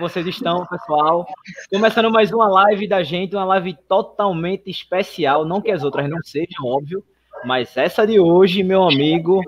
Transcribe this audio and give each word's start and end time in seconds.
vocês 0.00 0.26
estão, 0.26 0.66
pessoal? 0.66 1.26
Começando 1.70 2.10
mais 2.10 2.32
uma 2.32 2.48
live 2.48 2.88
da 2.88 3.02
gente, 3.02 3.36
uma 3.36 3.44
live 3.44 3.76
totalmente 3.86 4.70
especial. 4.70 5.44
Não 5.44 5.60
que 5.60 5.70
as 5.70 5.84
outras 5.84 6.08
não 6.08 6.22
sejam, 6.22 6.64
óbvio, 6.64 7.04
mas 7.44 7.76
essa 7.76 8.06
de 8.06 8.18
hoje, 8.18 8.62
meu 8.62 8.82
amigo, 8.82 9.42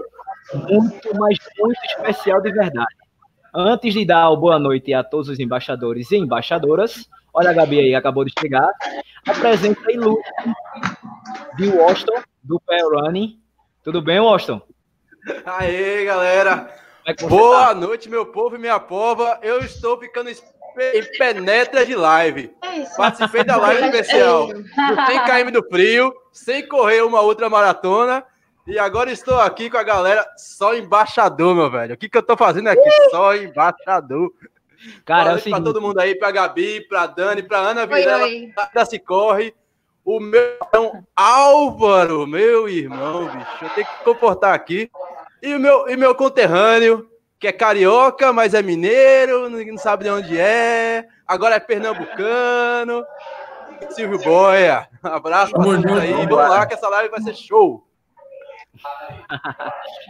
muito, 0.69 1.17
mas 1.19 1.39
muito 1.59 1.81
especial 1.87 2.43
de 2.43 2.53
verdade. 2.53 2.95
Antes 3.55 3.95
de 3.95 4.05
dar 4.05 4.35
boa 4.37 4.59
noite 4.59 4.93
a 4.93 5.03
todos 5.03 5.31
os 5.31 5.41
embaixadores 5.41 6.11
e 6.13 6.17
embaixadoras, 6.17 7.09
olha 7.33 7.51
a 7.51 7.55
Gabi 7.55 7.81
aí, 7.81 7.95
acabou 7.95 8.25
de 8.25 8.33
chegar. 8.39 8.69
Apresenta 9.27 9.81
a 9.89 9.93
ilustre 9.93 10.33
de 11.57 11.69
Washington, 11.69 12.23
do 12.43 12.61
Pé 12.61 12.83
Running. 12.83 13.41
Tudo 13.83 14.03
bem, 14.03 14.21
Washington? 14.21 14.61
Aê, 15.47 16.05
galera! 16.05 16.82
É 17.05 17.15
Boa 17.15 17.69
tá? 17.69 17.75
noite, 17.75 18.09
meu 18.09 18.25
povo 18.25 18.55
e 18.55 18.59
minha 18.59 18.79
pova. 18.79 19.39
Eu 19.43 19.59
estou 19.59 19.99
ficando 19.99 20.31
em 20.31 20.37
penetra 21.19 21.85
de 21.85 21.97
live. 21.97 22.55
É 22.63 22.85
Participei 22.97 23.43
da 23.43 23.57
live 23.57 23.85
especial 23.87 24.47
do 24.47 24.65
100 25.07 25.25
km 25.25 25.51
do 25.53 25.69
frio, 25.69 26.15
sem 26.33 26.67
correr 26.67 27.03
uma 27.03 27.21
outra 27.21 27.51
maratona. 27.51 28.25
E 28.67 28.79
agora 28.79 29.11
estou 29.11 29.41
aqui 29.41 29.69
com 29.69 29.77
a 29.77 29.83
galera 29.83 30.25
só 30.37 30.75
embaixador, 30.75 31.55
meu 31.57 31.69
velho. 31.69 31.95
O 31.95 31.99
que, 31.99 32.09
que 32.09 32.17
eu 32.17 32.23
tô 32.23 32.37
fazendo 32.37 32.69
aqui? 32.69 32.91
Só 33.11 33.35
embaixador. 33.35 34.33
Cara, 35.05 35.33
é 35.33 35.35
o 35.35 35.39
seguinte... 35.39 35.57
pra 35.57 35.65
todo 35.65 35.81
mundo 35.81 35.99
aí, 35.99 36.15
pra 36.15 36.31
Gabi, 36.31 36.81
pra 36.87 37.07
Dani, 37.07 37.43
pra 37.43 37.59
Ana 37.59 37.85
Virela, 37.87 38.29
da 38.73 38.85
Se 38.85 38.99
Corre. 38.99 39.53
O 40.05 40.19
meu 40.19 40.41
irmão 40.41 41.05
Álvaro, 41.15 42.27
meu 42.27 42.69
irmão, 42.69 43.27
bicho. 43.27 43.65
Eu 43.65 43.71
tenho 43.71 43.87
que 43.87 44.05
comportar 44.05 44.55
aqui. 44.55 44.91
E 45.43 45.55
o 45.55 45.59
meu, 45.59 45.89
e 45.89 45.97
meu 45.97 46.15
conterrâneo, 46.15 47.11
que 47.39 47.49
é 47.49 47.53
carioca, 47.53 48.33
mas 48.33 48.55
é 48.55 48.63
mineiro, 48.63 49.51
não 49.51 49.77
sabe 49.77 50.05
de 50.05 50.11
onde 50.11 50.39
é, 50.39 51.09
agora 51.27 51.57
é 51.57 51.61
pernambucano. 51.61 53.05
Silvio 53.91 54.21
Boia, 54.21 54.89
abraço 55.03 55.53
pra 55.53 55.65
todos 55.65 55.99
aí. 55.99 56.13
Vamos 56.13 56.37
lá 56.37 56.65
que 56.65 56.75
essa 56.75 56.89
live 56.89 57.11
vai 57.11 57.21
ser 57.21 57.35
show. 57.35 57.85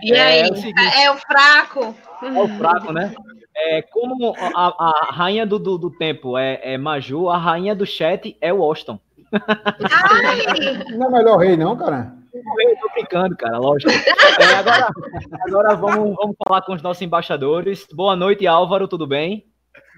E 0.03 0.12
aí, 0.12 0.41
é, 0.41 0.48
é, 0.48 0.53
o, 0.53 0.56
seguinte, 0.56 1.00
é 1.00 1.10
o, 1.10 1.16
fraco? 1.16 1.94
É 2.22 2.42
o 2.42 2.48
fraco, 2.58 2.92
né? 2.92 3.14
É, 3.56 3.83
como 3.83 4.34
a, 4.36 4.66
a 4.78 5.12
rainha 5.12 5.47
do, 5.47 5.58
do, 5.58 5.78
do, 5.78 5.91
tempo 5.91 6.36
é, 6.36 6.60
é 6.62 6.78
Maju, 6.78 7.28
a 7.28 7.38
rainha 7.38 7.75
do 7.75 7.86
chat 7.86 8.36
é 8.41 8.53
Washington. 8.53 9.00
Ai. 9.33 10.97
Não 10.97 11.06
é 11.08 11.11
melhor 11.11 11.38
rei, 11.38 11.56
não, 11.56 11.77
cara? 11.77 12.14
Eu 12.34 12.77
tô 12.80 12.88
brincando, 12.94 13.36
cara, 13.36 13.58
lógico. 13.58 13.91
É, 13.91 14.55
agora 14.55 14.88
agora 15.47 15.75
vamos, 15.77 16.16
vamos 16.16 16.36
falar 16.47 16.62
com 16.62 16.72
os 16.72 16.83
nossos 16.83 17.02
embaixadores. 17.02 17.86
Boa 17.92 18.16
noite, 18.16 18.47
Álvaro, 18.47 18.88
tudo 18.88 19.06
bem? 19.06 19.47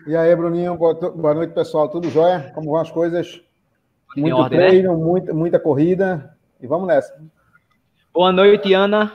E 0.06 0.16
aí, 0.16 0.34
Bruninho, 0.34 0.76
boa, 0.76 0.94
boa 0.94 1.34
noite, 1.34 1.54
pessoal. 1.54 1.88
Tudo 1.88 2.10
jóia? 2.10 2.52
Como 2.54 2.70
vão 2.70 2.80
as 2.80 2.90
coisas? 2.90 3.40
Muito 4.16 4.36
ordem, 4.36 4.58
né? 4.58 4.68
treino, 4.68 4.96
né? 4.96 5.04
muita, 5.04 5.34
muita 5.34 5.58
corrida. 5.58 6.36
E 6.60 6.66
vamos 6.66 6.86
nessa. 6.86 7.14
Boa 8.12 8.32
noite, 8.32 8.72
Ana. 8.74 9.12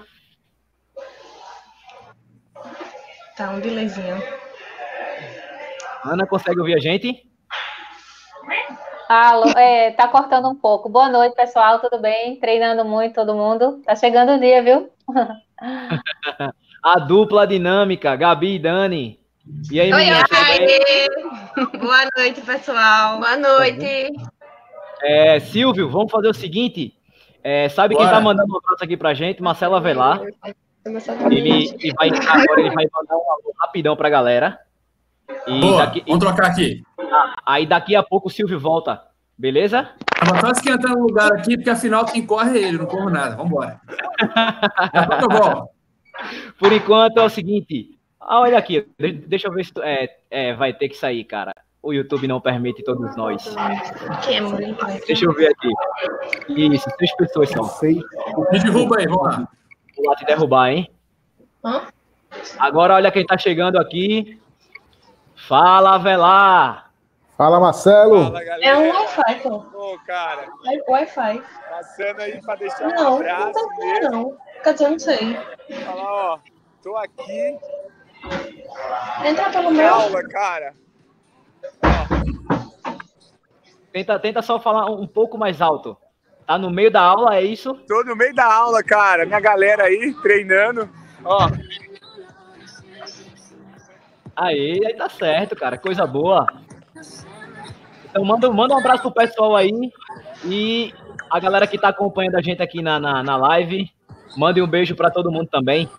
Tá 3.38 3.52
um 3.52 3.60
delayzinho. 3.60 4.18
Ana, 6.04 6.26
consegue 6.26 6.60
ouvir 6.60 6.76
a 6.76 6.80
gente? 6.80 7.29
Alô, 9.10 9.50
é, 9.58 9.90
tá 9.90 10.08
cortando 10.08 10.48
um 10.48 10.54
pouco. 10.54 10.88
Boa 10.88 11.10
noite, 11.10 11.36
pessoal, 11.36 11.80
tudo 11.80 11.98
bem? 11.98 12.36
Treinando 12.36 12.86
muito, 12.86 13.16
todo 13.16 13.34
mundo. 13.34 13.82
Tá 13.84 13.96
chegando 13.96 14.34
o 14.34 14.40
dia, 14.40 14.62
viu? 14.62 14.88
A 16.84 17.00
dupla 17.00 17.48
dinâmica, 17.48 18.16
Gabi 18.16 18.54
e 18.54 18.60
Dani. 18.60 19.20
E 19.72 19.82
aí, 19.82 19.92
menina? 19.92 20.24
Boa 21.82 22.08
noite, 22.16 22.40
pessoal. 22.42 23.18
Boa 23.18 23.36
noite. 23.36 24.12
É, 25.02 25.40
Silvio, 25.40 25.90
vamos 25.90 26.12
fazer 26.12 26.28
o 26.28 26.34
seguinte. 26.34 26.94
É, 27.44 27.68
sabe 27.68 27.96
Bora. 27.96 28.06
quem 28.06 28.16
tá 28.16 28.22
mandando 28.22 28.54
um 28.54 28.58
abraço 28.58 28.84
aqui 28.84 28.96
pra 28.96 29.16
gente? 29.16 29.42
Marcelo 29.42 29.74
Avelar. 29.74 30.22
Ele, 31.32 31.76
ele 31.82 31.94
vai 31.98 32.10
agora 32.10 32.62
ele 32.62 32.76
vai 32.76 32.86
mandar 32.94 33.16
um 33.16 33.32
alô 33.32 33.56
rapidão 33.60 33.96
pra 33.96 34.08
galera. 34.08 34.60
E 35.48 35.60
Boa, 35.60 35.86
daqui, 35.86 36.04
vamos 36.06 36.24
trocar 36.24 36.48
aqui. 36.48 36.84
Aí 37.46 37.66
daqui 37.66 37.96
a 37.96 38.04
pouco 38.04 38.28
o 38.28 38.32
Silvio 38.32 38.60
volta. 38.60 39.02
Beleza? 39.38 39.90
Mas 40.30 40.42
tá 40.42 40.52
esquentando 40.52 41.00
o 41.00 41.04
lugar 41.04 41.32
aqui, 41.32 41.56
porque 41.56 41.70
afinal 41.70 42.06
quem 42.06 42.26
corre 42.26 42.60
é 42.60 42.64
ele, 42.68 42.78
não 42.78 42.86
corro 42.86 43.10
nada. 43.10 43.36
Vambora. 43.38 43.80
Por 46.60 46.74
enquanto 46.74 47.20
é 47.20 47.24
o 47.24 47.30
seguinte. 47.30 47.98
Ah, 48.20 48.42
olha 48.42 48.58
aqui, 48.58 48.86
deixa 48.98 49.48
eu 49.48 49.54
ver 49.54 49.66
se 49.66 49.72
é, 49.82 50.10
é, 50.30 50.54
vai 50.54 50.74
ter 50.74 50.90
que 50.90 50.98
sair, 50.98 51.24
cara. 51.24 51.56
O 51.82 51.94
YouTube 51.94 52.28
não 52.28 52.42
permite 52.42 52.84
todos 52.84 53.16
nós. 53.16 53.56
Deixa 55.08 55.26
eu 55.26 55.34
ver 55.34 55.48
aqui. 55.48 55.72
Isso, 56.50 56.90
três 56.98 57.16
pessoas 57.16 57.50
são. 57.50 57.64
Me 58.52 58.60
derruba 58.60 58.98
aí, 59.00 59.08
vamos 59.08 59.24
lá. 59.24 59.48
Vou 59.96 60.10
lá 60.10 60.16
te 60.18 60.26
derrubar, 60.26 60.70
hein? 60.72 60.92
Agora 62.58 62.96
olha 62.96 63.12
quem 63.12 63.26
tá 63.26 63.38
chegando 63.38 63.78
aqui. 63.78 64.38
Fala, 65.48 65.98
Velar! 65.98 66.92
Fala, 67.38 67.60
Marcelo! 67.60 68.26
Fala, 68.26 68.44
é 68.44 68.78
um 68.78 68.90
Wi-Fi, 68.90 69.40
pô. 69.42 69.56
Ô, 69.74 69.98
cara. 70.06 70.48
É 70.68 70.92
Wi-Fi. 70.92 71.44
Passando 71.70 72.20
aí 72.20 72.42
pra 72.42 72.56
deixar 72.56 72.88
não, 72.90 73.14
um 73.14 73.16
abraço 73.16 73.46
não, 73.46 73.70
tá 73.70 73.78
mesmo. 73.78 74.12
Não, 74.12 74.38
Quer 74.64 74.74
dizer, 74.74 74.90
não 74.90 75.00
sei. 75.00 75.38
Fala, 75.86 76.04
ó, 76.04 76.40
tô 76.84 76.98
aqui. 76.98 77.58
Entra 79.26 79.50
pelo 79.50 79.72
meu. 79.72 79.94
aula, 79.94 80.24
cara. 80.28 80.74
Tenta, 83.94 84.20
tenta 84.20 84.42
só 84.42 84.60
falar 84.60 84.86
um 84.92 85.08
pouco 85.08 85.38
mais 85.38 85.62
alto. 85.62 85.98
Tá 86.46 86.58
no 86.58 86.70
meio 86.70 86.92
da 86.92 87.02
aula, 87.02 87.36
é 87.36 87.44
isso? 87.44 87.74
Tô 87.88 88.04
no 88.04 88.16
meio 88.16 88.36
da 88.36 88.52
aula, 88.54 88.84
cara. 88.84 89.26
Minha 89.26 89.40
galera 89.40 89.84
aí 89.84 90.14
treinando. 90.22 90.90
Ó, 91.24 91.48
Aí, 94.40 94.80
aí 94.86 94.94
tá 94.96 95.10
certo, 95.10 95.54
cara. 95.54 95.78
Coisa 95.78 96.08
boa. 96.08 96.48
Então 98.06 98.24
manda, 98.24 98.50
manda 98.50 98.74
um 98.74 98.80
abraço 98.80 99.02
pro 99.02 99.12
pessoal 99.12 99.54
aí. 99.54 99.92
E 100.46 100.94
a 101.30 101.40
galera 101.42 101.68
que 101.68 101.78
tá 101.78 101.90
acompanhando 101.90 102.38
a 102.38 102.42
gente 102.42 102.62
aqui 102.62 102.82
na, 102.82 102.98
na, 103.00 103.22
na 103.22 103.36
live. 103.36 103.92
Mande 104.38 104.62
um 104.62 104.68
beijo 104.68 104.96
para 104.96 105.12
todo 105.12 105.32
mundo 105.32 105.50
também. 105.50 105.90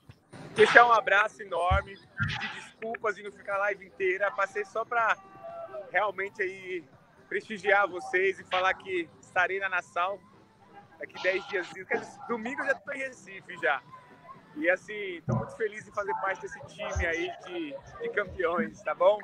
Deixar 0.55 0.87
um 0.87 0.93
abraço 0.93 1.43
enorme. 1.43 1.95
De 1.95 2.49
desculpas 2.55 3.19
e 3.19 3.23
não 3.23 3.31
ficar 3.31 3.57
a 3.57 3.59
live 3.59 3.87
inteira. 3.87 4.31
Passei 4.31 4.65
só 4.65 4.87
para 4.87 5.19
realmente 5.93 6.41
aí 6.41 6.83
prestigiar 7.29 7.87
vocês 7.89 8.41
e 8.41 8.45
falar 8.45 8.73
que 8.73 9.07
estarei 9.21 9.61
na 9.61 9.69
Nassau 9.69 10.19
daqui 10.99 11.23
10 11.23 11.49
dias. 11.49 11.69
Domingo 12.27 12.63
eu 12.63 12.67
já 12.69 12.75
tô 12.75 12.93
em 12.93 12.99
Recife 12.99 13.55
já. 13.63 13.83
E 14.57 14.69
assim, 14.69 15.17
estou 15.17 15.37
muito 15.37 15.57
feliz 15.57 15.87
em 15.87 15.93
fazer 15.93 16.13
parte 16.21 16.43
desse 16.43 16.59
time 16.67 17.07
aí 17.07 17.31
de, 17.47 17.75
de 18.03 18.09
campeões, 18.11 18.81
tá 18.83 18.95
bom? 18.95 19.19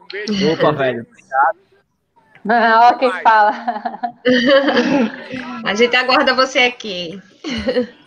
Um 0.00 0.06
beijo. 0.10 0.52
Opa, 0.52 0.72
velho. 0.72 1.06
Olha 2.46 2.98
quem 2.98 3.10
fala. 3.22 3.52
A 5.66 5.74
gente 5.74 5.94
aguarda 5.96 6.34
você 6.34 6.60
aqui. 6.60 7.20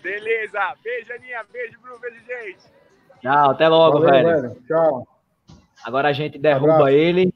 Beleza. 0.01 0.59
Beijo, 0.83 1.13
Aninha. 1.13 1.41
Beijo, 1.51 1.79
Bruno. 1.81 1.99
Beijo, 1.99 2.17
gente. 2.25 2.59
Tchau, 3.21 3.51
até 3.51 3.67
logo, 3.67 3.99
Valeu, 3.99 4.23
velho. 4.23 4.41
velho. 4.41 4.63
Tchau. 4.67 5.07
Agora 5.83 6.09
a 6.09 6.13
gente 6.13 6.39
derruba 6.39 6.73
Abraço. 6.73 6.89
ele 6.89 7.33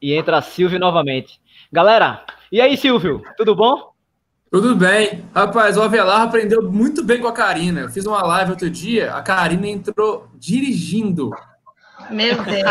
e 0.00 0.14
entra 0.14 0.40
Silvio 0.40 0.78
novamente. 0.78 1.40
Galera, 1.70 2.24
e 2.50 2.60
aí, 2.60 2.76
Silvio? 2.76 3.22
Tudo 3.36 3.54
bom? 3.54 3.92
Tudo 4.50 4.74
bem. 4.74 5.24
Rapaz, 5.32 5.76
o 5.76 5.82
Avelar 5.82 6.22
aprendeu 6.22 6.60
muito 6.60 7.04
bem 7.04 7.20
com 7.20 7.28
a 7.28 7.32
Karina. 7.32 7.82
Eu 7.82 7.88
fiz 7.88 8.04
uma 8.04 8.20
live 8.20 8.50
outro 8.50 8.68
dia, 8.68 9.14
a 9.14 9.22
Karina 9.22 9.68
entrou 9.68 10.28
dirigindo. 10.36 11.30
Meu 12.10 12.34
Deus. 12.42 12.64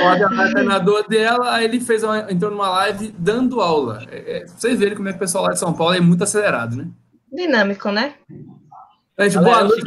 o 0.00 0.06
Avelar 0.06 0.46
é 0.46 0.52
treinador 0.52 1.08
dela, 1.08 1.54
aí 1.54 1.64
ele 1.64 1.80
fez 1.80 2.04
uma, 2.04 2.30
entrou 2.30 2.52
numa 2.52 2.70
live 2.70 3.12
dando 3.18 3.60
aula. 3.60 4.06
É, 4.12 4.42
é, 4.42 4.46
vocês 4.46 4.78
verem 4.78 4.94
como 4.94 5.08
é 5.08 5.12
que 5.12 5.16
o 5.16 5.20
pessoal 5.20 5.44
lá 5.44 5.50
de 5.50 5.58
São 5.58 5.72
Paulo 5.72 5.92
é 5.92 6.00
muito 6.00 6.22
acelerado, 6.22 6.76
né? 6.76 6.86
Dinâmico, 7.32 7.90
né? 7.90 8.14
Gente, 9.18 9.38
boa 9.38 9.64
noite. 9.64 9.82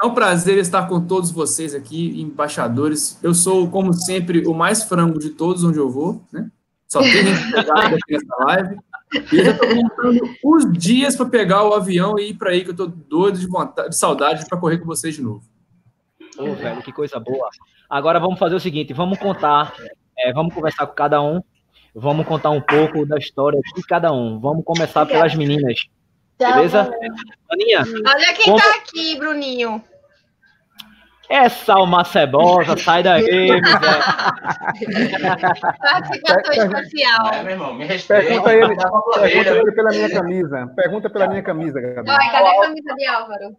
É 0.00 0.06
um 0.06 0.14
prazer 0.14 0.58
estar 0.58 0.86
com 0.88 1.00
todos 1.00 1.32
vocês 1.32 1.74
aqui, 1.74 2.20
embaixadores. 2.20 3.18
Eu 3.20 3.34
sou, 3.34 3.68
como 3.68 3.92
sempre, 3.92 4.46
o 4.46 4.54
mais 4.54 4.84
frango 4.84 5.18
de 5.18 5.30
todos 5.30 5.64
onde 5.64 5.78
eu 5.78 5.90
vou, 5.90 6.22
né? 6.32 6.48
Só 6.86 7.00
tem 7.00 7.24
gente 7.24 7.56
aqui 7.56 8.12
nessa 8.12 8.44
live. 8.44 8.76
E 9.32 9.38
eu 9.38 9.44
já 9.44 9.56
tô 9.56 9.66
contando 9.66 10.20
os 10.42 10.72
dias 10.72 11.16
para 11.16 11.26
pegar 11.26 11.64
o 11.64 11.74
avião 11.74 12.18
e 12.18 12.30
ir 12.30 12.34
para 12.34 12.50
aí, 12.50 12.64
que 12.64 12.70
eu 12.70 12.76
tô 12.76 12.86
doido 12.86 13.38
de 13.38 13.46
vontade, 13.46 13.90
de 13.90 13.96
saudade 13.96 14.46
para 14.48 14.58
correr 14.58 14.78
com 14.78 14.86
vocês 14.86 15.14
de 15.14 15.22
novo. 15.22 15.42
Ô, 16.38 16.44
oh, 16.44 16.54
velho, 16.54 16.82
que 16.82 16.92
coisa 16.92 17.20
boa. 17.20 17.48
Agora 17.88 18.18
vamos 18.18 18.38
fazer 18.38 18.54
o 18.54 18.60
seguinte, 18.60 18.92
vamos 18.92 19.18
contar, 19.18 19.74
é, 20.18 20.32
vamos 20.32 20.54
conversar 20.54 20.86
com 20.86 20.94
cada 20.94 21.20
um, 21.20 21.42
vamos 21.94 22.26
contar 22.26 22.50
um 22.50 22.60
pouco 22.60 23.04
da 23.04 23.18
história 23.18 23.60
de 23.76 23.82
cada 23.82 24.12
um. 24.12 24.40
Vamos 24.40 24.64
começar 24.64 25.04
pelas 25.04 25.34
meninas. 25.34 25.86
Beleza? 26.38 26.90
Aninha? 27.50 27.84
Olha 28.06 28.34
quem 28.34 28.46
conta... 28.46 28.64
tá 28.64 28.76
aqui, 28.76 29.16
Bruninho. 29.18 29.82
Essa 31.32 31.72
alma 31.76 32.04
cebosa, 32.04 32.76
sai 32.76 33.02
daí. 33.02 33.48
É, 37.32 37.42
meu 37.42 37.52
irmão, 37.52 37.74
me 37.74 37.84
respeita. 37.86 38.22
Pergunta 38.22 38.52
ele, 38.52 38.76
pergunta 38.76 39.50
ele 39.50 39.72
pela 39.72 39.90
minha 39.90 40.10
camisa. 40.10 40.72
Pergunta 40.76 41.10
pela 41.10 41.28
minha 41.28 41.42
camisa, 41.42 41.80
Gabi. 41.80 42.10
Oi, 42.10 42.30
cadê 42.30 42.48
a 42.48 42.60
camisa 42.60 42.94
de 42.94 43.06
Álvaro? 43.06 43.56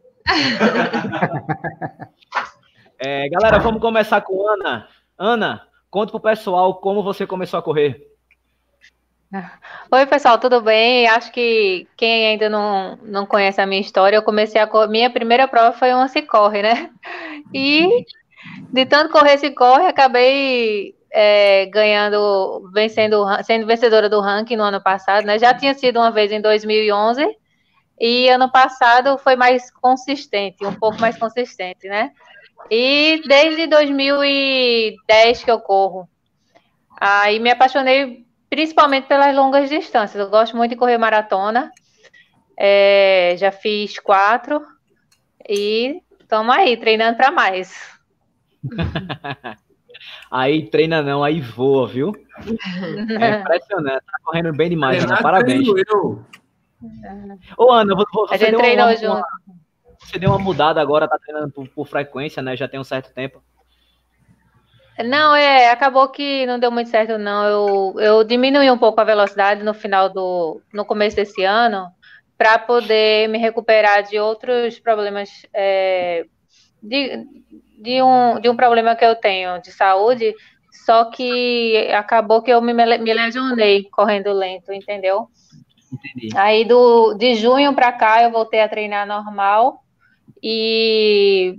É, 3.00 3.28
galera, 3.30 3.60
vamos 3.60 3.81
começar 3.81 4.22
com 4.22 4.48
Ana. 4.48 4.88
Ana, 5.18 5.62
conta 5.90 6.12
pro 6.12 6.19
pessoal 6.19 6.76
como 6.76 7.02
você 7.02 7.26
começou 7.26 7.60
a 7.60 7.64
correr. 7.64 8.12
Oi, 9.91 10.06
pessoal, 10.06 10.38
tudo 10.38 10.62
bem? 10.62 11.07
Acho 11.07 11.31
que 11.31 11.88
quem 11.97 12.27
ainda 12.27 12.50
não, 12.50 13.00
não 13.01 13.25
conhece 13.25 13.59
a 13.59 13.65
minha 13.65 13.81
história, 13.81 14.18
eu 14.18 14.21
comecei 14.21 14.62
a 14.62 14.88
minha 14.88 15.09
primeira 15.09 15.47
prova 15.47 15.75
foi 15.75 15.91
uma 15.91 16.07
se 16.07 16.21
corre, 16.21 16.62
né? 16.62 16.91
E 17.51 18.06
de 18.71 18.85
tanto 18.85 19.12
correr 19.12 19.39
se 19.39 19.50
corre, 19.50 19.88
acabei 19.88 20.94
é, 21.12 21.65
ganhando, 21.68 22.69
vencendo, 22.71 23.25
sendo 23.44 23.65
vencedora 23.65 24.07
do 24.07 24.21
ranking 24.21 24.56
no 24.56 24.63
ano 24.63 24.81
passado, 24.81 25.25
né? 25.25 25.39
Já 25.39 25.51
tinha 25.51 25.74
sido 25.74 25.97
uma 25.97 26.12
vez 26.12 26.31
em 26.31 26.39
2011 26.39 27.25
e 28.00 28.30
ano 28.30 28.51
passado 28.51 29.18
foi 29.18 29.35
mais 29.35 29.71
consistente, 29.71 30.63
um 30.63 30.75
pouco 30.75 31.01
mais 31.01 31.18
consistente, 31.18 31.88
né? 31.88 32.12
E 32.69 33.19
desde 33.27 33.65
2010 33.65 35.44
que 35.44 35.50
eu 35.50 35.59
corro. 35.59 36.07
Aí 37.01 37.39
me 37.39 37.50
apaixonei 37.50 38.24
principalmente 38.54 39.08
pelas 39.08 39.36
longas 39.36 39.68
distâncias. 39.68 40.24
Eu 40.24 40.30
gosto 40.30 40.56
muito 40.56 40.70
de 40.70 40.78
correr 40.78 41.00
maratona. 41.00 41.72
É, 42.56 43.34
já 43.36 43.52
fiz 43.52 43.98
quatro 43.98 44.62
e 45.50 46.00
estamos 46.22 46.56
aí, 46.56 46.78
treinando 46.78 47.18
para 47.18 47.32
mais. 47.32 47.76
aí 50.30 50.70
treina 50.70 51.02
não, 51.02 51.24
aí 51.24 51.42
voa, 51.42 51.88
viu? 51.88 52.12
É 53.20 53.42
impressionante, 53.42 54.06
tá 54.06 54.20
correndo 54.24 54.54
bem 54.54 54.70
demais, 54.70 55.04
Ana. 55.04 55.20
Parabéns. 55.20 55.68
Eu. 55.92 56.24
Ô, 57.58 57.72
Ana, 57.72 57.96
você, 57.96 58.36
a 58.36 58.38
gente 58.38 58.56
treinou 58.56 58.86
uma, 58.86 58.96
junto. 58.96 59.24
você 59.98 60.20
deu 60.20 60.30
uma 60.30 60.38
mudada 60.38 60.80
agora, 60.80 61.08
tá 61.08 61.18
treinando 61.18 61.52
por, 61.52 61.68
por 61.70 61.88
frequência, 61.88 62.44
né? 62.44 62.56
Já 62.56 62.68
tem 62.68 62.80
um 62.80 62.84
certo 62.84 63.12
tempo. 63.16 63.42
Não, 65.00 65.36
é, 65.36 65.69
acabou 65.72 66.07
que 66.10 66.45
não 66.45 66.60
deu 66.60 66.72
muito 66.72 66.90
certo, 66.90 67.18
não. 67.18 67.45
Eu, 67.45 68.00
eu 68.00 68.24
diminui 68.24 68.69
um 68.69 68.78
pouco 68.78 69.01
a 69.01 69.04
velocidade 69.04 69.63
no 69.63 69.74
final 69.74 70.10
do. 70.10 70.62
no 70.74 70.86
começo 70.86 71.16
desse 71.16 71.44
ano, 71.44 71.88
para 72.38 72.60
poder 72.60 73.28
me 73.30 73.38
recuperar 73.38 74.04
de 74.04 74.19
outros 74.19 74.80
problemas. 74.80 75.30
É, 75.54 76.25
de, 76.81 77.25
de, 77.81 78.04
um, 78.04 78.40
de 78.40 78.50
um 78.50 78.56
problema 78.56 78.95
que 78.95 79.06
eu 79.06 79.16
tenho 79.16 79.62
de 79.62 79.72
saúde, 79.72 80.34
só 80.86 81.06
que 81.06 81.90
acabou 81.94 82.42
que 82.42 82.51
eu 82.51 82.62
me, 82.62 82.74
me 82.74 83.13
lesionei 83.13 83.88
correndo 83.90 84.34
lento, 84.34 84.74
entendeu? 84.74 85.28
Entendi. 85.92 86.36
Aí 86.36 86.66
do, 86.66 87.13
de 87.13 87.36
junho 87.36 87.74
para 87.74 87.92
cá 87.92 88.24
eu 88.24 88.31
voltei 88.31 88.62
a 88.62 88.68
treinar 88.68 89.07
normal 89.07 89.84
e 90.42 91.56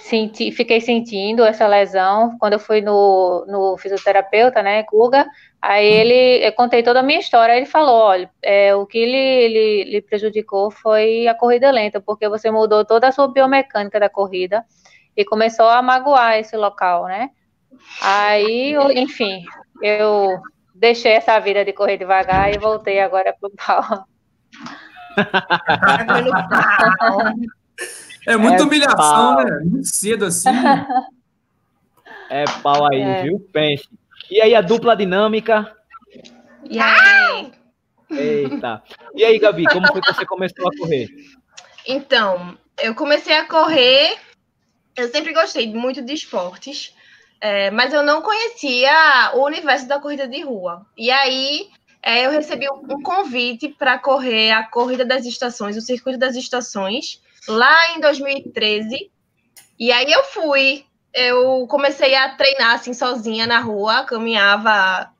senti, 0.00 0.50
fiquei 0.52 0.80
sentindo 0.80 1.44
essa 1.44 1.66
lesão 1.66 2.36
quando 2.38 2.54
eu 2.54 2.58
fui 2.58 2.80
no, 2.80 3.44
no 3.46 3.76
fisioterapeuta, 3.76 4.62
né, 4.62 4.82
Guga. 4.82 5.26
Aí 5.60 5.86
ele, 5.86 6.46
eu 6.46 6.52
contei 6.52 6.82
toda 6.82 7.00
a 7.00 7.02
minha 7.02 7.20
história. 7.20 7.56
Ele 7.56 7.66
falou: 7.66 7.94
olha, 7.94 8.30
é, 8.42 8.74
o 8.74 8.86
que 8.86 8.98
ele, 8.98 9.16
ele, 9.16 9.80
ele 9.88 10.02
prejudicou 10.02 10.70
foi 10.70 11.28
a 11.28 11.34
corrida 11.34 11.70
lenta, 11.70 12.00
porque 12.00 12.28
você 12.28 12.50
mudou 12.50 12.84
toda 12.84 13.08
a 13.08 13.12
sua 13.12 13.28
biomecânica 13.28 14.00
da 14.00 14.08
corrida 14.08 14.64
e 15.16 15.24
começou 15.24 15.68
a 15.68 15.82
magoar 15.82 16.38
esse 16.38 16.56
local, 16.56 17.04
né? 17.04 17.30
Aí, 18.02 18.74
enfim, 18.94 19.44
eu 19.82 20.38
deixei 20.74 21.12
essa 21.12 21.38
vida 21.38 21.64
de 21.64 21.72
correr 21.72 21.96
devagar 21.96 22.52
e 22.52 22.58
voltei 22.58 23.00
agora 23.00 23.34
pro 23.38 23.50
pau. 23.50 24.04
É 28.26 28.36
muita 28.36 28.62
é 28.62 28.66
humilhação, 28.66 28.96
pau. 28.96 29.44
né? 29.44 29.60
Muito 29.64 29.88
cedo 29.88 30.26
assim. 30.26 30.50
É 32.32 32.44
pau 32.62 32.86
aí, 32.86 33.00
é. 33.00 33.22
viu? 33.24 33.40
Pense. 33.52 33.88
E 34.30 34.40
aí 34.40 34.54
a 34.54 34.60
dupla 34.60 34.96
dinâmica? 34.96 35.76
E 36.64 36.78
aí? 36.78 37.52
Eita. 38.08 38.84
E 39.16 39.24
aí, 39.24 39.36
Gabi, 39.40 39.64
como 39.64 39.88
foi 39.88 40.00
que 40.00 40.14
você 40.14 40.24
começou 40.24 40.68
a 40.68 40.76
correr? 40.78 41.08
Então, 41.84 42.56
eu 42.80 42.94
comecei 42.94 43.36
a 43.36 43.46
correr. 43.46 44.16
Eu 44.96 45.08
sempre 45.08 45.32
gostei 45.32 45.72
muito 45.74 46.02
de 46.02 46.12
esportes, 46.12 46.94
é, 47.40 47.70
mas 47.72 47.92
eu 47.92 48.02
não 48.02 48.22
conhecia 48.22 49.32
o 49.34 49.44
universo 49.44 49.88
da 49.88 49.98
corrida 49.98 50.28
de 50.28 50.40
rua. 50.42 50.86
E 50.96 51.10
aí 51.10 51.68
é, 52.02 52.26
eu 52.26 52.30
recebi 52.30 52.68
um 52.70 53.02
convite 53.02 53.68
para 53.68 53.98
correr 53.98 54.52
a 54.52 54.64
corrida 54.64 55.04
das 55.04 55.24
estações, 55.26 55.76
o 55.76 55.80
circuito 55.80 56.18
das 56.18 56.36
estações 56.36 57.20
lá 57.48 57.94
em 57.94 58.00
2013. 58.00 59.10
E 59.78 59.92
aí 59.92 60.10
eu 60.10 60.24
fui, 60.24 60.84
eu 61.14 61.66
comecei 61.68 62.14
a 62.14 62.34
treinar 62.36 62.74
assim 62.74 62.92
sozinha 62.92 63.46
na 63.46 63.60
rua, 63.60 64.04
caminhava 64.04 65.10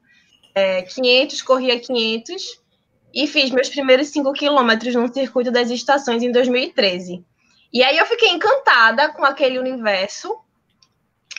é, 0.54 0.82
500, 0.82 1.42
corria 1.42 1.78
500 1.78 2.60
e 3.14 3.26
fiz 3.26 3.50
meus 3.50 3.68
primeiros 3.68 4.08
5 4.08 4.32
quilômetros 4.32 4.94
no 4.94 5.12
circuito 5.12 5.50
das 5.50 5.70
estações 5.70 6.22
em 6.22 6.30
2013. 6.30 7.24
E 7.72 7.82
aí 7.82 7.96
eu 7.96 8.06
fiquei 8.06 8.30
encantada 8.30 9.12
com 9.12 9.24
aquele 9.24 9.58
universo, 9.58 10.36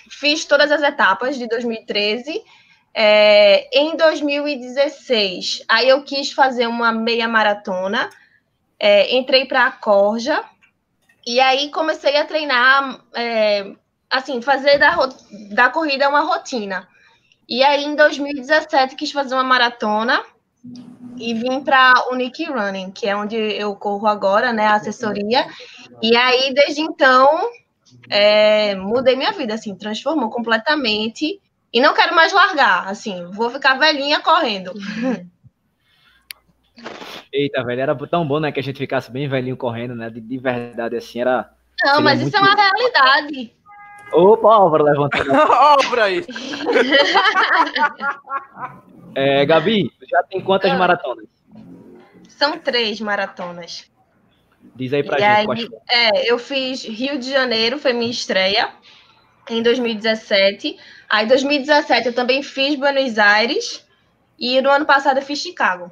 fiz 0.09 0.45
todas 0.45 0.71
as 0.71 0.81
etapas 0.81 1.37
de 1.37 1.47
2013. 1.47 2.41
É, 2.93 3.69
em 3.79 3.95
2016, 3.95 5.63
aí 5.67 5.87
eu 5.87 6.03
quis 6.03 6.33
fazer 6.33 6.67
uma 6.67 6.91
meia 6.91 7.25
maratona, 7.25 8.09
é, 8.77 9.15
entrei 9.15 9.45
para 9.45 9.65
a 9.65 9.71
Corja, 9.71 10.43
e 11.25 11.39
aí 11.39 11.69
comecei 11.69 12.17
a 12.17 12.25
treinar, 12.25 12.99
é, 13.13 13.71
assim, 14.09 14.41
fazer 14.41 14.77
da, 14.77 14.97
da 15.51 15.69
corrida 15.69 16.09
uma 16.09 16.21
rotina. 16.21 16.87
E 17.47 17.63
aí 17.63 17.83
em 17.83 17.95
2017 17.95 18.95
quis 18.95 19.11
fazer 19.11 19.35
uma 19.35 19.43
maratona 19.43 20.23
e 21.17 21.33
vim 21.33 21.61
para 21.61 21.93
o 22.09 22.15
Nick 22.15 22.45
Running, 22.45 22.91
que 22.91 23.07
é 23.07 23.15
onde 23.15 23.35
eu 23.35 23.75
corro 23.75 24.07
agora, 24.07 24.53
né, 24.53 24.67
a 24.67 24.75
assessoria. 24.75 25.45
E 26.01 26.15
aí 26.15 26.53
desde 26.53 26.81
então 26.81 27.49
é, 28.09 28.75
mudei 28.75 29.15
minha 29.15 29.31
vida, 29.31 29.53
assim, 29.53 29.75
transformou 29.75 30.29
completamente. 30.29 31.39
E 31.73 31.79
não 31.79 31.93
quero 31.93 32.13
mais 32.13 32.33
largar, 32.33 32.87
assim, 32.87 33.25
vou 33.31 33.49
ficar 33.49 33.75
velhinha 33.75 34.19
correndo. 34.19 34.73
Eita, 37.33 37.63
velho, 37.63 37.81
era 37.81 37.95
tão 38.07 38.27
bom, 38.27 38.39
né, 38.39 38.51
que 38.51 38.59
a 38.59 38.63
gente 38.63 38.77
ficasse 38.77 39.11
bem 39.11 39.27
velhinho 39.27 39.55
correndo, 39.55 39.95
né? 39.95 40.09
De, 40.09 40.19
de 40.19 40.37
verdade, 40.37 40.97
assim, 40.97 41.21
era. 41.21 41.49
Não, 41.83 42.01
mas 42.01 42.21
isso 42.21 42.35
é 42.35 42.39
uma 42.39 42.53
realidade. 42.53 43.53
Opa, 44.11 44.53
Álvaro 44.53 44.83
levantando. 44.83 45.31
Álvaro 45.33 46.01
aí. 46.01 46.25
é, 49.15 49.45
Gabi, 49.45 49.89
já 50.09 50.21
tem 50.23 50.41
quantas 50.41 50.71
ah. 50.71 50.77
maratonas? 50.77 51.27
São 52.27 52.57
três 52.57 52.99
maratonas. 52.99 53.89
Diz 54.75 54.91
aí 54.93 55.03
pra 55.03 55.17
e 55.17 55.21
gente. 55.21 55.71
Aí, 55.89 55.89
é, 55.89 56.31
eu 56.31 56.37
fiz 56.37 56.83
Rio 56.83 57.17
de 57.17 57.31
Janeiro, 57.31 57.79
foi 57.79 57.93
minha 57.93 58.11
estreia, 58.11 58.69
em 59.49 59.63
2017. 59.63 60.77
Aí, 61.09 61.25
em 61.25 61.27
2017, 61.27 62.07
eu 62.07 62.13
também 62.13 62.43
fiz 62.43 62.77
Buenos 62.77 63.17
Aires. 63.17 63.87
E 64.37 64.61
no 64.61 64.69
ano 64.69 64.85
passado, 64.85 65.17
eu 65.17 65.23
fiz 65.23 65.39
Chicago. 65.39 65.89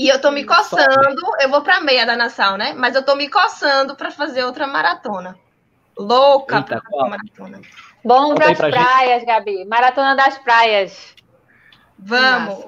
E 0.00 0.08
eu 0.08 0.18
tô 0.18 0.30
me 0.30 0.44
coçando, 0.44 1.20
eu 1.40 1.50
vou 1.50 1.60
pra 1.60 1.78
meia 1.82 2.06
da 2.06 2.16
Nassau, 2.16 2.56
né? 2.56 2.72
Mas 2.74 2.94
eu 2.94 3.04
tô 3.04 3.14
me 3.14 3.28
coçando 3.28 3.94
para 3.94 4.10
fazer 4.10 4.42
outra 4.42 4.66
maratona. 4.66 5.36
Louca 5.94 6.56
Eita, 6.56 6.80
pra 6.80 7.06
maratona. 7.06 7.60
Bom 8.02 8.34
para 8.34 8.50
as 8.50 8.56
praias, 8.56 9.20
gente. 9.20 9.26
Gabi. 9.26 9.64
Maratona 9.66 10.16
das 10.16 10.38
praias. 10.38 11.14
Vamos. 11.98 12.64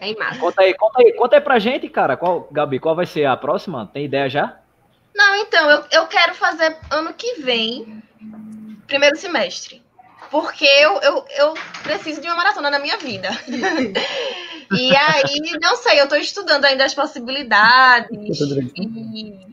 É 0.00 0.14
massa. 0.14 0.38
Conta 0.38 0.62
aí, 0.62 0.72
conta 0.74 1.02
aí, 1.02 1.12
conta 1.14 1.36
aí 1.36 1.40
pra 1.40 1.58
gente, 1.58 1.88
cara. 1.88 2.16
Qual, 2.16 2.46
Gabi, 2.52 2.78
qual 2.78 2.94
vai 2.94 3.04
ser 3.04 3.24
a 3.24 3.36
próxima? 3.36 3.90
Tem 3.92 4.04
ideia 4.04 4.30
já? 4.30 4.60
Não, 5.12 5.34
então, 5.34 5.68
eu, 5.68 5.84
eu 5.90 6.06
quero 6.06 6.36
fazer 6.36 6.76
ano 6.88 7.12
que 7.12 7.42
vem, 7.42 8.00
primeiro 8.86 9.16
semestre. 9.16 9.82
Porque 10.30 10.64
eu, 10.64 11.00
eu, 11.00 11.24
eu 11.36 11.54
preciso 11.82 12.20
de 12.20 12.28
uma 12.28 12.36
maratona 12.36 12.70
na 12.70 12.78
minha 12.78 12.96
vida. 12.96 13.28
E 14.72 14.94
aí, 14.96 15.58
não 15.60 15.76
sei, 15.76 16.00
eu 16.00 16.04
estou 16.04 16.18
estudando 16.18 16.64
ainda 16.64 16.84
as 16.84 16.94
possibilidades. 16.94 18.10
E... 18.76 19.50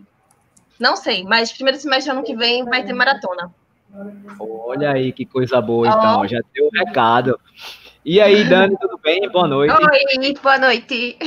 Não 0.79 0.95
sei, 0.95 1.23
mas 1.23 1.51
primeiro 1.51 1.79
semestre 1.79 2.11
ano 2.11 2.23
que 2.23 2.35
vem 2.35 2.63
vai 2.63 2.83
ter 2.83 2.93
maratona. 2.93 3.51
Olha 4.39 4.91
aí 4.91 5.11
que 5.11 5.25
coisa 5.25 5.59
boa, 5.59 5.87
então. 5.87 6.21
Oh. 6.21 6.27
Já 6.27 6.39
deu 6.53 6.65
o 6.65 6.67
um 6.67 6.85
recado. 6.85 7.39
E 8.05 8.21
aí, 8.21 8.43
Dani, 8.43 8.77
tudo 8.79 8.97
bem? 8.97 9.27
Boa 9.29 9.47
noite. 9.47 9.73
Oi, 9.73 10.33
boa 10.41 10.57
noite. 10.57 11.17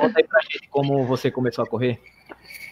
Conta 0.00 0.18
aí 0.18 0.24
pra 0.24 0.40
gente 0.42 0.68
como 0.68 1.04
você 1.04 1.30
começou 1.30 1.64
a 1.64 1.68
correr. 1.68 2.00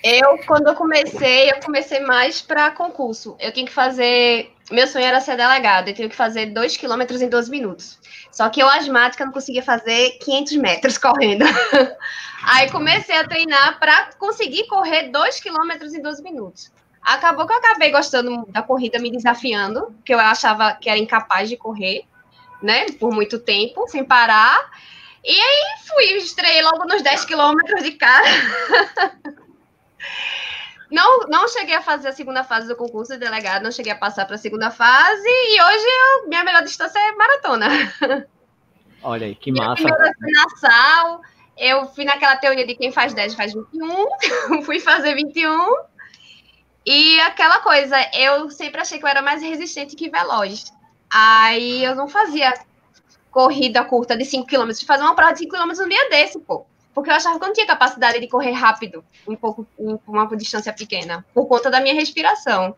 Eu, 0.07 0.37
quando 0.47 0.67
eu 0.67 0.75
comecei, 0.75 1.51
eu 1.51 1.59
comecei 1.65 1.99
mais 2.01 2.43
para 2.43 2.71
concurso. 2.71 3.35
Eu 3.41 3.51
tinha 3.51 3.65
que 3.65 3.73
fazer. 3.73 4.53
Meu 4.71 4.87
sonho 4.87 5.07
era 5.07 5.19
ser 5.19 5.35
delegado, 5.35 5.89
eu 5.89 5.95
tinha 5.95 6.11
que 6.11 6.15
fazer 6.15 6.47
2 6.47 6.77
km 6.77 7.01
em 7.23 7.29
12 7.29 7.51
minutos. 7.51 7.99
Só 8.31 8.51
que 8.51 8.63
eu, 8.63 8.69
asmática, 8.69 9.25
não 9.25 9.33
conseguia 9.33 9.63
fazer 9.63 10.19
500 10.23 10.57
metros 10.57 10.99
correndo. 10.99 11.47
Aí 12.45 12.71
comecei 12.71 13.17
a 13.17 13.27
treinar 13.27 13.79
para 13.81 14.11
conseguir 14.19 14.67
correr 14.67 15.09
2 15.09 15.41
km 15.41 15.71
em 15.83 16.03
12 16.03 16.23
minutos. 16.23 16.71
Acabou 17.01 17.47
que 17.47 17.55
eu 17.55 17.59
acabei 17.59 17.91
gostando 17.91 18.45
da 18.49 18.63
corrida, 18.63 18.99
me 18.99 19.11
desafiando, 19.11 19.87
porque 19.97 20.13
eu 20.13 20.21
achava 20.21 20.75
que 20.75 20.91
era 20.91 20.99
incapaz 20.99 21.49
de 21.49 21.57
correr, 21.57 22.05
né, 22.63 22.87
por 23.01 23.11
muito 23.11 23.39
tempo, 23.39 23.89
sem 23.89 24.05
parar. 24.05 24.71
E 25.25 25.33
aí 25.33 25.65
fui, 25.87 26.05
estreiei 26.19 26.61
logo 26.61 26.85
nos 26.85 27.01
10 27.03 27.25
quilômetros 27.25 27.83
de 27.83 27.93
cara. 27.93 28.29
Não, 30.91 31.21
não 31.29 31.49
cheguei 31.49 31.75
a 31.75 31.83
fazer 31.83 32.09
a 32.09 32.13
segunda 32.13 32.45
fase 32.45 32.69
do 32.69 32.77
concurso 32.77 33.15
de 33.15 33.19
delegado, 33.19 33.63
não 33.63 33.73
cheguei 33.73 33.93
a 33.93 33.97
passar 33.97 34.27
para 34.27 34.37
a 34.37 34.39
segunda 34.39 34.71
fase 34.71 35.27
e 35.27 35.61
hoje 35.61 36.29
minha 36.29 36.45
melhor 36.45 36.63
distância 36.63 36.99
é 36.99 37.13
maratona. 37.13 37.69
Olha 39.03 39.27
aí, 39.27 39.35
que 39.35 39.51
massa. 39.51 39.83
Minha 39.83 39.95
primeira 39.95 40.13
nação, 40.21 41.21
eu 41.59 41.89
fui 41.89 42.05
naquela 42.05 42.37
teoria 42.37 42.67
de 42.67 42.75
quem 42.75 42.93
faz 42.93 43.13
10 43.13 43.35
faz 43.35 43.53
21, 43.53 44.63
fui 44.65 44.79
fazer 44.81 45.15
21. 45.15 45.75
E 46.87 47.19
aquela 47.21 47.61
coisa, 47.61 47.97
eu 48.15 48.51
sempre 48.51 48.81
achei 48.81 48.99
que 48.99 49.05
eu 49.05 49.09
era 49.09 49.23
mais 49.23 49.43
resistente 49.43 49.97
que 49.97 50.11
veloz. 50.11 50.73
Aí 51.13 51.83
eu 51.83 51.95
não 51.95 52.09
fazia 52.09 52.53
corrida 53.31 53.85
curta 53.85 54.17
de 54.17 54.25
5 54.25 54.47
km, 54.47 54.71
fazer 54.87 55.03
uma 55.03 55.17
prova 55.17 55.33
de 55.33 55.41
5 55.41 55.57
km 55.57 55.71
um 55.83 55.89
dia 55.89 56.09
desse, 56.11 56.39
pô 56.39 56.67
porque 56.95 57.11
eu 57.11 57.15
achava 57.15 57.39
que 57.39 57.45
eu 57.45 57.49
não 57.49 57.55
tinha 57.55 57.67
capacidade 57.67 58.21
de 58.21 58.29
correr 58.29 58.53
rápido, 58.53 59.05
um 59.27 59.35
pouco, 59.35 59.67
em 59.79 59.99
uma 60.07 60.27
distância 60.37 60.73
pequena, 60.73 61.25
por 61.35 61.47
conta 61.47 61.71
da 61.71 61.81
minha 61.81 61.95
respiração. 61.95 62.75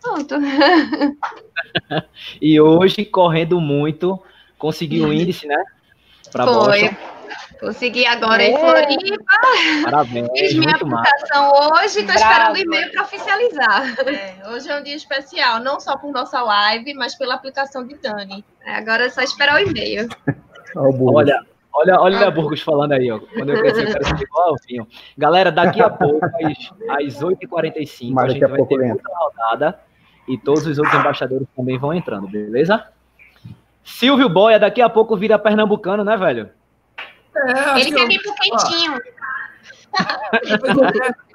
Pronto. 0.00 0.36
e 2.40 2.60
hoje, 2.60 3.04
correndo 3.04 3.60
muito, 3.60 4.20
conseguiu 4.58 5.08
o 5.08 5.12
índice, 5.12 5.46
né? 5.46 5.62
Pra 6.32 6.44
Foi. 6.44 6.88
Boston. 6.88 7.12
Consegui 7.60 8.04
agora 8.04 8.42
é. 8.42 8.50
em 8.50 8.58
Floripa. 8.58 9.24
Parabéns. 9.84 10.28
Fiz 10.36 10.54
minha 10.54 10.74
aplicação 10.74 11.48
massa. 11.48 11.74
hoje, 11.74 12.00
estou 12.00 12.14
esperando 12.16 12.56
o 12.56 12.58
e-mail 12.58 12.90
para 12.90 13.02
oficializar. 13.02 13.94
É, 14.08 14.48
hoje 14.48 14.68
é 14.68 14.80
um 14.80 14.82
dia 14.82 14.96
especial, 14.96 15.60
não 15.60 15.78
só 15.78 15.96
por 15.96 16.10
nossa 16.10 16.42
live, 16.42 16.92
mas 16.94 17.14
pela 17.14 17.34
aplicação 17.34 17.86
de 17.86 17.94
Dani. 17.94 18.44
É, 18.64 18.74
agora 18.74 19.06
é 19.06 19.10
só 19.10 19.22
esperar 19.22 19.62
o 19.62 19.68
e-mail. 19.68 20.08
Olha, 20.74 21.40
Olha, 21.74 21.98
olha 22.00 22.30
Burgos 22.30 22.60
falando 22.60 22.92
aí, 22.92 23.10
ó. 23.10 23.18
Quando 23.18 23.50
eu 23.50 23.60
crescer, 23.60 23.88
eu 23.88 23.92
quero 23.92 24.04
ser 24.04 24.24
igual 24.24 24.50
ao 24.50 24.56
Vinho. 24.66 24.86
Galera, 25.16 25.50
daqui 25.50 25.80
a 25.80 25.88
pouco, 25.88 26.24
às, 26.24 26.70
às 26.88 27.22
8h45, 27.22 28.22
a 28.22 28.28
gente 28.28 28.44
a 28.44 28.48
vai 28.48 28.64
ter 28.66 28.92
outra 28.92 29.10
rodada 29.14 29.80
e 30.28 30.36
todos 30.38 30.66
os 30.66 30.78
outros 30.78 30.94
embaixadores 30.98 31.46
também 31.56 31.78
vão 31.78 31.94
entrando, 31.94 32.28
beleza? 32.28 32.86
Silvio 33.82 34.28
Boia, 34.28 34.58
daqui 34.58 34.82
a 34.82 34.88
pouco 34.88 35.16
vira 35.16 35.38
pernambucano, 35.38 36.04
né, 36.04 36.16
velho? 36.16 36.50
É, 37.34 37.80
Ele 37.80 37.92
quer 37.92 38.06
vir 38.06 38.22
pro 38.22 38.34
quentinho. 38.34 39.00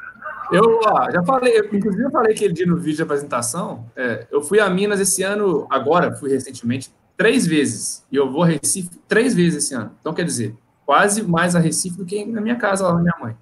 Eu 0.51 0.79
ó, 0.85 1.11
já 1.11 1.21
falei, 1.23 1.59
inclusive 1.73 2.05
eu 2.05 2.11
falei 2.11 2.33
aquele 2.33 2.53
dia 2.53 2.65
no 2.65 2.77
vídeo 2.77 2.95
de 2.95 3.03
apresentação. 3.03 3.85
É, 3.95 4.25
eu 4.31 4.41
fui 4.41 4.61
a 4.61 4.69
Minas 4.69 4.99
esse 4.99 5.21
ano, 5.21 5.67
agora, 5.69 6.15
fui 6.15 6.31
recentemente, 6.31 6.89
três 7.17 7.45
vezes. 7.45 8.05
E 8.11 8.15
eu 8.15 8.31
vou 8.31 8.43
a 8.43 8.47
Recife 8.47 8.89
três 9.07 9.33
vezes 9.33 9.65
esse 9.65 9.73
ano. 9.73 9.97
Então, 9.99 10.13
quer 10.13 10.23
dizer, 10.23 10.55
quase 10.85 11.23
mais 11.23 11.55
a 11.55 11.59
Recife 11.59 11.97
do 11.97 12.05
que 12.05 12.23
na 12.25 12.39
minha 12.39 12.55
casa, 12.55 12.87
lá 12.87 12.93
na 12.93 13.01
minha 13.01 13.15
mãe. 13.19 13.35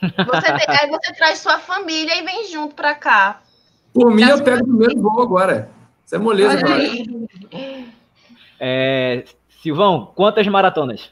Você, 0.00 0.70
aí 0.70 0.88
você 0.88 1.12
traz 1.12 1.40
sua 1.40 1.58
família 1.58 2.16
e 2.16 2.24
vem 2.24 2.48
junto 2.48 2.74
para 2.74 2.94
cá. 2.94 3.42
Por 3.92 4.14
mim, 4.14 4.22
eu 4.22 4.42
pego 4.42 4.62
o 4.62 4.68
primeiro 4.68 5.02
voo 5.02 5.20
agora. 5.20 5.70
Isso 6.06 6.14
é 6.14 6.18
moleza, 6.18 6.58
agora. 6.58 6.82
É, 8.60 9.24
Silvão, 9.60 10.12
quantas 10.14 10.46
maratonas? 10.46 11.10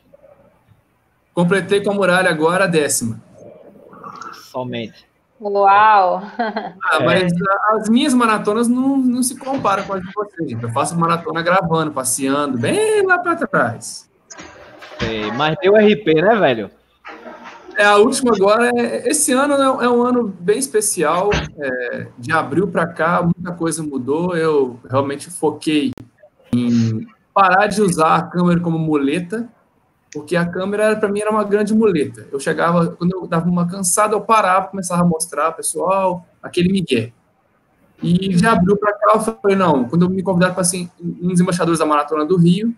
Completei 1.35 1.83
com 1.83 1.91
a 1.91 1.95
muralha 1.95 2.31
agora 2.31 2.65
a 2.65 2.69
décima. 2.69 3.21
Somente. 4.51 5.10
Uau! 5.41 6.23
Ah, 6.93 6.99
mas 7.05 7.33
é. 7.33 7.37
as 7.77 7.89
minhas 7.89 8.13
maratonas 8.13 8.67
não, 8.67 8.97
não 8.97 9.23
se 9.23 9.39
comparam 9.39 9.85
com 9.85 9.95
as 9.95 10.03
de 10.03 10.13
vocês. 10.13 10.61
Eu 10.61 10.69
faço 10.71 10.99
maratona 10.99 11.41
gravando, 11.41 11.93
passeando, 11.93 12.59
bem 12.59 13.07
lá 13.07 13.17
para 13.19 13.37
trás. 13.37 14.11
Sei, 14.99 15.31
mas 15.33 15.57
deu 15.63 15.77
RP, 15.77 16.21
né, 16.21 16.35
velho? 16.35 16.71
É, 17.77 17.85
a 17.85 17.97
última 17.97 18.35
agora, 18.35 18.71
é, 18.75 19.09
esse 19.09 19.33
ano 19.33 19.55
é, 19.55 19.85
é 19.85 19.89
um 19.89 20.03
ano 20.03 20.35
bem 20.41 20.59
especial. 20.59 21.31
É, 21.59 22.09
de 22.19 22.33
abril 22.33 22.67
para 22.67 22.87
cá, 22.87 23.23
muita 23.23 23.53
coisa 23.53 23.83
mudou. 23.83 24.37
Eu 24.37 24.81
realmente 24.91 25.31
foquei 25.31 25.93
em 26.53 27.07
parar 27.33 27.69
de 27.69 27.81
usar 27.81 28.17
a 28.17 28.23
câmera 28.23 28.61
como 28.61 28.79
muleta 28.79 29.49
porque 30.13 30.37
a 30.37 30.45
câmera 30.45 30.97
para 30.97 31.09
mim 31.09 31.21
era 31.21 31.31
uma 31.31 31.45
grande 31.45 31.75
muleta. 31.75 32.27
Eu 32.33 32.41
chegava, 32.41 32.89
quando 32.93 33.13
eu 33.13 33.27
dava 33.27 33.49
uma 33.49 33.67
cansada, 33.67 34.15
eu 34.15 34.21
parava, 34.21 34.69
começava 34.69 35.03
a 35.03 35.05
mostrar 35.05 35.53
pessoal, 35.53 36.27
aquele 36.43 36.73
migué. 36.73 37.13
E 38.03 38.37
já 38.37 38.53
abriu 38.53 38.77
para 38.77 38.93
cá, 38.93 39.13
eu 39.15 39.21
falei, 39.21 39.57
não, 39.57 39.85
quando 39.85 40.09
me 40.09 40.23
convidaram 40.23 40.55
para 40.55 40.65
ser 40.65 40.89
um 41.01 41.29
dos 41.29 41.41
embaixadores 41.41 41.79
da 41.79 41.87
Maratona 41.87 42.25
do 42.25 42.37
Rio, 42.37 42.75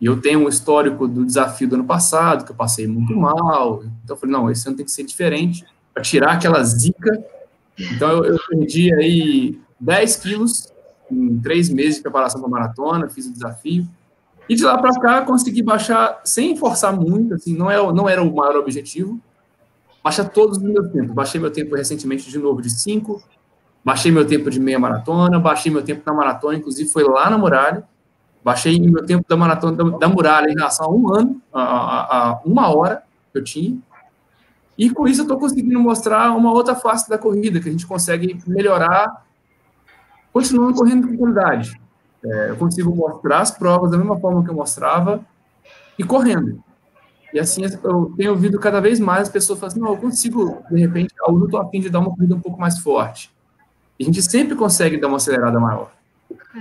e 0.00 0.06
eu 0.06 0.20
tenho 0.20 0.40
um 0.40 0.48
histórico 0.48 1.06
do 1.06 1.24
desafio 1.24 1.68
do 1.68 1.76
ano 1.76 1.84
passado, 1.84 2.44
que 2.44 2.50
eu 2.50 2.56
passei 2.56 2.86
muito 2.86 3.14
mal, 3.14 3.82
então 4.02 4.16
eu 4.16 4.20
falei, 4.20 4.34
não, 4.34 4.50
esse 4.50 4.66
ano 4.66 4.76
tem 4.76 4.84
que 4.84 4.90
ser 4.90 5.04
diferente, 5.04 5.64
para 5.94 6.02
tirar 6.02 6.32
aquela 6.32 6.62
zica. 6.64 7.24
Então 7.78 8.10
eu, 8.10 8.24
eu 8.24 8.38
perdi 8.48 8.92
aí 8.94 9.60
10 9.78 10.16
quilos 10.16 10.72
em 11.10 11.38
três 11.38 11.68
meses 11.68 11.96
de 11.96 12.02
preparação 12.02 12.40
para 12.40 12.48
a 12.48 12.50
maratona, 12.50 13.08
fiz 13.08 13.26
o 13.26 13.32
desafio, 13.32 13.86
e 14.50 14.56
de 14.56 14.64
lá 14.64 14.76
para 14.76 14.90
cá, 14.98 15.22
consegui 15.22 15.62
baixar 15.62 16.20
sem 16.24 16.56
forçar 16.56 16.92
muito, 16.92 17.34
assim, 17.34 17.56
não, 17.56 17.70
é, 17.70 17.76
não 17.92 18.08
era 18.08 18.20
o 18.20 18.34
maior 18.34 18.56
objetivo. 18.56 19.16
Baixar 20.02 20.28
todos 20.28 20.56
os 20.56 20.62
meus 20.64 20.90
tempos. 20.90 21.14
Baixei 21.14 21.40
meu 21.40 21.52
tempo 21.52 21.76
recentemente 21.76 22.28
de 22.28 22.36
novo 22.36 22.60
de 22.60 22.68
5, 22.68 23.22
baixei 23.84 24.10
meu 24.10 24.26
tempo 24.26 24.50
de 24.50 24.58
meia 24.58 24.76
maratona, 24.76 25.38
baixei 25.38 25.70
meu 25.70 25.84
tempo 25.84 26.02
na 26.04 26.12
maratona, 26.12 26.56
inclusive 26.56 26.90
foi 26.90 27.04
lá 27.04 27.30
na 27.30 27.38
muralha. 27.38 27.84
Baixei 28.42 28.76
meu 28.80 29.06
tempo 29.06 29.24
da 29.28 29.36
maratona 29.36 29.76
da, 29.76 29.98
da 29.98 30.08
muralha 30.08 30.50
em 30.50 30.54
relação 30.56 30.86
a 30.86 30.90
um 30.92 31.14
ano, 31.14 31.40
a, 31.52 31.62
a, 31.62 32.30
a 32.30 32.40
uma 32.44 32.74
hora 32.74 33.04
que 33.30 33.38
eu 33.38 33.44
tinha. 33.44 33.78
E 34.76 34.90
com 34.90 35.06
isso 35.06 35.20
eu 35.20 35.26
estou 35.26 35.38
conseguindo 35.38 35.78
mostrar 35.78 36.36
uma 36.36 36.52
outra 36.52 36.74
face 36.74 37.08
da 37.08 37.16
corrida, 37.16 37.60
que 37.60 37.68
a 37.68 37.72
gente 37.72 37.86
consegue 37.86 38.36
melhorar, 38.48 39.24
continuando 40.32 40.74
correndo 40.74 41.06
com 41.06 41.16
qualidade. 41.16 41.80
É, 42.24 42.50
eu 42.50 42.56
consigo 42.56 42.94
mostrar 42.94 43.40
as 43.40 43.50
provas 43.50 43.90
da 43.90 43.96
mesma 43.96 44.18
forma 44.18 44.44
que 44.44 44.50
eu 44.50 44.54
mostrava 44.54 45.24
e 45.98 46.04
correndo. 46.04 46.62
E 47.32 47.38
assim, 47.38 47.62
eu 47.64 48.12
tenho 48.16 48.32
ouvido 48.32 48.58
cada 48.58 48.80
vez 48.80 48.98
mais 48.98 49.22
as 49.22 49.28
pessoas 49.28 49.58
falando 49.58 49.72
assim, 49.72 49.80
não, 49.80 49.90
eu 49.92 49.96
consigo, 49.96 50.62
de 50.70 50.80
repente, 50.80 51.14
eu 51.26 51.44
estou 51.44 51.60
a 51.60 51.68
fim 51.68 51.80
de 51.80 51.88
dar 51.88 52.00
uma 52.00 52.10
corrida 52.10 52.34
um 52.34 52.40
pouco 52.40 52.60
mais 52.60 52.78
forte. 52.78 53.30
E 53.98 54.02
a 54.02 54.06
gente 54.06 54.22
sempre 54.22 54.56
consegue 54.56 54.96
dar 54.96 55.08
uma 55.08 55.18
acelerada 55.18 55.60
maior. 55.60 55.92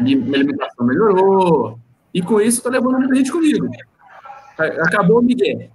E 0.05 0.15
minha 0.15 0.37
alimentação 0.37 0.85
melhorou. 0.85 1.79
E 2.13 2.21
com 2.21 2.39
isso, 2.39 2.57
estou 2.57 2.71
levando 2.71 2.99
muita 2.99 3.15
gente 3.15 3.31
comigo. 3.31 3.69
Acabou 4.57 5.19
o 5.19 5.23
Miguel. 5.23 5.69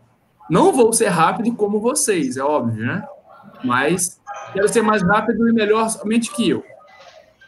Não 0.49 0.73
vou 0.73 0.93
ser 0.93 1.09
rápido 1.09 1.55
como 1.55 1.81
vocês, 1.81 2.37
é 2.37 2.43
óbvio, 2.43 2.85
né? 2.85 3.05
Mas 3.65 4.21
quero 4.53 4.69
ser 4.69 4.83
mais 4.83 5.03
rápido 5.03 5.49
e 5.49 5.53
melhor 5.53 5.89
somente 5.89 6.31
que 6.31 6.51
eu. 6.51 6.63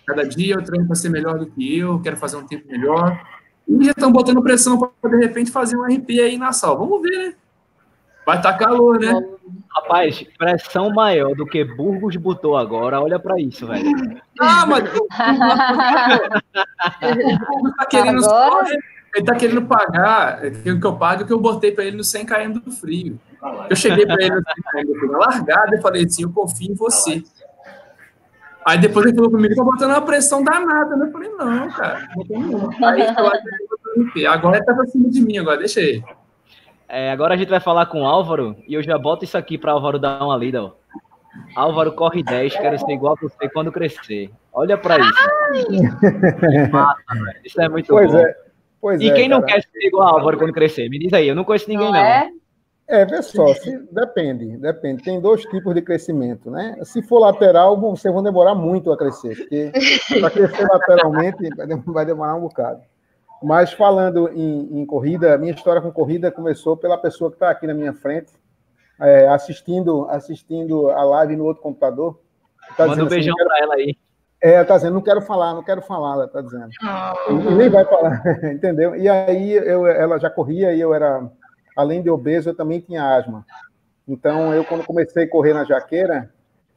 Cada 0.07 0.25
dia 0.25 0.55
eu 0.55 0.63
treino 0.63 0.87
para 0.87 0.95
ser 0.95 1.09
melhor 1.09 1.39
do 1.39 1.47
que 1.47 1.79
eu, 1.79 2.01
quero 2.01 2.17
fazer 2.17 2.37
um 2.37 2.47
tempo 2.47 2.69
melhor. 2.69 3.21
E 3.69 3.85
já 3.85 3.91
estão 3.91 4.13
botando 4.13 4.43
pressão 4.43 4.79
para, 4.79 5.11
de 5.11 5.25
repente, 5.25 5.51
fazer 5.51 5.77
um 5.77 5.85
RP 5.85 6.11
aí 6.21 6.39
na 6.39 6.53
sala. 6.53 6.77
Vamos 6.77 7.03
ver, 7.03 7.19
né? 7.19 7.35
Vai 8.25 8.37
estar 8.37 8.53
tá 8.53 8.59
calor, 8.59 9.01
né? 9.01 9.13
Rapaz, 9.75 10.25
pressão 10.39 10.91
maior 10.91 11.35
do 11.35 11.47
que 11.47 11.65
Burgos 11.65 12.17
botou 12.17 12.57
agora, 12.57 13.01
olha 13.01 13.19
para 13.19 13.41
isso, 13.41 13.67
velho. 13.67 14.21
Ah, 14.41 14.67
mas. 14.67 14.85
tá 17.77 17.87
querendo 17.89 18.25
agora... 18.25 18.79
Ele 19.17 19.25
tá 19.25 19.35
querendo 19.35 19.63
pagar, 19.63 20.45
o 20.45 20.79
que 20.79 20.87
eu 20.87 20.97
pago 20.97 21.23
o 21.23 21.27
que 21.27 21.33
eu 21.33 21.41
botei 21.41 21.73
para 21.73 21.87
ele 21.87 21.97
no 21.97 22.05
100 22.05 22.27
km 22.27 22.53
do 22.63 22.71
frio. 22.71 23.19
Eu 23.71 23.75
cheguei 23.75 24.05
para 24.05 24.23
ele 24.23 24.35
no 24.35 24.43
100 24.43 24.85
km 24.85 24.93
do 24.93 24.99
frio 24.99 25.13
na 25.13 25.19
largada 25.19 25.77
e 25.77 25.81
falei 25.81 26.05
assim: 26.05 26.25
eu 26.25 26.31
confio 26.31 26.71
em 26.71 26.75
você. 26.75 27.25
Aí 28.67 28.79
depois 28.79 29.07
ele 29.07 29.15
falou 29.15 29.31
comigo, 29.31 29.55
tá 29.55 29.63
botando 29.63 29.91
uma 29.91 30.03
pressão 30.03 30.43
danada, 30.43 30.97
né? 30.97 31.07
Eu 31.07 31.13
falei, 31.13 31.31
não, 31.31 31.71
cara, 31.71 32.09
não 32.17 32.89
Aí 32.89 33.01
eu 34.17 34.33
agora 34.33 34.57
ele 34.57 34.67
tá 34.67 34.75
pra 34.75 34.87
cima 34.87 35.09
de 35.09 35.21
mim, 35.21 35.39
agora 35.39 35.59
deixa 35.59 35.81
ele. 35.81 36.03
É, 36.89 37.13
agora 37.13 37.35
a 37.35 37.37
gente 37.37 37.49
vai 37.49 37.61
falar 37.61 37.87
com 37.87 38.03
o 38.03 38.07
Álvaro 38.07 38.57
e 38.67 38.75
eu 38.75 38.83
já 38.83 38.99
boto 38.99 39.25
isso 39.25 39.39
aqui 39.39 39.57
para 39.57 39.71
Álvaro 39.71 40.01
dar 40.01 40.21
uma 40.21 40.37
lida, 40.37 40.65
ó. 40.65 40.73
Álvaro 41.55 41.93
corre 41.93 42.25
10, 42.25 42.57
quero 42.57 42.77
ser 42.79 42.93
igual 42.93 43.15
a 43.17 43.21
você 43.21 43.49
quando 43.51 43.71
crescer. 43.71 44.31
Olha 44.53 44.77
para 44.77 44.99
isso. 44.99 45.71
Massa, 46.73 47.03
isso 47.45 47.61
é 47.61 47.69
muito 47.69 47.87
pois 47.87 48.11
bom. 48.11 48.19
É. 48.19 48.35
Pois 48.81 49.01
e 49.01 49.11
é, 49.11 49.15
quem 49.15 49.29
não 49.29 49.43
quer 49.43 49.63
ser 49.63 49.87
igual 49.87 50.09
a 50.09 50.11
Álvaro 50.11 50.39
quando 50.39 50.53
crescer? 50.53 50.89
Me 50.89 50.99
diz 50.99 51.13
aí, 51.13 51.29
eu 51.29 51.37
não 51.37 51.45
conheço 51.45 51.69
ninguém 51.69 51.87
não. 51.87 51.93
não. 51.93 52.01
É? 52.01 52.31
É, 52.89 53.05
vê 53.05 53.21
só, 53.21 53.53
se, 53.55 53.79
depende, 53.91 54.57
depende. 54.59 55.03
Tem 55.03 55.21
dois 55.21 55.43
tipos 55.43 55.75
de 55.75 55.83
crescimento, 55.83 56.51
né? 56.51 56.79
Se 56.85 57.03
for 57.03 57.19
lateral, 57.19 57.79
vocês 57.81 58.15
vão 58.15 58.23
demorar 58.23 58.55
muito 58.55 58.93
a 58.93 58.97
crescer, 58.97 59.37
porque 59.37 59.73
para 60.21 60.31
crescer 60.31 60.65
lateralmente 60.65 61.49
vai 61.85 62.07
demorar 62.07 62.37
um 62.37 62.43
bocado. 62.43 62.81
Mas 63.43 63.73
falando 63.73 64.29
em, 64.33 64.81
em, 64.81 64.87
corrida, 64.87 65.37
minha 65.37 65.53
história 65.53 65.83
com 65.83 65.91
corrida 65.91 66.31
começou 66.31 66.77
pela 66.77 66.97
pessoa 66.97 67.31
que 67.31 67.37
está 67.37 67.51
aqui 67.51 67.67
na 67.67 67.75
minha 67.75 67.93
frente, 67.93 68.33
é, 69.01 69.27
assistindo, 69.29 70.09
assistindo 70.09 70.89
a 70.91 71.03
live 71.03 71.37
no 71.37 71.45
outro 71.45 71.63
computador. 71.63 72.21
Tá 72.77 72.87
Manda 72.87 73.03
um 73.03 73.07
assim, 73.07 73.15
beijão 73.15 73.35
assim, 73.37 73.49
para 73.49 73.59
ela 73.59 73.75
aí. 73.75 73.97
É, 74.41 74.63
tá 74.63 74.77
dizendo, 74.77 74.95
não 74.95 75.03
quero 75.03 75.21
falar, 75.23 75.55
não 75.55 75.63
quero 75.63 75.83
falar, 75.83 76.13
ela 76.13 76.29
tá 76.29 76.41
dizendo. 76.41 76.69
E, 77.31 77.55
nem 77.57 77.69
vai 77.69 77.85
falar, 77.85 78.23
entendeu? 78.53 78.95
E 78.95 79.09
aí 79.09 79.53
eu, 79.53 79.87
ela 79.87 80.19
já 80.19 80.31
corria 80.31 80.73
e 80.73 80.81
eu 80.81 80.95
era 80.95 81.29
além 81.77 82.03
de 82.03 82.11
obeso, 82.11 82.49
eu 82.49 82.57
também 82.57 82.81
tinha 82.81 83.17
asma. 83.17 83.45
Então, 84.09 84.55
eu, 84.55 84.65
quando 84.65 84.85
comecei 84.85 85.25
a 85.25 85.31
correr 85.31 85.53
na 85.53 85.65
jaqueira, 85.65 86.31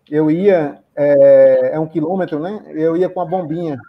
eu 0.09 0.29
ia, 0.29 0.79
é, 0.95 1.71
é 1.73 1.79
um 1.79 1.87
quilômetro, 1.87 2.39
né? 2.39 2.61
Eu 2.69 2.97
ia 2.97 3.09
com 3.09 3.21
a 3.21 3.25
bombinha. 3.25 3.79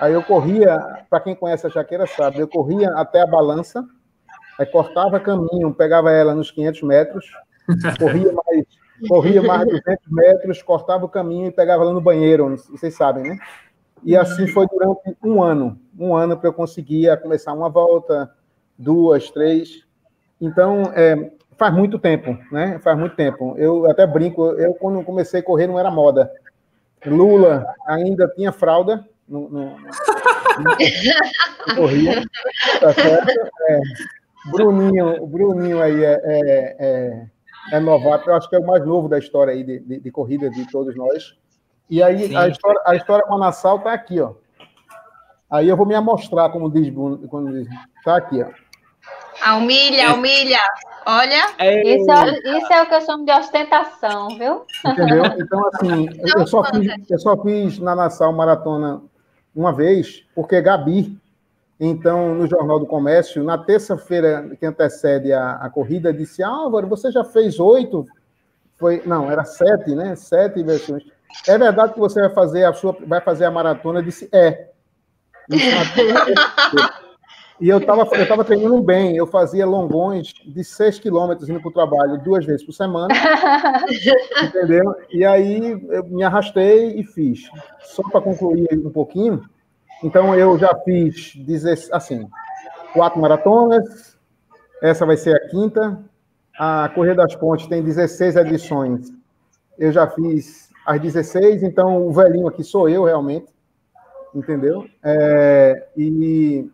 Aí 0.00 0.12
eu 0.12 0.22
corria, 0.22 1.04
para 1.10 1.20
quem 1.20 1.34
conhece 1.34 1.66
a 1.66 1.70
jaqueira 1.70 2.06
sabe, 2.06 2.38
eu 2.38 2.46
corria 2.46 2.90
até 2.90 3.20
a 3.20 3.26
balança, 3.26 3.84
aí 4.58 4.64
cortava 4.64 5.18
caminho, 5.18 5.74
pegava 5.74 6.12
ela 6.12 6.34
nos 6.34 6.52
500 6.52 6.82
metros, 6.82 7.26
corria 7.98 8.32
mais, 8.32 8.64
corria 9.08 9.42
mais 9.42 9.66
200 9.66 10.04
metros, 10.08 10.62
cortava 10.62 11.04
o 11.04 11.08
caminho 11.08 11.48
e 11.48 11.52
pegava 11.52 11.82
ela 11.82 11.92
no 11.92 12.00
banheiro, 12.00 12.56
vocês 12.70 12.94
sabem, 12.94 13.24
né? 13.24 13.38
E 14.04 14.16
assim 14.16 14.46
foi 14.46 14.68
durante 14.68 15.16
um 15.24 15.42
ano, 15.42 15.80
um 15.98 16.14
ano 16.14 16.36
para 16.36 16.48
eu 16.48 16.52
conseguir 16.52 17.20
começar 17.20 17.52
uma 17.52 17.68
volta, 17.68 18.32
duas, 18.78 19.28
três. 19.30 19.84
Então, 20.40 20.92
é, 20.94 21.32
faz 21.56 21.74
muito 21.74 21.98
tempo, 21.98 22.38
né? 22.52 22.78
Faz 22.78 22.96
muito 22.96 23.16
tempo. 23.16 23.54
Eu 23.58 23.90
até 23.90 24.06
brinco, 24.06 24.46
eu 24.52 24.74
quando 24.74 25.02
comecei 25.04 25.40
a 25.40 25.42
correr 25.42 25.66
não 25.66 25.78
era 25.78 25.90
moda. 25.90 26.30
Lula 27.04 27.66
ainda 27.86 28.28
tinha 28.28 28.52
fralda, 28.52 29.04
não, 29.28 29.48
não, 29.48 29.76
não 30.58 31.76
corria, 31.76 32.24
tá 32.80 32.92
certo? 32.92 33.30
É, 33.68 33.80
Bruninho, 34.50 35.22
o 35.22 35.26
Bruninho 35.26 35.82
aí 35.82 36.04
é, 36.04 36.20
é, 36.24 36.76
é, 36.78 37.26
é, 37.72 37.80
novato, 37.80 38.30
eu 38.30 38.34
acho 38.34 38.48
que 38.48 38.56
é 38.56 38.58
o 38.58 38.66
mais 38.66 38.84
novo 38.84 39.08
da 39.08 39.18
história 39.18 39.52
aí 39.52 39.62
de, 39.62 39.78
de, 39.80 40.00
de 40.00 40.10
corrida 40.10 40.50
de 40.50 40.66
todos 40.70 40.96
nós. 40.96 41.36
E 41.90 42.02
aí 42.02 42.34
a 42.36 42.48
história, 42.48 42.80
a 42.84 42.96
história 42.96 43.24
com 43.26 43.34
a 43.34 43.38
Nassau 43.38 43.78
tá 43.78 43.92
aqui, 43.92 44.20
ó. 44.20 44.34
Aí 45.50 45.68
eu 45.68 45.76
vou 45.76 45.86
me 45.86 45.94
amostrar, 45.94 46.50
como 46.50 46.70
diz 46.70 46.90
Bruno, 46.90 47.26
quando 47.28 47.52
diz, 47.52 47.68
tá 48.04 48.16
aqui, 48.16 48.42
ó. 48.42 48.48
A 49.42 49.56
humilha, 49.56 50.02
é. 50.02 50.12
humilha. 50.12 50.60
Olha. 51.06 51.54
É... 51.58 51.96
Isso, 51.96 52.10
é, 52.10 52.58
isso 52.58 52.72
é 52.72 52.82
o 52.82 52.86
que 52.86 52.94
eu 52.94 53.00
chamo 53.00 53.24
de 53.24 53.32
ostentação, 53.32 54.28
viu? 54.36 54.64
Entendeu? 54.84 55.24
Então, 55.38 55.70
assim, 55.72 56.08
eu, 56.36 56.46
só 56.46 56.64
fiz, 56.64 57.10
eu 57.10 57.18
só 57.18 57.42
fiz 57.42 57.78
na 57.78 57.94
Nassau 57.94 58.32
Maratona 58.32 59.00
uma 59.54 59.72
vez, 59.72 60.24
porque 60.34 60.60
Gabi, 60.60 61.18
então, 61.80 62.34
no 62.34 62.46
Jornal 62.46 62.80
do 62.80 62.86
Comércio, 62.86 63.42
na 63.44 63.56
terça-feira 63.56 64.56
que 64.58 64.66
antecede 64.66 65.32
a, 65.32 65.52
a 65.52 65.70
corrida, 65.70 66.12
disse: 66.12 66.42
Álvaro, 66.42 66.88
você 66.88 67.10
já 67.10 67.24
fez 67.24 67.60
oito? 67.60 68.04
Foi, 68.76 69.02
não, 69.06 69.30
era 69.30 69.44
sete, 69.44 69.94
né? 69.94 70.14
Sete 70.16 70.62
versões. 70.62 71.04
É 71.46 71.56
verdade 71.56 71.94
que 71.94 72.00
você 72.00 72.20
vai 72.20 72.30
fazer 72.30 72.64
a 72.64 72.72
sua, 72.72 72.96
vai 73.06 73.20
fazer 73.20 73.44
a 73.44 73.50
maratona? 73.50 74.00
Eu 74.00 74.04
disse: 74.04 74.28
é. 74.32 74.70
E 77.60 77.68
eu 77.68 77.78
estava 77.78 78.02
eu 78.16 78.28
tava 78.28 78.44
treinando 78.44 78.80
bem, 78.80 79.16
eu 79.16 79.26
fazia 79.26 79.66
longões 79.66 80.32
de 80.32 80.62
6 80.62 81.00
quilômetros 81.00 81.48
indo 81.48 81.60
para 81.60 81.68
o 81.68 81.72
trabalho 81.72 82.22
duas 82.22 82.44
vezes 82.46 82.64
por 82.64 82.72
semana, 82.72 83.08
entendeu? 84.44 84.94
E 85.10 85.24
aí 85.24 85.72
eu 85.88 86.04
me 86.04 86.22
arrastei 86.22 87.00
e 87.00 87.02
fiz. 87.02 87.50
Só 87.80 88.02
para 88.08 88.20
concluir 88.20 88.68
um 88.74 88.90
pouquinho, 88.90 89.42
então 90.04 90.34
eu 90.36 90.56
já 90.56 90.72
fiz, 90.84 91.36
assim, 91.92 92.28
quatro 92.92 93.20
maratonas, 93.20 94.16
essa 94.80 95.04
vai 95.04 95.16
ser 95.16 95.34
a 95.34 95.48
quinta, 95.48 95.98
a 96.56 96.88
Corrida 96.94 97.16
das 97.16 97.34
Pontes 97.34 97.66
tem 97.66 97.82
16 97.82 98.36
edições, 98.36 99.08
eu 99.76 99.90
já 99.90 100.06
fiz 100.08 100.70
as 100.86 101.00
16, 101.00 101.64
então 101.64 102.06
o 102.06 102.12
velhinho 102.12 102.46
aqui 102.46 102.62
sou 102.62 102.88
eu 102.88 103.02
realmente, 103.02 103.52
entendeu? 104.32 104.86
É, 105.02 105.88
e 105.96 106.70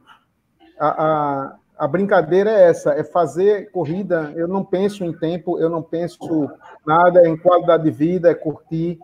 a, 0.79 0.89
a, 0.89 1.57
a, 1.79 1.89
brincadeira 1.89 2.51
é 2.51 2.69
essa, 2.69 2.93
é 2.93 3.05
fazer 3.05 3.71
corrida. 3.71 4.33
Eu 4.37 4.49
não 4.49 4.65
penso 4.65 5.05
em 5.05 5.13
tempo, 5.13 5.59
eu 5.59 5.69
não 5.69 5.83
penso 5.83 6.51
nada 6.87 7.27
em 7.29 7.37
qualidade 7.37 7.85
de 7.85 7.91
vida, 7.91 8.31
é 8.31 8.35
curtir, 8.35 8.99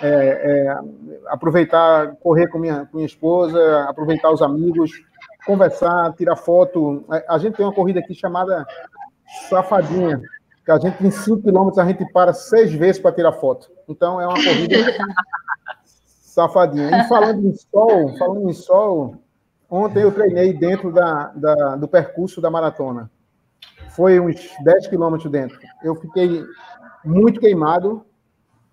é, 0.00 0.08
é, 0.08 0.78
aproveitar, 1.28 2.16
correr 2.16 2.48
com 2.48 2.58
minha, 2.58 2.86
com 2.86 2.96
minha 2.96 3.06
esposa, 3.06 3.84
aproveitar 3.88 4.30
os 4.30 4.42
amigos, 4.42 4.90
conversar, 5.46 6.12
tirar 6.14 6.36
foto. 6.36 7.04
A, 7.08 7.34
a 7.34 7.38
gente 7.38 7.56
tem 7.56 7.66
uma 7.66 7.74
corrida 7.74 8.00
aqui 8.00 8.14
chamada 8.14 8.66
Safadinha, 9.48 10.20
que 10.64 10.70
a 10.70 10.78
gente 10.78 11.04
em 11.04 11.10
5 11.10 11.42
quilômetros 11.42 11.78
a 11.78 11.84
gente 11.84 12.04
para 12.12 12.32
seis 12.32 12.72
vezes 12.72 13.00
para 13.00 13.14
tirar 13.14 13.32
foto. 13.32 13.70
Então 13.88 14.20
é 14.20 14.26
uma 14.26 14.34
corrida 14.34 14.76
safadinha. 16.34 17.00
E 17.00 17.08
falando 17.08 17.46
em 17.46 17.54
sol, 17.54 18.16
falando 18.18 18.50
em 18.50 18.52
sol, 18.52 19.16
Ontem 19.76 20.04
eu 20.04 20.12
treinei 20.12 20.52
dentro 20.52 20.92
da, 20.92 21.32
da, 21.34 21.74
do 21.74 21.88
percurso 21.88 22.40
da 22.40 22.48
maratona. 22.48 23.10
Foi 23.96 24.20
uns 24.20 24.36
10 24.62 24.86
quilômetros 24.86 25.28
dentro. 25.32 25.58
Eu 25.82 25.96
fiquei 25.96 26.44
muito 27.04 27.40
queimado 27.40 28.06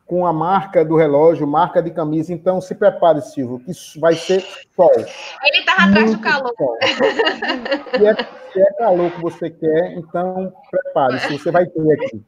com 0.05 0.27
a 0.27 0.31
marca 0.31 0.85
do 0.85 0.95
relógio, 0.95 1.47
marca 1.47 1.81
de 1.81 1.89
camisa. 1.89 2.31
Então, 2.31 2.61
se 2.61 2.75
prepare, 2.75 3.19
Silvio, 3.19 3.57
que 3.65 3.99
vai 3.99 4.13
ser 4.13 4.45
sol. 4.75 4.91
Ele 4.95 5.57
estava 5.57 5.89
atrás 5.89 6.11
do 6.11 6.21
calor. 6.21 6.53
Se 7.97 8.05
é, 8.05 8.15
se 8.53 8.61
é 8.61 8.73
calor 8.73 9.09
que 9.09 9.21
você 9.23 9.49
quer, 9.49 9.93
então 9.97 10.53
prepare-se. 10.69 11.35
Você 11.35 11.49
vai 11.49 11.65
ter 11.65 11.93
aqui. 11.93 12.23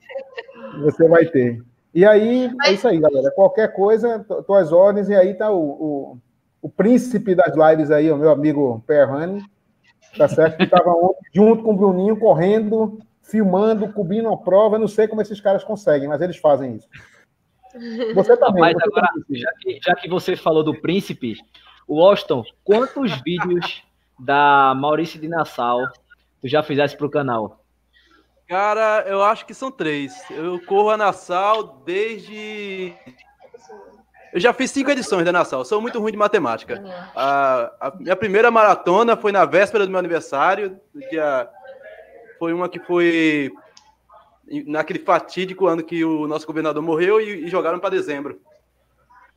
Você 0.82 1.08
vai 1.08 1.28
ter. 1.28 1.62
E 1.94 2.04
aí, 2.04 2.52
é 2.66 2.72
isso 2.72 2.88
aí, 2.88 3.00
galera. 3.00 3.30
Qualquer 3.36 3.72
coisa, 3.72 4.26
tuas 4.48 4.72
ordens, 4.72 5.10
e 5.10 5.16
aí 5.16 5.36
tá 5.36 5.52
o, 5.52 5.62
o 5.62 6.18
o 6.64 6.70
príncipe 6.70 7.36
das 7.36 7.54
lives 7.56 7.92
aí, 7.92 8.10
o 8.10 8.18
meu 8.18 8.32
amigo 8.32 8.82
Perrani, 8.88 9.44
tá 10.18 10.30
certo? 10.30 10.56
Que 10.56 10.64
estava 10.64 10.94
junto 11.36 11.62
com 11.62 11.74
o 11.74 11.76
Bruninho, 11.78 12.16
correndo, 12.18 13.00
filmando, 13.22 13.92
cobrindo 13.92 14.30
a 14.30 14.38
prova. 14.38 14.78
Eu 14.78 14.80
não 14.80 14.88
sei 14.88 15.06
como 15.06 15.22
esses 15.22 15.42
caras 15.42 15.62
conseguem, 15.62 16.08
mas 16.08 16.22
eles 16.22 16.38
fazem 16.38 16.78
isso. 16.78 16.88
Você 18.16 18.38
também. 18.38 18.62
Mas 18.62 18.76
agora, 18.82 19.08
também. 19.08 19.42
Já, 19.42 19.52
que, 19.60 19.80
já 19.84 19.96
que 19.96 20.08
você 20.08 20.38
falou 20.38 20.64
do 20.64 20.80
príncipe, 20.80 21.36
o 21.86 22.02
Austin, 22.02 22.44
quantos 22.64 23.12
vídeos 23.22 23.84
da 24.18 24.74
Maurício 24.74 25.20
de 25.20 25.28
Nassau 25.28 25.82
tu 26.40 26.48
já 26.48 26.64
fizesse 26.64 26.96
para 26.96 27.08
o 27.08 27.12
canal? 27.12 27.60
Cara, 28.48 29.04
eu 29.06 29.22
acho 29.22 29.46
que 29.46 29.54
são 29.54 29.70
três. 29.70 30.14
Eu 30.30 30.64
corro 30.66 30.92
a 30.92 30.98
Nassau 30.98 31.82
desde 31.86 32.94
eu 34.34 34.40
já 34.40 34.52
fiz 34.52 34.72
cinco 34.72 34.90
edições 34.90 35.24
da 35.24 35.32
Nassau, 35.32 35.64
sou 35.64 35.80
muito 35.80 36.00
ruim 36.00 36.12
de 36.12 36.18
matemática. 36.18 36.84
A, 37.16 37.72
a, 37.80 37.94
minha 38.00 38.16
primeira 38.16 38.50
maratona 38.50 39.16
foi 39.16 39.32
na 39.32 39.46
véspera 39.46 39.86
do 39.86 39.92
meu 39.92 40.00
aniversário, 40.00 40.80
dia, 41.12 41.48
foi 42.40 42.52
uma 42.52 42.68
que 42.68 42.80
foi 42.80 43.52
naquele 44.66 45.00
fatídico 45.00 45.68
ano 45.68 45.84
que 45.84 46.04
o 46.04 46.28
nosso 46.28 46.48
governador 46.48 46.82
morreu 46.82 47.22
e, 47.22 47.46
e 47.46 47.48
jogaram 47.48 47.80
para 47.80 47.92
dezembro. 47.92 48.42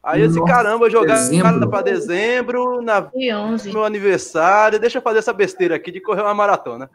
Aí 0.03 0.23
esse 0.23 0.43
caramba, 0.45 0.89
jogaram 0.89 1.69
para 1.69 1.83
dezembro, 1.83 2.81
na 2.81 3.11
meu 3.73 3.85
aniversário, 3.85 4.79
deixa 4.79 4.97
eu 4.97 5.03
fazer 5.03 5.19
essa 5.19 5.33
besteira 5.33 5.77
aqui 5.77 5.93
de 5.93 6.01
correr 6.01 6.23
uma 6.23 6.35
maratona. 6.35 6.89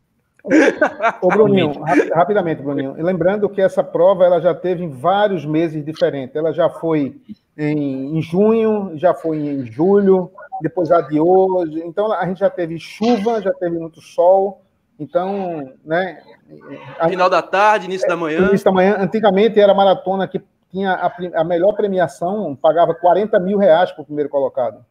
Ô, 1.21 1.27
Bruninho, 1.27 1.73
rapidamente, 2.13 2.61
Bruninho. 2.61 2.93
Lembrando 2.97 3.49
que 3.49 3.61
essa 3.61 3.83
prova 3.83 4.25
ela 4.25 4.39
já 4.39 4.53
teve 4.53 4.83
em 4.83 4.89
vários 4.89 5.45
meses 5.45 5.83
diferentes. 5.83 6.35
Ela 6.35 6.53
já 6.53 6.69
foi 6.69 7.21
em, 7.57 8.17
em 8.17 8.21
junho, 8.21 8.91
já 8.95 9.13
foi 9.13 9.37
em 9.37 9.65
julho, 9.65 10.31
depois 10.61 10.91
adiou. 10.91 11.65
Então 11.67 12.11
a 12.11 12.25
gente 12.25 12.39
já 12.39 12.49
teve 12.49 12.79
chuva, 12.79 13.41
já 13.41 13.53
teve 13.53 13.77
muito 13.77 14.01
sol. 14.01 14.61
Então, 14.97 15.73
né? 15.85 16.21
Final 17.07 17.29
da 17.29 17.41
tarde, 17.41 17.85
início 17.85 18.07
da 18.07 18.15
manhã. 18.15 18.47
Início 18.47 18.65
da 18.65 18.71
manhã. 18.71 18.97
Antigamente 18.99 19.59
era 19.59 19.73
maratona 19.73 20.27
que 20.27 20.41
tinha 20.71 20.91
a, 20.93 21.41
a 21.41 21.43
melhor 21.43 21.73
premiação, 21.73 22.55
pagava 22.55 22.93
40 22.93 23.39
mil 23.39 23.57
reais 23.57 23.91
para 23.91 24.01
o 24.01 24.05
primeiro 24.05 24.29
colocado. 24.29 24.85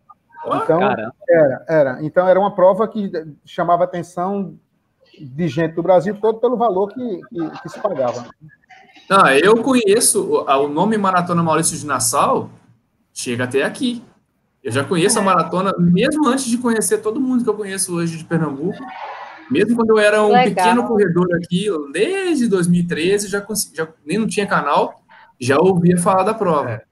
Então, 0.46 0.80
era, 1.28 1.64
era. 1.68 1.98
Então 2.02 2.28
era 2.28 2.38
uma 2.38 2.54
prova 2.54 2.86
que 2.88 3.10
chamava 3.44 3.84
atenção 3.84 4.58
de 5.24 5.48
gente 5.48 5.74
do 5.74 5.82
Brasil 5.82 6.16
todo 6.20 6.38
pelo 6.38 6.56
valor 6.56 6.88
que, 6.88 7.20
que, 7.28 7.60
que 7.62 7.68
se 7.68 7.80
pagava. 7.80 8.26
Não, 9.08 9.26
eu 9.28 9.62
conheço 9.62 10.44
o 10.46 10.68
nome 10.68 10.98
Maratona 10.98 11.42
Maurício 11.42 11.78
de 11.78 11.86
Nassau, 11.86 12.50
chega 13.12 13.44
até 13.44 13.62
aqui. 13.62 14.02
Eu 14.62 14.72
já 14.72 14.84
conheço 14.84 15.18
a 15.18 15.22
maratona, 15.22 15.72
mesmo 15.78 16.28
antes 16.28 16.44
de 16.44 16.58
conhecer 16.58 16.98
todo 16.98 17.20
mundo 17.20 17.42
que 17.42 17.48
eu 17.48 17.54
conheço 17.54 17.94
hoje 17.96 18.18
de 18.18 18.24
Pernambuco. 18.24 18.78
Mesmo 19.50 19.76
quando 19.76 19.90
eu 19.90 19.98
era 19.98 20.22
um 20.22 20.28
Legal. 20.28 20.44
pequeno 20.54 20.86
corredor 20.86 21.26
aqui, 21.36 21.66
desde 21.90 22.48
2013, 22.48 23.28
já, 23.28 23.44
já 23.74 23.88
nem 24.04 24.18
não 24.18 24.26
tinha 24.26 24.46
canal, 24.46 25.02
já 25.40 25.58
ouvia 25.58 25.96
falar 25.96 26.24
da 26.24 26.34
prova. 26.34 26.70
É. 26.70 26.82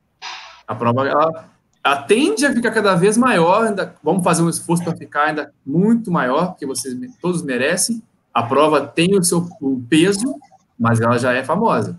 A 0.67 0.75
prova, 0.75 1.07
ela, 1.07 1.51
ela, 1.85 2.03
tende 2.03 2.47
a 2.47 2.53
ficar 2.53 2.71
cada 2.71 2.95
vez 2.95 3.17
maior, 3.17 3.67
ainda, 3.67 3.95
vamos 4.03 4.25
fazer 4.25 4.43
um 4.43 4.49
esforço 4.49 4.83
para 4.83 4.97
ficar 4.97 5.25
ainda 5.25 5.53
muito 5.65 6.11
maior, 6.11 6.49
porque 6.49 6.65
vocês 6.65 6.97
todos 7.21 7.43
merecem. 7.43 8.03
A 8.37 8.43
prova 8.43 8.87
tem 8.87 9.17
o 9.17 9.25
seu 9.25 9.49
o 9.63 9.83
peso, 9.89 10.39
mas 10.79 11.01
ela 11.01 11.19
já 11.19 11.33
é 11.33 11.43
famosa. 11.43 11.99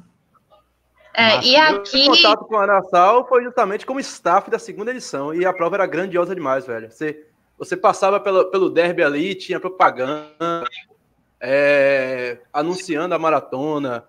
É, 1.11 1.43
e 1.43 1.55
aqui. 1.55 2.03
O 2.03 2.11
contato 2.11 2.45
com 2.45 2.57
a 2.57 2.67
Nassau 2.67 3.27
foi 3.27 3.43
justamente 3.43 3.87
como 3.87 3.99
staff 3.99 4.47
da 4.51 4.59
segunda 4.59 4.91
edição, 4.91 5.33
e 5.33 5.43
a 5.47 5.51
prova 5.51 5.77
era 5.77 5.87
grandiosa 5.87 6.35
demais, 6.35 6.67
velho. 6.67 6.91
Você 6.91 7.25
você 7.57 7.75
passava 7.75 8.19
pelo, 8.19 8.51
pelo 8.51 8.69
derby 8.69 9.01
ali, 9.01 9.33
tinha 9.33 9.59
propaganda, 9.59 10.63
é, 11.41 12.37
anunciando 12.53 13.15
a 13.15 13.17
maratona, 13.17 14.03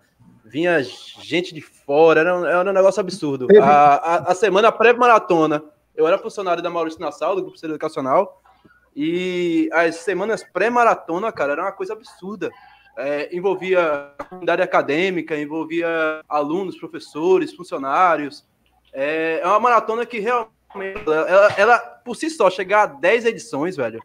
vinha 0.45 0.83
gente 0.83 1.55
de 1.55 1.63
fora, 1.63 2.21
era, 2.21 2.31
era 2.47 2.71
um 2.71 2.75
negócio 2.75 3.01
absurdo. 3.01 3.47
A, 3.59 3.95
a, 3.95 4.17
a 4.33 4.35
semana 4.35 4.71
pré-maratona, 4.71 5.65
eu 5.97 6.07
era 6.07 6.19
funcionário 6.19 6.63
da 6.63 6.69
Maurício 6.69 7.01
Nassau, 7.01 7.35
do 7.35 7.43
Grupo 7.43 7.57
Educacional, 7.65 8.43
e 8.95 9.69
as 9.73 9.97
semanas 9.97 10.43
pré-maratona, 10.43 11.33
cara, 11.33 11.53
era 11.53 11.63
uma 11.63 11.73
coisa 11.73 11.93
absurda. 11.93 12.51
É, 12.97 13.35
envolvia 13.35 14.13
comunidade 14.29 14.61
acadêmica, 14.61 15.37
envolvia 15.37 16.21
alunos, 16.29 16.77
professores, 16.77 17.55
funcionários. 17.55 18.47
É, 18.93 19.41
é 19.41 19.47
uma 19.47 19.61
maratona 19.61 20.05
que 20.05 20.19
realmente 20.19 21.03
ela, 21.07 21.53
ela, 21.57 21.79
por 21.79 22.17
si 22.17 22.29
só, 22.29 22.51
chegar 22.51 22.83
a 22.83 22.87
10 22.87 23.27
edições, 23.27 23.77
velho, 23.77 24.03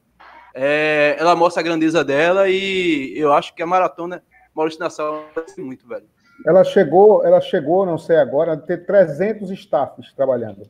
é, 0.54 1.15
ela 1.17 1.36
mostra 1.36 1.62
a 1.62 1.63
grandeza 1.63 2.04
dela 2.04 2.48
e 2.48 3.17
eu 3.17 3.34
acho 3.34 3.56
que 3.56 3.63
a 3.63 3.67
maratona 3.67 4.24
Maurício 4.54 4.80
Nassau 4.80 5.26
muito, 5.58 5.88
velho. 5.88 6.06
Ela 6.46 6.63
chegou, 6.63 7.26
ela 7.26 7.41
chegou, 7.41 7.86
não 7.86 7.98
sei 7.98 8.17
agora, 8.17 8.54
a 8.54 8.58
ter 8.58 8.86
300 8.86 9.50
staffs 9.52 10.13
trabalhando. 10.13 10.69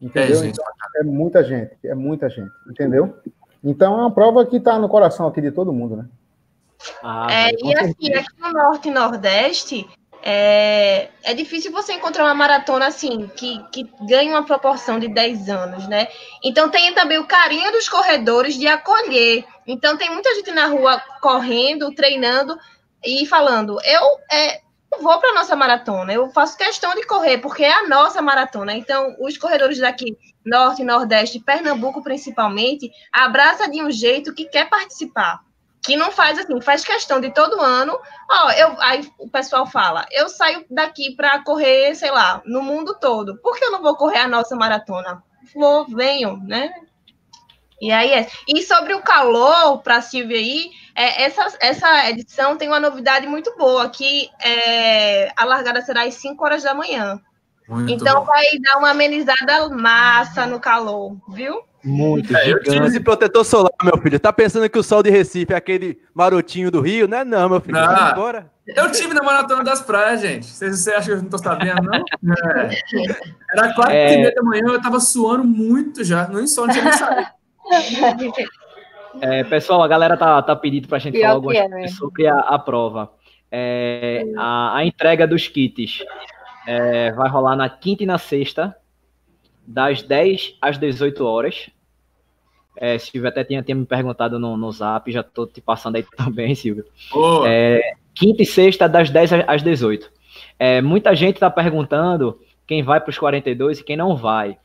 Entendeu? 0.00 0.42
É, 0.42 0.46
então, 0.46 0.64
é 0.96 1.02
muita 1.02 1.42
gente, 1.42 1.76
é 1.84 1.94
muita 1.94 2.28
gente, 2.28 2.52
entendeu? 2.68 3.16
Então 3.64 3.94
é 3.94 3.96
uma 4.02 4.10
prova 4.10 4.44
que 4.44 4.56
está 4.56 4.78
no 4.78 4.88
coração 4.88 5.26
aqui 5.26 5.40
de 5.40 5.50
todo 5.50 5.72
mundo, 5.72 5.96
né? 5.96 6.06
Ah, 7.02 7.26
é, 7.30 7.52
e 7.52 7.78
assim, 7.78 8.14
aqui 8.14 8.40
no 8.40 8.52
Norte 8.52 8.88
e 8.88 8.92
Nordeste, 8.92 9.88
é, 10.22 11.08
é 11.22 11.34
difícil 11.34 11.72
você 11.72 11.94
encontrar 11.94 12.24
uma 12.24 12.34
maratona 12.34 12.86
assim, 12.86 13.28
que, 13.36 13.62
que 13.72 13.90
ganhe 14.06 14.30
uma 14.30 14.44
proporção 14.44 14.98
de 14.98 15.08
10 15.08 15.48
anos, 15.48 15.88
né? 15.88 16.08
Então 16.44 16.68
tem 16.68 16.92
também 16.94 17.18
o 17.18 17.26
carinho 17.26 17.72
dos 17.72 17.88
corredores 17.88 18.58
de 18.58 18.66
acolher. 18.66 19.44
Então 19.66 19.96
tem 19.96 20.10
muita 20.10 20.34
gente 20.34 20.50
na 20.52 20.66
rua 20.66 21.00
correndo, 21.20 21.94
treinando 21.94 22.56
e 23.04 23.24
falando, 23.26 23.78
eu 23.84 24.02
é, 24.30 24.60
vou 25.00 25.18
para 25.20 25.34
nossa 25.34 25.56
maratona, 25.56 26.12
eu 26.12 26.28
faço 26.30 26.56
questão 26.56 26.94
de 26.94 27.06
correr, 27.06 27.38
porque 27.38 27.64
é 27.64 27.72
a 27.72 27.88
nossa 27.88 28.20
maratona. 28.22 28.74
Então, 28.74 29.16
os 29.20 29.36
corredores 29.36 29.78
daqui, 29.78 30.16
Norte, 30.44 30.84
Nordeste, 30.84 31.40
Pernambuco 31.40 32.02
principalmente, 32.02 32.90
abraça 33.12 33.68
de 33.70 33.82
um 33.82 33.90
jeito 33.90 34.34
que 34.34 34.46
quer 34.46 34.68
participar 34.68 35.40
que 35.86 35.96
não 35.96 36.10
faz 36.10 36.36
assim, 36.36 36.60
faz 36.60 36.84
questão 36.84 37.20
de 37.20 37.32
todo 37.32 37.60
ano. 37.60 37.96
Ó, 38.28 38.50
eu, 38.50 38.74
aí 38.80 39.08
o 39.20 39.30
pessoal 39.30 39.66
fala, 39.66 40.04
eu 40.10 40.28
saio 40.28 40.66
daqui 40.68 41.14
para 41.14 41.42
correr, 41.44 41.94
sei 41.94 42.10
lá, 42.10 42.42
no 42.44 42.60
mundo 42.60 42.98
todo. 42.98 43.36
Por 43.36 43.56
que 43.56 43.64
eu 43.64 43.70
não 43.70 43.80
vou 43.80 43.94
correr 43.94 44.18
a 44.18 44.26
nossa 44.26 44.56
maratona? 44.56 45.22
Vou, 45.54 45.86
venho, 45.86 46.38
né? 46.38 46.74
E 47.80 47.92
aí 47.92 48.12
é. 48.12 48.26
E 48.48 48.62
sobre 48.62 48.94
o 48.94 49.02
calor, 49.02 49.82
para 49.82 49.96
a 49.96 50.02
Silvia 50.02 50.38
aí, 50.38 50.70
é, 50.94 51.24
essa, 51.24 51.46
essa 51.60 52.10
edição 52.10 52.56
tem 52.56 52.68
uma 52.68 52.80
novidade 52.80 53.26
muito 53.26 53.54
boa, 53.56 53.88
que 53.88 54.30
é, 54.42 55.30
a 55.36 55.44
largada 55.44 55.82
será 55.82 56.04
às 56.04 56.14
5 56.14 56.42
horas 56.44 56.62
da 56.62 56.74
manhã. 56.74 57.20
Muito 57.68 57.92
então 57.92 58.20
bom. 58.20 58.26
vai 58.26 58.44
dar 58.62 58.78
uma 58.78 58.90
amenizada 58.90 59.68
massa 59.68 60.46
no 60.46 60.60
calor, 60.60 61.16
viu? 61.28 61.62
Muito 61.84 62.36
é, 62.36 62.50
Eu 62.50 62.60
tive 62.62 62.86
esse 62.86 62.98
protetor 62.98 63.44
solar, 63.44 63.70
meu 63.82 63.96
filho. 63.98 64.18
Tá 64.18 64.32
pensando 64.32 64.68
que 64.68 64.78
o 64.78 64.82
sol 64.82 65.02
de 65.02 65.10
Recife 65.10 65.52
é 65.52 65.56
aquele 65.56 66.00
marotinho 66.12 66.70
do 66.70 66.80
Rio, 66.80 67.06
né? 67.06 67.24
Não, 67.24 67.48
meu 67.48 67.60
filho. 67.60 67.74
Não. 67.74 67.84
Agora. 67.84 68.50
Eu 68.66 68.90
tive 68.90 69.14
na 69.14 69.22
Maratona 69.22 69.62
das 69.62 69.80
Praias, 69.80 70.20
gente. 70.20 70.46
Vocês, 70.46 70.80
você 70.80 70.90
acha 70.90 71.06
que 71.06 71.12
eu 71.12 71.22
não 71.22 71.28
tô 71.28 71.38
sabendo, 71.38 71.82
não? 71.82 71.94
É. 72.34 72.70
Era 73.52 73.72
quatro 73.74 73.92
é... 73.92 74.14
e 74.14 74.16
meia 74.16 74.34
da 74.34 74.42
manhã, 74.42 74.64
eu 74.66 74.82
tava 74.82 74.98
suando 74.98 75.44
muito 75.44 76.02
já. 76.02 76.26
Nem 76.26 76.48
só, 76.48 76.66
não 76.66 76.72
tinha 76.72 76.84
nem 76.84 76.92
saído. 76.92 77.28
É, 79.20 79.44
pessoal, 79.44 79.82
a 79.82 79.88
galera 79.88 80.16
tá, 80.16 80.42
tá 80.42 80.54
pedindo 80.54 80.88
pra 80.88 80.98
gente 80.98 81.14
Pior 81.14 81.22
falar 81.22 81.34
algumas 81.34 81.56
é, 81.56 81.68
coisas 81.68 81.96
sobre 81.96 82.26
a, 82.26 82.38
a 82.38 82.58
prova. 82.58 83.12
É, 83.50 84.24
a, 84.36 84.78
a, 84.78 84.84
entrega 84.84 85.26
dos 85.26 85.48
kits 85.48 86.04
é, 86.66 87.12
vai 87.12 87.28
rolar 87.28 87.56
na 87.56 87.68
quinta 87.68 88.02
e 88.02 88.06
na 88.06 88.18
sexta, 88.18 88.76
das 89.66 90.02
10 90.02 90.56
às 90.60 90.78
18 90.78 91.24
horas. 91.24 91.70
É, 92.76 92.98
Silvio 92.98 93.28
até 93.28 93.42
tinha, 93.42 93.62
tinha 93.62 93.74
me 93.74 93.86
perguntado 93.86 94.38
no, 94.38 94.56
no 94.56 94.70
zap, 94.70 95.10
já 95.10 95.22
tô 95.22 95.46
te 95.46 95.60
passando 95.60 95.96
aí 95.96 96.04
também, 96.16 96.54
Silvio. 96.54 96.84
É, 97.46 97.94
quinta 98.14 98.42
e 98.42 98.46
sexta, 98.46 98.88
das 98.88 99.08
10 99.08 99.32
às 99.46 99.62
18. 99.62 100.10
É, 100.58 100.82
muita 100.82 101.14
gente 101.14 101.36
está 101.36 101.50
perguntando 101.50 102.38
quem 102.66 102.82
vai 102.82 103.00
para 103.00 103.10
os 103.10 103.18
42 103.18 103.78
e 103.78 103.84
quem 103.84 103.96
não 103.96 104.16
vai. 104.16 104.58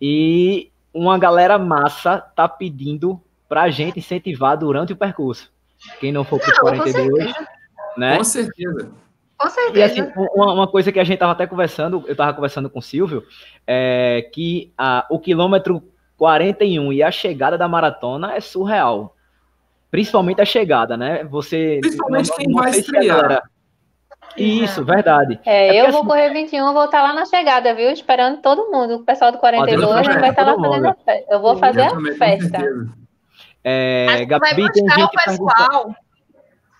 E 0.00 0.70
uma 0.92 1.18
galera 1.18 1.58
massa 1.58 2.18
tá 2.18 2.48
pedindo 2.48 3.20
para 3.48 3.62
a 3.62 3.70
gente 3.70 3.98
incentivar 3.98 4.56
durante 4.56 4.92
o 4.92 4.96
percurso. 4.96 5.50
Quem 6.00 6.12
não 6.12 6.24
for 6.24 6.40
para 6.40 6.52
os 6.52 6.58
42, 6.58 7.34
né? 7.96 8.16
Com 8.18 8.24
certeza. 8.24 8.90
Com 9.36 9.48
certeza. 9.48 9.78
E 9.78 9.82
assim, 9.82 10.12
uma, 10.34 10.52
uma, 10.52 10.66
coisa 10.66 10.90
que 10.90 10.98
a 10.98 11.04
gente 11.04 11.18
tava 11.18 11.32
até 11.32 11.46
conversando, 11.46 12.04
eu 12.08 12.16
tava 12.16 12.34
conversando 12.34 12.68
com 12.68 12.80
o 12.80 12.82
Silvio, 12.82 13.24
é 13.66 14.28
que 14.32 14.72
a, 14.76 15.06
o 15.08 15.20
quilômetro 15.20 15.82
41 16.16 16.92
e 16.92 17.02
a 17.02 17.10
chegada 17.12 17.56
da 17.56 17.68
maratona 17.68 18.34
é 18.34 18.40
surreal. 18.40 19.14
Principalmente 19.90 20.40
a 20.40 20.44
chegada, 20.44 20.96
né? 20.96 21.24
Você. 21.24 21.78
Principalmente 21.80 22.34
quem 22.34 22.52
vai 22.52 22.70
estrear. 22.72 23.42
Isso, 24.42 24.84
verdade. 24.84 25.40
É, 25.44 25.76
é 25.76 25.80
eu 25.80 25.90
vou 25.90 26.00
assim, 26.00 26.08
correr 26.08 26.30
21, 26.30 26.72
vou 26.72 26.84
estar 26.84 27.02
lá 27.02 27.12
na 27.12 27.24
chegada, 27.26 27.74
viu? 27.74 27.90
Esperando 27.90 28.40
todo 28.40 28.70
mundo. 28.70 28.96
O 28.96 29.04
pessoal 29.04 29.32
do 29.32 29.38
42 29.38 30.06
vai 30.06 30.30
estar 30.30 30.44
lá 30.44 30.54
fazendo 30.56 30.88
a 30.88 30.94
festa. 30.94 31.26
Eu 31.30 31.40
vou 31.40 31.56
fazer 31.56 31.82
a 31.82 32.16
festa. 32.16 32.58
É, 33.64 34.24
Gabi, 34.24 34.54
vai 34.54 34.54
buscar 34.54 35.04
o 35.04 35.10
pessoal. 35.10 35.96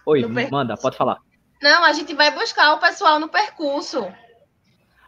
Oi, 0.07 0.27
manda, 0.51 0.77
pode 0.77 0.97
falar. 0.97 1.19
Não, 1.63 1.85
a 1.85 1.93
gente 1.93 2.15
vai 2.15 2.31
buscar 2.31 2.75
o 2.75 2.79
pessoal 2.79 3.19
no 3.19 3.29
percurso. 3.29 4.07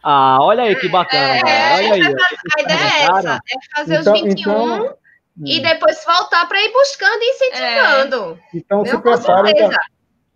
Ah, 0.03 0.37
olha 0.41 0.63
aí 0.63 0.75
que 0.75 0.89
bacana. 0.89 1.37
É, 1.47 1.75
olha 1.75 1.93
aí. 1.93 2.15
A 2.57 2.61
ideia 2.61 2.79
é 2.79 3.03
essa, 3.03 3.35
é 3.35 3.75
fazer 3.75 4.01
então, 4.01 4.13
os 4.13 4.21
21 4.21 4.51
então, 4.51 4.97
e 5.45 5.59
hum. 5.59 5.61
depois 5.61 6.03
voltar 6.05 6.47
para 6.47 6.61
ir 6.61 6.71
buscando 6.71 7.21
e 7.21 7.29
incentivando. 7.29 8.39
É. 8.53 8.57
Então 8.57 8.85
se 8.85 8.97
preparem 8.97 9.55
pra, 9.55 9.77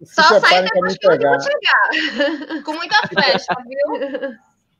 se 0.03 0.15
Só 0.15 0.39
sair 0.39 0.63
depois 0.63 0.97
que 0.97 1.08
eu 1.08 1.12
chegar. 1.12 1.38
Com 2.63 2.73
muita 2.73 3.08
festa, 3.08 3.55
viu? 3.65 4.34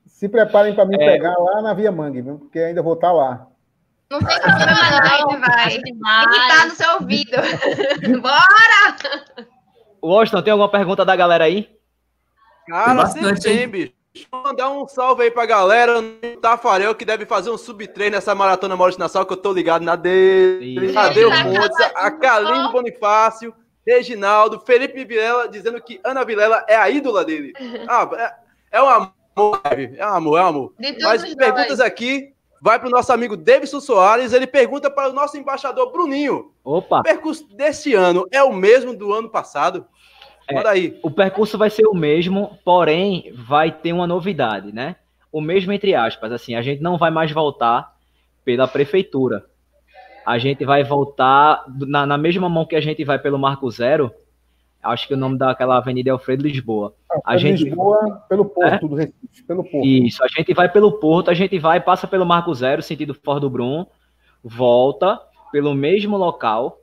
Se 0.08 0.30
preparem 0.30 0.76
para 0.76 0.86
me 0.86 0.96
é. 0.96 1.12
pegar 1.14 1.36
lá 1.38 1.62
na 1.62 1.74
Via 1.74 1.92
Mangue, 1.92 2.22
viu? 2.22 2.40
Porque 2.40 2.60
ainda 2.60 2.82
vou 2.82 2.94
estar 2.94 3.08
tá 3.08 3.14
lá. 3.14 3.48
Não 4.10 4.20
tem 4.20 4.40
problema 4.40 4.72
não, 5.20 5.40
vai. 5.42 5.70
Tem 5.70 5.82
que 5.82 5.92
estar 5.92 6.48
tá 6.48 6.66
no 6.66 6.76
seu 6.76 6.94
ouvido. 6.94 7.38
Bora! 8.22 9.46
Washington, 10.04 10.42
tem 10.44 10.52
alguma 10.52 10.70
pergunta 10.70 11.04
da 11.04 11.16
galera 11.16 11.46
aí? 11.46 11.70
Cara, 12.68 13.06
sempre 13.08 13.40
tem, 13.40 13.68
bicho. 13.68 13.94
Deixa 14.14 14.30
eu 14.32 14.44
mandar 14.44 14.70
um 14.70 14.88
salve 14.88 15.24
aí 15.24 15.32
pra 15.32 15.46
galera 15.46 16.02
no 16.02 16.38
Tafarel, 16.42 16.96
que 16.96 17.04
deve 17.04 17.26
fazer 17.26 17.50
um 17.50 17.58
sub-3 17.58 18.12
nessa 18.12 18.34
maratona 18.34 18.78
Maurício 18.78 19.00
Nassau, 19.00 19.26
que 19.26 19.34
eu 19.34 19.38
tô 19.38 19.52
ligado 19.52 19.82
na 19.82 19.98
dele. 19.98 20.94
Tadeu 20.94 21.30
Pontes, 21.30 21.92
a 21.96 22.10
Kaline 22.12 22.72
Bonifácio, 22.72 23.54
Reginaldo, 23.86 24.60
Felipe 24.60 25.06
Vilela, 25.06 25.48
dizendo 25.48 25.82
que 25.82 26.00
Ana 26.04 26.24
Vilela 26.24 26.66
é 26.68 26.76
a 26.76 26.90
ídola 26.90 27.24
dele. 27.24 27.54
Ah, 27.88 28.10
é, 28.72 28.78
é 28.78 28.82
um 28.82 28.90
amor, 28.90 29.14
é 29.98 30.06
um 30.06 30.14
amor, 30.14 30.38
é 30.40 30.44
um 30.44 30.48
amor. 30.48 30.74
Mas 31.02 31.36
perguntas 31.36 31.80
aqui, 31.80 32.34
vai 32.62 32.80
pro 32.80 32.90
nosso 32.90 33.14
amigo 33.14 33.38
Davidson 33.38 33.80
Soares, 33.80 34.34
ele 34.34 34.48
pergunta 34.48 34.90
para 34.90 35.10
o 35.10 35.14
nosso 35.14 35.38
embaixador 35.38 35.92
Bruninho. 35.92 36.52
Opa! 36.64 37.02
O 37.02 37.04
percurso 37.04 37.48
desse 37.56 37.94
ano 37.94 38.26
é 38.32 38.42
o 38.42 38.52
mesmo 38.52 38.96
do 38.96 39.14
ano 39.14 39.30
passado? 39.30 39.86
É, 40.48 40.68
aí. 40.68 41.00
O 41.04 41.12
percurso 41.12 41.58
vai 41.58 41.70
ser 41.70 41.86
o 41.86 41.94
mesmo, 41.94 42.58
porém 42.64 43.34
vai 43.36 43.72
ter 43.72 43.94
uma 43.94 44.08
novidade, 44.08 44.72
né? 44.74 44.96
O 45.32 45.42
mesmo 45.42 45.72
entre 45.72 45.94
aspas, 45.94 46.32
assim, 46.32 46.56
a 46.56 46.62
gente 46.62 46.82
não 46.82 46.98
vai 46.98 47.12
mais 47.12 47.32
voltar 47.32 47.94
pela 48.44 48.68
prefeitura. 48.68 49.46
A 50.26 50.38
gente 50.38 50.66
vai 50.66 50.84
voltar 50.84 51.64
na, 51.68 52.06
na 52.06 52.18
mesma 52.18 52.50
mão 52.50 52.66
que 52.66 52.76
a 52.76 52.82
gente 52.82 53.04
vai 53.04 53.20
pelo 53.20 53.38
Marco 53.38 53.70
Zero. 53.70 54.12
Acho 54.82 55.08
que 55.08 55.14
o 55.14 55.18
nome 55.18 55.38
daquela 55.38 55.78
avenida 55.78 56.10
é 56.10 56.12
Alfredo 56.12 56.44
Lisboa. 56.44 56.94
Ah, 57.12 57.20
a 57.26 57.38
gente 57.38 57.64
Lisboa 57.64 58.24
pelo 58.30 58.46
porto 58.46 58.68
é? 58.68 58.80
do 58.80 58.96
Recife, 58.96 59.44
pelo 59.48 59.64
porto. 59.64 59.86
Isso, 59.86 60.24
a 60.24 60.28
gente 60.28 60.54
vai 60.54 60.72
pelo 60.72 60.92
porto, 60.94 61.30
a 61.30 61.34
gente 61.34 61.58
vai, 61.58 61.80
passa 61.80 62.08
pelo 62.08 62.26
Marco 62.26 62.54
Zero, 62.54 62.82
sentido 62.82 63.14
Ford 63.14 63.42
do 63.42 63.50
Brum, 63.50 63.86
volta 64.44 65.20
pelo 65.52 65.74
mesmo 65.74 66.18
local 66.18 66.80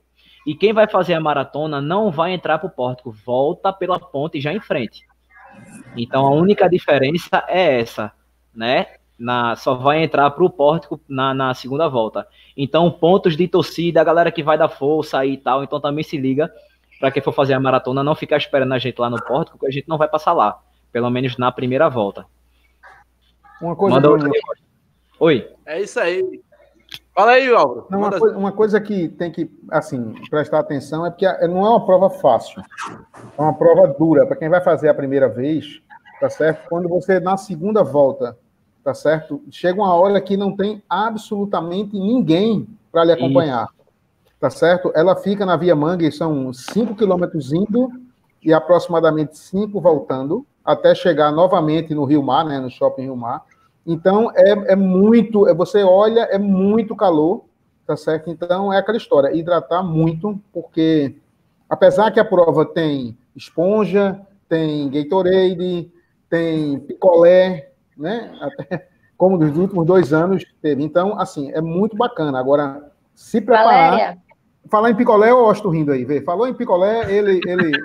E 0.46 0.54
quem 0.54 0.72
vai 0.72 0.88
fazer 0.88 1.14
a 1.14 1.20
maratona 1.20 1.80
não 1.80 2.10
vai 2.10 2.32
entrar 2.32 2.58
para 2.58 2.66
o 2.66 2.70
pórtico, 2.70 3.12
volta 3.12 3.72
pela 3.72 3.98
ponte 3.98 4.40
já 4.40 4.52
em 4.52 4.60
frente. 4.60 5.06
Então 5.96 6.26
a 6.26 6.30
única 6.30 6.68
diferença 6.68 7.44
é 7.48 7.80
essa, 7.80 8.12
né? 8.54 8.86
Na, 9.22 9.54
só 9.54 9.74
vai 9.74 10.02
entrar 10.02 10.28
para 10.32 10.42
o 10.42 10.50
pórtico 10.50 11.00
na, 11.08 11.32
na, 11.32 11.54
segunda 11.54 11.88
volta. 11.88 12.26
Então, 12.56 12.90
pontos 12.90 13.36
de 13.36 13.46
torcida, 13.46 14.00
a 14.00 14.04
galera 14.04 14.32
que 14.32 14.42
vai 14.42 14.58
dar 14.58 14.68
força 14.68 15.18
aí 15.18 15.34
e 15.34 15.36
tal, 15.36 15.62
então 15.62 15.80
também 15.80 16.02
se 16.02 16.16
liga 16.16 16.52
para 16.98 17.12
quem 17.12 17.22
for 17.22 17.32
fazer 17.32 17.54
a 17.54 17.60
maratona, 17.60 18.02
não 18.02 18.16
ficar 18.16 18.36
esperando 18.36 18.74
a 18.74 18.78
gente 18.78 18.98
lá 18.98 19.08
no 19.08 19.22
pórtico, 19.22 19.58
porque 19.58 19.70
a 19.70 19.72
gente 19.72 19.88
não 19.88 19.96
vai 19.96 20.08
passar 20.08 20.32
lá, 20.32 20.60
pelo 20.90 21.08
menos 21.08 21.36
na 21.36 21.52
primeira 21.52 21.88
volta. 21.88 22.26
Uma 23.60 23.76
coisa. 23.76 23.94
Manda 23.94 24.10
outra 24.10 24.28
Oi. 25.20 25.48
É 25.64 25.80
isso 25.80 26.00
aí. 26.00 26.42
Fala 27.14 27.32
aí, 27.32 27.48
Álvaro. 27.48 27.86
Não, 27.88 27.98
uma, 28.00 28.18
coisa, 28.18 28.38
uma, 28.38 28.52
coisa, 28.52 28.80
que 28.80 29.08
tem 29.08 29.30
que, 29.30 29.48
assim, 29.70 30.14
prestar 30.30 30.58
atenção 30.58 31.06
é 31.06 31.10
porque 31.10 31.26
não 31.46 31.64
é 31.64 31.70
uma 31.70 31.86
prova 31.86 32.10
fácil. 32.10 32.60
É 33.38 33.40
uma 33.40 33.54
prova 33.54 33.86
dura. 33.86 34.26
Para 34.26 34.36
quem 34.36 34.48
vai 34.48 34.60
fazer 34.60 34.88
a 34.88 34.94
primeira 34.94 35.28
vez, 35.28 35.80
tá 36.18 36.28
certo? 36.28 36.68
Quando 36.68 36.88
você, 36.88 37.20
na 37.20 37.36
segunda 37.36 37.84
volta, 37.84 38.36
tá 38.82 38.94
certo? 38.94 39.42
Chega 39.50 39.80
uma 39.80 39.94
hora 39.94 40.20
que 40.20 40.36
não 40.36 40.56
tem 40.56 40.82
absolutamente 40.88 41.98
ninguém 41.98 42.66
para 42.90 43.04
lhe 43.04 43.12
acompanhar. 43.12 43.64
Isso. 43.64 43.82
Tá 44.40 44.50
certo? 44.50 44.90
Ela 44.94 45.14
fica 45.14 45.46
na 45.46 45.56
Via 45.56 45.76
Mangue, 45.76 46.10
são 46.10 46.52
5 46.52 46.96
quilômetros 46.96 47.52
indo 47.52 47.88
e 48.42 48.52
aproximadamente 48.52 49.38
5 49.38 49.80
voltando, 49.80 50.44
até 50.64 50.94
chegar 50.94 51.30
novamente 51.30 51.94
no 51.94 52.04
Rio 52.04 52.22
Mar, 52.22 52.44
né, 52.44 52.58
no 52.58 52.68
Shopping 52.68 53.02
Rio 53.02 53.16
Mar. 53.16 53.44
Então, 53.86 54.32
é, 54.34 54.72
é 54.72 54.76
muito, 54.76 55.48
é, 55.48 55.54
você 55.54 55.82
olha, 55.82 56.22
é 56.22 56.38
muito 56.38 56.94
calor, 56.96 57.44
tá 57.86 57.96
certo? 57.96 58.30
Então, 58.30 58.72
é 58.72 58.78
aquela 58.78 58.96
história, 58.96 59.34
hidratar 59.36 59.82
muito, 59.82 60.40
porque 60.52 61.16
apesar 61.68 62.10
que 62.10 62.20
a 62.20 62.24
prova 62.24 62.64
tem 62.64 63.16
esponja, 63.34 64.20
tem 64.48 64.88
Gatorade, 64.90 65.90
tem 66.28 66.78
picolé, 66.80 67.71
né? 67.96 68.32
Até, 68.40 68.88
como 69.16 69.36
nos 69.36 69.56
últimos 69.56 69.86
dois 69.86 70.12
anos 70.12 70.44
teve. 70.60 70.82
Então, 70.82 71.18
assim, 71.18 71.50
é 71.52 71.60
muito 71.60 71.96
bacana. 71.96 72.38
Agora, 72.38 72.92
se 73.14 73.40
preparar... 73.40 73.90
Valéria. 73.90 74.18
Falar 74.70 74.90
em 74.90 74.94
picolé, 74.94 75.30
eu 75.30 75.38
gosto 75.38 75.68
rindo 75.68 75.90
aí, 75.92 76.04
vê. 76.04 76.22
Falou 76.22 76.46
em 76.46 76.54
picolé, 76.54 77.12
ele. 77.12 77.40
ele... 77.46 77.72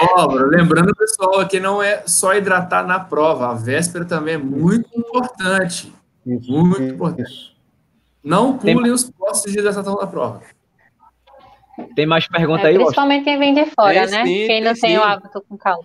Ó, 0.00 0.26
lembrando, 0.26 0.94
pessoal, 0.94 1.46
que 1.46 1.60
não 1.60 1.80
é 1.80 2.02
só 2.06 2.34
hidratar 2.34 2.84
na 2.84 2.98
prova, 3.00 3.50
a 3.50 3.54
véspera 3.54 4.04
também 4.04 4.34
é 4.34 4.38
muito 4.38 4.90
importante. 4.98 5.94
Isso, 6.26 6.50
muito 6.52 6.82
isso. 6.82 6.92
importante. 6.92 7.56
Não 8.22 8.58
pulem 8.58 8.82
Tem... 8.82 8.90
os 8.92 9.08
postos 9.08 9.52
de 9.52 9.58
hidratação 9.60 9.94
da 9.94 10.06
prova. 10.06 10.42
Tem 11.94 12.04
mais 12.04 12.26
pergunta 12.26 12.64
é, 12.64 12.68
aí, 12.68 12.74
Principalmente 12.76 13.24
quem 13.24 13.38
vem 13.38 13.54
de 13.54 13.66
fora, 13.66 14.06
né? 14.06 14.24
Sim, 14.24 14.46
quem 14.46 14.60
não 14.60 14.72
tem, 14.72 14.80
tem 14.82 14.98
o 14.98 15.02
hábito 15.02 15.44
com 15.48 15.56
calma. 15.56 15.84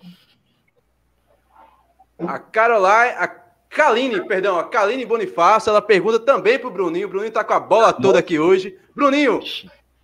A 2.28 2.40
Caroline, 2.40 3.16
a 3.18 3.28
Kaline, 3.70 4.28
perdão, 4.28 4.60
a 4.60 4.66
Kaline 4.66 5.06
Bonifácio, 5.06 5.70
ela 5.70 5.82
pergunta 5.82 6.20
também 6.20 6.60
pro 6.60 6.70
Bruninho. 6.70 7.08
O 7.08 7.10
Bruninho 7.10 7.32
tá 7.32 7.44
com 7.44 7.54
a 7.54 7.60
bola 7.60 7.94
toda 7.94 8.20
aqui 8.20 8.38
hoje. 8.38 8.78
Bruninho, 8.94 9.40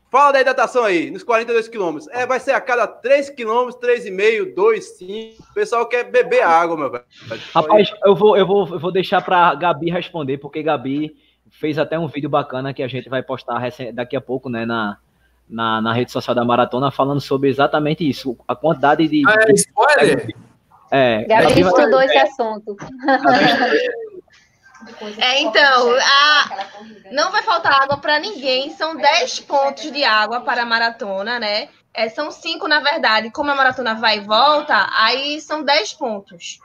fala 0.10 0.32
da 0.32 0.42
hidratação 0.42 0.86
aí, 0.86 1.12
nos 1.12 1.22
42 1.22 1.68
quilômetros. 1.68 2.08
É, 2.14 2.26
vai 2.26 2.40
ser 2.40 2.52
a 2.52 2.62
cada 2.62 2.88
3 2.88 3.30
quilômetros, 3.32 3.76
3,5, 3.82 4.56
2, 4.56 4.86
5. 4.98 5.44
O 5.44 5.54
pessoal 5.54 5.86
quer 5.86 6.06
beber 6.06 6.44
água, 6.44 6.78
meu 6.78 6.90
velho. 6.90 7.04
Rapaz, 7.54 7.92
eu 8.06 8.16
vou, 8.16 8.38
eu 8.38 8.48
vou, 8.48 8.68
eu 8.70 8.80
vou 8.80 8.92
deixar 8.92 9.22
pra 9.22 9.54
Gabi 9.56 9.92
responder, 9.92 10.38
porque 10.38 10.64
Gabi 10.64 11.16
fez 11.52 11.78
até 11.78 12.00
um 12.00 12.08
vídeo 12.08 12.30
bacana 12.30 12.74
que 12.74 12.84
a 12.84 12.88
gente 12.88 13.10
vai 13.10 13.22
postar 13.22 13.62
daqui 13.94 14.16
a 14.16 14.22
pouco, 14.22 14.50
né, 14.50 14.66
na, 14.66 14.98
na, 15.50 15.82
na 15.82 15.94
rede 15.94 16.12
social 16.12 16.34
da 16.34 16.46
Maratona, 16.46 16.90
falando 16.90 17.20
sobre 17.20 17.50
exatamente 17.50 18.08
isso, 18.08 18.38
a 18.48 18.56
quantidade 18.56 19.08
de... 19.08 19.24
Ah, 19.28 19.36
é 19.48 19.52
spoiler? 19.54 20.36
É, 20.92 21.24
Gabi 21.26 21.62
estudou 21.62 22.02
esse 22.02 22.18
assunto. 22.18 22.76
É, 25.20 25.42
então, 25.42 25.92
a... 26.00 26.50
não 27.12 27.32
vai 27.32 27.42
faltar 27.42 27.82
água 27.82 27.98
para 27.98 28.20
ninguém. 28.20 28.70
São 28.70 28.96
10 28.96 29.42
pontos 29.42 29.92
de 29.92 30.04
água 30.04 30.42
para 30.42 30.62
a 30.62 30.66
maratona, 30.66 31.40
né? 31.40 31.70
É, 31.94 32.08
são 32.10 32.32
5, 32.32 32.68
na 32.68 32.80
verdade. 32.80 33.32
Como 33.32 33.52
a 33.52 33.56
maratona 33.56 33.96
vai 33.96 34.18
e 34.18 34.22
volta, 34.22 34.88
aí 34.94 35.42
são 35.42 35.64
10 35.64 35.94
pontos. 35.94 36.60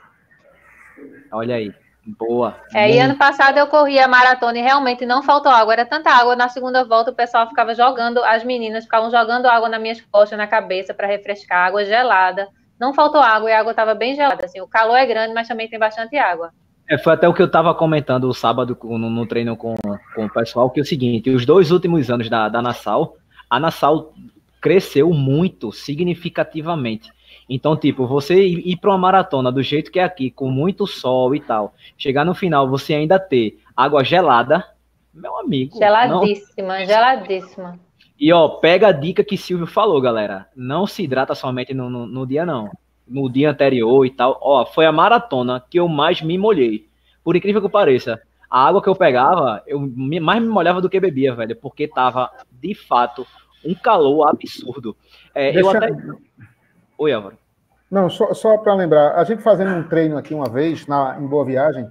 Olha 1.31 1.55
aí. 1.55 1.73
Boa. 2.05 2.61
É, 2.73 2.91
e 2.91 2.99
ano 2.99 3.17
passado 3.17 3.57
eu 3.57 3.67
corri 3.67 3.97
a 3.97 4.07
maratona 4.07 4.59
e 4.59 4.61
realmente 4.61 5.05
não 5.05 5.23
faltou 5.23 5.51
água. 5.51 5.73
Era 5.73 5.85
tanta 5.85 6.11
água. 6.11 6.35
Na 6.35 6.49
segunda 6.49 6.83
volta 6.83 7.11
o 7.11 7.15
pessoal 7.15 7.47
ficava 7.47 7.73
jogando, 7.73 8.23
as 8.23 8.43
meninas 8.43 8.83
ficavam 8.83 9.09
jogando 9.09 9.47
água 9.47 9.69
nas 9.69 9.81
minhas 9.81 10.01
costas, 10.01 10.37
na 10.37 10.45
cabeça, 10.45 10.93
para 10.93 11.07
refrescar, 11.07 11.67
água 11.67 11.83
gelada 11.83 12.47
não 12.83 12.93
faltou 12.93 13.21
água 13.21 13.49
e 13.49 13.53
a 13.53 13.59
água 13.59 13.71
estava 13.71 13.95
bem 13.95 14.15
gelada. 14.15 14.45
Assim, 14.45 14.59
o 14.59 14.67
calor 14.67 14.95
é 14.95 15.05
grande, 15.05 15.33
mas 15.33 15.47
também 15.47 15.69
tem 15.69 15.79
bastante 15.79 16.17
água. 16.17 16.51
É, 16.89 16.97
foi 16.97 17.13
até 17.13 17.27
o 17.27 17.33
que 17.33 17.41
eu 17.41 17.45
estava 17.45 17.73
comentando 17.73 18.25
o 18.25 18.33
sábado 18.33 18.77
no, 18.83 18.97
no, 18.97 19.25
treino 19.25 19.55
com, 19.55 19.73
com 20.13 20.25
o 20.25 20.29
pessoal, 20.29 20.69
que 20.69 20.79
é 20.79 20.83
o 20.83 20.85
seguinte, 20.85 21.29
os 21.29 21.45
dois 21.45 21.71
últimos 21.71 22.09
anos 22.09 22.29
da, 22.29 22.49
da 22.49 22.61
Nassau, 22.61 23.15
a 23.49 23.57
Nassau 23.57 24.13
cresceu 24.59 25.09
muito, 25.11 25.71
significativamente. 25.71 27.09
Então, 27.49 27.75
tipo, 27.77 28.05
você 28.05 28.45
ir, 28.45 28.77
para 28.77 28.91
uma 28.91 28.97
maratona 28.97 29.51
do 29.51 29.61
jeito 29.61 29.91
que 29.91 29.99
é 29.99 30.03
aqui, 30.03 30.29
com 30.29 30.49
muito 30.49 30.85
sol 30.85 31.33
e 31.33 31.39
tal, 31.39 31.73
chegar 31.97 32.25
no 32.25 32.33
final, 32.33 32.69
você 32.69 32.93
ainda 32.93 33.17
ter 33.17 33.59
água 33.75 34.03
gelada, 34.03 34.65
meu 35.13 35.37
amigo. 35.37 35.77
Geladíssima, 35.77 36.79
não... 36.79 36.85
geladíssima. 36.85 37.79
E 38.19 38.31
ó, 38.31 38.47
pega 38.47 38.87
a 38.87 38.91
dica 38.91 39.23
que 39.23 39.37
Silvio 39.37 39.67
falou, 39.67 39.99
galera. 39.99 40.47
Não 40.55 40.85
se 40.85 41.03
hidrata 41.03 41.35
somente 41.35 41.73
no, 41.73 41.89
no, 41.89 42.05
no, 42.05 42.27
dia, 42.27 42.45
não. 42.45 42.69
No 43.07 43.29
dia 43.29 43.49
anterior 43.49 44.05
e 44.05 44.09
tal. 44.09 44.37
Ó, 44.41 44.65
foi 44.65 44.85
a 44.85 44.91
maratona 44.91 45.63
que 45.69 45.79
eu 45.79 45.87
mais 45.87 46.21
me 46.21 46.37
molhei. 46.37 46.87
Por 47.23 47.35
incrível 47.35 47.61
que 47.61 47.69
pareça. 47.69 48.21
A 48.49 48.67
água 48.67 48.81
que 48.81 48.89
eu 48.89 48.95
pegava, 48.95 49.63
eu 49.65 49.79
mais 49.79 50.41
me 50.41 50.47
molhava 50.47 50.79
do 50.79 50.89
que 50.89 50.99
bebia, 50.99 51.33
velho. 51.33 51.55
Porque 51.55 51.87
tava, 51.87 52.29
de 52.51 52.75
fato, 52.75 53.25
um 53.65 53.73
calor 53.73 54.29
absurdo. 54.29 54.95
É, 55.33 55.51
Deixa... 55.51 55.59
eu 55.59 55.69
até. 55.69 55.89
Oi, 56.97 57.11
Álvaro. 57.11 57.37
Não, 57.89 58.09
só, 58.09 58.33
só 58.33 58.57
para 58.57 58.73
lembrar, 58.73 59.15
a 59.15 59.23
gente 59.23 59.43
fazendo 59.43 59.71
um 59.71 59.83
treino 59.83 60.17
aqui 60.17 60.33
uma 60.33 60.49
vez, 60.49 60.87
na, 60.87 61.15
em 61.19 61.27
Boa 61.27 61.45
Viagem, 61.45 61.87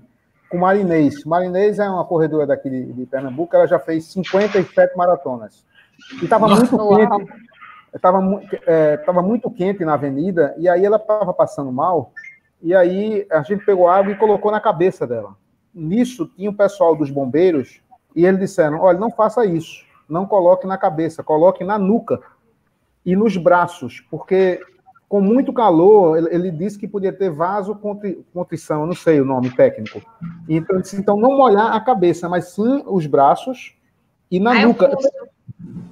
com 0.50 0.58
Marinês. 0.58 1.24
Marinês 1.24 1.78
é 1.78 1.88
uma 1.88 2.04
corredora 2.04 2.46
daqui 2.46 2.68
de, 2.68 2.92
de 2.92 3.06
Pernambuco, 3.06 3.54
ela 3.54 3.68
já 3.68 3.78
fez 3.78 4.06
57 4.06 4.96
maratonas. 4.96 5.64
E 6.20 6.24
estava 6.24 6.48
muito 6.48 6.76
quente. 6.76 7.32
Estava 7.94 8.40
é, 8.66 8.96
tava 8.96 9.22
muito 9.22 9.50
quente 9.50 9.84
na 9.84 9.94
avenida, 9.94 10.54
e 10.56 10.66
aí 10.68 10.84
ela 10.84 10.96
estava 10.96 11.32
passando 11.34 11.70
mal, 11.70 12.12
e 12.62 12.74
aí 12.74 13.26
a 13.30 13.42
gente 13.42 13.66
pegou 13.66 13.88
água 13.88 14.12
e 14.12 14.16
colocou 14.16 14.50
na 14.50 14.60
cabeça 14.60 15.06
dela. 15.06 15.36
Nisso 15.74 16.26
tinha 16.34 16.48
o 16.48 16.54
pessoal 16.54 16.96
dos 16.96 17.10
bombeiros, 17.10 17.82
e 18.16 18.24
eles 18.24 18.40
disseram: 18.40 18.80
olha, 18.80 18.98
não 18.98 19.10
faça 19.10 19.44
isso, 19.44 19.84
não 20.08 20.26
coloque 20.26 20.66
na 20.66 20.78
cabeça, 20.78 21.22
coloque 21.22 21.64
na 21.64 21.78
nuca 21.78 22.20
e 23.04 23.14
nos 23.14 23.36
braços, 23.36 24.00
porque 24.10 24.60
com 25.06 25.20
muito 25.20 25.52
calor, 25.52 26.16
ele, 26.16 26.34
ele 26.34 26.50
disse 26.50 26.78
que 26.78 26.88
podia 26.88 27.12
ter 27.12 27.30
vaso 27.30 27.78
contrição, 28.32 28.80
eu 28.80 28.86
não 28.86 28.94
sei 28.94 29.20
o 29.20 29.26
nome 29.26 29.50
técnico. 29.50 30.00
Então, 30.48 30.80
disse, 30.80 30.96
então 30.96 31.18
não 31.18 31.36
molhar 31.36 31.74
a 31.74 31.80
cabeça, 31.80 32.30
mas 32.30 32.54
sim 32.54 32.82
os 32.86 33.06
braços 33.06 33.76
e 34.32 34.40
na 34.40 34.54
nuca. 34.66 34.90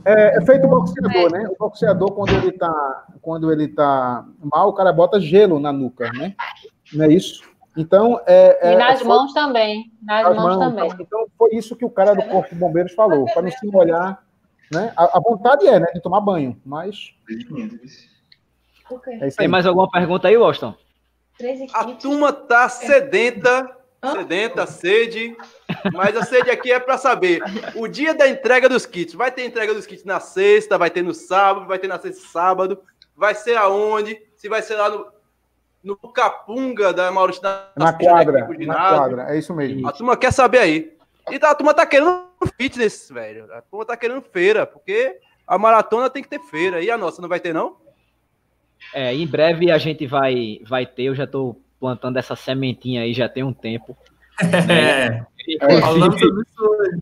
É, 0.03 0.39
é, 0.39 0.47
feito 0.47 0.67
o 0.67 0.71
boxeador, 0.71 1.37
é. 1.37 1.39
né? 1.39 1.49
O 1.51 1.57
boxeador, 1.59 2.13
quando 2.13 2.33
ele 2.33 2.53
tá, 2.53 3.05
quando 3.21 3.53
ele 3.53 3.69
tá 3.69 4.27
mal, 4.43 4.71
o 4.71 4.73
cara 4.73 4.91
bota 4.95 5.21
gelo 5.21 5.61
na 5.61 5.71
nuca, 5.71 6.11
né? 6.15 6.35
Não 6.95 7.05
é 7.05 7.09
isso? 7.13 7.45
Então, 7.77 8.19
é, 8.27 8.71
é, 8.71 8.73
e 8.73 8.77
nas 8.77 9.01
foi... 9.01 9.09
mãos 9.09 9.35
também. 9.35 9.93
Nas, 10.03 10.25
nas 10.25 10.37
mãos, 10.37 10.57
mãos, 10.57 10.59
também. 10.59 10.87
Então, 10.87 11.05
então, 11.07 11.27
foi 11.37 11.55
isso 11.55 11.77
que 11.77 11.85
o 11.85 11.91
cara 11.91 12.15
do 12.15 12.23
Corpo 12.23 12.49
de 12.49 12.59
Bombeiros 12.59 12.95
falou, 12.95 13.27
para 13.27 13.43
não 13.43 13.51
se 13.51 13.67
molhar. 13.67 14.25
Né? 14.73 14.91
A, 14.97 15.19
a, 15.19 15.21
vontade 15.21 15.67
é, 15.67 15.79
né? 15.79 15.87
De 15.93 16.01
tomar 16.01 16.21
banho, 16.21 16.59
mas. 16.65 17.13
É 19.21 19.29
Tem 19.29 19.49
mais 19.49 19.67
alguma 19.67 19.89
pergunta 19.91 20.29
aí, 20.29 20.37
Washington? 20.37 20.75
A 21.75 21.85
turma 21.93 22.33
tá 22.33 22.69
sedenta 22.69 23.71
Sedenta, 24.03 24.67
sede. 24.67 25.37
Mas 25.93 26.17
a 26.17 26.25
sede 26.25 26.51
aqui 26.51 26.73
é 26.73 26.81
para 26.81 26.97
saber. 26.97 27.43
O 27.75 27.87
dia 27.87 28.15
da 28.15 28.29
entrega 28.29 28.69
dos 28.69 28.87
kits. 28.87 29.15
Vai 29.15 29.31
ter 29.31 29.45
entrega 29.45 29.75
dos 29.75 29.87
kits 29.87 30.05
na 30.05 30.19
sexta, 30.19 30.79
vai 30.79 30.91
ter 30.91 31.03
no 31.03 31.13
sábado, 31.13 31.67
vai 31.67 31.79
ter 31.79 31.89
na 31.89 31.99
sexta 31.99 32.27
sábado. 32.29 32.81
Vai 33.15 33.35
ser 33.35 33.57
aonde? 33.57 34.21
Se 34.37 34.49
vai 34.49 34.63
ser 34.63 34.77
lá 34.77 34.89
no, 34.89 35.07
no 35.85 35.97
Capunga 35.97 36.93
da 36.93 37.11
Maurício 37.13 37.43
da 37.43 37.69
Na 37.77 37.93
quadra, 37.93 38.49
na 38.67 38.75
quadra, 38.75 39.27
é 39.35 39.39
isso 39.39 39.55
mesmo. 39.55 39.87
A 39.87 39.93
turma 39.93 40.17
quer 40.17 40.33
saber 40.33 40.59
aí. 40.59 40.97
E 41.31 41.37
a 41.37 41.55
turma 41.55 41.75
tá 41.75 41.85
querendo 41.85 42.27
fitness, 42.57 43.11
velho. 43.11 43.53
A 43.53 43.61
turma 43.61 43.85
tá 43.85 43.97
querendo 43.97 44.23
feira, 44.23 44.67
porque 44.67 45.19
a 45.47 45.59
maratona 45.59 46.09
tem 46.09 46.23
que 46.23 46.29
ter 46.29 46.41
feira. 46.41 46.83
E 46.83 46.91
a 46.91 46.97
nossa 46.97 47.21
não 47.21 47.29
vai 47.29 47.39
ter, 47.39 47.53
não? 47.53 47.77
É, 48.95 49.15
em 49.15 49.27
breve 49.27 49.71
a 49.71 49.77
gente 49.77 50.07
vai, 50.07 50.61
vai 50.67 50.87
ter, 50.87 51.03
eu 51.05 51.15
já 51.15 51.27
tô 51.27 51.57
plantando 51.81 52.19
essa 52.19 52.37
sementinha 52.37 53.03
aí 53.03 53.15
já 53.15 53.29
tem 53.29 53.43
um 53.43 53.53
tempo. 53.53 53.97
Né? 54.41 55.27
É, 55.61 55.81
falando 55.81 56.19
sobre 56.19 56.43
isso 56.43 57.01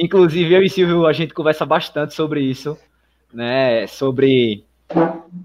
Inclusive, 0.00 0.54
eu 0.54 0.62
e 0.62 0.70
Silvio, 0.70 1.06
a 1.06 1.12
gente 1.12 1.34
conversa 1.34 1.66
bastante 1.66 2.14
sobre 2.14 2.40
isso, 2.40 2.78
né? 3.32 3.86
Sobre 3.86 4.64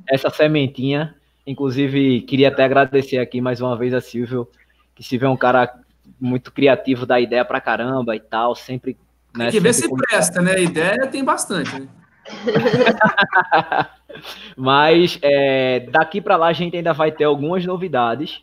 essa 0.09 0.29
sementinha. 0.29 1.13
Inclusive, 1.45 2.21
queria 2.21 2.47
até 2.47 2.63
agradecer 2.63 3.17
aqui 3.17 3.41
mais 3.41 3.59
uma 3.59 3.77
vez 3.77 3.93
a 3.93 3.99
Silvio, 3.99 4.47
que 4.95 5.03
Silvio 5.03 5.27
é 5.27 5.29
um 5.29 5.35
cara 5.35 5.73
muito 6.19 6.53
criativo, 6.53 7.05
dá 7.05 7.19
ideia 7.19 7.43
pra 7.43 7.59
caramba 7.59 8.15
e 8.15 8.19
tal, 8.19 8.55
sempre. 8.55 8.97
Né, 9.35 9.45
tem 9.45 9.51
que 9.51 9.59
ver 9.59 9.73
se 9.73 9.89
presta, 9.89 10.41
né? 10.41 10.63
Ideia 10.63 11.05
tem 11.07 11.23
bastante, 11.23 11.77
né? 11.77 11.87
Mas 14.55 15.19
é, 15.21 15.81
daqui 15.91 16.21
para 16.21 16.37
lá 16.37 16.47
a 16.47 16.53
gente 16.53 16.77
ainda 16.77 16.93
vai 16.93 17.11
ter 17.11 17.25
algumas 17.25 17.65
novidades, 17.65 18.41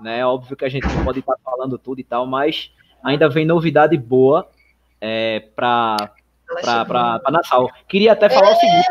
né? 0.00 0.24
Óbvio 0.24 0.56
que 0.56 0.64
a 0.64 0.68
gente 0.68 0.86
não 0.86 1.04
pode 1.04 1.20
estar 1.20 1.36
falando 1.44 1.78
tudo 1.78 2.00
e 2.00 2.04
tal, 2.04 2.26
mas 2.26 2.72
ainda 3.02 3.28
vem 3.28 3.46
novidade 3.46 3.96
boa 3.96 4.48
é, 5.00 5.40
para 5.54 6.12
Nassau. 7.30 7.70
Queria 7.88 8.12
até 8.12 8.28
falar 8.28 8.52
o 8.52 8.56
seguinte, 8.56 8.86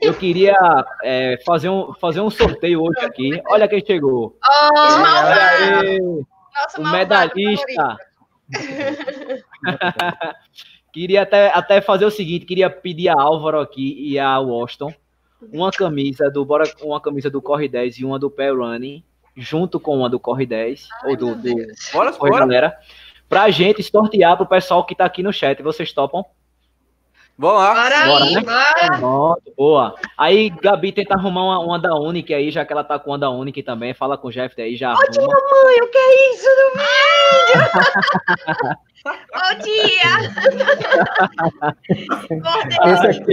eu 0.00 0.14
queria 0.14 0.56
é, 1.02 1.38
fazer, 1.44 1.68
um, 1.68 1.92
fazer 1.94 2.20
um 2.20 2.30
sorteio 2.30 2.82
hoje 2.82 3.04
aqui. 3.04 3.30
Olha 3.48 3.68
quem 3.68 3.84
chegou. 3.84 4.36
Oh, 4.44 4.74
Nossa, 6.54 6.80
o 6.80 6.88
medalhista. 6.90 7.98
queria 10.92 11.22
até, 11.22 11.48
até 11.54 11.80
fazer 11.80 12.04
o 12.04 12.10
seguinte, 12.10 12.46
queria 12.46 12.68
pedir 12.68 13.08
a 13.08 13.20
Álvaro 13.20 13.60
aqui 13.60 13.94
e 14.00 14.18
a 14.18 14.38
Washington 14.38 14.92
uma 15.52 15.70
camisa 15.70 16.30
do 16.30 16.44
bora 16.44 16.64
uma 16.82 17.00
camisa 17.00 17.30
do 17.30 17.40
Corre 17.40 17.68
10 17.68 17.98
e 17.98 18.04
uma 18.04 18.18
do 18.18 18.30
Pé 18.30 18.50
Running, 18.50 19.02
junto 19.40 19.80
com 19.80 19.96
uma 19.96 20.10
do 20.10 20.20
Corre 20.20 20.44
10 20.46 20.88
Ai, 21.02 21.10
ou 21.10 21.16
do, 21.16 21.34
do 21.34 21.54
bora, 21.92 22.12
Corre 22.12 22.30
bora. 22.30 22.46
Galera, 22.46 22.78
pra 23.28 23.50
gente 23.50 23.82
sortear 23.82 24.36
pro 24.36 24.46
pessoal 24.46 24.84
que 24.84 24.94
tá 24.94 25.06
aqui 25.06 25.22
no 25.22 25.32
chat. 25.32 25.62
Vocês 25.62 25.92
topam? 25.92 26.24
Vamos 27.38 27.58
lá. 27.58 27.72
Bora, 27.72 28.06
bora, 28.06 28.24
aí, 28.24 28.34
né? 28.34 28.42
bora. 29.00 29.36
boa. 29.56 29.94
Aí, 30.18 30.50
Gabi 30.50 30.92
tenta 30.92 31.14
arrumar 31.14 31.44
uma, 31.44 31.58
uma 31.60 31.78
da 31.78 31.94
Unique 31.94 32.34
aí, 32.34 32.50
já 32.50 32.66
que 32.66 32.72
ela 32.72 32.84
tá 32.84 32.98
com 32.98 33.12
uma 33.12 33.18
da 33.18 33.30
Unique 33.30 33.62
também. 33.62 33.94
Fala 33.94 34.18
com 34.18 34.28
o 34.28 34.30
Jeff 34.30 34.60
aí, 34.60 34.76
já 34.76 34.92
Ótimo, 34.92 35.24
arruma. 35.24 35.40
mãe, 35.64 35.80
o 35.80 35.88
que 35.88 35.96
é 35.96 36.34
isso 36.34 36.48
no 36.60 36.70
vídeo? 36.76 37.70
Bom 39.32 39.54
dia! 39.64 40.20
esse, 42.92 43.06
aqui, 43.06 43.32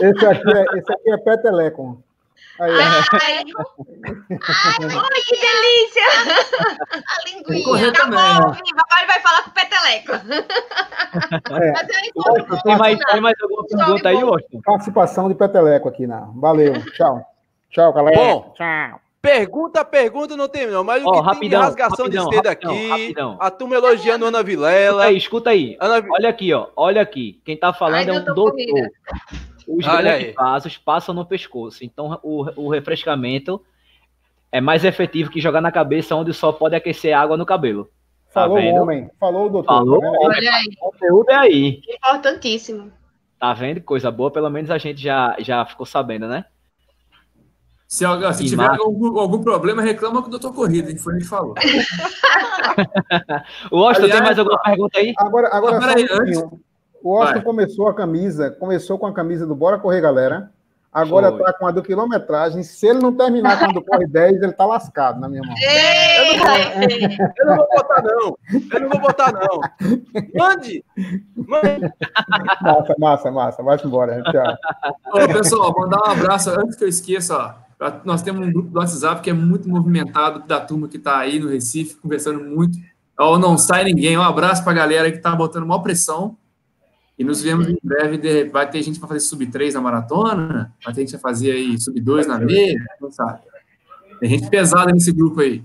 esse, 0.00 0.26
aqui 0.26 0.52
é, 0.56 0.62
esse 0.78 0.92
aqui 0.92 1.10
é. 1.10 2.07
Aí, 2.60 2.72
ai, 2.72 2.86
ai, 3.12 3.44
que 5.24 5.36
delícia! 5.36 6.02
A 7.06 7.16
linguinha. 7.28 7.92
Tá 7.92 8.06
bom, 8.06 8.56
papai 8.76 9.06
vai 9.06 9.20
falar 9.20 9.42
com 9.44 9.50
o 9.50 9.52
Peteleco. 9.54 10.12
É. 11.52 11.72
Tem, 12.62 12.76
mais, 12.76 12.98
tem 12.98 13.20
mais 13.20 13.36
alguma 13.40 13.64
pergunta 13.64 14.08
aí, 14.08 14.24
Washington? 14.24 14.60
Participação 14.64 15.28
de 15.28 15.34
Peteleco 15.36 15.88
aqui, 15.88 16.06
na. 16.06 16.28
Valeu, 16.34 16.72
tchau. 16.92 17.24
Tchau, 17.70 17.92
galera. 17.92 18.16
Bom, 18.16 18.52
tchau. 18.56 19.00
Pergunta, 19.20 19.84
pergunta 19.84 20.36
não 20.36 20.48
tem 20.48 20.68
não, 20.68 20.84
mas 20.84 21.04
o 21.04 21.10
que 21.10 21.18
rapidão, 21.18 21.40
tem 21.40 21.48
de 21.48 21.56
rasgação 21.56 22.04
rapidão, 22.06 22.28
de 22.28 22.36
seda 22.36 22.50
aqui, 22.50 22.88
rapidão. 22.88 23.36
a 23.40 23.50
turma 23.50 23.74
elogiando 23.74 24.24
Ana 24.24 24.42
Vilela. 24.44 25.10
Escuta 25.10 25.50
aí, 25.50 25.74
escuta 25.74 25.90
aí. 25.90 25.98
Ana... 26.00 26.06
Olha 26.12 26.28
aqui, 26.28 26.54
ó, 26.54 26.68
olha 26.76 27.02
aqui. 27.02 27.40
Quem 27.44 27.56
tá 27.56 27.72
falando 27.72 27.96
Ai, 27.96 28.08
é 28.08 28.12
um 28.12 28.24
doutor. 28.24 28.52
Comida. 28.52 28.90
Os 29.68 29.84
grandes 29.84 30.34
vasos 30.34 30.78
passam 30.78 31.14
no 31.14 31.26
pescoço, 31.26 31.84
então 31.84 32.18
o, 32.22 32.46
o 32.56 32.70
refrescamento 32.70 33.62
é 34.50 34.62
mais 34.62 34.82
efetivo 34.82 35.30
que 35.30 35.42
jogar 35.42 35.60
na 35.60 35.70
cabeça 35.70 36.16
onde 36.16 36.32
só 36.32 36.50
pode 36.50 36.74
aquecer 36.74 37.14
água 37.14 37.36
no 37.36 37.44
cabelo. 37.44 37.90
Tá 38.32 38.44
falou 38.44 38.58
o 38.58 38.74
homem, 38.76 39.10
falou 39.20 39.46
o 39.46 39.50
doutor. 39.50 39.74
Falou 39.74 40.00
tá 40.00 40.10
Olha 40.20 40.50
aí. 40.50 40.68
O 40.80 40.90
conteúdo 40.90 41.30
é 41.30 41.34
aí. 41.34 41.82
Importantíssimo. 41.86 42.90
Tá 43.38 43.52
vendo? 43.52 43.82
Coisa 43.82 44.10
boa, 44.10 44.30
pelo 44.30 44.48
menos 44.48 44.70
a 44.70 44.78
gente 44.78 45.02
já, 45.02 45.36
já 45.38 45.66
ficou 45.66 45.84
sabendo, 45.84 46.26
né? 46.26 46.46
Se, 47.86 48.04
se 48.34 48.46
tiver 48.46 48.68
algum, 48.68 49.18
algum, 49.18 49.42
problema, 49.42 49.80
reclama 49.80 50.20
com 50.20 50.28
o 50.28 50.30
doutor 50.30 50.52
Corrida, 50.52 50.92
que 50.92 50.98
foi 50.98 51.14
a 51.14 51.18
gente 51.18 51.28
falou. 51.28 51.54
o 53.72 53.82
Austin, 53.82 54.02
Aliás, 54.02 54.18
tem 54.18 54.22
mais 54.22 54.38
alguma 54.38 54.62
pergunta 54.62 54.98
aí? 54.98 55.14
Agora, 55.16 55.48
agora 55.48 55.78
ah, 55.78 55.80
só 55.80 55.88
um 55.88 56.20
antes. 56.20 56.67
O 57.02 57.16
Austin 57.16 57.40
começou 57.40 57.88
a 57.88 57.94
camisa, 57.94 58.50
começou 58.50 58.98
com 58.98 59.06
a 59.06 59.12
camisa 59.12 59.46
do 59.46 59.54
Bora 59.54 59.78
Correr, 59.78 60.00
galera. 60.00 60.50
Agora 60.92 61.30
foi. 61.30 61.42
tá 61.44 61.52
com 61.52 61.66
a 61.66 61.70
do 61.70 61.82
quilometragem. 61.82 62.62
Se 62.62 62.86
ele 62.86 62.98
não 62.98 63.14
terminar 63.14 63.58
com 63.58 63.66
a 63.66 63.72
do 63.72 63.84
Corre 63.84 64.06
10, 64.06 64.42
ele 64.42 64.52
tá 64.52 64.64
lascado 64.64 65.20
na 65.20 65.28
minha 65.28 65.42
mão. 65.42 65.54
Eu 65.58 66.36
não, 66.36 66.44
vou, 66.46 67.28
eu 67.38 67.46
não 67.46 67.56
vou 67.56 67.68
botar, 67.68 68.02
não. 68.02 68.38
Eu 68.72 68.80
não 68.80 68.88
vou 68.88 69.00
botar, 69.00 69.32
não. 69.32 69.60
Mande! 70.34 70.84
Mande! 71.36 71.92
Massa, 72.62 72.94
massa, 72.98 73.30
massa. 73.30 73.62
Vai 73.62 73.78
embora. 73.84 74.22
Tchau. 74.24 74.56
Ô, 75.12 75.28
pessoal, 75.28 75.74
mandar 75.76 76.00
um 76.08 76.10
abraço 76.10 76.50
antes 76.50 76.74
que 76.74 76.84
eu 76.84 76.88
esqueça, 76.88 77.36
ó. 77.36 77.68
Nós 78.04 78.22
temos 78.22 78.44
um 78.44 78.50
grupo 78.50 78.70
do 78.70 78.78
WhatsApp 78.80 79.20
que 79.20 79.30
é 79.30 79.32
muito 79.32 79.68
movimentado, 79.68 80.40
da 80.40 80.58
turma 80.58 80.88
que 80.88 80.96
está 80.96 81.18
aí 81.18 81.38
no 81.38 81.48
Recife, 81.48 81.96
conversando 81.96 82.42
muito. 82.42 82.76
Ou 83.18 83.38
não 83.38 83.56
sai 83.56 83.84
ninguém. 83.84 84.18
Um 84.18 84.22
abraço 84.22 84.64
para 84.64 84.72
a 84.72 84.76
galera 84.76 85.10
que 85.12 85.18
está 85.18 85.36
botando 85.36 85.66
maior 85.66 85.80
pressão. 85.80 86.36
E 87.18 87.24
nos 87.24 87.42
vemos 87.42 87.68
em 87.68 87.76
breve. 87.82 88.44
Vai 88.44 88.70
ter 88.70 88.82
gente 88.82 88.98
para 88.98 89.08
fazer 89.08 89.20
sub-3 89.20 89.72
na 89.74 89.80
maratona, 89.80 90.72
vai 90.84 90.94
ter 90.94 91.00
gente 91.00 91.10
para 91.12 91.20
fazer 91.20 91.50
aí 91.52 91.78
sub-2 91.78 92.26
na 92.26 92.38
meia, 92.38 92.78
não 93.00 93.10
sabe. 93.10 93.40
Tem 94.20 94.30
gente 94.30 94.48
pesada 94.48 94.92
nesse 94.92 95.12
grupo 95.12 95.40
aí. 95.40 95.62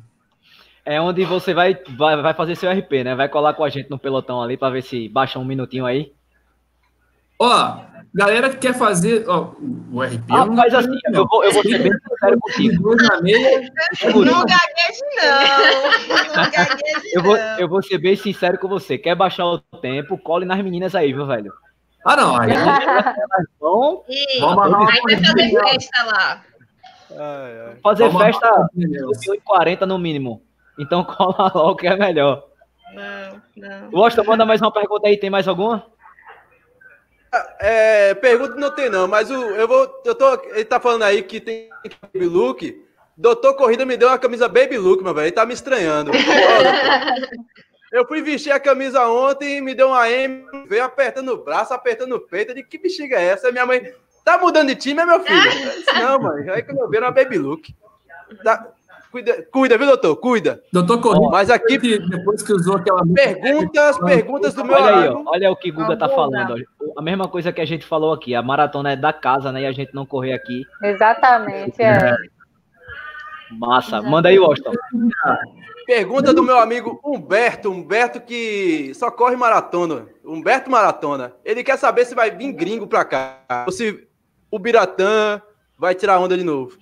É 0.85 0.99
onde 0.99 1.23
você 1.23 1.53
vai, 1.53 1.77
vai, 1.97 2.21
vai 2.21 2.33
fazer 2.33 2.55
seu 2.55 2.71
RP, 2.71 3.03
né? 3.03 3.15
Vai 3.15 3.29
colar 3.29 3.53
com 3.53 3.63
a 3.63 3.69
gente 3.69 3.89
no 3.89 3.97
pelotão 3.97 4.41
ali 4.41 4.57
para 4.57 4.73
ver 4.73 4.83
se 4.83 5.07
baixa 5.07 5.39
um 5.39 5.45
minutinho 5.45 5.85
aí. 5.85 6.11
Ó, 7.39 7.79
Galera 8.15 8.49
que 8.51 8.57
quer 8.57 8.75
fazer 8.75 9.25
ó, 9.27 9.53
o 9.91 10.03
RP. 10.03 10.23
Ah, 10.29 10.45
mas 10.45 10.71
assim, 10.73 10.99
eu 11.11 11.27
vou, 11.27 11.43
eu 11.43 11.51
vou 11.51 11.63
ser 11.63 11.79
bem 11.79 11.91
sincero 11.91 12.39
contigo. 12.39 12.95
Não 14.23 14.45
gagueje, 14.45 15.01
não. 15.17 16.35
Não 16.35 16.51
gagueje, 16.51 17.11
eu 17.11 17.23
vou, 17.23 17.35
eu 17.35 17.67
vou 17.67 17.81
ser 17.81 17.97
bem 17.97 18.15
sincero 18.15 18.59
com 18.59 18.67
você. 18.67 18.99
Quer 18.99 19.15
baixar 19.15 19.47
o 19.47 19.57
tempo, 19.81 20.17
cole 20.17 20.45
nas 20.45 20.61
meninas 20.63 20.93
aí, 20.93 21.11
viu, 21.11 21.25
velho? 21.25 21.51
Ah, 22.05 22.15
não. 22.15 22.39
Aí, 22.39 22.51
vão, 23.59 24.03
vamos 24.39 24.89
aí 24.89 25.01
vai 25.01 25.23
fazer 25.23 25.49
festa 25.49 26.03
lá. 26.03 26.43
Ai, 27.11 27.61
ai. 27.67 27.75
Fazer 27.81 28.09
vamos 28.09 28.21
festa 28.21 28.69
40 29.43 29.85
no 29.87 29.97
mínimo. 29.97 30.43
Então 30.77 31.03
cola 31.05 31.51
logo 31.53 31.75
que 31.77 31.87
é 31.87 31.95
melhor. 31.95 32.43
Não, 32.93 33.41
não. 33.57 33.89
Gosta, 33.89 34.23
manda 34.23 34.45
mais 34.45 34.61
uma 34.61 34.71
pergunta 34.71 35.07
aí. 35.07 35.17
Tem 35.17 35.31
mais 35.31 35.47
alguma? 35.47 35.83
É, 37.59 38.13
pergunta 38.15 38.55
não 38.55 38.69
tem 38.69 38.89
não, 38.89 39.07
mas 39.07 39.31
o, 39.31 39.33
eu 39.33 39.67
vou, 39.67 40.01
eu 40.05 40.13
tô, 40.13 40.33
ele 40.51 40.65
tá 40.65 40.79
falando 40.79 41.03
aí 41.03 41.23
que 41.23 41.39
tem 41.39 41.69
baby 42.13 42.27
look. 42.27 42.85
Doutor 43.17 43.55
Corrida 43.55 43.85
me 43.85 43.97
deu 43.97 44.07
uma 44.07 44.19
camisa 44.19 44.47
baby 44.47 44.77
look, 44.77 45.03
meu 45.03 45.13
velho, 45.13 45.25
ele 45.25 45.31
tá 45.31 45.45
me 45.45 45.53
estranhando. 45.53 46.11
eu 47.91 48.07
fui 48.07 48.21
vestir 48.21 48.51
a 48.51 48.59
camisa 48.59 49.07
ontem, 49.07 49.61
me 49.61 49.73
deu 49.73 49.87
uma 49.87 50.09
M, 50.09 50.45
veio 50.67 50.83
apertando 50.83 51.29
o 51.29 51.43
braço, 51.43 51.73
apertando 51.73 52.15
o 52.15 52.19
peito, 52.19 52.53
de 52.53 52.63
que 52.63 52.77
bexiga 52.77 53.17
é 53.17 53.25
essa? 53.25 53.51
Minha 53.51 53.65
mãe, 53.65 53.93
tá 54.23 54.37
mudando 54.37 54.67
de 54.67 54.75
time, 54.75 55.01
é 55.01 55.05
meu 55.05 55.19
filho? 55.21 55.51
Disse, 55.51 55.93
não, 55.93 56.19
mãe, 56.19 56.49
aí 56.49 56.61
que 56.61 56.71
eu 56.71 56.89
vi 56.89 56.99
uma 56.99 57.11
baby 57.11 57.37
look. 57.39 57.73
Tá, 58.43 58.67
Cuida, 59.13 59.47
cuida, 59.51 59.77
viu, 59.77 59.85
doutor? 59.85 60.15
Cuida. 60.15 60.63
Doutor 60.73 60.99
Corrida. 60.99 61.29
Mas 61.29 61.51
aqui. 61.51 61.77
Depois 61.77 62.41
que 62.41 62.51
usou 62.51 62.77
aquela. 62.77 63.05
Perguntas, 63.05 63.95
perguntas 63.99 64.55
do 64.55 64.65
meu 64.65 64.75
olha 64.75 64.95
aí, 64.95 65.07
ó, 65.07 65.23
olha 65.27 65.51
o 65.51 65.55
que 65.55 65.69
o 65.69 65.73
Guga 65.75 65.95
tá 65.95 66.09
falando. 66.09 66.55
A 66.97 67.01
mesma 67.01 67.27
coisa 67.27 67.51
que 67.51 67.61
a 67.61 67.65
gente 67.65 67.85
falou 67.85 68.13
aqui. 68.13 68.35
A 68.35 68.41
maratona 68.41 68.91
é 68.91 68.95
da 68.95 69.11
casa, 69.11 69.51
né? 69.51 69.61
E 69.61 69.65
a 69.65 69.71
gente 69.71 69.93
não 69.93 70.05
correr 70.05 70.33
aqui. 70.33 70.63
Exatamente, 70.83 71.81
é. 71.81 72.15
Massa. 73.51 74.01
Manda 74.01 74.29
aí, 74.29 74.39
Washington. 74.39 74.71
Pergunta 75.85 76.33
do 76.33 76.43
meu 76.43 76.57
amigo 76.57 76.99
Humberto. 77.03 77.69
Humberto 77.69 78.21
que 78.21 78.93
só 78.93 79.11
corre 79.11 79.35
maratona. 79.35 80.07
Humberto 80.23 80.71
Maratona. 80.71 81.33
Ele 81.43 81.63
quer 81.63 81.77
saber 81.77 82.05
se 82.05 82.15
vai 82.15 82.31
vir 82.31 82.53
gringo 82.53 82.87
pra 82.87 83.03
cá. 83.03 83.63
Ou 83.65 83.71
se 83.71 84.07
o 84.49 84.57
Biratã 84.57 85.41
vai 85.77 85.93
tirar 85.93 86.19
onda 86.19 86.37
de 86.37 86.43
novo. 86.43 86.77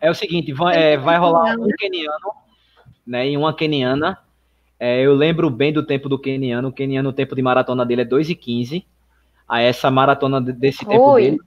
É 0.00 0.10
o 0.10 0.14
seguinte, 0.14 0.52
vai, 0.52 0.76
é, 0.76 0.96
vai 0.98 1.16
rolar 1.16 1.56
um 1.58 1.66
keniano, 1.78 2.32
né, 3.06 3.26
e 3.26 3.36
uma 3.38 3.56
keniana. 3.56 4.18
É, 4.78 5.00
eu 5.00 5.14
lembro 5.14 5.48
bem 5.48 5.72
do 5.72 5.86
tempo 5.86 6.10
do 6.10 6.18
keniano. 6.18 6.68
O 6.68 6.72
keniano, 6.72 7.08
o 7.08 7.12
tempo 7.12 7.34
de 7.34 7.40
maratona 7.40 7.86
dele 7.86 8.02
é 8.02 8.04
2 8.04 8.28
e 8.28 8.34
15. 8.34 8.86
A 9.48 9.60
essa 9.60 9.90
maratona 9.90 10.40
desse 10.40 10.84
tempo 10.84 11.12
Oi. 11.12 11.22
dele, 11.22 11.38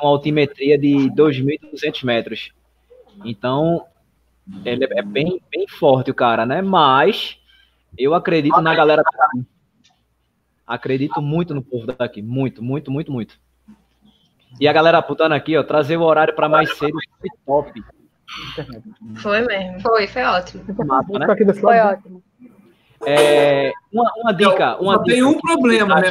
numa 0.00 0.10
altimetria 0.10 0.78
de 0.78 1.10
2.200 1.10 2.04
metros. 2.04 2.52
Então, 3.24 3.86
ele 4.64 4.84
é 4.84 5.02
bem, 5.02 5.40
bem 5.50 5.66
forte 5.66 6.10
o 6.10 6.14
cara, 6.14 6.44
né? 6.44 6.60
Mas 6.62 7.38
eu 7.98 8.14
acredito 8.14 8.60
na 8.60 8.74
galera 8.74 9.02
daqui. 9.02 9.46
Acredito 10.66 11.22
muito 11.22 11.54
no 11.54 11.62
povo 11.62 11.86
daqui. 11.86 12.20
Muito, 12.20 12.62
muito, 12.62 12.90
muito, 12.90 13.10
muito. 13.10 13.38
E 14.60 14.66
a 14.66 14.72
galera 14.72 15.02
putando 15.02 15.32
aqui, 15.32 15.56
ó, 15.56 15.62
trazer 15.62 15.96
o 15.96 16.02
horário 16.02 16.34
para 16.34 16.48
mais 16.48 16.76
cedo 16.76 16.98
foi 17.20 17.30
top. 17.44 17.82
Foi 19.16 19.40
mesmo. 19.42 19.80
Foi, 19.80 20.06
foi 20.06 20.22
ótimo. 20.22 20.64
Mapa, 20.84 21.18
né? 21.18 21.54
Foi 21.54 21.78
ótimo. 21.78 22.22
É, 23.06 23.72
uma, 23.92 24.10
uma 24.16 24.32
dica. 24.32 24.76
Uma 24.78 24.94
Só 24.94 25.02
dica 25.02 25.14
tem 25.14 25.24
um 25.24 25.38
problema, 25.38 26.00
né? 26.00 26.10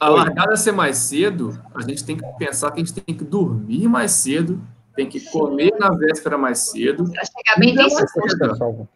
A 0.00 0.08
largada 0.08 0.56
ser 0.56 0.72
mais 0.72 0.96
cedo, 0.96 1.60
a 1.74 1.82
gente 1.82 2.02
tem 2.02 2.16
que 2.16 2.24
pensar 2.38 2.70
que 2.70 2.80
a 2.80 2.84
gente 2.84 2.94
tem 2.94 3.14
que 3.14 3.22
dormir 3.22 3.86
mais 3.86 4.12
cedo, 4.12 4.58
tem 4.96 5.06
que 5.06 5.20
comer 5.30 5.74
na 5.78 5.90
véspera 5.90 6.38
mais 6.38 6.70
cedo. 6.70 7.04
Para 7.04 7.22
chegar 7.22 7.58
bem 7.58 7.74
disposto. 7.74 8.88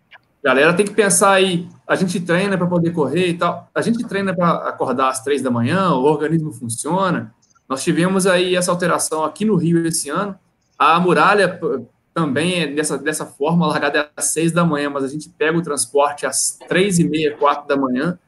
Galera 0.43 0.75
tem 0.75 0.87
que 0.87 0.93
pensar 0.93 1.33
aí, 1.33 1.69
a 1.87 1.95
gente 1.95 2.21
treina 2.21 2.57
para 2.57 2.67
poder 2.67 2.91
correr 2.91 3.29
e 3.29 3.35
tal, 3.35 3.69
a 3.75 3.81
gente 3.81 4.03
treina 4.05 4.35
para 4.35 4.69
acordar 4.69 5.09
às 5.09 5.23
três 5.23 5.41
da 5.41 5.51
manhã, 5.51 5.93
o 5.93 6.05
organismo 6.05 6.53
funciona. 6.53 7.35
Nós 7.69 7.83
tivemos 7.83 8.27
aí 8.27 8.57
essa 8.57 8.71
alteração 8.71 9.25
aqui 9.25 9.45
no 9.45 9.57
Rio 9.57 9.87
esse 9.87 10.11
ano. 10.11 10.39
A 10.79 10.99
muralha 11.01 11.59
também 12.13 12.63
é 12.63 12.67
dessa, 12.67 12.99
dessa 12.99 13.25
forma, 13.25 13.67
largada 13.67 13.99
é 13.99 14.09
às 14.17 14.27
seis 14.27 14.53
da 14.53 14.65
manhã, 14.65 14.91
mas 14.91 15.05
a 15.05 15.09
gente 15.09 15.29
pega 15.31 15.57
o 15.57 15.63
transporte 15.63 16.27
às 16.27 16.59
três 16.69 16.99
e 16.99 17.09
meia, 17.09 17.37
quatro 17.37 17.67
da 17.67 17.77
manhã. 17.77 18.19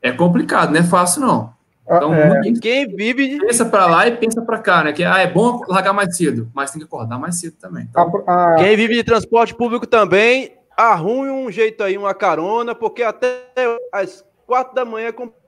É 0.00 0.12
complicado, 0.12 0.72
não 0.72 0.80
é 0.80 0.82
fácil 0.82 1.22
não. 1.22 1.54
Ah, 1.92 1.96
então, 1.96 2.14
é. 2.14 2.52
quem 2.60 2.86
vive 2.88 3.38
pensa 3.38 3.66
para 3.66 3.86
lá 3.86 4.06
e 4.06 4.16
pensa 4.16 4.40
para 4.40 4.58
cá, 4.58 4.84
né? 4.84 4.92
Que 4.92 5.04
ah, 5.04 5.18
é 5.18 5.26
bom 5.26 5.60
largar 5.68 5.92
mais 5.92 6.16
cedo, 6.16 6.50
mas 6.54 6.70
tem 6.70 6.80
que 6.80 6.86
acordar 6.86 7.18
mais 7.18 7.38
cedo 7.38 7.56
também. 7.60 7.86
Então, 7.90 8.24
a, 8.26 8.54
a... 8.54 8.56
Quem 8.56 8.76
vive 8.76 8.94
de 8.94 9.04
transporte 9.04 9.54
público 9.54 9.86
também 9.86 10.56
arrume 10.76 11.30
um 11.30 11.50
jeito 11.50 11.82
aí, 11.82 11.98
uma 11.98 12.14
carona, 12.14 12.74
porque 12.74 13.02
até 13.02 13.44
às 13.92 14.24
quatro 14.46 14.74
da 14.74 14.84
manhã 14.84 15.08
é 15.08 15.12
complicado. 15.12 15.42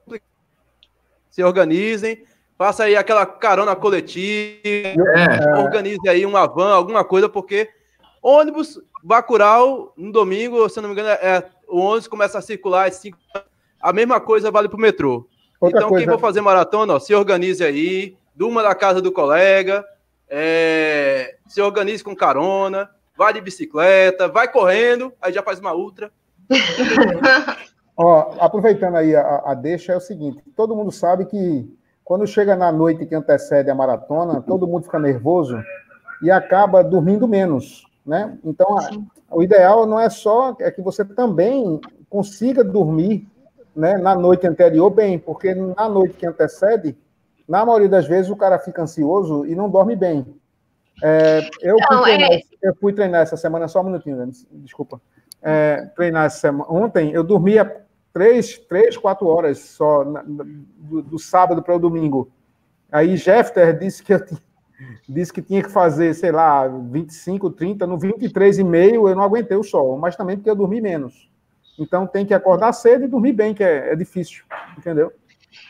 Se 1.30 1.42
organizem, 1.42 2.22
faça 2.56 2.84
aí 2.84 2.94
aquela 2.94 3.24
carona 3.24 3.74
coletiva, 3.74 4.60
é. 4.64 5.58
organize 5.58 6.08
aí 6.08 6.24
uma 6.24 6.46
van, 6.46 6.74
alguma 6.74 7.04
coisa, 7.04 7.28
porque 7.28 7.68
ônibus 8.22 8.80
Bacurau, 9.02 9.92
no 9.96 10.12
domingo, 10.12 10.68
se 10.68 10.80
não 10.80 10.88
me 10.88 10.94
engano, 10.94 11.10
é, 11.10 11.44
o 11.68 11.78
ônibus 11.78 12.08
começa 12.08 12.38
a 12.38 12.42
circular 12.42 12.88
às 12.88 12.94
cinco. 12.94 13.18
A 13.80 13.92
mesma 13.92 14.18
coisa 14.18 14.50
vale 14.50 14.68
para 14.68 14.78
o 14.78 14.80
metrô. 14.80 15.28
Outra 15.64 15.78
então, 15.78 15.88
coisa... 15.88 16.04
quem 16.04 16.12
for 16.12 16.20
fazer 16.20 16.40
maratona, 16.40 16.94
ó, 16.94 16.98
se 16.98 17.14
organize 17.14 17.64
aí, 17.64 18.16
durma 18.34 18.62
na 18.62 18.74
casa 18.74 19.00
do 19.00 19.12
colega, 19.12 19.84
é, 20.28 21.36
se 21.46 21.60
organize 21.60 22.02
com 22.02 22.14
carona, 22.14 22.90
vai 23.16 23.32
de 23.32 23.40
bicicleta, 23.40 24.28
vai 24.28 24.50
correndo, 24.50 25.12
aí 25.20 25.32
já 25.32 25.42
faz 25.42 25.60
uma 25.60 25.74
ultra. 25.74 26.10
Ó, 27.96 28.34
aproveitando 28.40 28.96
aí 28.96 29.14
a, 29.14 29.42
a, 29.46 29.54
deixa, 29.54 29.92
é 29.92 29.96
o 29.96 30.00
seguinte: 30.00 30.42
todo 30.56 30.74
mundo 30.74 30.90
sabe 30.90 31.26
que 31.26 31.72
quando 32.04 32.26
chega 32.26 32.56
na 32.56 32.72
noite 32.72 33.06
que 33.06 33.14
antecede 33.14 33.70
a 33.70 33.74
maratona, 33.74 34.42
todo 34.42 34.66
mundo 34.66 34.84
fica 34.84 34.98
nervoso 34.98 35.62
e 36.20 36.30
acaba 36.30 36.82
dormindo 36.82 37.28
menos, 37.28 37.86
né? 38.04 38.36
Então, 38.44 38.76
a, 38.76 38.90
o 39.30 39.42
ideal 39.42 39.86
não 39.86 39.98
é 39.98 40.10
só 40.10 40.56
é 40.58 40.70
que 40.72 40.82
você 40.82 41.04
também 41.04 41.80
consiga 42.10 42.64
dormir, 42.64 43.28
né, 43.74 43.96
na 43.98 44.14
noite 44.14 44.46
anterior 44.46 44.90
bem, 44.90 45.18
porque 45.18 45.54
na 45.54 45.88
noite 45.88 46.14
que 46.14 46.26
antecede, 46.26 46.96
na 47.48 47.64
maioria 47.64 47.88
das 47.88 48.06
vezes 48.06 48.30
o 48.30 48.36
cara 48.36 48.58
fica 48.58 48.82
ansioso 48.82 49.44
e 49.46 49.54
não 49.54 49.68
dorme 49.68 49.96
bem. 49.96 50.26
É, 51.02 51.40
eu, 51.60 51.76
fui 51.88 52.02
treinar, 52.02 52.30
é... 52.30 52.40
eu, 52.62 52.74
fui 52.76 52.92
treinar, 52.92 53.22
essa 53.22 53.36
semana, 53.36 53.68
só 53.68 53.80
um 53.80 53.84
minutinho, 53.84 54.30
desculpa. 54.52 55.00
É, 55.42 55.86
treinar 55.94 56.26
essa 56.26 56.38
semana. 56.38 56.70
Ontem 56.70 57.12
eu 57.12 57.22
dormia 57.22 57.84
três, 58.12 58.56
três 58.58 58.96
quatro 58.96 59.26
horas 59.26 59.58
só 59.58 60.04
na, 60.04 60.22
do, 60.22 61.02
do, 61.02 61.18
sábado 61.18 61.62
para 61.62 61.74
o 61.74 61.78
domingo. 61.78 62.30
Aí 62.90 63.16
Jeffter 63.16 63.76
disse 63.78 64.02
que 64.02 64.14
eu 64.14 64.20
disse 65.08 65.32
que 65.32 65.42
tinha 65.42 65.62
que 65.62 65.70
fazer, 65.70 66.14
sei 66.14 66.32
lá, 66.32 66.66
25, 66.66 67.50
30, 67.50 67.86
no 67.86 67.98
23 67.98 68.58
e 68.58 68.64
meio 68.64 69.08
eu 69.08 69.14
não 69.14 69.22
aguentei 69.22 69.56
o 69.56 69.62
sol, 69.62 69.98
mas 69.98 70.16
também 70.16 70.36
porque 70.36 70.48
eu 70.48 70.56
dormi 70.56 70.80
menos. 70.80 71.28
Então 71.78 72.06
tem 72.06 72.24
que 72.24 72.34
acordar 72.34 72.72
cedo 72.72 73.04
e 73.04 73.08
dormir 73.08 73.32
bem, 73.32 73.54
que 73.54 73.64
é, 73.64 73.92
é 73.92 73.96
difícil, 73.96 74.44
entendeu? 74.78 75.12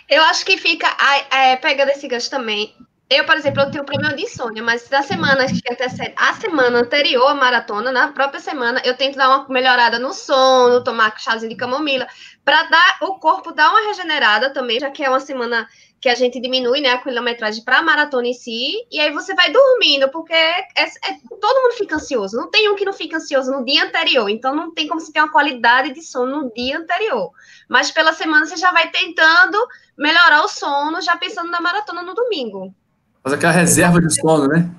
Eu 0.09 0.23
acho 0.25 0.45
que 0.45 0.57
fica, 0.57 0.87
é, 1.31 1.57
pegando 1.57 1.91
esse 1.91 2.07
gancho 2.07 2.31
também, 2.31 2.75
eu, 3.09 3.25
por 3.25 3.37
exemplo, 3.37 3.63
eu 3.63 3.71
tenho 3.71 3.85
problema 3.85 4.15
de 4.15 4.23
insônia, 4.23 4.63
mas 4.63 4.89
da 4.89 5.03
semana 5.03 5.47
que 5.47 5.73
antecede, 5.73 6.15
a 6.17 6.33
semana 6.35 6.79
anterior 6.79 7.29
à 7.29 7.35
maratona, 7.35 7.93
na 7.93 8.09
própria 8.09 8.41
semana, 8.41 8.81
eu 8.85 8.97
tento 8.97 9.17
dar 9.17 9.29
uma 9.29 9.49
melhorada 9.49 9.99
no 9.99 10.13
sono, 10.13 10.83
tomar 10.83 11.19
chazinho 11.19 11.51
de 11.51 11.57
camomila, 11.57 12.07
para 12.45 12.63
dar 12.65 12.99
o 13.03 13.19
corpo 13.19 13.53
dar 13.53 13.71
uma 13.71 13.89
regenerada 13.89 14.51
também, 14.51 14.81
já 14.81 14.91
que 14.91 15.05
é 15.05 15.09
uma 15.09 15.21
semana 15.21 15.69
que 16.05 16.09
a 16.11 16.15
gente 16.15 16.39
diminui 16.39 16.83
né, 16.83 16.91
a 16.91 16.99
quilometragem 16.99 17.65
para 17.65 17.79
a 17.79 17.83
maratona 17.83 18.29
em 18.29 18.35
si, 18.35 18.75
e 18.93 19.01
aí 19.01 19.11
você 19.11 19.35
vai 19.35 19.51
dormindo, 19.51 20.07
porque 20.11 20.35
é, 20.35 20.61
é, 20.77 21.17
todo 21.41 21.63
mundo 21.63 21.79
fica 21.79 21.97
ansioso. 21.97 22.37
Não 22.37 22.51
tem 22.51 22.69
um 22.69 22.77
que 22.77 22.85
não 22.85 22.93
fica 22.93 23.17
ansioso 23.17 23.51
no 23.51 23.65
dia 23.65 23.87
anterior, 23.87 24.29
então 24.29 24.55
não 24.55 24.71
tem 24.71 24.87
como 24.87 25.01
você 25.01 25.11
ter 25.11 25.21
uma 25.21 25.33
qualidade 25.33 25.95
de 25.95 26.03
sono 26.03 26.43
no 26.43 26.53
dia 26.53 26.79
anterior. 26.79 27.31
Mas 27.71 27.91
pela 27.91 28.13
semana 28.13 28.45
você 28.45 28.55
já 28.55 28.71
vai 28.71 28.91
tentando 28.91 29.57
melhorar 29.97 30.45
o 30.45 30.49
sono, 30.49 31.01
já 31.01 31.17
pensando 31.17 31.51
na 31.51 31.59
maratona 31.59 32.03
no 32.03 32.13
domingo. 32.13 32.75
Faz 33.23 33.33
aquela 33.33 33.55
reserva 33.55 33.99
de 33.99 34.15
sono, 34.15 34.47
né? 34.47 34.71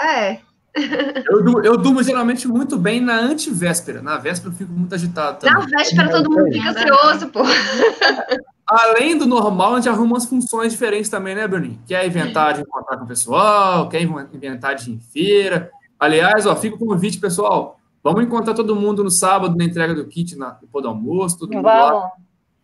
É. 0.00 0.38
Eu, 0.74 1.62
eu 1.62 1.76
durmo 1.76 2.02
geralmente 2.02 2.48
muito 2.48 2.76
bem 2.76 3.00
na 3.00 3.20
antivéspera. 3.20 4.02
Na 4.02 4.18
véspera 4.18 4.52
eu 4.52 4.58
fico 4.58 4.72
muito 4.72 4.92
agitado 4.96 5.38
também. 5.38 5.54
Na 5.54 5.78
véspera 5.78 6.10
todo 6.10 6.28
mundo 6.28 6.52
fica 6.52 6.70
ansioso, 6.70 7.28
pô. 7.28 7.42
Além 8.66 9.18
do 9.18 9.26
normal, 9.26 9.74
a 9.74 9.76
gente 9.76 9.88
arruma 9.88 10.14
umas 10.14 10.24
funções 10.24 10.72
diferentes 10.72 11.10
também, 11.10 11.34
né, 11.34 11.46
Bruninho? 11.46 11.78
Quer 11.86 12.06
inventar 12.06 12.54
de 12.54 12.62
encontrar 12.62 12.96
com 12.96 13.04
o 13.04 13.08
pessoal, 13.08 13.88
quer 13.88 14.00
inventar 14.02 14.74
de 14.74 14.90
ir 14.90 14.94
em 14.94 15.00
feira. 15.00 15.70
Aliás, 15.98 16.46
ó, 16.46 16.54
fica 16.56 16.76
o 16.76 16.78
convite, 16.78 17.18
pessoal. 17.18 17.78
Vamos 18.02 18.24
encontrar 18.24 18.54
todo 18.54 18.74
mundo 18.74 19.04
no 19.04 19.10
sábado 19.10 19.56
na 19.56 19.64
entrega 19.64 19.94
do 19.94 20.06
kit 20.06 20.36
na, 20.36 20.58
no 20.60 20.80
do 20.80 20.88
almoço, 20.88 21.38
todo 21.38 21.52
mundo 21.52 21.62
Vamos. 21.62 22.02
lá. 22.02 22.12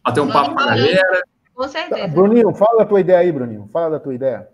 Até 0.02 0.20
um 0.20 0.28
papo 0.28 0.54
com 0.54 0.60
a 0.60 0.66
galera. 0.66 1.22
Com 1.54 1.68
certeza. 1.68 2.08
Bruninho, 2.08 2.54
fala 2.54 2.78
da 2.78 2.84
tua 2.84 3.00
ideia 3.00 3.18
aí, 3.18 3.30
Bruninho. 3.30 3.68
Fala 3.72 3.90
da 3.90 4.00
tua 4.00 4.14
ideia. 4.14 4.48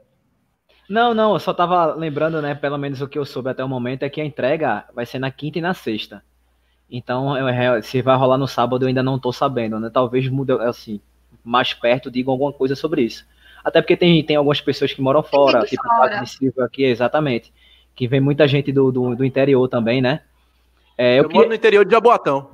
Não, 0.89 1.15
não, 1.15 1.33
eu 1.33 1.39
só 1.39 1.55
tava 1.55 1.95
lembrando, 1.95 2.43
né? 2.43 2.55
Pelo 2.55 2.77
menos 2.77 3.01
o 3.01 3.09
que 3.09 3.19
eu 3.19 3.25
soube 3.25 3.51
até 3.51 3.65
o 3.65 3.69
momento 3.69 4.03
é 4.03 4.11
que 4.11 4.21
a 4.21 4.25
entrega 4.25 4.85
vai 4.95 5.07
ser 5.07 5.19
na 5.19 5.31
quinta 5.31 5.59
e 5.59 5.63
na 5.63 5.73
sexta. 5.73 6.23
Então, 6.91 7.37
eu, 7.37 7.83
se 7.83 8.03
vai 8.03 8.17
rolar 8.17 8.37
no 8.37 8.47
sábado, 8.47 8.85
eu 8.85 8.89
ainda 8.89 9.03
não 9.03 9.19
tô 9.19 9.33
sabendo, 9.33 9.81
né? 9.81 9.91
Talvez 9.93 10.29
mude, 10.29 10.53
assim, 10.53 11.01
mais 11.45 11.75
perto, 11.75 12.11
digam 12.11 12.33
alguma 12.33 12.53
coisa 12.53 12.75
sobre 12.75 13.03
isso. 13.03 13.27
Até 13.65 13.81
porque 13.81 13.97
tem, 13.97 14.23
tem 14.25 14.37
algumas 14.37 14.61
pessoas 14.61 14.93
que 14.93 15.01
moram 15.01 15.23
fora, 15.23 15.65
tipo 15.65 15.83
o 15.87 16.09
de 16.21 16.29
Silva 16.29 16.65
aqui, 16.65 16.85
exatamente. 16.85 17.53
Que 17.95 18.09
vem 18.09 18.21
muita 18.21 18.49
gente 18.49 18.73
do, 18.73 18.91
do, 18.91 19.15
do 19.15 19.25
interior 19.25 19.69
também, 19.69 20.03
né? 20.03 20.21
É, 20.99 21.19
eu, 21.19 21.25
eu 21.25 21.31
moro 21.31 21.49
no 21.49 21.55
interior 21.55 21.85
de 21.85 21.93
Jaboatão. 21.93 22.51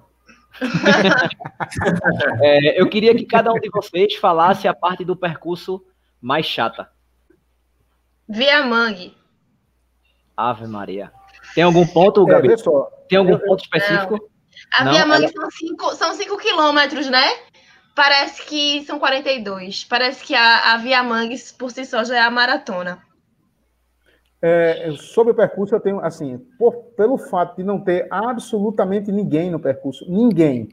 é, 2.43 2.80
eu 2.80 2.88
queria 2.88 3.14
que 3.14 3.24
cada 3.24 3.53
um 3.53 3.59
de 3.59 3.70
vocês 3.70 4.14
falasse 4.16 4.66
a 4.68 4.74
parte 4.74 5.05
do 5.05 5.16
percurso 5.16 5.84
mais 6.20 6.47
chata. 6.47 6.88
Via 8.28 8.62
Mangue. 8.62 9.16
Ave 10.36 10.66
Maria. 10.66 11.12
Tem 11.55 11.64
algum 11.64 11.86
ponto, 11.86 12.22
é, 12.28 12.32
Gabi? 12.32 12.53
É, 12.53 12.57
Tem 13.09 13.18
algum 13.18 13.38
ponto 13.38 13.62
específico? 13.62 14.14
Não. 14.14 14.30
A 14.72 14.84
Não, 14.84 14.93
Via 14.93 15.07
Mangue 15.07 15.24
ela... 15.24 15.32
são 15.32 15.51
5 15.51 15.95
são 15.97 16.14
cinco 16.14 16.36
quilômetros, 16.36 17.09
né? 17.09 17.26
Parece 17.95 18.47
que 18.47 18.84
são 18.84 18.99
42. 18.99 19.84
Parece 19.84 20.24
que 20.24 20.34
a, 20.34 20.72
a 20.72 20.76
Via 20.76 21.03
Mangue, 21.03 21.36
por 21.59 21.70
si 21.70 21.84
só, 21.84 22.05
já 22.05 22.16
é 22.16 22.20
a 22.20 22.30
maratona. 22.30 22.99
É, 24.43 24.93
sobre 24.97 25.32
o 25.32 25.36
percurso, 25.36 25.74
eu 25.74 25.80
tenho, 25.80 26.01
assim, 26.01 26.38
por, 26.59 26.72
pelo 26.97 27.18
fato 27.18 27.57
de 27.57 27.62
não 27.62 27.78
ter 27.78 28.07
absolutamente 28.11 29.12
ninguém 29.12 29.51
no 29.51 29.61
percurso, 29.61 30.11
ninguém. 30.11 30.70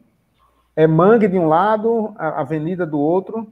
É 0.75 0.87
mangue 0.87 1.27
de 1.27 1.37
um 1.37 1.47
lado, 1.47 2.13
a 2.17 2.41
avenida 2.41 2.85
do 2.85 2.99
outro, 2.99 3.51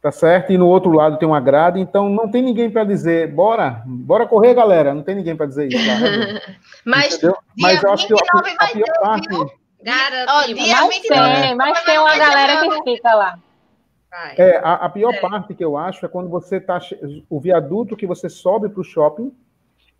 tá 0.00 0.12
certo? 0.12 0.52
E 0.52 0.58
no 0.58 0.68
outro 0.68 0.92
lado 0.92 1.18
tem 1.18 1.26
uma 1.26 1.40
grade, 1.40 1.80
então 1.80 2.08
não 2.08 2.30
tem 2.30 2.42
ninguém 2.42 2.70
para 2.70 2.84
dizer, 2.84 3.32
bora, 3.32 3.82
bora 3.86 4.26
correr, 4.26 4.54
galera. 4.54 4.94
Não 4.94 5.02
tem 5.02 5.16
ninguém 5.16 5.34
para 5.34 5.46
dizer 5.46 5.66
isso. 5.66 5.78
mas, 6.84 7.20
mas 7.58 7.82
eu 7.82 7.90
acho 7.90 8.06
que 8.06 8.14
a, 8.14 8.38
a 8.58 8.68
pior 8.68 9.00
parte. 9.00 9.28
Mas 10.74 11.00
tem, 11.00 11.54
mas 11.54 11.84
tem 11.84 11.98
uma 11.98 12.18
galera 12.18 12.60
que 12.60 12.82
fica 12.82 13.14
lá. 13.14 13.38
É, 14.36 14.56
a, 14.58 14.74
a 14.86 14.88
pior 14.88 15.14
é. 15.14 15.20
parte 15.20 15.54
que 15.54 15.64
eu 15.64 15.76
acho 15.76 16.04
é 16.04 16.08
quando 16.08 16.28
você 16.28 16.58
tá. 16.58 16.80
O 17.28 17.38
viaduto 17.38 17.96
que 17.96 18.06
você 18.06 18.28
sobe 18.28 18.68
para 18.68 18.80
o 18.80 18.84
shopping, 18.84 19.32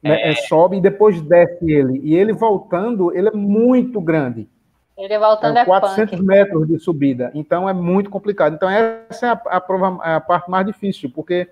né, 0.02 0.22
é. 0.22 0.28
Né, 0.28 0.34
sobe 0.34 0.78
e 0.78 0.80
depois 0.80 1.20
desce 1.20 1.70
ele. 1.70 2.00
E 2.02 2.14
ele 2.16 2.32
voltando, 2.32 3.14
ele 3.16 3.28
é 3.28 3.32
muito 3.32 4.00
grande. 4.00 4.48
Ele 4.96 5.18
voltando 5.18 5.58
é, 5.58 5.64
400 5.64 6.18
é 6.18 6.22
metros 6.22 6.66
de 6.66 6.78
subida, 6.78 7.30
então 7.34 7.68
é 7.68 7.72
muito 7.74 8.08
complicado. 8.08 8.54
Então 8.54 8.68
essa 8.68 9.26
é 9.26 9.28
a, 9.28 9.56
a, 9.56 9.60
prova, 9.60 10.02
a 10.02 10.20
parte 10.20 10.50
mais 10.50 10.66
difícil, 10.66 11.12
porque 11.14 11.46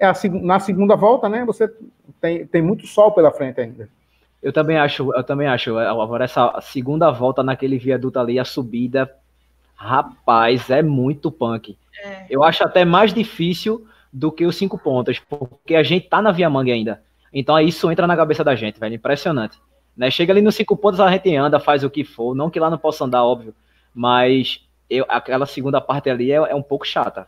é 0.00 0.06
a, 0.06 0.14
na 0.42 0.58
segunda 0.58 0.96
volta, 0.96 1.28
né, 1.28 1.44
você 1.44 1.70
tem, 2.20 2.46
tem 2.46 2.62
muito 2.62 2.86
sol 2.86 3.12
pela 3.12 3.30
frente 3.30 3.60
ainda. 3.60 3.88
Eu 4.46 4.52
também 4.52 4.78
acho, 4.78 5.12
eu 5.12 5.24
também 5.24 5.48
acho. 5.48 5.76
Agora 5.76 6.22
essa 6.22 6.60
segunda 6.60 7.10
volta 7.10 7.42
naquele 7.42 7.78
viaduto 7.78 8.20
ali, 8.20 8.38
a 8.38 8.44
subida, 8.44 9.12
rapaz, 9.74 10.70
é 10.70 10.82
muito 10.82 11.32
punk. 11.32 11.76
É. 12.00 12.26
Eu 12.30 12.44
acho 12.44 12.62
até 12.62 12.84
mais 12.84 13.12
difícil 13.12 13.84
do 14.12 14.30
que 14.30 14.46
os 14.46 14.54
cinco 14.54 14.78
pontos, 14.78 15.18
porque 15.18 15.74
a 15.74 15.82
gente 15.82 16.08
tá 16.08 16.22
na 16.22 16.30
Via 16.30 16.48
Mangue 16.48 16.70
ainda. 16.70 17.02
Então 17.32 17.58
isso 17.58 17.90
entra 17.90 18.06
na 18.06 18.16
cabeça 18.16 18.44
da 18.44 18.54
gente, 18.54 18.78
velho, 18.78 18.94
impressionante. 18.94 19.58
Né? 19.96 20.12
Chega 20.12 20.32
ali 20.32 20.40
nos 20.40 20.54
cinco 20.54 20.76
pontos, 20.76 21.00
a 21.00 21.10
gente 21.10 21.34
anda, 21.34 21.58
faz 21.58 21.82
o 21.82 21.90
que 21.90 22.04
for. 22.04 22.32
Não 22.32 22.48
que 22.48 22.60
lá 22.60 22.70
não 22.70 22.78
possa 22.78 23.04
andar, 23.04 23.24
óbvio. 23.24 23.52
Mas 23.92 24.64
eu, 24.88 25.04
aquela 25.08 25.46
segunda 25.46 25.80
parte 25.80 26.08
ali 26.08 26.30
é, 26.30 26.36
é 26.36 26.54
um 26.54 26.62
pouco 26.62 26.86
chata. 26.86 27.26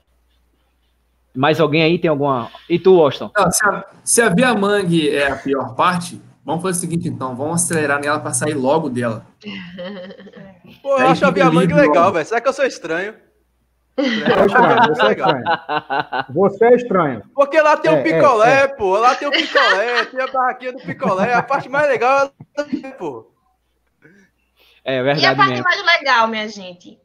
Mais 1.35 1.59
alguém 1.59 1.83
aí 1.83 1.99
tem 1.99 2.11
alguma. 2.11 2.49
E 2.71 2.79
tu, 2.79 3.03
Austin? 3.03 3.29
Não, 3.37 3.51
se, 3.51 3.66
a, 3.66 3.85
se 4.05 4.23
a 4.23 4.29
Via 4.29 4.55
Mangue 4.55 5.11
é 5.11 5.33
a 5.33 5.35
pior 5.37 5.75
parte, 5.75 6.28
vamos 6.49 6.63
fazer 6.63 6.79
o 6.79 6.81
seguinte 6.81 7.09
então, 7.09 7.37
vamos 7.37 7.63
acelerar 7.63 8.01
nela 8.01 8.19
para 8.19 8.33
sair 8.33 8.55
logo 8.55 8.89
dela. 8.89 9.27
Pô, 10.83 10.99
eu 10.99 11.09
acho 11.09 11.27
a 11.27 11.31
Via 11.31 11.51
Mangue 11.51 11.75
legal, 11.75 12.11
velho. 12.11 12.25
Será 12.25 12.41
que 12.41 12.49
eu 12.49 12.53
sou 12.55 12.65
estranho? 12.65 13.15
É 13.99 14.03
estranho, 14.47 14.89
você 14.89 15.03
é 15.03 15.13
estranho. 15.13 15.45
Você 16.31 16.65
é 16.65 16.75
estranho. 16.75 17.23
Porque 17.35 17.61
lá 17.61 17.77
tem 17.77 17.91
o 17.91 17.95
um 17.95 17.99
é, 17.99 18.03
picolé, 18.03 18.61
é, 18.61 18.63
é. 18.63 18.69
pô. 18.69 18.97
Lá 18.97 19.15
tem 19.15 19.29
o 19.29 19.31
um 19.31 19.35
picolé, 19.35 20.05
tem 20.07 20.21
a 20.21 20.27
barraquinha 20.29 20.73
do 20.73 20.79
picolé. 20.79 21.35
A 21.35 21.43
parte 21.43 21.69
mais 21.69 21.87
legal 21.89 22.33
é 22.57 22.91
pô. 22.93 23.31
É 24.85 25.03
verdade. 25.03 25.27
E 25.27 25.27
a 25.27 25.37
parte 25.37 25.51
mesmo. 25.51 25.65
mais 25.65 25.85
legal, 25.99 26.29
minha 26.29 26.49
gente? 26.49 26.99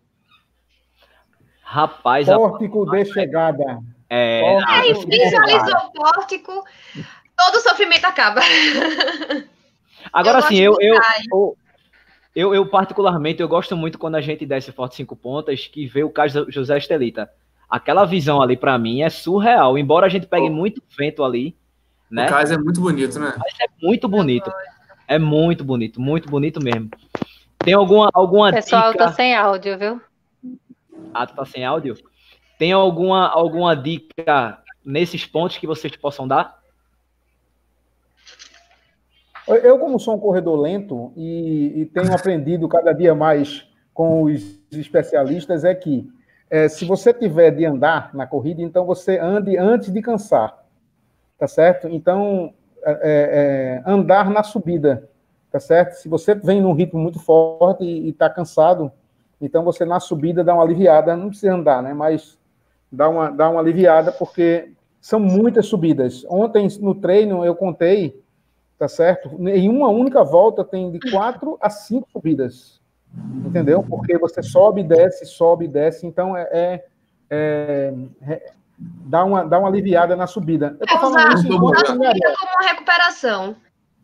Rapaz, 1.63 2.27
pórtico 2.27 2.89
a... 2.89 2.95
de 2.95 3.05
chegada. 3.11 3.79
É, 4.09 4.57
é 4.57 4.93
visualizou 4.93 5.77
o 5.87 5.91
pórtico, 5.91 6.63
todo 7.37 7.55
o 7.55 7.61
sofrimento 7.61 8.05
acaba. 8.05 8.41
Agora 10.11 10.41
sim, 10.43 10.57
eu, 10.57 10.75
eu, 10.79 10.95
eu, 11.31 11.57
eu, 12.35 12.55
eu, 12.55 12.65
particularmente, 12.65 13.41
eu 13.41 13.47
gosto 13.47 13.75
muito 13.75 13.97
quando 13.97 14.15
a 14.15 14.21
gente 14.21 14.45
desce 14.45 14.71
Forte 14.71 14.95
Cinco 14.95 15.15
Pontas, 15.15 15.67
que 15.67 15.85
vê 15.85 16.03
o 16.03 16.09
caso 16.09 16.45
José 16.49 16.77
Estelita. 16.77 17.29
Aquela 17.69 18.05
visão 18.05 18.41
ali, 18.41 18.57
para 18.57 18.77
mim, 18.77 19.01
é 19.01 19.09
surreal. 19.09 19.77
Embora 19.77 20.05
a 20.05 20.09
gente 20.09 20.27
pegue 20.27 20.47
oh. 20.47 20.53
muito 20.53 20.81
vento 20.97 21.23
ali, 21.23 21.55
né? 22.09 22.27
O 22.27 22.29
caso 22.29 22.53
é 22.53 22.57
muito 22.57 22.81
bonito, 22.81 23.19
né? 23.19 23.33
Mas 23.37 23.53
é 23.59 23.65
muito 23.81 24.07
bonito. 24.07 24.51
É 25.07 25.19
muito 25.19 25.63
bonito, 25.63 26.01
muito 26.01 26.29
bonito 26.29 26.63
mesmo. 26.63 26.89
Tem 27.59 27.73
alguma, 27.73 28.09
alguma 28.13 28.51
Pessoal, 28.51 28.91
dica... 28.91 29.03
eu 29.03 29.07
tô 29.07 29.13
sem 29.13 29.35
áudio, 29.35 29.77
viu? 29.77 30.01
Ah, 31.13 31.25
tu 31.25 31.35
tá 31.35 31.45
sem 31.45 31.65
áudio? 31.65 31.95
Tem 32.57 32.71
alguma, 32.71 33.27
alguma 33.27 33.75
dica 33.75 34.59
nesses 34.85 35.25
pontos 35.25 35.57
que 35.57 35.67
vocês 35.67 35.95
possam 35.95 36.27
dar? 36.27 36.62
Eu, 39.47 39.77
como 39.77 39.99
sou 39.99 40.15
um 40.15 40.19
corredor 40.19 40.59
lento 40.59 41.11
e, 41.15 41.81
e 41.81 41.85
tenho 41.87 42.13
aprendido 42.13 42.67
cada 42.69 42.93
dia 42.93 43.13
mais 43.13 43.67
com 43.93 44.23
os 44.23 44.61
especialistas, 44.71 45.63
é 45.63 45.75
que 45.75 46.09
é, 46.49 46.67
se 46.69 46.85
você 46.85 47.13
tiver 47.13 47.51
de 47.51 47.65
andar 47.65 48.13
na 48.13 48.25
corrida, 48.25 48.61
então 48.61 48.85
você 48.85 49.17
ande 49.17 49.57
antes 49.57 49.91
de 49.91 50.01
cansar, 50.01 50.63
tá 51.37 51.47
certo? 51.47 51.87
Então, 51.87 52.53
é, 52.85 53.81
é, 53.85 53.91
andar 53.91 54.29
na 54.29 54.43
subida, 54.43 55.09
tá 55.51 55.59
certo? 55.59 55.95
Se 55.95 56.07
você 56.07 56.33
vem 56.35 56.61
num 56.61 56.73
ritmo 56.73 56.99
muito 56.99 57.19
forte 57.19 57.83
e 57.83 58.09
está 58.09 58.29
cansado, 58.29 58.91
então 59.41 59.63
você 59.63 59.83
na 59.83 59.99
subida 59.99 60.43
dá 60.43 60.53
uma 60.53 60.63
aliviada, 60.63 61.17
não 61.17 61.29
precisa 61.29 61.53
andar, 61.53 61.83
né? 61.83 61.93
Mas 61.93 62.37
dá 62.91 63.09
uma, 63.09 63.29
dá 63.29 63.49
uma 63.49 63.59
aliviada, 63.59 64.11
porque 64.11 64.71
são 65.01 65.19
muitas 65.19 65.65
subidas. 65.65 66.25
Ontem 66.29 66.67
no 66.79 66.95
treino 66.95 67.43
eu 67.43 67.55
contei 67.55 68.22
tá 68.83 68.87
certo? 68.89 69.29
Em 69.47 69.69
uma 69.69 69.87
única 69.87 70.25
volta 70.25 70.61
tem 70.61 70.91
de 70.91 70.99
quatro 71.09 71.57
a 71.61 71.69
cinco 71.69 72.05
subidas, 72.11 72.81
entendeu? 73.45 73.81
Porque 73.81 74.17
você 74.17 74.43
sobe, 74.43 74.83
desce, 74.83 75.25
sobe, 75.25 75.69
desce, 75.69 76.05
então 76.05 76.35
é, 76.35 76.49
é, 76.51 76.83
é, 77.29 77.93
é 78.27 78.51
dá, 78.77 79.23
uma, 79.23 79.45
dá 79.45 79.57
uma 79.57 79.69
aliviada 79.69 80.17
na 80.17 80.27
subida. 80.27 80.75
Eu 80.81 80.85
tô 80.85 80.99
falando 80.99 81.33
isso 81.33 81.47
como 81.47 81.67
uma 81.67 82.67
recuperação. 82.67 83.55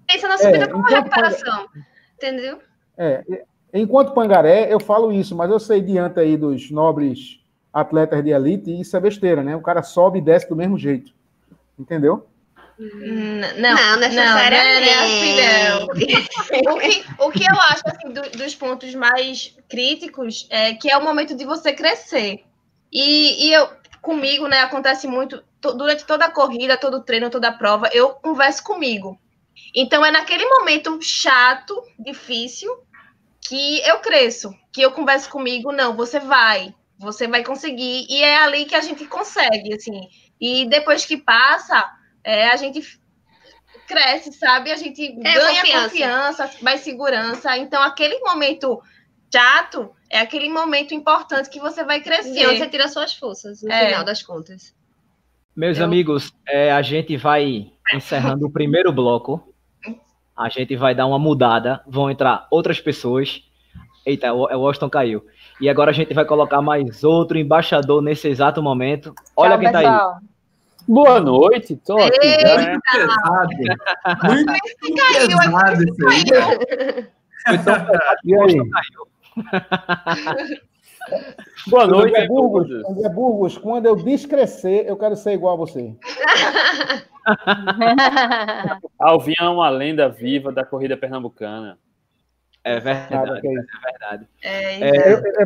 Pensa 0.07 0.29
na 0.29 0.37
subida 0.37 0.63
é, 0.63 0.67
como 0.67 0.79
uma 0.79 0.89
recuperação, 0.89 1.67
entendeu? 2.15 2.59
É, 2.97 3.25
enquanto 3.73 4.13
Pangaré, 4.13 4.73
eu 4.73 4.79
falo 4.79 5.11
isso, 5.11 5.35
mas 5.35 5.51
eu 5.51 5.59
sei 5.59 5.81
diante 5.81 6.21
aí 6.21 6.37
dos 6.37 6.71
nobres 6.71 7.43
atletas 7.73 8.23
de 8.23 8.29
elite, 8.29 8.79
isso 8.79 8.95
é 8.95 8.99
besteira, 9.01 9.43
né? 9.43 9.57
O 9.57 9.61
cara 9.61 9.83
sobe 9.83 10.19
e 10.19 10.21
desce 10.21 10.47
do 10.47 10.55
mesmo 10.55 10.77
jeito, 10.77 11.11
entendeu? 11.77 12.25
Não, 12.79 13.75
não 13.75 13.99
necessariamente. 13.99 14.89
Não, 14.89 15.89
assim, 15.89 16.63
não. 16.63 16.71
o, 16.73 16.79
que, 16.79 17.05
o 17.19 17.31
que 17.31 17.43
eu 17.43 17.61
acho 17.61 17.81
assim, 17.85 18.13
do, 18.13 18.21
dos 18.37 18.55
pontos 18.55 18.95
mais 18.95 19.53
críticos 19.67 20.47
é 20.49 20.73
que 20.73 20.89
é 20.89 20.97
o 20.97 21.03
momento 21.03 21.35
de 21.35 21.43
você 21.43 21.73
crescer. 21.73 22.45
E, 22.91 23.47
e 23.47 23.53
eu, 23.53 23.69
comigo, 24.01 24.47
né, 24.47 24.61
acontece 24.61 25.07
muito 25.07 25.43
durante 25.61 26.05
toda 26.05 26.25
a 26.25 26.31
corrida, 26.31 26.77
todo 26.77 26.97
o 26.97 27.03
treino, 27.03 27.29
toda 27.29 27.49
a 27.49 27.53
prova, 27.53 27.89
eu 27.91 28.11
converso 28.11 28.63
comigo. 28.63 29.19
Então 29.75 30.05
é 30.05 30.09
naquele 30.09 30.45
momento 30.45 30.99
chato, 31.01 31.83
difícil, 31.99 32.71
que 33.41 33.81
eu 33.81 33.99
cresço, 33.99 34.55
que 34.71 34.81
eu 34.81 34.91
converso 34.91 35.29
comigo, 35.29 35.73
não, 35.73 35.97
você 35.97 36.17
vai, 36.17 36.73
você 36.97 37.27
vai 37.27 37.43
conseguir, 37.43 38.07
e 38.09 38.23
é 38.23 38.37
ali 38.37 38.63
que 38.63 38.75
a 38.75 38.81
gente 38.81 39.05
consegue, 39.05 39.73
assim. 39.73 40.07
E 40.39 40.65
depois 40.69 41.05
que 41.05 41.17
passa, 41.17 41.98
é, 42.29 42.49
a 42.51 42.55
gente 42.55 42.81
cresce, 43.87 44.31
sabe? 44.33 44.71
A 44.71 44.75
gente 44.75 45.03
é, 45.03 45.33
ganha 45.33 45.61
confiança. 45.61 45.89
confiança, 45.89 46.51
mais 46.61 46.81
segurança. 46.81 47.57
Então, 47.57 47.81
aquele 47.81 48.19
momento 48.19 48.79
chato 49.33 49.89
é 50.09 50.19
aquele 50.19 50.47
momento 50.47 50.93
importante 50.93 51.49
que 51.49 51.59
você 51.59 51.83
vai 51.83 52.01
crescer. 52.01 52.39
E 52.39 52.45
onde 52.45 52.59
você 52.59 52.69
tira 52.69 52.87
suas 52.87 53.13
forças, 53.13 53.63
no 53.63 53.71
é. 53.71 53.87
final 53.87 54.03
das 54.03 54.21
contas. 54.21 54.75
Meus 55.55 55.79
Eu... 55.79 55.85
amigos, 55.85 56.31
é, 56.47 56.71
a 56.71 56.83
gente 56.83 57.17
vai 57.17 57.71
encerrando 57.91 58.45
o 58.45 58.51
primeiro 58.51 58.93
bloco. 58.93 59.43
A 60.37 60.49
gente 60.49 60.75
vai 60.75 60.93
dar 60.93 61.07
uma 61.07 61.19
mudada. 61.19 61.81
Vão 61.87 62.11
entrar 62.11 62.47
outras 62.51 62.79
pessoas. 62.79 63.43
Eita, 64.05 64.31
o 64.31 64.45
Washington 64.59 64.89
caiu. 64.89 65.25
E 65.59 65.67
agora 65.67 65.89
a 65.89 65.93
gente 65.93 66.13
vai 66.13 66.25
colocar 66.25 66.61
mais 66.61 67.03
outro 67.03 67.37
embaixador 67.37 68.01
nesse 68.01 68.27
exato 68.27 68.61
momento. 68.61 69.13
Olha 69.35 69.51
Tchau, 69.51 69.59
quem 69.59 69.71
pessoal. 69.71 70.11
tá 70.11 70.17
aí. 70.17 70.28
Boa 70.89 71.19
noite, 71.19 71.75
tô 71.85 71.99
aqui. 71.99 72.17
Eita. 72.25 72.79
Pesado. 72.91 73.49
Muito 74.23 74.51
pesado 75.27 75.83
isso 75.83 76.07
aí. 76.07 77.07
E 78.25 78.35
aí? 78.35 78.55
Boa 81.67 81.87
noite, 81.87 82.09
André 82.09 82.27
Burgos. 82.27 82.71
André 82.89 83.09
Burgos, 83.09 83.57
quando 83.57 83.85
eu 83.85 83.95
descrescer, 83.95 84.87
eu 84.87 84.97
quero 84.97 85.15
ser 85.15 85.33
igual 85.33 85.53
a 85.53 85.57
você. 85.57 85.95
Alvinho 88.99 89.35
é 89.39 89.49
uma 89.49 89.69
lenda 89.69 90.09
viva 90.09 90.51
da 90.51 90.65
corrida 90.65 90.97
pernambucana. 90.97 91.77
É 92.63 92.79
verdade, 92.79 93.47
é 93.47 93.91
verdade. 93.91 94.27
É, 94.43 94.79
é, 94.81 95.13
eu, 95.13 95.21
eu, 95.23 95.45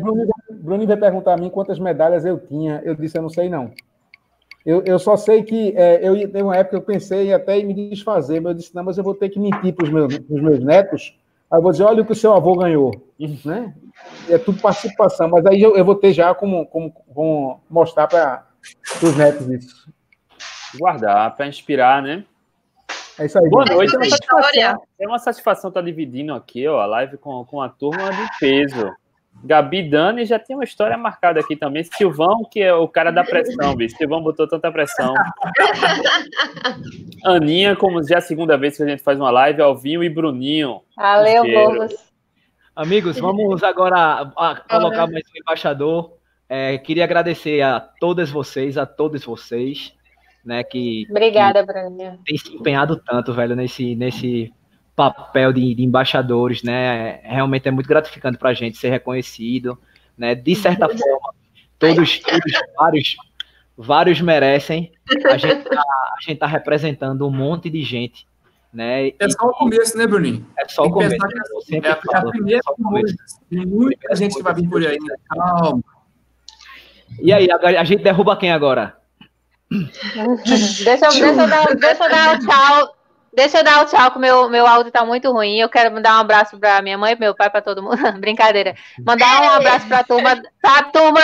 Bruno, 0.00 0.28
Bruno 0.50 0.86
vai 0.86 0.96
perguntar 0.96 1.34
a 1.34 1.36
mim 1.36 1.50
quantas 1.50 1.80
medalhas 1.80 2.24
eu 2.24 2.38
tinha. 2.38 2.80
Eu 2.84 2.94
disse, 2.94 3.18
eu 3.18 3.22
não 3.22 3.28
sei 3.28 3.48
não. 3.48 3.72
Eu, 4.66 4.82
eu 4.84 4.98
só 4.98 5.16
sei 5.16 5.44
que 5.44 5.72
é, 5.76 6.00
eu 6.02 6.28
tem 6.28 6.42
uma 6.42 6.56
época 6.56 6.70
que 6.70 6.82
eu 6.82 6.94
pensei 6.94 7.32
até 7.32 7.56
em 7.56 7.64
me 7.64 7.88
desfazer, 7.88 8.40
mas 8.40 8.50
eu 8.50 8.58
disse, 8.58 8.74
não, 8.74 8.82
mas 8.82 8.98
eu 8.98 9.04
vou 9.04 9.14
ter 9.14 9.28
que 9.28 9.38
mentir 9.38 9.72
para 9.72 9.84
os 9.84 9.90
meus, 9.90 10.18
meus 10.28 10.58
netos. 10.58 11.16
Aí 11.48 11.58
eu 11.58 11.62
vou 11.62 11.70
dizer, 11.70 11.84
olha 11.84 12.02
o 12.02 12.04
que 12.04 12.10
o 12.10 12.16
seu 12.16 12.34
avô 12.34 12.56
ganhou. 12.56 12.90
Né? 13.44 13.72
É 14.28 14.36
tudo 14.36 14.60
participação, 14.60 15.28
mas 15.28 15.46
aí 15.46 15.62
eu, 15.62 15.76
eu 15.76 15.84
vou 15.84 15.94
ter 15.94 16.12
já 16.12 16.34
como, 16.34 16.66
como, 16.66 16.90
como 16.90 17.60
mostrar 17.70 18.08
para 18.08 18.44
os 19.00 19.16
netos 19.16 19.48
isso. 19.48 19.88
Guardar, 20.76 21.36
para 21.36 21.46
inspirar, 21.46 22.02
né? 22.02 22.24
É 23.20 23.26
isso 23.26 23.38
aí. 23.38 23.48
Boa 23.48 23.64
noite. 23.64 23.94
É 23.94 23.98
uma, 23.98 24.10
satisfação, 24.10 24.82
é 24.98 25.06
uma 25.06 25.18
satisfação 25.20 25.68
estar 25.68 25.80
dividindo 25.80 26.34
aqui 26.34 26.66
ó, 26.66 26.80
a 26.80 26.86
live 26.86 27.16
com, 27.18 27.44
com 27.44 27.62
a 27.62 27.68
turma 27.68 28.10
de 28.10 28.38
peso. 28.40 28.92
Gabi 29.44 29.88
Dani 29.88 30.24
já 30.24 30.38
tem 30.38 30.56
uma 30.56 30.64
história 30.64 30.96
marcada 30.96 31.40
aqui 31.40 31.56
também. 31.56 31.84
Silvão, 31.84 32.44
que 32.50 32.60
é 32.60 32.74
o 32.74 32.88
cara 32.88 33.10
da 33.10 33.22
pressão, 33.22 33.76
bicho. 33.76 33.96
Silvão 33.96 34.22
botou 34.22 34.48
tanta 34.48 34.72
pressão. 34.72 35.14
Aninha, 37.24 37.76
como 37.76 38.02
já 38.02 38.16
é 38.16 38.18
a 38.18 38.22
segunda 38.22 38.56
vez 38.56 38.76
que 38.76 38.82
a 38.82 38.88
gente 38.88 39.02
faz 39.02 39.18
uma 39.18 39.30
live, 39.30 39.62
Alvinho 39.62 40.02
e 40.02 40.08
Bruninho. 40.08 40.80
Valeu, 40.96 41.44
povos. 41.44 41.94
Amigos, 42.74 43.18
vamos 43.18 43.62
agora 43.62 44.30
colocar 44.68 45.06
mais 45.06 45.22
um 45.34 45.40
embaixador. 45.40 46.16
É, 46.48 46.78
queria 46.78 47.04
agradecer 47.04 47.62
a 47.62 47.80
todas 47.80 48.30
vocês, 48.30 48.78
a 48.78 48.86
todos 48.86 49.24
vocês, 49.24 49.92
né, 50.44 50.62
que, 50.62 51.04
Obrigada, 51.10 51.64
Bruninho. 51.64 52.20
Tem 52.24 52.36
se 52.36 52.54
empenhado 52.54 53.00
tanto, 53.04 53.32
velho, 53.32 53.56
nesse, 53.56 53.96
nesse 53.96 54.52
papel 54.96 55.52
de, 55.52 55.74
de, 55.74 55.84
embaixadores, 55.84 56.62
né? 56.62 57.20
Realmente 57.22 57.68
é 57.68 57.70
muito 57.70 57.86
gratificante 57.86 58.38
para 58.38 58.50
a 58.50 58.54
gente 58.54 58.78
ser 58.78 58.88
reconhecido, 58.88 59.78
né? 60.16 60.34
De 60.34 60.56
certa 60.56 60.90
uhum. 60.90 60.96
forma, 60.96 61.34
todos, 61.78 62.18
todos 62.18 62.52
vários, 62.78 63.16
vários 63.76 64.20
merecem. 64.22 64.90
A 65.30 65.36
gente 65.36 65.68
está 66.28 66.38
tá 66.40 66.46
representando 66.46 67.26
um 67.26 67.30
monte 67.30 67.68
de 67.68 67.82
gente, 67.82 68.26
né? 68.72 69.08
É 69.08 69.28
só 69.28 69.46
o 69.46 69.52
começo, 69.52 69.98
né, 69.98 70.06
Bruninho? 70.06 70.46
É 70.58 70.66
só 70.66 70.84
o 70.84 70.90
começo. 70.90 71.14
É, 71.70 71.76
é, 71.76 71.90
a 71.90 72.24
primeira 72.24 72.60
é 72.66 72.82
começo. 72.82 73.16
Tem 73.50 73.66
muita 73.66 74.16
gente 74.16 74.34
que 74.34 74.42
vai 74.42 74.54
vir 74.54 74.68
por 74.68 74.84
aí, 74.84 74.98
né? 74.98 75.14
Calma. 75.28 75.84
E 77.20 77.32
aí, 77.32 77.48
a, 77.50 77.80
a 77.80 77.84
gente 77.84 78.02
derruba 78.02 78.36
quem 78.36 78.50
agora? 78.50 78.96
deixa, 79.70 80.84
deixa, 80.84 81.18
eu 81.18 81.36
dar, 81.36 81.76
deixa 81.76 82.04
eu 82.04 82.10
dar 82.10 82.36
o 82.36 82.46
tchau 82.46 82.95
Deixa 83.36 83.58
eu 83.58 83.64
dar 83.64 83.82
o 83.82 83.84
tchau, 83.84 84.10
que 84.12 84.18
meu, 84.18 84.48
meu 84.48 84.66
áudio 84.66 84.90
tá 84.90 85.04
muito 85.04 85.30
ruim. 85.30 85.58
Eu 85.58 85.68
quero 85.68 85.92
mandar 85.92 86.16
um 86.16 86.20
abraço 86.20 86.58
pra 86.58 86.80
minha 86.80 86.96
mãe, 86.96 87.14
meu 87.20 87.34
pai, 87.34 87.50
pra 87.50 87.60
todo 87.60 87.82
mundo. 87.82 87.98
Brincadeira. 88.18 88.74
Mandar 89.04 89.42
um 89.42 89.50
abraço 89.50 89.86
pra 89.86 90.02
turma, 90.02 90.42
pra 90.58 90.84
turma 90.84 91.20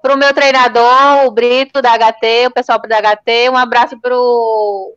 pro 0.00 0.16
meu 0.16 0.32
treinador, 0.32 1.26
o 1.26 1.30
Brito 1.32 1.82
da 1.82 1.98
HT, 1.98 2.46
o 2.46 2.50
pessoal 2.52 2.80
da 2.80 3.00
HT, 3.00 3.50
um 3.50 3.56
abraço 3.56 4.00
pro 4.00 4.96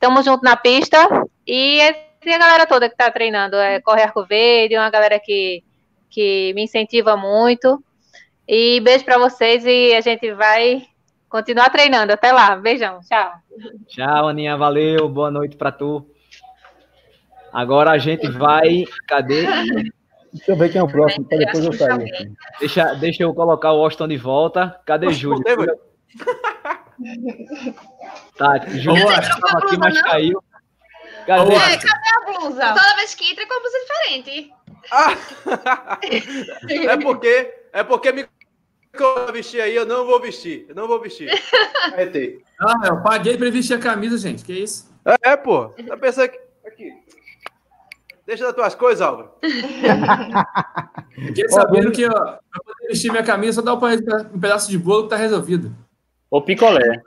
Tamo 0.00 0.22
junto 0.24 0.42
na 0.42 0.56
pista 0.56 0.98
e 1.46 1.80
a 1.80 2.36
galera 2.36 2.66
toda 2.66 2.90
que 2.90 2.96
tá 2.96 3.08
treinando, 3.08 3.56
é 3.56 3.80
Corre 3.80 4.02
Arco 4.02 4.26
Verde, 4.26 4.76
uma 4.76 4.90
galera 4.90 5.20
que, 5.20 5.62
que 6.10 6.52
me 6.54 6.64
incentiva 6.64 7.16
muito. 7.16 7.80
E 8.46 8.80
beijo 8.80 9.04
para 9.04 9.18
vocês 9.18 9.64
e 9.64 9.94
a 9.94 10.00
gente 10.00 10.32
vai 10.34 10.84
continuar 11.36 11.68
treinando. 11.70 12.12
Até 12.12 12.32
lá. 12.32 12.56
Beijão. 12.56 13.00
Tchau. 13.00 13.32
Tchau, 13.88 14.28
Aninha. 14.28 14.56
Valeu. 14.56 15.08
Boa 15.08 15.30
noite 15.30 15.56
para 15.56 15.70
tu. 15.70 16.08
Agora 17.52 17.90
a 17.90 17.98
gente 17.98 18.26
vai. 18.28 18.84
Cadê? 19.06 19.44
Deixa 20.32 20.52
eu 20.52 20.56
ver 20.56 20.70
quem 20.70 20.80
é 20.80 20.84
o 20.84 20.88
próximo, 20.88 21.26
depois 21.28 21.64
eu 21.64 21.72
sair. 21.72 22.32
Deixa, 22.58 22.94
deixa 22.94 23.22
eu 23.22 23.34
colocar 23.34 23.72
o 23.72 23.82
Austin 23.82 24.08
de 24.08 24.16
volta. 24.16 24.78
Cadê 24.84 25.10
Júlio? 25.12 25.42
Tá, 28.36 28.58
Júlio 28.68 29.10
estava 29.10 29.58
aqui, 29.58 29.78
mas 29.78 30.00
caiu. 30.02 30.42
Cadê? 31.26 31.54
É, 31.54 31.76
cadê 31.76 32.08
a 32.14 32.32
blusa? 32.32 32.68
Toda 32.68 32.96
vez 32.96 33.14
que 33.14 33.30
entra 33.30 33.44
é 33.44 33.46
com 33.46 33.54
a 33.54 33.60
blusa 33.60 33.78
diferente. 33.80 34.52
Ah! 34.92 35.98
é 36.92 36.96
porque, 36.98 37.54
é 37.72 37.82
porque 37.82 38.12
me 38.12 38.26
eu 39.02 39.32
vestir 39.32 39.60
aí, 39.60 39.74
eu 39.74 39.86
não 39.86 40.06
vou 40.06 40.20
vestir. 40.20 40.66
Eu 40.68 40.74
não 40.74 40.86
vou 40.86 41.00
vestir. 41.00 41.30
Arretei. 41.92 42.42
Ah, 42.60 42.88
eu 42.88 43.02
paguei 43.02 43.36
pra 43.36 43.50
vestir 43.50 43.74
a 43.74 43.80
camisa, 43.80 44.18
gente. 44.18 44.44
Que 44.44 44.52
isso? 44.52 44.92
É, 45.04 45.32
é 45.32 45.36
pô. 45.36 45.68
Tá 45.68 45.96
pensando 45.96 46.28
que. 46.28 46.38
Aqui. 46.66 46.92
Deixa 48.26 48.44
das 48.44 48.54
tuas 48.54 48.74
coisas, 48.74 49.00
Álvaro. 49.00 49.30
Fiquei 51.14 51.48
sabendo 51.48 51.92
que, 51.92 52.04
ó, 52.06 52.10
pra 52.10 52.62
poder 52.64 52.88
vestir 52.88 53.10
minha 53.10 53.22
camisa, 53.22 53.54
só 53.54 53.62
dá 53.62 53.72
um 53.74 54.40
pedaço 54.40 54.68
de 54.68 54.76
bolo 54.76 55.04
que 55.04 55.10
tá 55.10 55.16
resolvido. 55.16 55.72
Ou 56.28 56.42
picolé. 56.42 57.02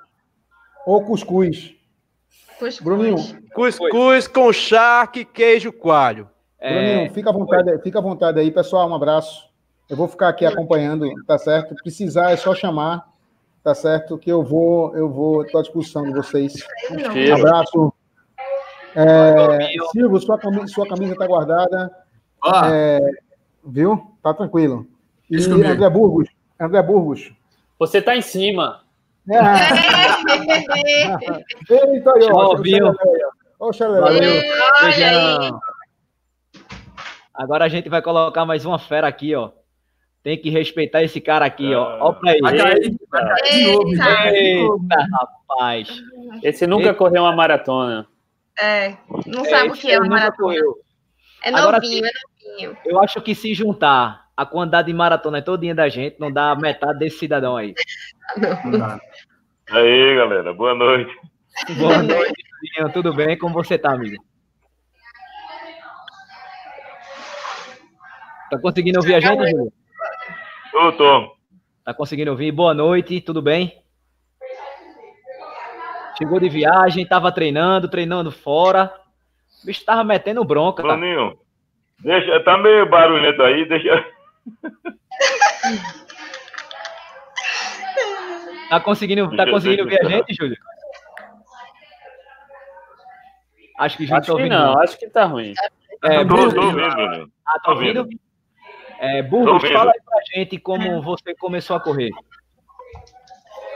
Ou 0.86 1.04
cuscuz. 1.04 1.76
Cuscuz. 2.58 2.80
Bruninho. 2.80 3.18
Cuscuz 3.54 4.28
com 4.30 4.54
charque, 4.54 5.26
queijo, 5.26 5.74
coalho. 5.74 6.30
É... 6.58 6.74
Bruninho, 6.74 7.14
fica 7.14 7.30
à, 7.30 7.34
vontade, 7.34 7.82
fica 7.84 8.00
à 8.00 8.02
vontade 8.02 8.40
aí, 8.40 8.50
pessoal. 8.50 8.90
Um 8.90 8.96
abraço. 8.96 9.49
Eu 9.90 9.98
vou 9.98 10.08
ficar 10.08 10.30
aqui 10.30 10.46
acompanhando, 10.46 11.10
tá 11.26 11.38
certo? 11.38 11.74
Precisar 11.76 12.30
é 12.32 12.38
só 12.38 12.54
chamar, 12.54 13.08
tá 13.64 13.74
certo? 13.74 14.20
Que 14.20 14.32
eu 14.32 14.44
vou, 14.44 14.96
eu 14.96 15.10
vou, 15.10 15.44
estou 15.44 15.60
à 15.60 15.64
disposição 15.64 16.04
de 16.04 16.14
vocês. 16.14 16.54
Um 16.92 17.34
abraço. 17.34 17.92
É, 18.96 19.70
Silvio, 19.92 20.20
sua 20.20 20.38
camisa, 20.38 20.68
sua 20.68 20.88
camisa 20.88 21.16
tá 21.16 21.26
guardada. 21.26 21.92
Ah. 22.44 22.70
É, 22.72 23.00
viu? 23.66 24.16
Tá 24.22 24.32
tranquilo. 24.34 24.86
E 25.30 25.38
André 25.38 25.90
Burgos, 25.90 26.30
André 26.60 26.84
Burgos. 26.84 27.32
Você 27.80 28.02
tá 28.02 28.16
em 28.16 28.22
cima. 28.22 28.82
Eita, 31.70 32.12
aí, 32.14 32.30
ó. 32.32 32.56
Viu? 32.58 32.94
Valeu. 33.60 34.42
Beijão. 34.82 35.60
Agora 37.34 37.66
a 37.66 37.70
gente 37.70 37.90
vai 37.90 38.02
colocar 38.02 38.46
mais 38.46 38.66
uma 38.66 38.78
fera 38.78 39.08
aqui, 39.08 39.36
ó. 39.36 39.52
Tem 40.22 40.38
que 40.38 40.50
respeitar 40.50 41.02
esse 41.02 41.22
cara 41.22 41.46
aqui, 41.46 41.74
ó. 41.74 41.98
Ó 42.02 42.14
pra 42.14 42.36
ele. 42.36 42.90
De 42.90 43.72
novo. 43.72 44.82
Eita, 44.84 45.08
rapaz. 45.12 46.04
Esse 46.44 46.68
nunca 46.68 46.88
Eita. 46.88 46.96
correu 46.96 47.24
uma 47.24 47.36
maratona. 47.36 48.06
É, 48.62 48.98
não 49.26 49.46
sabe 49.46 49.70
o 49.70 49.74
que 49.74 49.90
é 49.90 49.98
uma 49.98 50.10
maratona. 50.10 50.36
Correu. 50.38 50.76
É 51.42 51.52
novinho, 51.52 51.68
Agora, 51.68 51.78
é 51.78 52.02
novinho. 52.60 52.78
Eu 52.86 53.02
acho 53.02 53.22
que 53.22 53.34
se 53.34 53.54
juntar 53.54 54.28
a 54.36 54.46
quantidade 54.46 54.88
de 54.88 54.94
maratona 54.94 55.42
todinha 55.42 55.74
da 55.74 55.88
gente, 55.88 56.20
não 56.20 56.32
dá 56.32 56.56
metade 56.56 57.00
desse 57.00 57.20
cidadão 57.20 57.56
aí. 57.56 57.74
Não. 58.66 59.00
Aí, 59.72 60.16
galera, 60.16 60.54
boa 60.54 60.74
noite. 60.76 61.16
Boa 61.78 62.02
noite, 62.02 62.34
tudo 62.94 63.14
bem? 63.14 63.38
Como 63.38 63.54
você 63.54 63.78
tá, 63.78 63.94
amigo? 63.94 64.22
Tá 68.50 68.60
conseguindo 68.60 69.00
ouvir 69.00 69.16
a 69.16 69.20
gente, 69.20 69.50
Júlio? 69.50 69.72
Tô, 70.80 70.94
tô. 70.94 71.36
Tá 71.84 71.94
conseguindo 71.94 72.32
ouvir? 72.32 72.54
Boa 72.54 72.74
noite, 72.74 73.20
tudo 73.20 73.42
bem? 73.42 73.84
Chegou 76.18 76.40
de 76.40 76.48
viagem, 76.48 77.06
tava 77.06 77.34
treinando, 77.34 77.90
treinando 77.90 78.32
fora. 78.32 78.90
O 79.62 79.66
bicho 79.66 79.84
tava 79.84 80.06
metendo 80.06 80.42
bronca. 80.46 80.82
Bruninho, 80.82 81.32
tá? 81.32 81.38
deixa, 82.00 82.40
tá 82.46 82.58
meio 82.58 82.90
barulhento 82.90 83.44
aí, 83.44 83.68
deixa. 83.68 84.06
Tá 88.70 88.80
conseguindo, 88.80 89.36
tá 89.36 89.50
conseguindo 89.50 89.84
ver 89.86 90.06
a 90.06 90.10
gente, 90.10 90.34
Júlio? 90.34 90.58
Acho 93.78 93.98
que, 93.98 94.04
acho 94.14 94.34
tá 94.34 94.44
que 94.44 94.48
não, 94.48 94.80
acho 94.80 94.98
que 94.98 95.10
tá 95.10 95.26
ruim. 95.26 95.54
É, 96.04 96.24
tô, 96.24 96.36
tô 96.54 96.62
ouvindo, 96.62 97.32
Ah, 97.46 97.60
tá 97.60 97.72
ouvindo? 97.72 98.08
É, 99.00 99.24
Burgos, 99.24 99.64
fala 99.72 99.92
aí 99.92 100.02
pra 100.04 100.20
gente 100.36 100.60
como 100.60 101.02
você 101.02 101.34
começou 101.36 101.78
a 101.78 101.80
correr. 101.80 102.12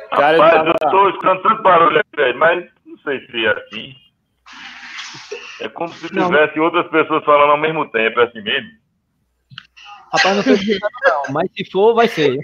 Cara, 0.09 0.37
Rapaz, 0.37 0.67
eu, 0.67 0.73
tava... 0.75 0.77
eu 0.83 0.91
tô 0.91 1.09
escutando 1.09 1.41
tanto 1.41 1.63
barulho 1.63 1.99
aqui, 1.99 2.33
mas 2.33 2.69
não 2.85 2.97
sei 2.99 3.25
se 3.25 3.45
é 3.45 3.49
assim. 3.49 3.95
É 5.61 5.69
como 5.69 5.89
se 5.93 6.09
tivesse 6.09 6.57
não. 6.57 6.65
outras 6.65 6.87
pessoas 6.89 7.23
falando 7.23 7.51
ao 7.51 7.57
mesmo 7.57 7.89
tempo, 7.89 8.19
é 8.19 8.23
assim 8.25 8.41
mesmo. 8.41 8.69
Rapaz, 10.11 10.35
não 10.35 10.43
tô 10.43 10.55
dizendo 10.55 10.87
não, 11.03 11.33
mas 11.33 11.49
se 11.55 11.71
for, 11.71 11.95
vai 11.95 12.07
ser. 12.09 12.37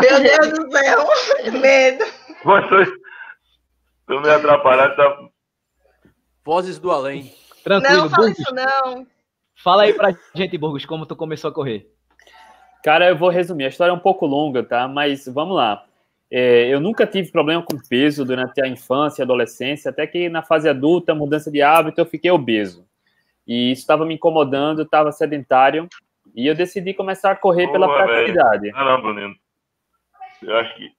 Meu 0.00 0.22
Deus 0.22 0.58
do 0.58 0.72
céu, 0.72 1.60
medo. 1.60 2.04
Vocês 2.44 2.88
estão 4.00 4.20
me 4.20 4.30
atrapalhando. 4.30 4.94
Tá... 4.94 5.18
Vozes 6.44 6.78
do 6.78 6.90
além. 6.90 7.34
Tranquilo, 7.64 7.96
não, 7.96 8.10
fala 8.10 8.26
Burgos. 8.26 8.38
isso 8.38 8.54
não. 8.54 9.06
Fala 9.56 9.82
aí 9.82 9.92
pra 9.92 10.16
gente, 10.34 10.56
Burgos, 10.56 10.86
como 10.86 11.04
tu 11.04 11.14
começou 11.14 11.50
a 11.50 11.54
correr. 11.54 11.92
Cara, 12.82 13.08
eu 13.08 13.16
vou 13.16 13.28
resumir. 13.28 13.64
A 13.64 13.68
história 13.68 13.90
é 13.90 13.94
um 13.94 13.98
pouco 13.98 14.26
longa, 14.26 14.62
tá? 14.62 14.88
Mas 14.88 15.26
vamos 15.26 15.56
lá. 15.56 15.84
É, 16.30 16.66
eu 16.66 16.80
nunca 16.80 17.06
tive 17.06 17.30
problema 17.30 17.62
com 17.62 17.76
peso 17.88 18.24
durante 18.24 18.60
a 18.62 18.66
infância 18.66 19.22
e 19.22 19.24
adolescência, 19.24 19.90
até 19.90 20.06
que 20.06 20.28
na 20.28 20.42
fase 20.42 20.68
adulta, 20.68 21.14
mudança 21.14 21.50
de 21.50 21.60
hábito, 21.60 22.00
eu 22.00 22.06
fiquei 22.06 22.30
obeso. 22.30 22.86
E 23.46 23.70
isso 23.70 23.82
estava 23.82 24.04
me 24.04 24.14
incomodando, 24.14 24.82
estava 24.82 25.12
sedentário. 25.12 25.88
E 26.34 26.46
eu 26.46 26.54
decidi 26.54 26.94
começar 26.94 27.32
a 27.32 27.36
correr 27.36 27.70
pela 27.70 27.86
praticidade. 27.86 28.70
Ah, 28.74 28.84
não, 28.84 29.02
Bruno. 29.02 29.34
Eu 30.42 30.56
acho 30.56 30.74
que. 30.76 30.90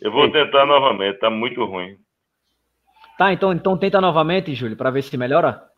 Eu 0.00 0.12
vou 0.12 0.30
tentar 0.30 0.64
novamente, 0.64 1.18
tá 1.18 1.28
muito 1.28 1.64
ruim. 1.64 1.98
Tá, 3.18 3.32
então, 3.32 3.52
então 3.52 3.76
tenta 3.76 4.00
novamente, 4.00 4.54
Júlio, 4.54 4.76
para 4.76 4.90
ver 4.90 5.02
se 5.02 5.16
melhora. 5.16 5.68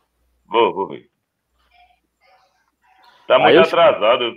Vou, 0.46 0.74
vou 0.74 0.88
ver. 0.88 1.08
Tá 3.26 3.38
muito 3.38 3.56
eu... 3.56 3.62
atrasado. 3.62 4.34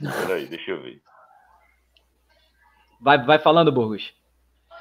Peraí, 0.00 0.46
deixa 0.46 0.70
eu 0.70 0.82
ver. 0.82 1.00
Vai, 3.00 3.24
vai 3.24 3.38
falando, 3.38 3.72
Burgos. 3.72 4.14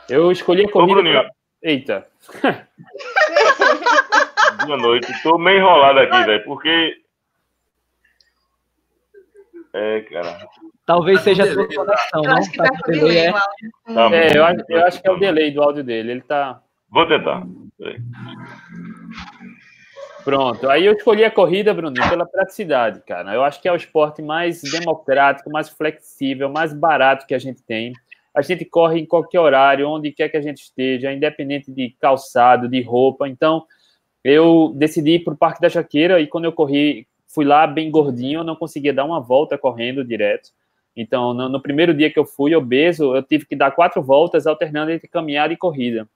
Eu 0.09 0.31
escolhi 0.31 0.65
a 0.65 0.71
corrida. 0.71 0.99
Ô, 0.99 1.03
pra... 1.03 1.29
Eita. 1.61 2.07
Boa 4.65 4.77
noite. 4.77 5.07
Tô 5.23 5.37
meio 5.37 5.59
enrolado 5.59 5.99
aqui, 5.99 6.23
velho, 6.25 6.43
porque 6.45 7.01
é, 9.73 10.01
cara. 10.01 10.47
Talvez 10.85 11.21
seja 11.21 11.43
a 11.43 11.53
tua 11.53 11.67
conexão, 11.67 12.21
não? 12.23 12.37
Acho 12.37 12.51
que 12.51 12.57
tá 12.57 12.69
com 12.69 12.91
delay, 12.91 13.17
é? 13.17 13.31
Tá 13.31 13.39
é, 14.11 14.37
eu, 14.37 14.43
acho, 14.43 14.65
eu 14.67 14.85
acho 14.85 15.01
que 15.01 15.07
é 15.07 15.11
o 15.11 15.19
delay 15.19 15.51
do 15.51 15.61
áudio 15.61 15.83
dele. 15.83 16.11
Ele 16.11 16.21
tá. 16.21 16.61
Vou 16.89 17.07
tentar. 17.07 17.45
Pronto. 20.23 20.69
Aí 20.69 20.85
eu 20.85 20.93
escolhi 20.93 21.23
a 21.23 21.31
corrida, 21.31 21.73
Bruninho, 21.73 22.09
pela 22.09 22.25
praticidade, 22.25 23.01
cara. 23.05 23.33
Eu 23.33 23.43
acho 23.43 23.61
que 23.61 23.67
é 23.67 23.71
o 23.71 23.75
esporte 23.75 24.21
mais 24.21 24.61
democrático, 24.61 25.49
mais 25.49 25.69
flexível, 25.69 26.49
mais 26.49 26.73
barato 26.73 27.25
que 27.25 27.33
a 27.33 27.39
gente 27.39 27.63
tem. 27.63 27.93
A 28.35 28.41
gente 28.41 28.63
corre 28.65 28.99
em 28.99 29.05
qualquer 29.05 29.39
horário, 29.39 29.89
onde 29.89 30.11
quer 30.11 30.29
que 30.29 30.37
a 30.37 30.41
gente 30.41 30.61
esteja, 30.61 31.11
independente 31.11 31.71
de 31.71 31.95
calçado, 31.99 32.67
de 32.67 32.81
roupa. 32.81 33.27
Então, 33.27 33.65
eu 34.23 34.73
decidi 34.75 35.11
ir 35.11 35.23
para 35.23 35.33
o 35.33 35.37
Parque 35.37 35.61
da 35.61 35.69
Jaqueira 35.69 36.19
e 36.19 36.27
quando 36.27 36.45
eu 36.45 36.51
corri, 36.51 37.07
fui 37.27 37.45
lá 37.45 37.65
bem 37.65 37.89
gordinho, 37.89 38.41
eu 38.41 38.43
não 38.43 38.55
conseguia 38.55 38.93
dar 38.93 39.05
uma 39.05 39.19
volta 39.19 39.57
correndo 39.57 40.03
direto. 40.03 40.51
Então, 40.95 41.33
no, 41.33 41.47
no, 41.47 41.61
primeiro 41.61 41.93
dia 41.93 42.11
que 42.11 42.19
eu 42.19 42.25
fui 42.25 42.53
obeso, 42.53 43.15
eu 43.15 43.23
tive 43.23 43.45
que 43.45 43.55
dar 43.55 43.71
quatro 43.71 44.01
voltas 44.01 44.45
alternando 44.45 44.91
entre 44.91 45.07
caminhada 45.07 45.53
e 45.53 45.57
corrida. 45.57 46.07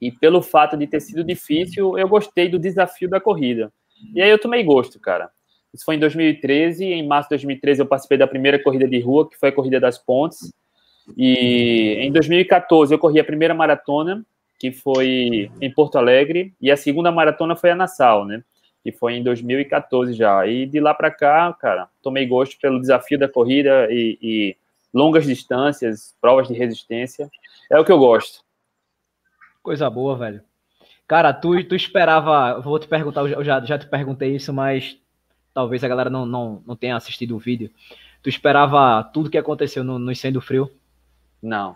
E 0.00 0.10
pelo 0.12 0.42
fato 0.42 0.76
de 0.76 0.86
ter 0.86 1.00
sido 1.00 1.24
difícil, 1.24 1.98
eu 1.98 2.08
gostei 2.08 2.48
do 2.48 2.58
desafio 2.58 3.08
da 3.08 3.20
corrida. 3.20 3.72
E 4.14 4.20
aí 4.20 4.30
eu 4.30 4.38
tomei 4.38 4.62
gosto, 4.62 5.00
cara. 5.00 5.30
Isso 5.72 5.84
foi 5.84 5.96
em 5.96 5.98
2013. 5.98 6.84
Em 6.84 7.06
março 7.06 7.28
de 7.28 7.36
2013 7.36 7.80
eu 7.80 7.86
participei 7.86 8.18
da 8.18 8.26
primeira 8.26 8.62
corrida 8.62 8.86
de 8.86 9.00
rua, 9.00 9.28
que 9.28 9.36
foi 9.36 9.48
a 9.48 9.52
Corrida 9.52 9.80
das 9.80 9.98
Pontes. 9.98 10.52
E 11.16 11.96
em 12.00 12.12
2014 12.12 12.92
eu 12.92 12.98
corri 12.98 13.20
a 13.20 13.24
primeira 13.24 13.54
maratona, 13.54 14.24
que 14.58 14.72
foi 14.72 15.50
em 15.60 15.72
Porto 15.72 15.96
Alegre, 15.96 16.54
e 16.60 16.70
a 16.70 16.76
segunda 16.76 17.12
maratona 17.12 17.54
foi 17.54 17.70
a 17.70 17.74
Nassau, 17.74 18.24
né? 18.24 18.42
que 18.86 18.92
foi 18.92 19.14
em 19.14 19.22
2014 19.24 20.12
já. 20.12 20.46
E 20.46 20.64
de 20.64 20.78
lá 20.78 20.94
para 20.94 21.10
cá, 21.10 21.52
cara, 21.60 21.88
tomei 22.00 22.24
gosto 22.24 22.56
pelo 22.60 22.80
desafio 22.80 23.18
da 23.18 23.28
corrida 23.28 23.88
e, 23.90 24.16
e, 24.22 24.56
longas 24.94 25.26
distâncias, 25.26 26.14
provas 26.20 26.46
de 26.46 26.54
resistência. 26.54 27.28
É 27.68 27.80
o 27.80 27.84
que 27.84 27.90
eu 27.90 27.98
gosto. 27.98 28.45
Coisa 29.66 29.90
boa, 29.90 30.14
velho. 30.14 30.42
Cara, 31.08 31.32
tu, 31.32 31.60
tu 31.64 31.74
esperava. 31.74 32.60
Vou 32.60 32.78
te 32.78 32.86
perguntar, 32.86 33.28
eu 33.28 33.42
já, 33.42 33.60
já 33.64 33.76
te 33.76 33.88
perguntei 33.88 34.36
isso, 34.36 34.52
mas 34.52 34.96
talvez 35.52 35.82
a 35.82 35.88
galera 35.88 36.08
não, 36.08 36.24
não, 36.24 36.62
não 36.64 36.76
tenha 36.76 36.94
assistido 36.94 37.34
o 37.34 37.40
vídeo. 37.40 37.68
Tu 38.22 38.28
esperava 38.28 39.02
tudo 39.12 39.28
que 39.28 39.36
aconteceu 39.36 39.82
no, 39.82 39.98
no 39.98 40.12
Incêndio 40.12 40.40
Frio? 40.40 40.70
Não. 41.42 41.74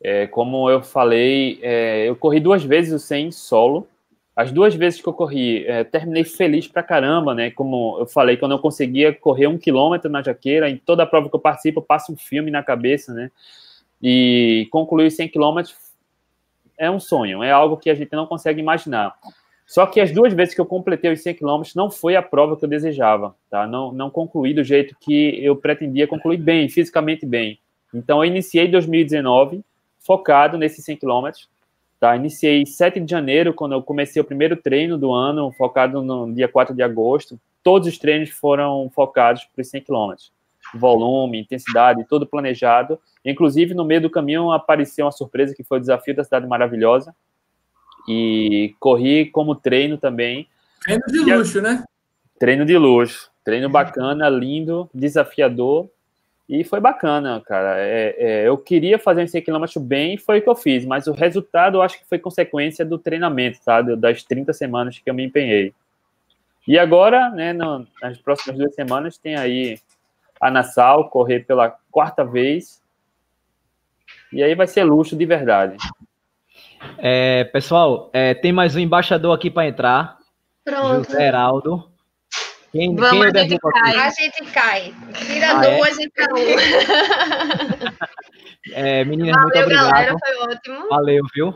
É, 0.00 0.28
como 0.28 0.70
eu 0.70 0.84
falei, 0.84 1.58
é, 1.62 2.08
eu 2.08 2.14
corri 2.14 2.38
duas 2.38 2.62
vezes 2.62 2.92
o 2.92 3.04
100 3.04 3.32
solo. 3.32 3.88
As 4.36 4.52
duas 4.52 4.72
vezes 4.76 5.00
que 5.02 5.08
eu 5.08 5.12
corri, 5.12 5.66
é, 5.66 5.82
terminei 5.82 6.22
feliz 6.22 6.68
pra 6.68 6.84
caramba, 6.84 7.34
né? 7.34 7.50
Como 7.50 7.98
eu 7.98 8.06
falei, 8.06 8.36
quando 8.36 8.52
eu 8.52 8.60
conseguia 8.60 9.12
correr 9.12 9.48
um 9.48 9.58
quilômetro 9.58 10.08
na 10.08 10.22
jaqueira, 10.22 10.70
em 10.70 10.76
toda 10.76 11.02
a 11.02 11.06
prova 11.06 11.28
que 11.28 11.34
eu 11.34 11.40
participo, 11.40 11.80
eu 11.80 11.84
passo 11.84 12.12
um 12.12 12.16
filme 12.16 12.52
na 12.52 12.62
cabeça, 12.62 13.12
né? 13.12 13.32
E 14.00 14.68
concluir 14.70 15.08
os 15.08 15.16
100 15.16 15.28
quilômetros 15.30 15.83
é 16.78 16.90
um 16.90 17.00
sonho, 17.00 17.42
é 17.42 17.50
algo 17.50 17.76
que 17.76 17.90
a 17.90 17.94
gente 17.94 18.12
não 18.12 18.26
consegue 18.26 18.60
imaginar. 18.60 19.14
Só 19.66 19.86
que 19.86 20.00
as 20.00 20.12
duas 20.12 20.32
vezes 20.34 20.54
que 20.54 20.60
eu 20.60 20.66
completei 20.66 21.12
os 21.12 21.22
100 21.22 21.34
quilômetros 21.34 21.74
não 21.74 21.90
foi 21.90 22.16
a 22.16 22.22
prova 22.22 22.56
que 22.56 22.64
eu 22.64 22.68
desejava, 22.68 23.34
tá? 23.50 23.66
Não, 23.66 23.92
não 23.92 24.10
concluí 24.10 24.52
do 24.52 24.62
jeito 24.62 24.94
que 25.00 25.42
eu 25.42 25.56
pretendia 25.56 26.06
concluir 26.06 26.36
bem, 26.36 26.68
fisicamente 26.68 27.24
bem. 27.24 27.58
Então, 27.92 28.22
eu 28.22 28.30
iniciei 28.30 28.68
2019 28.68 29.64
focado 30.00 30.58
nesses 30.58 30.84
100 30.84 30.98
quilômetros, 30.98 31.48
tá? 31.98 32.14
Iniciei 32.14 32.66
7 32.66 33.00
de 33.00 33.10
janeiro, 33.10 33.54
quando 33.54 33.72
eu 33.72 33.82
comecei 33.82 34.20
o 34.20 34.24
primeiro 34.24 34.56
treino 34.56 34.98
do 34.98 35.12
ano, 35.12 35.50
focado 35.52 36.02
no 36.02 36.32
dia 36.34 36.48
4 36.48 36.74
de 36.74 36.82
agosto. 36.82 37.40
Todos 37.62 37.88
os 37.88 37.96
treinos 37.96 38.28
foram 38.28 38.90
focados 38.94 39.44
para 39.44 39.62
os 39.62 39.70
100 39.70 39.80
quilômetros. 39.80 40.33
Volume, 40.78 41.40
intensidade, 41.40 42.06
tudo 42.08 42.26
planejado. 42.26 42.98
Inclusive, 43.24 43.74
no 43.74 43.84
meio 43.84 44.02
do 44.02 44.10
caminho 44.10 44.50
apareceu 44.50 45.06
uma 45.06 45.12
surpresa 45.12 45.54
que 45.54 45.64
foi 45.64 45.78
o 45.78 45.80
desafio 45.80 46.14
da 46.14 46.24
Cidade 46.24 46.46
Maravilhosa. 46.46 47.14
E 48.08 48.74
corri 48.78 49.26
como 49.26 49.54
treino 49.54 49.96
também. 49.96 50.46
Treino 50.82 51.04
de 51.06 51.34
luxo, 51.34 51.62
né? 51.62 51.84
Treino 52.38 52.64
de 52.64 52.76
luxo. 52.76 53.30
Treino 53.44 53.68
bacana, 53.68 54.28
lindo, 54.28 54.88
desafiador. 54.92 55.88
E 56.48 56.62
foi 56.62 56.78
bacana, 56.78 57.40
cara. 57.40 57.78
É, 57.78 58.16
é, 58.18 58.48
eu 58.48 58.58
queria 58.58 58.98
fazer 58.98 59.22
um 59.22 59.26
100 59.26 59.42
km 59.42 59.64
bem 59.80 60.14
e 60.14 60.18
foi 60.18 60.38
o 60.38 60.42
que 60.42 60.48
eu 60.48 60.54
fiz, 60.54 60.84
mas 60.84 61.06
o 61.06 61.12
resultado 61.12 61.78
eu 61.78 61.82
acho 61.82 61.98
que 61.98 62.06
foi 62.06 62.18
consequência 62.18 62.84
do 62.84 62.98
treinamento, 62.98 63.58
tá? 63.64 63.80
Das 63.80 64.22
30 64.22 64.52
semanas 64.52 64.98
que 64.98 65.08
eu 65.08 65.14
me 65.14 65.24
empenhei. 65.24 65.72
E 66.66 66.78
agora, 66.78 67.30
né, 67.30 67.52
no, 67.52 67.86
nas 68.00 68.18
próximas 68.18 68.58
duas 68.58 68.74
semanas, 68.74 69.18
tem 69.18 69.36
aí 69.36 69.78
a 70.44 70.50
Nassau 70.50 71.08
correr 71.08 71.40
pela 71.40 71.74
quarta 71.90 72.22
vez 72.22 72.82
e 74.30 74.42
aí 74.42 74.54
vai 74.54 74.66
ser 74.66 74.84
luxo 74.84 75.16
de 75.16 75.24
verdade. 75.24 75.78
É, 76.98 77.44
pessoal, 77.44 78.10
é, 78.12 78.34
tem 78.34 78.52
mais 78.52 78.76
um 78.76 78.78
embaixador 78.78 79.34
aqui 79.34 79.50
para 79.50 79.66
entrar. 79.66 80.18
Pronto. 80.62 81.06
José 81.06 81.28
Heraldo. 81.28 81.90
Quem, 82.70 82.94
Vamos, 82.94 83.32
quem 83.32 83.40
a, 83.40 83.44
gente 83.44 83.58
cai. 83.58 83.96
a 83.96 84.10
gente 84.10 84.44
cai. 84.52 84.94
Tira 85.14 85.50
ah, 85.50 85.60
duas 85.60 85.98
é? 85.98 86.02
e 86.02 86.04
fica 86.04 86.26
um. 86.34 86.44
é, 88.74 89.02
meninas, 89.06 89.34
Valeu, 89.34 89.44
muito 89.44 89.60
obrigado. 89.62 89.90
Galera, 89.90 90.14
foi 90.18 90.36
ótimo. 90.46 90.88
Valeu, 90.90 91.24
viu? 91.34 91.54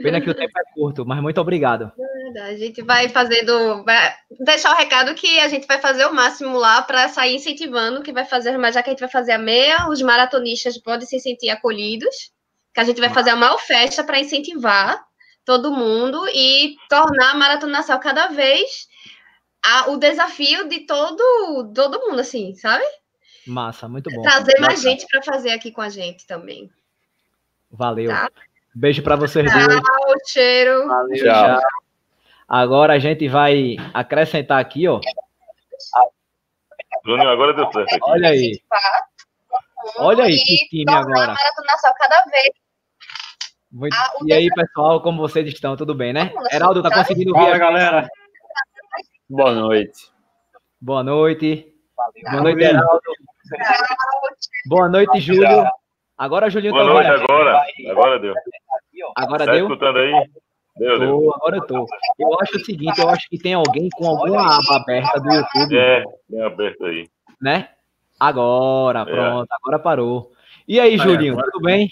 Pena 0.00 0.20
que 0.20 0.30
o 0.30 0.34
tempo 0.34 0.52
é 0.56 0.62
curto, 0.74 1.04
mas 1.04 1.20
muito 1.20 1.40
obrigado. 1.40 1.90
A 2.36 2.56
gente 2.56 2.82
vai 2.82 3.08
fazendo. 3.08 3.84
Vai 3.84 4.14
deixar 4.40 4.72
o 4.72 4.76
recado 4.76 5.14
que 5.14 5.38
a 5.40 5.48
gente 5.48 5.66
vai 5.66 5.80
fazer 5.80 6.06
o 6.06 6.14
máximo 6.14 6.56
lá 6.56 6.82
para 6.82 7.08
sair 7.08 7.36
incentivando, 7.36 8.02
que 8.02 8.12
vai 8.12 8.24
fazer, 8.24 8.56
mas 8.58 8.74
já 8.74 8.82
que 8.82 8.90
a 8.90 8.92
gente 8.92 9.00
vai 9.00 9.08
fazer 9.08 9.32
a 9.32 9.38
meia, 9.38 9.88
os 9.88 10.02
maratonistas 10.02 10.78
podem 10.78 11.06
se 11.06 11.18
sentir 11.20 11.50
acolhidos, 11.50 12.32
que 12.74 12.80
a 12.80 12.84
gente 12.84 13.00
vai 13.00 13.10
fazer 13.10 13.30
a 13.30 13.36
maior 13.36 13.58
festa 13.58 14.04
para 14.04 14.20
incentivar 14.20 15.02
todo 15.44 15.72
mundo 15.72 16.28
e 16.34 16.76
tornar 16.88 17.30
a 17.30 17.34
Maratona 17.34 17.72
Nacional 17.72 18.00
cada 18.00 18.26
vez 18.26 18.86
a, 19.64 19.90
o 19.90 19.96
desafio 19.96 20.68
de 20.68 20.80
todo, 20.80 21.72
todo 21.74 22.00
mundo, 22.00 22.20
assim, 22.20 22.54
sabe? 22.54 22.84
Massa, 23.46 23.88
muito 23.88 24.10
bom. 24.10 24.22
Trazer 24.22 24.60
mais 24.60 24.82
gente 24.82 25.06
para 25.10 25.22
fazer 25.22 25.50
aqui 25.50 25.72
com 25.72 25.80
a 25.80 25.88
gente 25.88 26.26
também. 26.26 26.70
Valeu. 27.70 28.10
Tá? 28.10 28.30
Beijo 28.74 29.02
para 29.02 29.16
vocês 29.16 29.50
dois. 29.50 29.66
Tchau, 29.66 30.14
cheiro. 30.26 30.86
Valeu, 30.86 31.16
tchau. 31.16 31.60
Agora 32.48 32.94
a 32.94 32.98
gente 32.98 33.28
vai 33.28 33.76
acrescentar 33.92 34.58
aqui, 34.58 34.88
ó. 34.88 35.00
Júnior, 37.04 37.28
agora 37.28 37.52
deu 37.52 37.70
certo. 37.70 37.94
Aqui. 37.94 38.00
Olha 38.02 38.28
aí. 38.30 38.60
Olha 39.98 40.24
aí 40.24 40.34
que 40.34 40.56
time 40.68 40.90
agora. 40.90 41.34
cada 41.98 42.22
vez. 42.30 42.50
Muito... 43.70 43.94
Ah, 43.94 44.10
e 44.26 44.32
aí, 44.32 44.48
pessoal, 44.48 45.02
como 45.02 45.20
vocês 45.20 45.46
estão? 45.46 45.76
Tudo 45.76 45.94
bem, 45.94 46.12
né? 46.14 46.32
Heraldo, 46.50 46.82
tá 46.82 46.90
conseguindo 46.90 47.34
ver? 47.34 47.38
Fala, 47.38 47.58
galera. 47.58 48.08
Boa 49.28 49.52
noite. 49.52 50.10
Boa 50.80 51.02
noite. 51.02 51.74
Valeu. 51.94 52.30
Boa 52.30 52.42
noite, 52.42 52.64
Heraldo. 52.64 53.00
Boa 54.66 54.88
noite, 54.88 55.20
Júlio. 55.20 55.66
Agora, 56.16 56.48
Julinho, 56.48 56.72
Boa 56.72 56.84
tá 56.84 56.92
noite, 56.92 57.10
agora. 57.10 57.62
Agora 57.90 58.18
deu. 58.18 58.34
Agora 59.16 59.46
tá 59.46 59.52
deu? 59.52 59.66
escutando 59.66 59.98
aí? 59.98 60.30
Deu, 60.78 60.98
tô, 60.98 61.34
agora 61.34 61.56
eu 61.56 61.66
tô. 61.66 61.86
Eu 62.18 62.40
acho 62.40 62.56
o 62.56 62.64
seguinte, 62.64 63.00
eu 63.00 63.08
acho 63.08 63.28
que 63.28 63.38
tem 63.38 63.54
alguém 63.54 63.88
com 63.90 64.06
alguma 64.06 64.42
aba 64.42 64.76
aberta 64.76 65.20
do 65.20 65.32
YouTube. 65.32 65.76
É, 65.76 66.04
tem 66.30 66.42
aberto 66.42 66.84
aí. 66.84 67.08
Né? 67.40 67.68
Agora, 68.18 69.00
é. 69.00 69.04
pronto, 69.04 69.48
é. 69.50 69.56
agora 69.56 69.78
parou. 69.78 70.32
E 70.66 70.78
aí, 70.78 70.96
Julinho, 70.96 71.34
agora... 71.34 71.50
tudo 71.50 71.62
bem? 71.64 71.90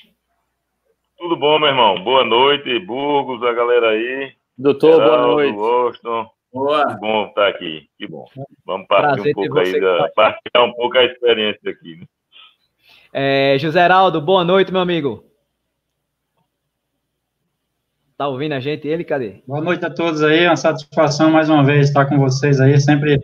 Tudo 1.18 1.36
bom, 1.36 1.58
meu 1.58 1.68
irmão. 1.68 2.02
Boa 2.02 2.24
noite, 2.24 2.78
Burgos, 2.80 3.42
a 3.42 3.52
galera 3.52 3.90
aí. 3.90 4.32
Doutor, 4.56 4.94
Geraldo, 4.94 5.16
boa 5.16 5.26
noite. 5.26 5.54
Boston. 5.54 6.30
Boa. 6.52 6.86
Que 6.86 7.00
bom 7.00 7.26
estar 7.26 7.48
aqui. 7.48 7.88
Que 7.98 8.06
bom. 8.06 8.24
Vamos 8.64 8.86
partir 8.86 9.14
Prazer 9.14 9.32
um 9.32 9.34
pouco 9.34 9.58
aí, 9.58 9.80
da, 9.80 10.10
partilhar 10.16 10.64
um 10.64 10.72
pouco 10.72 10.96
a 10.96 11.04
experiência 11.04 11.70
aqui. 11.70 11.96
Né? 11.96 12.06
É, 13.12 13.58
José 13.58 13.84
Heraldo, 13.84 14.20
boa 14.20 14.44
noite, 14.44 14.72
meu 14.72 14.80
amigo. 14.80 15.25
Tá 18.16 18.28
ouvindo 18.28 18.52
a 18.52 18.60
gente? 18.60 18.88
Ele, 18.88 19.04
cadê? 19.04 19.42
Boa 19.46 19.60
noite 19.60 19.84
a 19.84 19.90
todos 19.90 20.22
aí, 20.22 20.46
uma 20.46 20.56
satisfação 20.56 21.30
mais 21.30 21.50
uma 21.50 21.62
vez 21.62 21.88
estar 21.88 22.06
com 22.06 22.18
vocês 22.18 22.58
aí, 22.62 22.80
sempre. 22.80 23.20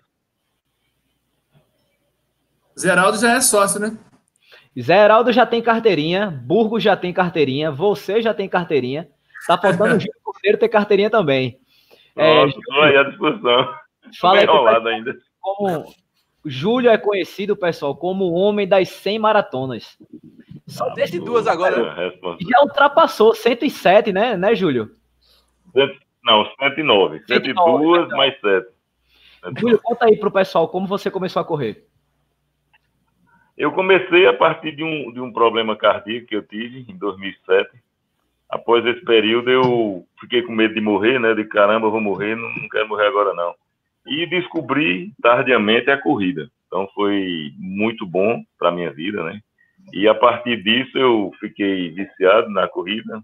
Zé 2.78 2.90
Heraldo 2.90 3.16
já 3.18 3.32
é 3.32 3.40
sócio, 3.40 3.80
né? 3.80 3.96
Zé 4.78 5.02
Heraldo 5.02 5.32
já 5.32 5.46
tem 5.46 5.62
carteirinha, 5.62 6.30
Burgo 6.30 6.78
já 6.78 6.94
tem 6.94 7.10
carteirinha, 7.10 7.70
você 7.70 8.20
já 8.20 8.34
tem 8.34 8.46
carteirinha. 8.46 9.08
Tá 9.46 9.56
faltando 9.56 9.96
o 9.96 10.00
Gil 10.00 10.12
Cordeiro 10.22 10.58
ter 10.58 10.68
carteirinha 10.68 11.08
também. 11.08 11.58
É, 12.14 12.44
Nossa, 12.44 12.58
é, 12.72 12.84
aí 12.84 12.96
a 12.98 13.02
discussão. 13.04 13.74
Fala 14.20 14.40
aí, 14.40 14.46
pessoal, 14.46 14.86
ainda. 14.86 15.16
Como 15.40 15.86
Júlio 16.44 16.90
é 16.90 16.98
conhecido, 16.98 17.56
pessoal, 17.56 17.96
como 17.96 18.24
o 18.24 18.34
homem 18.34 18.68
das 18.68 18.90
100 18.90 19.18
maratonas. 19.18 19.96
Só 20.72 20.88
ah, 20.88 20.94
desde 20.94 21.18
duas 21.18 21.46
agora. 21.46 21.94
É, 21.98 22.10
já 22.40 22.62
ultrapassou 22.62 23.34
107, 23.34 24.12
né, 24.12 24.36
né, 24.36 24.54
Júlio? 24.54 24.90
Não, 26.24 26.44
109. 26.58 27.22
102 27.26 28.04
então. 28.04 28.16
mais 28.16 28.40
7. 28.40 28.66
Júlio, 29.58 29.80
conta 29.82 30.06
aí 30.06 30.16
pro 30.16 30.30
pessoal 30.30 30.68
como 30.68 30.86
você 30.86 31.10
começou 31.10 31.40
a 31.40 31.44
correr. 31.44 31.86
Eu 33.56 33.72
comecei 33.72 34.26
a 34.26 34.32
partir 34.32 34.74
de 34.74 34.82
um, 34.82 35.12
de 35.12 35.20
um 35.20 35.32
problema 35.32 35.76
cardíaco 35.76 36.26
que 36.26 36.36
eu 36.36 36.42
tive 36.42 36.86
em 36.88 36.96
2007 36.96 37.70
após 38.52 38.84
esse 38.84 39.02
período 39.02 39.50
eu 39.50 40.06
fiquei 40.20 40.42
com 40.42 40.52
medo 40.52 40.74
de 40.74 40.80
morrer, 40.80 41.18
né? 41.18 41.34
De 41.34 41.44
caramba, 41.44 41.88
vou 41.88 42.02
morrer, 42.02 42.36
não, 42.36 42.54
não 42.54 42.68
quero 42.68 42.86
morrer 42.86 43.06
agora 43.06 43.32
não. 43.32 43.54
E 44.06 44.26
descobri 44.26 45.10
tardiamente 45.22 45.90
a 45.90 46.00
corrida. 46.00 46.50
Então 46.66 46.86
foi 46.94 47.50
muito 47.56 48.06
bom 48.06 48.42
para 48.58 48.70
minha 48.70 48.92
vida, 48.92 49.24
né? 49.24 49.40
E 49.92 50.08
a 50.08 50.14
partir 50.14 50.62
disso 50.62 50.96
eu 50.96 51.30
fiquei 51.40 51.90
viciado 51.90 52.48
na 52.50 52.68
corrida. 52.68 53.22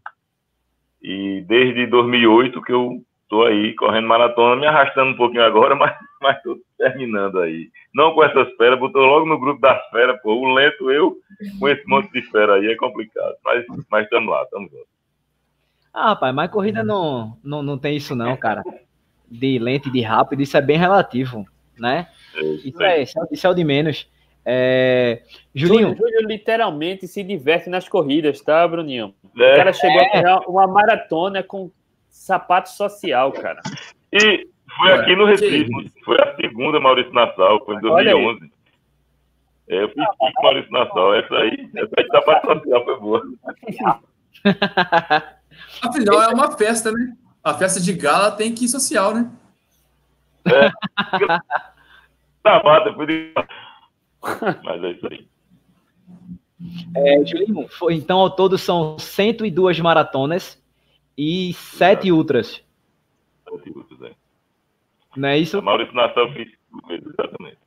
E 1.02 1.44
desde 1.46 1.86
2008 1.86 2.62
que 2.62 2.72
eu 2.72 3.02
tô 3.28 3.44
aí 3.44 3.74
correndo 3.74 4.08
maratona, 4.08 4.56
me 4.56 4.66
arrastando 4.66 5.10
um 5.10 5.16
pouquinho 5.16 5.44
agora, 5.44 5.74
mas 5.76 5.94
mas 6.20 6.42
tô 6.42 6.58
terminando 6.76 7.38
aí. 7.40 7.70
Não 7.94 8.12
com 8.12 8.24
essas 8.24 8.50
feras, 8.56 8.78
botou 8.78 9.02
logo 9.02 9.26
no 9.26 9.38
grupo 9.38 9.60
das 9.60 9.80
feras, 9.90 10.20
pô. 10.20 10.34
O 10.34 10.52
lento 10.52 10.90
eu 10.90 11.16
com 11.58 11.68
esse 11.68 11.86
monte 11.86 12.10
de 12.12 12.22
fera 12.22 12.54
aí 12.54 12.66
é 12.66 12.76
complicado. 12.76 13.34
Mas 13.44 13.64
mas 13.90 14.04
estamos 14.04 14.30
lá, 14.30 14.42
estamos 14.42 14.72
lá. 14.72 14.80
Ah, 15.92 16.08
rapaz, 16.10 16.34
mas 16.34 16.50
corrida 16.50 16.84
não, 16.84 17.36
não, 17.42 17.62
não 17.62 17.78
tem 17.78 17.96
isso 17.96 18.14
não, 18.14 18.36
cara. 18.36 18.62
De 19.30 19.58
lente, 19.58 19.90
de 19.90 20.00
rápido, 20.00 20.42
isso 20.42 20.56
é 20.56 20.60
bem 20.60 20.78
relativo, 20.78 21.46
né? 21.78 22.08
Isso 22.64 22.82
é, 22.82 23.02
isso 23.02 23.46
é 23.46 23.50
o 23.50 23.54
de 23.54 23.64
menos. 23.64 24.08
É... 24.50 25.20
Juninho. 25.54 25.94
Júlio, 25.94 26.26
literalmente 26.26 27.06
se 27.06 27.22
diverte 27.22 27.68
nas 27.68 27.86
corridas, 27.86 28.40
tá, 28.40 28.66
Bruninho? 28.66 29.14
É. 29.38 29.52
O 29.52 29.56
cara 29.56 29.74
chegou 29.74 30.00
é. 30.00 30.26
a 30.26 30.38
uma 30.48 30.66
maratona 30.66 31.42
com 31.42 31.70
sapato 32.08 32.70
social, 32.70 33.30
cara. 33.32 33.60
E 34.10 34.46
foi 34.74 34.92
aqui 34.94 35.14
no 35.14 35.26
Recife. 35.26 35.68
Foi 36.02 36.16
a 36.18 36.34
segunda 36.36 36.80
Maurício 36.80 37.12
Nassau, 37.12 37.62
foi 37.66 37.76
em 37.76 37.80
2011. 37.80 38.50
É, 39.68 39.82
eu 39.82 39.90
fiz 39.90 40.06
com 40.16 40.42
Maurício 40.42 40.72
Nassau. 40.72 41.14
Essa 41.14 41.34
aí, 41.34 41.70
essa 41.76 41.92
aí 41.98 42.08
da 42.08 42.22
parte 42.22 42.46
social 42.46 42.84
foi 42.86 43.00
boa. 43.00 43.22
Afinal, 45.82 46.22
é 46.22 46.28
uma 46.28 46.56
festa, 46.56 46.90
né? 46.90 47.12
A 47.44 47.52
festa 47.52 47.78
de 47.80 47.92
gala 47.92 48.30
tem 48.30 48.54
que 48.54 48.64
ir 48.64 48.68
social, 48.68 49.14
né? 49.14 49.30
É. 50.46 50.70
Tá, 52.40 52.62
foi 52.94 53.32
Mas 54.64 54.84
é 54.84 54.90
isso 54.90 55.06
aí. 55.10 55.28
É, 56.96 57.24
Julinho, 57.24 57.68
foi, 57.68 57.94
então 57.94 58.18
ao 58.18 58.30
todo 58.30 58.58
são 58.58 58.98
102 58.98 59.78
maratonas 59.80 60.60
e 61.16 61.52
7 61.54 62.10
ultras. 62.10 62.62
7 63.48 63.70
ultras, 63.70 64.02
é. 64.02 64.14
Não 65.16 65.28
é 65.28 65.38
isso? 65.38 65.58
A 65.58 65.62
Maurício 65.62 65.94
Nassau 65.94 66.32
fez 66.32 66.48
exatamente. 66.90 67.58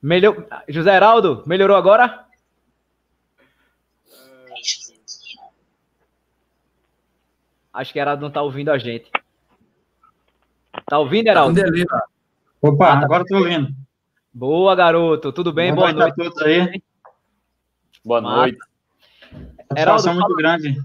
Melhor... 0.00 0.46
José 0.68 0.94
Heraldo, 0.94 1.42
melhorou 1.46 1.76
agora? 1.76 2.26
Acho 7.72 7.92
que 7.92 7.98
Heraldo 7.98 8.20
não 8.20 8.28
está 8.28 8.40
ouvindo 8.40 8.70
a 8.70 8.78
gente. 8.78 9.10
Tá 10.86 10.98
ouvindo, 10.98 11.28
Heraldo? 11.28 11.60
Opa, 12.62 12.92
ah, 12.92 12.98
tá 12.98 13.04
agora 13.04 13.22
estou 13.22 13.38
ouvindo. 13.38 13.74
Boa, 14.34 14.74
garoto. 14.74 15.32
Tudo 15.32 15.52
bem? 15.52 15.72
Boa, 15.72 15.92
Boa 15.92 16.06
noite. 16.06 16.20
a 16.20 16.24
todos 16.24 16.42
aí. 16.42 16.82
Boa 18.04 18.20
noite. 18.20 18.58
Heraldo, 19.76 20.08
muito 20.08 20.22
fala, 20.22 20.36
grande. 20.36 20.76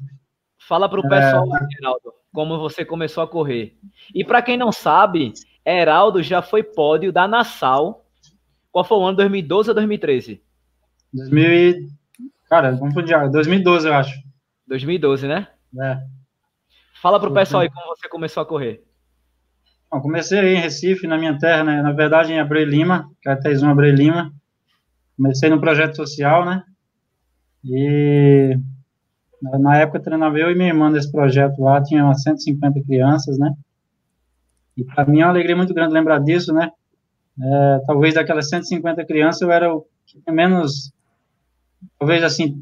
Fala 0.67 0.87
para 0.87 0.99
o 0.99 1.09
pessoal, 1.09 1.47
é... 1.55 1.67
Heraldo, 1.79 2.13
como 2.31 2.59
você 2.59 2.85
começou 2.85 3.23
a 3.23 3.27
correr. 3.27 3.75
E 4.13 4.23
para 4.23 4.43
quem 4.43 4.55
não 4.55 4.71
sabe, 4.71 5.33
Heraldo 5.65 6.21
já 6.21 6.43
foi 6.43 6.61
pódio 6.61 7.11
da 7.11 7.27
Nassau. 7.27 8.05
Qual 8.71 8.85
foi 8.85 8.97
o 8.99 9.03
ano? 9.03 9.17
2012 9.17 9.69
ou 9.69 9.75
2013? 9.75 10.43
2000 11.11 11.89
Cara, 12.47 12.71
vamos 12.71 12.93
pro 12.93 13.03
2012, 13.31 13.87
eu 13.87 13.93
acho. 13.93 14.13
2012, 14.67 15.27
né? 15.27 15.47
É. 15.79 15.99
Fala 17.01 17.19
pro 17.19 17.33
pessoal 17.33 17.63
aí 17.63 17.69
como 17.69 17.95
você 17.95 18.07
começou 18.07 18.41
a 18.41 18.45
correr. 18.45 18.83
Bom, 19.91 20.01
comecei 20.01 20.39
em 20.39 20.61
Recife, 20.61 21.07
na 21.07 21.17
minha 21.17 21.35
terra, 21.39 21.63
né? 21.63 21.81
Na 21.81 21.91
verdade, 21.91 22.31
em 22.31 22.39
Abreu 22.39 22.63
Lima, 22.63 23.09
Caetésio 23.23 23.67
Abreu 23.67 23.91
Lima. 23.91 24.31
Comecei 25.17 25.49
no 25.49 25.59
projeto 25.59 25.95
social, 25.95 26.45
né? 26.45 26.63
E 27.65 28.55
na 29.41 29.77
época 29.77 29.99
treinava 29.99 30.37
eu 30.37 30.51
e 30.51 30.55
minha 30.55 30.69
irmã 30.69 30.91
nesse 30.91 31.11
projeto 31.11 31.59
lá, 31.61 31.81
tinha 31.81 32.05
umas 32.05 32.21
150 32.21 32.83
crianças, 32.83 33.39
né? 33.39 33.51
E 34.77 34.83
para 34.83 35.05
mim 35.05 35.21
é 35.21 35.25
uma 35.25 35.31
alegria 35.31 35.55
muito 35.55 35.73
grande 35.73 35.93
lembrar 35.93 36.19
disso, 36.19 36.53
né? 36.53 36.71
É, 37.41 37.81
talvez 37.87 38.13
daquelas 38.13 38.47
150 38.47 39.03
crianças 39.05 39.41
eu 39.41 39.51
era 39.51 39.73
o 39.75 39.85
menos, 40.31 40.93
talvez 41.97 42.23
assim, 42.23 42.61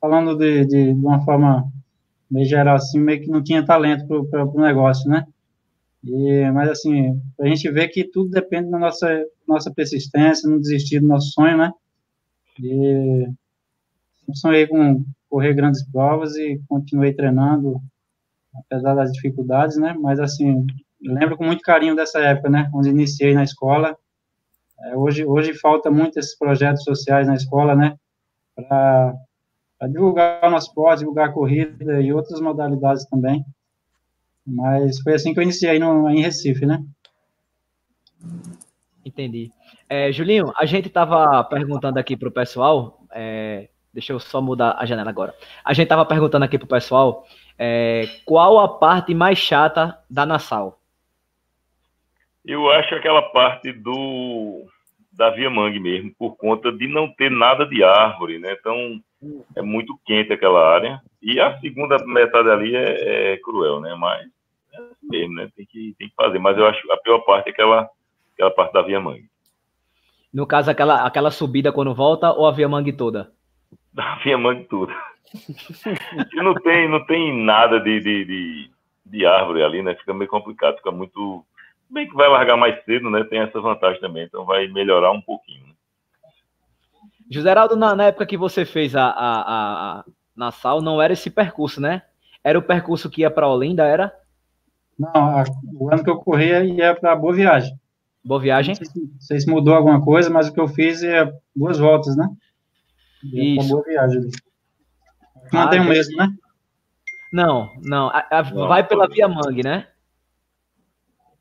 falando 0.00 0.36
de, 0.36 0.64
de, 0.64 0.94
de 0.94 1.06
uma 1.06 1.24
forma 1.24 1.70
meio 2.28 2.46
geral, 2.46 2.74
assim, 2.74 2.98
meio 2.98 3.20
que 3.20 3.30
não 3.30 3.40
tinha 3.40 3.64
talento 3.64 4.04
para 4.28 4.44
o 4.44 4.60
negócio, 4.60 5.08
né? 5.08 5.26
E, 6.04 6.50
mas, 6.52 6.70
assim, 6.70 7.20
a 7.40 7.46
gente 7.46 7.70
vê 7.70 7.88
que 7.88 8.04
tudo 8.04 8.30
depende 8.30 8.70
da 8.70 8.78
nossa, 8.78 9.24
nossa 9.46 9.72
persistência, 9.72 10.48
não 10.48 10.60
desistir 10.60 11.00
do 11.00 11.08
nosso 11.08 11.30
sonho, 11.32 11.56
né? 11.56 11.72
E 12.60 13.26
sonhei 14.34 14.66
com 14.66 15.04
correr 15.28 15.54
grandes 15.54 15.84
provas 15.90 16.36
e 16.36 16.60
continuei 16.68 17.12
treinando, 17.12 17.80
apesar 18.54 18.94
das 18.94 19.12
dificuldades, 19.12 19.76
né? 19.76 19.94
Mas, 19.98 20.20
assim, 20.20 20.66
lembro 21.00 21.36
com 21.36 21.44
muito 21.44 21.62
carinho 21.62 21.96
dessa 21.96 22.20
época, 22.20 22.48
né? 22.48 22.70
Onde 22.72 22.90
iniciei 22.90 23.34
na 23.34 23.44
escola. 23.44 23.96
É, 24.80 24.96
hoje, 24.96 25.24
hoje 25.24 25.54
falta 25.54 25.90
muito 25.90 26.18
esses 26.18 26.36
projetos 26.38 26.84
sociais 26.84 27.26
na 27.26 27.34
escola, 27.34 27.74
né? 27.74 27.96
Para 28.54 29.14
divulgar 29.90 30.44
o 30.44 30.50
nosso 30.50 30.68
esporte, 30.68 31.00
divulgar 31.00 31.28
a 31.28 31.32
corrida 31.32 32.00
e 32.00 32.12
outras 32.12 32.40
modalidades 32.40 33.04
também. 33.06 33.44
Mas 34.46 35.00
foi 35.00 35.14
assim 35.14 35.34
que 35.34 35.40
eu 35.40 35.42
iniciei 35.42 35.78
no, 35.78 36.08
em 36.08 36.20
Recife, 36.20 36.64
né? 36.64 36.82
Entendi. 39.04 39.50
É, 39.88 40.12
Julinho, 40.12 40.52
a 40.56 40.66
gente 40.66 40.88
estava 40.88 41.42
perguntando 41.44 41.98
aqui 41.98 42.16
para 42.16 42.28
o 42.28 42.32
pessoal, 42.32 43.00
é, 43.12 43.68
deixa 43.92 44.12
eu 44.12 44.20
só 44.20 44.40
mudar 44.40 44.76
a 44.78 44.86
janela 44.86 45.10
agora. 45.10 45.34
A 45.64 45.72
gente 45.72 45.84
estava 45.84 46.04
perguntando 46.04 46.44
aqui 46.44 46.58
para 46.58 46.66
o 46.66 46.68
pessoal 46.68 47.26
é, 47.58 48.04
qual 48.24 48.58
a 48.58 48.68
parte 48.68 49.14
mais 49.14 49.38
chata 49.38 49.98
da 50.08 50.26
Nassau? 50.26 50.78
Eu 52.44 52.70
acho 52.70 52.94
aquela 52.94 53.22
parte 53.22 53.72
do 53.72 54.64
da 55.12 55.30
Via 55.30 55.48
Mangue 55.48 55.80
mesmo, 55.80 56.14
por 56.18 56.36
conta 56.36 56.70
de 56.70 56.86
não 56.86 57.10
ter 57.10 57.30
nada 57.30 57.64
de 57.64 57.82
árvore, 57.82 58.38
né? 58.38 58.54
Então, 58.60 59.00
é 59.56 59.62
muito 59.62 59.98
quente 60.04 60.30
aquela 60.30 60.62
área. 60.62 61.00
E 61.22 61.40
a 61.40 61.58
segunda 61.58 61.96
metade 62.04 62.50
ali 62.50 62.76
é, 62.76 63.32
é 63.32 63.36
cruel, 63.38 63.80
né? 63.80 63.94
Mas 63.94 64.28
é 64.76 64.92
assim 64.92 65.06
mesmo, 65.08 65.34
né? 65.34 65.48
Tem 65.56 65.66
que, 65.66 65.94
tem 65.98 66.08
que 66.08 66.14
fazer. 66.14 66.38
Mas 66.38 66.56
eu 66.56 66.66
acho 66.66 66.92
a 66.92 66.96
pior 66.98 67.20
parte 67.20 67.48
é 67.48 67.52
aquela, 67.52 67.88
aquela 68.34 68.50
parte 68.50 68.72
da 68.72 68.82
Via 68.82 69.00
Mangue. 69.00 69.28
No 70.32 70.46
caso, 70.46 70.70
aquela, 70.70 71.06
aquela 71.06 71.30
subida 71.30 71.72
quando 71.72 71.94
volta 71.94 72.32
ou 72.32 72.46
a 72.46 72.52
Via 72.52 72.68
Mangue 72.68 72.92
toda? 72.92 73.32
A 73.96 74.16
Via 74.16 74.36
Mangue 74.36 74.64
toda. 74.64 74.94
não 76.34 76.54
tem, 76.54 76.88
não 76.88 77.04
tem 77.06 77.34
nada 77.44 77.80
de, 77.80 77.98
de, 78.00 78.24
de, 78.24 78.70
de 79.06 79.26
árvore 79.26 79.62
ali, 79.62 79.82
né? 79.82 79.94
Fica 79.94 80.12
meio 80.12 80.30
complicado, 80.30 80.76
fica 80.76 80.90
muito 80.90 81.44
Bem 81.88 82.08
que 82.08 82.14
vai 82.14 82.28
largar 82.28 82.56
mais 82.56 82.84
cedo, 82.84 83.08
né? 83.10 83.22
Tem 83.24 83.38
essa 83.38 83.60
vantagem 83.60 84.00
também, 84.00 84.24
então 84.24 84.44
vai 84.44 84.66
melhorar 84.66 85.12
um 85.12 85.20
pouquinho. 85.20 85.66
Né? 85.66 85.72
José 87.30 87.50
Heraldo, 87.50 87.76
na, 87.76 87.94
na, 87.94 88.04
época 88.06 88.26
que 88.26 88.36
você 88.36 88.64
fez 88.64 88.96
a, 88.96 89.04
a, 89.04 89.10
a, 89.10 89.98
a 90.00 90.04
Nassau, 90.36 90.82
não 90.82 91.00
era 91.00 91.12
esse 91.12 91.30
percurso, 91.30 91.80
né? 91.80 92.02
Era 92.42 92.58
o 92.58 92.62
percurso 92.62 93.08
que 93.08 93.22
ia 93.22 93.30
para 93.30 93.48
Olinda, 93.48 93.84
era? 93.84 94.12
Não, 94.98 95.10
a, 95.14 95.44
o 95.74 95.92
ano 95.92 96.02
que 96.02 96.10
eu 96.10 96.16
corria 96.16 96.64
ia 96.64 96.94
para 96.94 97.14
Boa 97.14 97.34
Viagem. 97.34 97.78
Boa 98.24 98.40
Viagem? 98.40 98.74
Não 98.74 98.76
sei, 98.76 98.86
se, 98.86 99.00
não 99.00 99.20
sei, 99.20 99.40
se, 99.40 99.50
mudou 99.50 99.74
alguma 99.74 100.02
coisa, 100.02 100.30
mas 100.30 100.48
o 100.48 100.52
que 100.52 100.60
eu 100.60 100.66
fiz 100.66 101.02
é 101.02 101.30
duas 101.54 101.78
voltas, 101.78 102.16
né? 102.16 102.28
Ia 103.22 103.60
Isso. 103.60 103.68
Boa 103.68 103.82
Viagem. 103.84 104.22
Mantém 105.52 105.78
ah, 105.78 105.82
o 105.82 105.84
mesmo, 105.86 106.16
né? 106.16 106.28
Não, 107.32 107.70
não. 107.82 108.10
vai 108.68 108.86
pela 108.86 109.08
Via 109.08 109.28
Mangue, 109.28 109.62
né? 109.62 109.86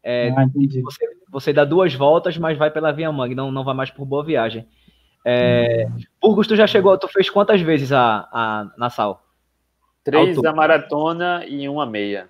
É, 0.03 0.30
ah, 0.30 0.45
você, 0.84 1.06
você, 1.32 1.53
dá 1.53 1.66
duas 1.66 1.95
voltas, 1.95 2.38
mas 2.38 2.58
vai 2.58 2.70
pela 2.70 2.91
Via 2.91 3.12
Mangue, 3.12 3.34
não, 3.34 3.51
não 3.51 3.64
vai 3.64 3.74
mais 3.74 3.89
por 3.89 4.06
Boa 4.06 4.24
Viagem. 4.24 4.68
É, 5.26 5.88
Burgos, 6.22 6.47
tu 6.47 6.56
já 6.56 6.68
chegou, 6.68 6.95
tu 6.99 7.08
fez 7.08 7.32
quantas 7.32 7.60
vezes 7.62 7.91
a, 7.91 8.30
a 8.32 8.72
Nassau? 8.78 9.24
Três 10.03 10.39
da 10.39 10.53
maratona 10.53 11.43
e 11.47 11.68
uma 11.68 11.84
meia. 11.84 12.30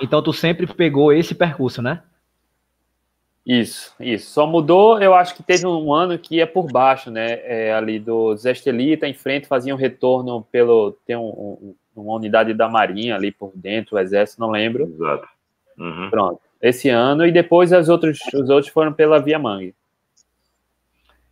Então 0.00 0.22
tu 0.22 0.32
sempre 0.32 0.66
pegou 0.66 1.12
esse 1.12 1.34
percurso, 1.34 1.80
né? 1.80 2.02
Isso, 3.46 3.94
isso. 4.00 4.30
Só 4.30 4.46
mudou, 4.46 5.00
eu 5.00 5.14
acho 5.14 5.34
que 5.34 5.42
teve 5.42 5.66
um 5.66 5.92
ano 5.92 6.18
que 6.18 6.36
ia 6.36 6.46
por 6.46 6.66
baixo, 6.66 7.10
né? 7.10 7.40
É, 7.44 7.74
ali 7.74 7.98
do 7.98 8.34
Zestelita 8.36 9.06
em 9.06 9.12
frente, 9.12 9.46
fazia 9.46 9.74
um 9.74 9.78
retorno 9.78 10.42
pelo. 10.50 10.92
Tem 11.06 11.14
um, 11.14 11.28
um, 11.28 11.74
uma 11.94 12.14
unidade 12.14 12.54
da 12.54 12.68
Marinha 12.68 13.14
ali 13.14 13.30
por 13.30 13.52
dentro, 13.54 13.96
o 13.96 13.98
Exército, 13.98 14.40
não 14.40 14.50
lembro. 14.50 14.84
Exato. 14.84 15.28
Uhum. 15.78 16.08
Pronto 16.10 16.40
esse 16.64 16.88
ano, 16.88 17.26
e 17.26 17.30
depois 17.30 17.74
as 17.74 17.90
outros, 17.90 18.18
os 18.32 18.48
outros 18.48 18.72
foram 18.72 18.90
pela 18.90 19.20
Via 19.20 19.38
Mangue. 19.38 19.74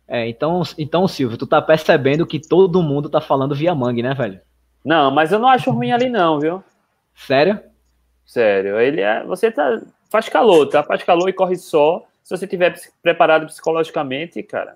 É, 0.07 0.27
então, 0.29 0.61
então, 0.77 1.07
Silvio, 1.07 1.39
tu 1.39 1.47
tá 1.47 1.59
percebendo 1.59 2.27
que 2.27 2.39
todo 2.39 2.83
mundo 2.83 3.09
tá 3.09 3.19
falando 3.19 3.55
Via 3.55 3.73
Mangue, 3.73 4.03
né, 4.03 4.13
velho? 4.13 4.39
Não, 4.85 5.09
mas 5.09 5.31
eu 5.31 5.39
não 5.39 5.49
acho 5.49 5.71
ruim 5.71 5.91
ali 5.91 6.07
não, 6.07 6.39
viu? 6.39 6.63
Sério? 7.15 7.59
Sério, 8.25 8.79
ele 8.79 9.01
é, 9.01 9.23
você 9.23 9.51
tá, 9.51 9.81
faz 10.09 10.29
calor, 10.29 10.67
tá? 10.67 10.83
Faz 10.83 11.03
calor 11.03 11.29
e 11.29 11.33
corre 11.33 11.55
só, 11.55 12.05
se 12.23 12.35
você 12.35 12.47
tiver 12.47 12.75
preparado 13.01 13.45
psicologicamente, 13.45 14.41
cara. 14.43 14.75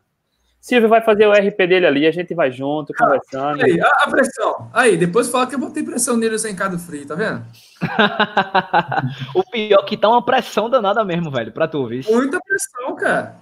Silvio 0.60 0.90
vai 0.90 1.02
fazer 1.02 1.26
o 1.26 1.32
RP 1.32 1.58
dele 1.66 1.86
ali, 1.86 2.06
a 2.06 2.12
gente 2.12 2.34
vai 2.34 2.52
junto, 2.52 2.92
ah, 2.94 2.98
conversando. 2.98 3.64
Aí, 3.64 3.80
a, 3.80 4.10
pressão. 4.10 4.70
Aí, 4.74 4.98
depois 4.98 5.30
fala 5.30 5.48
que 5.48 5.56
eu 5.56 5.60
botei 5.60 5.82
pressão 5.82 6.18
nele 6.18 6.38
sem 6.38 6.56
cado 6.56 6.78
frio, 6.78 7.08
tá 7.08 7.16
vendo? 7.16 7.46
o 9.34 9.44
pior 9.50 9.84
que 9.86 9.96
tá 9.96 10.10
uma 10.10 10.26
pressão 10.26 10.70
danada 10.70 11.06
mesmo, 11.06 11.32
velho, 11.32 11.54
pra 11.54 11.68
tu, 11.68 11.88
viu? 11.88 12.02
Muita 12.10 12.40
pressão, 12.42 12.96
cara. 12.96 13.38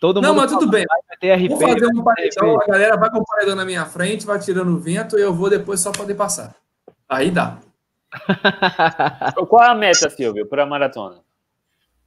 Todo 0.00 0.22
não, 0.22 0.34
mas 0.34 0.50
tudo 0.50 0.70
bem. 0.70 0.86
Vai 0.88 1.18
ter 1.18 1.34
RP, 1.34 1.48
vou 1.50 1.60
fazer 1.60 1.86
um 1.86 2.02
paredão, 2.02 2.58
a 2.58 2.66
galera 2.66 2.96
vai 2.96 3.10
com 3.10 3.18
o 3.18 3.26
paredão 3.26 3.54
na 3.54 3.66
minha 3.66 3.84
frente, 3.84 4.24
vai 4.24 4.38
tirando 4.38 4.74
o 4.74 4.78
vento 4.78 5.18
e 5.18 5.22
eu 5.22 5.34
vou 5.34 5.50
depois 5.50 5.80
só 5.80 5.92
poder 5.92 6.14
passar. 6.14 6.54
Aí 7.06 7.30
dá. 7.30 7.58
Qual 9.48 9.62
é 9.62 9.68
a 9.68 9.74
meta, 9.74 10.10
Silvio, 10.10 10.46
para 10.46 10.64
a 10.64 10.66
maratona? 10.66 11.16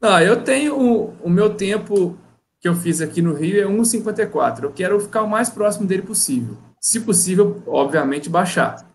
Não, 0.02 0.20
eu 0.20 0.44
tenho 0.44 0.78
o, 0.78 1.14
o 1.24 1.30
meu 1.30 1.56
tempo 1.56 2.18
que 2.60 2.68
eu 2.68 2.76
fiz 2.76 3.02
aqui 3.02 3.22
no 3.22 3.34
Rio 3.34 3.62
é 3.62 3.66
1,54. 3.66 4.64
Eu 4.64 4.72
quero 4.72 5.00
ficar 5.00 5.24
o 5.24 5.30
mais 5.30 5.50
próximo 5.50 5.86
dele 5.86 6.02
possível. 6.02 6.58
Se 6.80 7.00
possível, 7.00 7.62
obviamente, 7.68 8.30
baixar. 8.30 8.86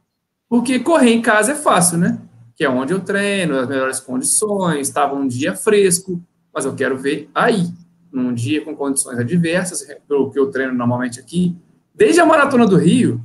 Porque 0.49 0.79
correr 0.79 1.13
em 1.13 1.23
casa 1.23 1.53
é 1.53 1.55
fácil, 1.55 1.99
né? 1.99 2.19
Que 2.57 2.65
é 2.65 2.69
onde 2.71 2.93
eu 2.93 3.01
treino, 3.01 3.59
as 3.59 3.69
melhores 3.69 4.01
condições, 4.01 4.89
estava 4.89 5.15
um 5.15 5.27
dia 5.27 5.55
fresco, 5.55 6.23
mas 6.53 6.65
eu 6.65 6.75
quero 6.75 6.97
ver 6.99 7.31
aí. 7.35 7.71
num 8.11 8.33
dia 8.33 8.65
com 8.65 8.75
condições 8.75 9.19
adversas, 9.19 9.87
pelo 10.09 10.31
que 10.31 10.39
eu 10.39 10.51
treino 10.51 10.73
normalmente 10.73 11.21
aqui, 11.21 11.55
desde 11.95 12.21
a 12.21 12.27
Maratona 12.27 12.67
do 12.67 12.77
Rio, 12.77 13.21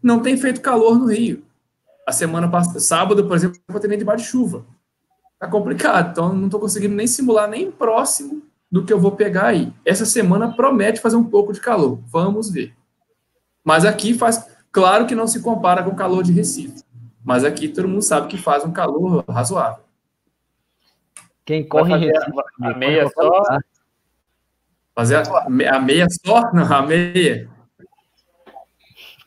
não 0.00 0.20
tem 0.20 0.36
feito 0.36 0.60
calor 0.60 0.96
no 0.96 1.06
Rio. 1.06 1.42
A 2.08 2.12
semana 2.12 2.48
passada, 2.48 2.80
sábado, 2.80 3.26
por 3.26 3.36
exemplo, 3.36 3.60
eu 3.68 3.78
treinei 3.78 3.98
debaixo 3.98 4.24
de 4.24 4.30
chuva. 4.30 4.64
Tá 5.38 5.46
complicado, 5.46 6.12
então 6.12 6.32
não 6.32 6.46
estou 6.46 6.58
conseguindo 6.58 6.94
nem 6.94 7.06
simular 7.06 7.46
nem 7.46 7.70
próximo 7.70 8.42
do 8.72 8.82
que 8.82 8.90
eu 8.90 8.98
vou 8.98 9.12
pegar 9.12 9.48
aí. 9.48 9.70
Essa 9.84 10.06
semana 10.06 10.56
promete 10.56 11.02
fazer 11.02 11.16
um 11.16 11.24
pouco 11.24 11.52
de 11.52 11.60
calor. 11.60 12.00
Vamos 12.06 12.48
ver. 12.50 12.74
Mas 13.62 13.84
aqui 13.84 14.14
faz, 14.14 14.48
claro 14.72 15.06
que 15.06 15.14
não 15.14 15.26
se 15.26 15.42
compara 15.42 15.82
com 15.82 15.90
o 15.90 15.96
calor 15.96 16.22
de 16.22 16.32
Recife. 16.32 16.82
Mas 17.22 17.44
aqui 17.44 17.68
todo 17.68 17.86
mundo 17.86 18.00
sabe 18.00 18.28
que 18.28 18.38
faz 18.38 18.64
um 18.64 18.72
calor 18.72 19.22
razoável. 19.28 19.84
Quem 21.44 21.68
corre 21.68 21.92
em 21.92 22.06
Recife, 22.06 22.32
a, 22.62 22.70
a 22.70 22.74
meia 22.74 23.06
só. 23.10 23.42
Fazer 24.94 25.16
a, 25.16 25.76
a 25.76 25.78
meia 25.78 26.06
só? 26.24 26.54
Não, 26.54 26.72
a 26.72 26.80
meia. 26.80 27.50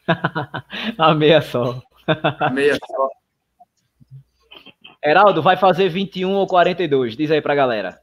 a 0.98 1.14
meia 1.14 1.44
só. 1.44 1.80
Meia 2.54 2.78
só. 2.86 3.10
Heraldo, 5.04 5.42
vai 5.42 5.58
fazer 5.58 5.90
21 5.90 6.32
ou 6.32 6.46
42? 6.46 7.16
Diz 7.16 7.32
aí 7.32 7.42
pra 7.42 7.56
galera. 7.56 8.00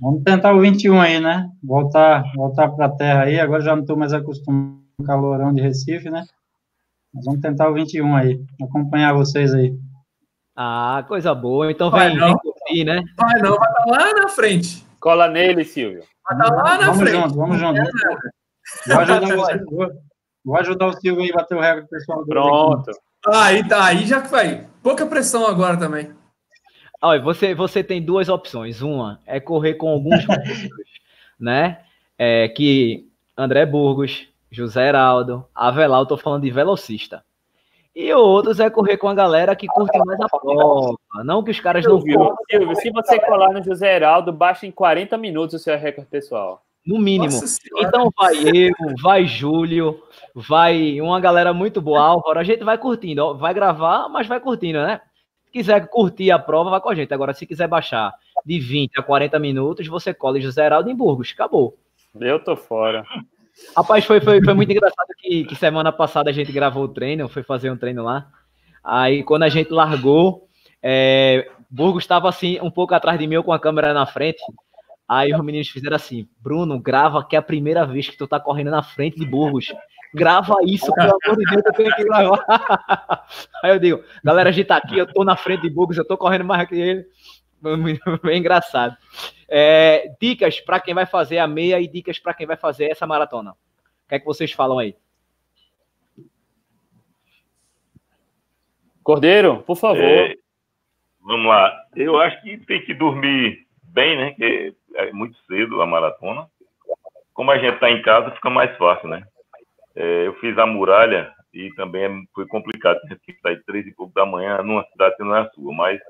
Vamos 0.00 0.22
tentar 0.24 0.52
o 0.52 0.60
21 0.60 1.00
aí, 1.00 1.20
né? 1.20 1.48
Voltar, 1.62 2.24
voltar 2.34 2.68
para 2.68 2.86
a 2.86 2.90
terra 2.90 3.22
aí. 3.22 3.38
Agora 3.38 3.62
já 3.62 3.74
não 3.74 3.82
estou 3.82 3.96
mais 3.96 4.12
acostumado 4.12 4.82
com 4.96 5.02
o 5.02 5.06
calorão 5.06 5.54
de 5.54 5.62
Recife, 5.62 6.10
né? 6.10 6.24
Mas 7.12 7.24
vamos 7.24 7.40
tentar 7.40 7.68
o 7.68 7.74
21 7.74 8.16
aí. 8.16 8.40
Acompanhar 8.60 9.14
vocês 9.14 9.54
aí. 9.54 9.72
Ah, 10.56 11.04
coisa 11.06 11.34
boa. 11.34 11.70
Então 11.70 11.90
vem, 11.90 12.18
vem 12.18 12.36
curtir, 12.38 12.84
né? 12.84 13.02
Vai 13.16 13.40
não, 13.40 13.56
vai 13.56 13.68
estar 13.68 13.84
lá 13.86 14.14
na 14.14 14.28
frente. 14.28 14.84
Cola 15.00 15.28
nele, 15.28 15.64
Silvio. 15.64 16.02
Vai 16.28 16.38
estar 16.38 16.54
lá 16.54 16.78
na 16.78 16.86
vamos 16.86 16.98
frente. 16.98 17.22
Junto, 17.22 17.34
vamos 17.34 17.58
junto, 17.58 17.80
Vou 18.86 18.98
ajudar, 19.00 19.20
você, 19.36 19.64
vou, 20.44 20.56
ajudar 20.58 20.86
o 20.86 20.92
Silvio 20.92 21.22
aí 21.22 21.30
a 21.30 21.36
bater 21.36 21.56
o 21.56 21.60
recorde 21.60 21.88
pessoal. 21.88 22.24
Pronto. 22.24 22.90
Aí 23.26 23.66
tá, 23.66 23.86
aí 23.86 24.06
já 24.06 24.20
vai. 24.20 24.66
Pouca 24.82 25.06
pressão 25.06 25.46
agora 25.46 25.76
também. 25.76 26.12
Olha, 27.00 27.20
você, 27.20 27.54
você 27.54 27.82
tem 27.82 28.02
duas 28.02 28.28
opções. 28.28 28.82
Uma 28.82 29.20
é 29.26 29.40
correr 29.40 29.74
com 29.74 29.88
alguns 29.88 30.24
né? 31.38 31.80
É, 32.18 32.48
que 32.48 33.08
André 33.36 33.66
Burgos, 33.66 34.28
José 34.50 34.88
Heraldo, 34.88 35.44
Avelar, 35.54 36.00
eu 36.00 36.06
tô 36.06 36.16
falando 36.16 36.42
de 36.42 36.50
velocista. 36.50 37.24
E 37.94 38.12
outros 38.12 38.58
é 38.58 38.68
correr 38.68 38.96
com 38.96 39.08
a 39.08 39.14
galera 39.14 39.54
que 39.54 39.68
curte 39.68 39.96
mais 39.98 40.20
a 40.20 40.28
prova. 40.28 40.96
Não 41.24 41.44
que 41.44 41.52
os 41.52 41.60
caras 41.60 41.84
não 41.84 42.00
Silvio, 42.00 42.34
Silvio, 42.50 42.76
se 42.76 42.90
você 42.90 43.20
colar 43.20 43.52
no 43.52 43.62
José 43.62 43.94
Heraldo, 43.94 44.32
baixa 44.32 44.66
em 44.66 44.72
40 44.72 45.16
minutos 45.16 45.54
o 45.54 45.58
seu 45.58 45.78
recorde 45.78 46.10
pessoal. 46.10 46.62
No 46.86 46.98
mínimo. 46.98 47.40
Então 47.78 48.10
vai 48.16 48.34
eu, 48.36 48.74
vai 49.02 49.26
Júlio, 49.26 50.02
vai 50.34 51.00
uma 51.00 51.18
galera 51.18 51.52
muito 51.54 51.80
boa, 51.80 52.00
Álvaro. 52.00 52.38
A 52.38 52.44
gente 52.44 52.62
vai 52.62 52.76
curtindo, 52.76 53.36
vai 53.36 53.54
gravar, 53.54 54.08
mas 54.08 54.26
vai 54.26 54.38
curtindo, 54.38 54.78
né? 54.80 55.00
quiser 55.54 55.86
curtir 55.86 56.32
a 56.32 56.38
prova, 56.38 56.68
vai 56.68 56.80
com 56.80 56.90
a 56.90 56.94
gente. 56.96 57.14
Agora, 57.14 57.32
se 57.32 57.46
quiser 57.46 57.68
baixar 57.68 58.12
de 58.44 58.58
20 58.58 58.98
a 58.98 59.02
40 59.04 59.38
minutos, 59.38 59.86
você 59.86 60.12
cola 60.12 60.40
José 60.40 60.66
Heraldo 60.66 60.90
em 60.90 60.96
Burgos. 60.96 61.30
Acabou. 61.32 61.78
Eu 62.20 62.42
tô 62.42 62.56
fora. 62.56 63.04
Rapaz, 63.76 64.04
foi, 64.04 64.20
foi, 64.20 64.42
foi 64.42 64.52
muito 64.52 64.72
engraçado 64.72 65.06
que, 65.16 65.44
que 65.44 65.54
semana 65.54 65.92
passada 65.92 66.28
a 66.28 66.32
gente 66.32 66.50
gravou 66.50 66.82
o 66.82 66.88
treino, 66.88 67.28
foi 67.28 67.44
fazer 67.44 67.70
um 67.70 67.76
treino 67.76 68.02
lá. 68.02 68.26
Aí, 68.82 69.22
quando 69.22 69.44
a 69.44 69.48
gente 69.48 69.72
largou, 69.72 70.48
é, 70.82 71.48
Burgos 71.70 72.02
estava 72.02 72.28
assim, 72.28 72.58
um 72.60 72.70
pouco 72.70 72.92
atrás 72.92 73.16
de 73.16 73.26
mim, 73.28 73.40
com 73.40 73.52
a 73.52 73.60
câmera 73.60 73.94
na 73.94 74.06
frente. 74.06 74.42
Aí 75.08 75.34
os 75.34 75.44
meninos 75.44 75.68
fizeram 75.68 75.96
assim: 75.96 76.28
Bruno, 76.40 76.80
grava 76.80 77.26
que 77.26 77.36
é 77.36 77.38
a 77.38 77.42
primeira 77.42 77.86
vez 77.86 78.08
que 78.08 78.16
tu 78.16 78.26
tá 78.26 78.40
correndo 78.40 78.70
na 78.70 78.82
frente 78.82 79.18
de 79.18 79.26
Burgos. 79.26 79.72
Grava 80.14 80.54
isso, 80.64 80.92
pelo 80.94 81.18
amor 81.22 81.36
de 81.36 81.44
Deus, 81.44 81.62
eu 81.66 81.72
tenho 81.72 81.94
que 81.96 82.04
gravar. 82.04 82.44
Aí 83.62 83.72
eu 83.72 83.78
digo, 83.80 84.04
galera, 84.22 84.50
a 84.50 84.52
gente 84.52 84.66
tá 84.66 84.76
aqui, 84.76 84.96
eu 84.96 85.12
tô 85.12 85.24
na 85.24 85.36
frente 85.36 85.62
de 85.62 85.70
Burgos, 85.70 85.98
eu 85.98 86.06
tô 86.06 86.16
correndo 86.16 86.44
mais 86.44 86.68
que 86.68 86.76
ele. 86.76 87.04
Bem 88.22 88.38
engraçado. 88.38 88.96
É, 89.48 90.14
dicas 90.20 90.60
para 90.60 90.80
quem 90.80 90.94
vai 90.94 91.06
fazer 91.06 91.38
a 91.38 91.46
meia 91.46 91.80
e 91.80 91.88
dicas 91.88 92.18
para 92.18 92.34
quem 92.34 92.46
vai 92.46 92.56
fazer 92.56 92.90
essa 92.90 93.06
maratona. 93.06 93.52
O 93.52 94.08
que 94.08 94.14
é 94.14 94.18
que 94.18 94.24
vocês 94.24 94.52
falam 94.52 94.78
aí? 94.78 94.94
Cordeiro, 99.02 99.62
por 99.62 99.76
favor. 99.76 100.02
É, 100.02 100.34
vamos 101.20 101.46
lá. 101.46 101.72
Eu 101.94 102.18
acho 102.18 102.40
que 102.42 102.56
tem 102.58 102.84
que 102.84 102.94
dormir 102.94 103.66
bem, 103.82 104.16
né? 104.16 104.30
Que 104.32 104.74
é 104.94 105.12
muito 105.12 105.36
cedo 105.46 105.80
a 105.82 105.86
maratona. 105.86 106.46
Como 107.32 107.50
a 107.50 107.58
gente 107.58 107.74
está 107.74 107.90
em 107.90 108.02
casa, 108.02 108.30
fica 108.30 108.50
mais 108.50 108.76
fácil, 108.76 109.08
né? 109.08 109.26
É, 109.94 110.26
eu 110.26 110.34
fiz 110.34 110.56
a 110.58 110.66
muralha 110.66 111.32
e 111.52 111.70
também 111.74 112.04
é, 112.04 112.10
foi 112.34 112.46
complicado. 112.46 113.00
Tinha 113.02 113.18
que 113.18 113.40
sair 113.40 113.62
três 113.64 113.86
e 113.86 113.92
pouco 113.92 114.12
da 114.14 114.26
manhã 114.26 114.58
numa 114.62 114.84
cidade 114.84 115.16
que 115.16 115.24
não 115.24 115.36
é 115.36 115.40
a 115.40 115.50
sua, 115.50 115.72
mas 115.72 116.00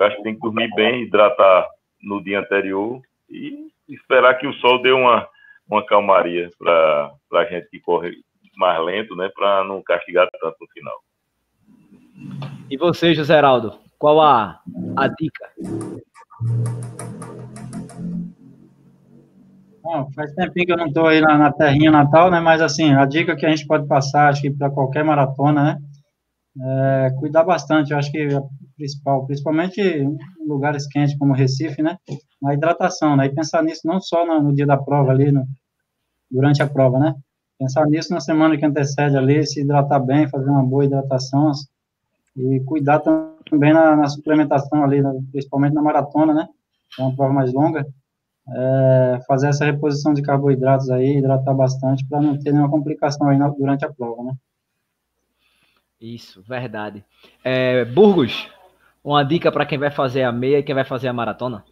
acho 0.00 0.16
que 0.16 0.22
tem 0.22 0.34
que 0.34 0.40
dormir 0.40 0.70
bem, 0.74 1.02
hidratar 1.02 1.68
no 2.02 2.22
dia 2.22 2.40
anterior 2.40 3.00
e 3.30 3.68
esperar 3.88 4.34
que 4.34 4.46
o 4.46 4.52
sol 4.54 4.80
dê 4.82 4.92
uma, 4.92 5.28
uma 5.68 5.84
calmaria 5.84 6.50
para 6.58 7.12
a 7.34 7.44
gente 7.44 7.68
que 7.68 7.80
corre 7.80 8.16
mais 8.56 8.82
lento, 8.84 9.14
né? 9.14 9.30
Para 9.34 9.64
não 9.64 9.82
castigar 9.82 10.28
tanto 10.40 10.56
no 10.60 10.68
final. 10.68 11.02
E 12.70 12.76
você, 12.76 13.14
José 13.14 13.36
Heraldo, 13.36 13.78
qual 13.98 14.20
a, 14.20 14.60
a 14.96 15.08
dica? 15.08 15.50
Bom, 19.86 20.10
faz 20.16 20.34
tempinho 20.34 20.66
que 20.66 20.72
eu 20.72 20.76
não 20.76 20.88
estou 20.88 21.06
aí 21.06 21.20
na, 21.20 21.38
na, 21.38 21.52
terrinha 21.52 21.92
natal, 21.92 22.28
né? 22.28 22.40
Mas 22.40 22.60
assim, 22.60 22.92
a 22.92 23.06
dica 23.06 23.36
que 23.36 23.46
a 23.46 23.48
gente 23.48 23.64
pode 23.68 23.86
passar, 23.86 24.28
acho 24.28 24.42
que 24.42 24.50
para 24.50 24.68
qualquer 24.68 25.04
maratona, 25.04 25.62
né? 25.62 25.78
É 27.06 27.10
cuidar 27.20 27.44
bastante, 27.44 27.92
eu 27.92 27.98
acho 27.98 28.10
que 28.10 28.18
é 28.18 28.40
principal, 28.76 29.24
principalmente 29.26 29.80
em 29.80 30.18
lugares 30.44 30.88
quentes 30.88 31.16
como 31.16 31.32
Recife, 31.32 31.82
né? 31.82 31.98
Na 32.42 32.52
hidratação, 32.52 33.14
né? 33.14 33.26
E 33.26 33.32
pensar 33.32 33.62
nisso 33.62 33.82
não 33.84 34.00
só 34.00 34.26
no, 34.26 34.42
no 34.42 34.52
dia 34.52 34.66
da 34.66 34.76
prova 34.76 35.12
ali, 35.12 35.30
no, 35.30 35.44
durante 36.28 36.60
a 36.60 36.66
prova, 36.66 36.98
né? 36.98 37.14
Pensar 37.56 37.86
nisso 37.86 38.12
na 38.12 38.18
semana 38.18 38.56
que 38.58 38.66
antecede 38.66 39.16
ali, 39.16 39.46
se 39.46 39.60
hidratar 39.60 40.00
bem, 40.00 40.28
fazer 40.28 40.50
uma 40.50 40.64
boa 40.64 40.84
hidratação 40.84 41.52
e 42.36 42.58
cuidar 42.66 42.98
também 43.48 43.72
na, 43.72 43.94
na 43.94 44.08
suplementação 44.08 44.82
ali, 44.82 45.00
principalmente 45.30 45.74
na 45.74 45.82
maratona, 45.82 46.34
né? 46.34 46.48
É 46.98 47.02
uma 47.02 47.14
prova 47.14 47.32
mais 47.32 47.52
longa 47.52 47.86
é, 48.48 49.20
fazer 49.26 49.48
essa 49.48 49.64
reposição 49.64 50.14
de 50.14 50.22
carboidratos 50.22 50.90
aí, 50.90 51.18
hidratar 51.18 51.54
bastante 51.54 52.06
para 52.06 52.20
não 52.20 52.38
ter 52.38 52.52
nenhuma 52.52 52.70
complicação 52.70 53.28
aí 53.28 53.36
na, 53.36 53.48
durante 53.48 53.84
a 53.84 53.92
prova, 53.92 54.22
né? 54.22 54.34
Isso, 56.00 56.42
verdade. 56.42 57.04
É, 57.42 57.84
Burgos, 57.84 58.48
uma 59.02 59.24
dica 59.24 59.50
para 59.50 59.66
quem 59.66 59.78
vai 59.78 59.90
fazer 59.90 60.22
a 60.22 60.32
meia 60.32 60.58
e 60.58 60.62
quem 60.62 60.74
vai 60.74 60.84
fazer 60.84 61.08
a 61.08 61.12
maratona? 61.12 61.64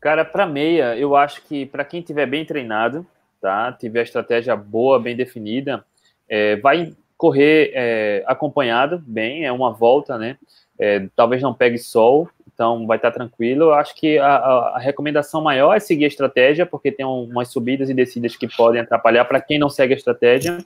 Cara, 0.00 0.24
para 0.24 0.46
meia, 0.46 0.96
eu 0.96 1.16
acho 1.16 1.42
que 1.42 1.66
para 1.66 1.84
quem 1.84 2.02
tiver 2.02 2.26
bem 2.26 2.44
treinado, 2.44 3.06
tá, 3.40 3.72
tiver 3.72 4.00
a 4.00 4.04
estratégia 4.04 4.56
boa, 4.56 5.00
bem 5.00 5.16
definida, 5.16 5.84
é, 6.28 6.56
vai 6.56 6.94
correr 7.16 7.72
é, 7.74 8.24
acompanhado, 8.26 9.02
bem, 9.06 9.44
é 9.44 9.52
uma 9.52 9.72
volta, 9.72 10.18
né? 10.18 10.38
É, 10.78 11.08
talvez 11.16 11.42
não 11.42 11.54
pegue 11.54 11.78
sol, 11.78 12.28
então 12.56 12.86
vai 12.86 12.96
estar 12.96 13.10
tranquilo. 13.10 13.64
Eu 13.64 13.74
acho 13.74 13.94
que 13.94 14.18
a, 14.18 14.34
a, 14.34 14.78
recomendação 14.78 15.42
maior 15.42 15.74
é 15.74 15.78
seguir 15.78 16.06
a 16.06 16.08
estratégia, 16.08 16.64
porque 16.64 16.90
tem 16.90 17.04
um, 17.04 17.24
umas 17.24 17.48
subidas 17.48 17.90
e 17.90 17.94
descidas 17.94 18.34
que 18.34 18.48
podem 18.48 18.80
atrapalhar 18.80 19.26
para 19.26 19.42
quem 19.42 19.58
não 19.58 19.68
segue 19.68 19.92
a 19.92 19.96
estratégia. 19.96 20.56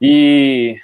E, 0.00 0.76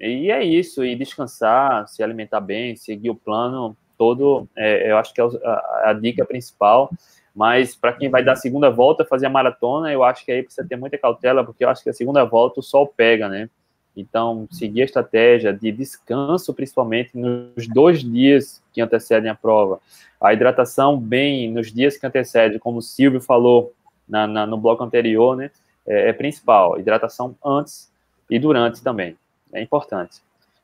e 0.00 0.28
é 0.28 0.42
isso, 0.42 0.84
e 0.84 0.96
descansar, 0.96 1.86
se 1.86 2.02
alimentar 2.02 2.40
bem, 2.40 2.74
seguir 2.74 3.10
o 3.10 3.14
plano 3.14 3.76
todo, 3.96 4.48
é, 4.56 4.90
eu 4.90 4.98
acho 4.98 5.14
que 5.14 5.20
é 5.20 5.24
a, 5.24 5.90
a 5.90 5.92
dica 5.92 6.24
principal. 6.24 6.90
Mas 7.32 7.76
para 7.76 7.92
quem 7.92 8.10
vai 8.10 8.24
dar 8.24 8.32
a 8.32 8.36
segunda 8.36 8.70
volta, 8.70 9.04
fazer 9.04 9.26
a 9.26 9.30
maratona, 9.30 9.92
eu 9.92 10.02
acho 10.02 10.24
que 10.24 10.32
aí 10.32 10.42
precisa 10.42 10.66
ter 10.66 10.74
muita 10.74 10.98
cautela, 10.98 11.44
porque 11.44 11.64
eu 11.64 11.68
acho 11.68 11.80
que 11.80 11.90
a 11.90 11.92
segunda 11.92 12.24
volta 12.24 12.58
o 12.58 12.62
sol 12.62 12.88
pega, 12.88 13.28
né? 13.28 13.48
Então, 13.96 14.46
seguir 14.50 14.82
a 14.82 14.84
estratégia 14.84 15.52
de 15.52 15.72
descanso, 15.72 16.54
principalmente 16.54 17.10
nos 17.16 17.66
dois 17.68 18.02
dias 18.02 18.62
que 18.72 18.80
antecedem 18.80 19.30
a 19.30 19.34
prova. 19.34 19.80
A 20.20 20.32
hidratação 20.32 20.98
bem 20.98 21.50
nos 21.50 21.72
dias 21.72 21.96
que 21.96 22.06
antecedem, 22.06 22.58
como 22.58 22.78
o 22.78 22.82
Silvio 22.82 23.20
falou 23.20 23.72
na, 24.08 24.26
na, 24.26 24.46
no 24.46 24.56
bloco 24.56 24.82
anterior, 24.84 25.36
né, 25.36 25.50
é, 25.86 26.10
é 26.10 26.12
principal. 26.12 26.78
Hidratação 26.78 27.36
antes 27.44 27.90
e 28.28 28.38
durante 28.38 28.82
também. 28.82 29.16
É 29.52 29.60
importante. 29.60 30.20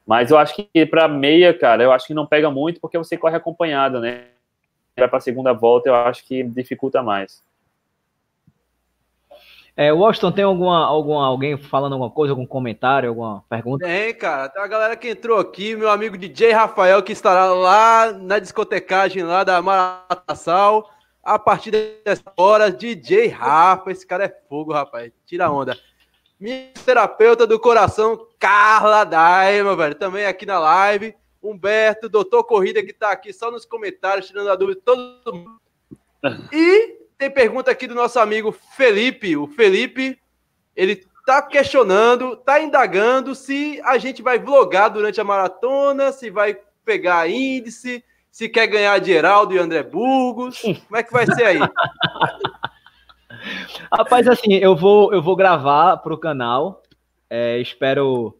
Mas 0.07 0.31
eu 0.31 0.39
acho 0.39 0.55
que 0.55 0.87
para 0.87 1.09
meia, 1.09 1.53
cara, 1.53 1.83
eu 1.83 1.91
acho 1.91 2.07
que 2.07 2.15
não 2.15 2.27
pega 2.27 2.51
muito 2.51 2.81
porque 2.81 2.97
você 2.97 3.17
corre 3.17 3.37
acompanhado, 3.37 4.01
né? 4.01 4.27
Para 4.95 5.19
a 5.19 5.21
segunda 5.21 5.53
volta, 5.53 5.89
eu 5.89 5.95
acho 5.95 6.25
que 6.25 6.45
dificulta 6.45 7.03
mais. 7.03 7.43
É, 9.77 9.93
Washington, 9.93 10.33
tem 10.33 10.43
alguma, 10.43 10.87
alguma, 10.87 11.27
alguém 11.27 11.59
falando 11.59 11.93
alguma 11.93 12.11
coisa, 12.11 12.33
algum 12.33 12.47
comentário, 12.47 13.11
alguma 13.11 13.45
pergunta? 13.47 13.85
Tem, 13.85 14.15
cara. 14.15 14.49
Tem 14.49 14.63
uma 14.63 14.69
galera 14.69 14.97
que 14.97 15.11
entrou 15.11 15.39
aqui, 15.39 15.77
meu 15.77 15.91
amigo 15.91 16.17
DJ 16.17 16.53
Rafael, 16.53 17.03
que 17.03 17.13
estará 17.13 17.45
lá 17.53 18.11
na 18.11 18.39
discotecagem 18.39 19.23
lá 19.23 19.45
da 19.45 19.61
Maratassal. 19.61 20.91
a 21.23 21.39
partir 21.39 21.73
dessa 22.03 22.25
hora, 22.39 22.71
DJ 22.71 23.27
Rafa. 23.27 23.91
Esse 23.91 24.07
cara 24.07 24.25
é 24.25 24.35
fogo, 24.49 24.73
rapaz. 24.73 25.13
Tira 25.27 25.51
onda. 25.51 25.77
Minha 26.41 26.71
terapeuta 26.83 27.47
do 27.47 27.61
coração, 27.61 28.27
Carla 28.39 29.05
Daima, 29.05 29.77
velho. 29.77 29.95
Também 29.95 30.25
aqui 30.25 30.47
na 30.47 30.59
live. 30.59 31.15
Humberto, 31.43 32.09
doutor 32.09 32.45
Corrida, 32.45 32.83
que 32.83 32.95
tá 32.95 33.11
aqui 33.11 33.31
só 33.31 33.51
nos 33.51 33.67
comentários, 33.67 34.27
tirando 34.27 34.51
a 34.51 34.57
dúvida 34.57 34.81
todo 34.83 35.35
mundo. 35.35 35.61
E 36.51 37.06
tem 37.19 37.31
pergunta 37.31 37.71
aqui 37.71 37.87
do 37.87 37.95
nosso 37.95 38.19
amigo 38.19 38.53
Felipe. 38.53 39.37
O 39.37 39.47
Felipe, 39.47 40.19
ele 40.75 41.05
tá 41.25 41.43
questionando, 41.43 42.37
tá 42.37 42.61
indagando 42.61 43.35
se 43.35 43.81
a 43.85 43.99
gente 43.99 44.23
vai 44.23 44.39
vlogar 44.39 44.91
durante 44.91 45.21
a 45.21 45.25
maratona, 45.25 46.13
se 46.13 46.31
vai 46.31 46.59
pegar 46.85 47.29
índice, 47.29 48.05
se 48.31 48.49
quer 48.49 48.67
ganhar 48.67 48.99
de 48.99 49.13
Geraldo 49.13 49.55
e 49.55 49.59
André 49.59 49.83
Burgos. 49.83 50.61
Como 50.61 50.97
é 50.97 51.03
que 51.03 51.13
vai 51.13 51.27
ser 51.27 51.45
aí? 51.45 51.59
Rapaz, 53.93 54.29
assim, 54.29 54.55
eu 54.55 54.77
vou, 54.77 55.13
eu 55.13 55.23
vou 55.23 55.37
gravar 55.37 55.97
para 55.99 56.15
o 56.15 56.19
canal. 56.19 56.83
É, 57.29 57.59
espero 57.59 58.39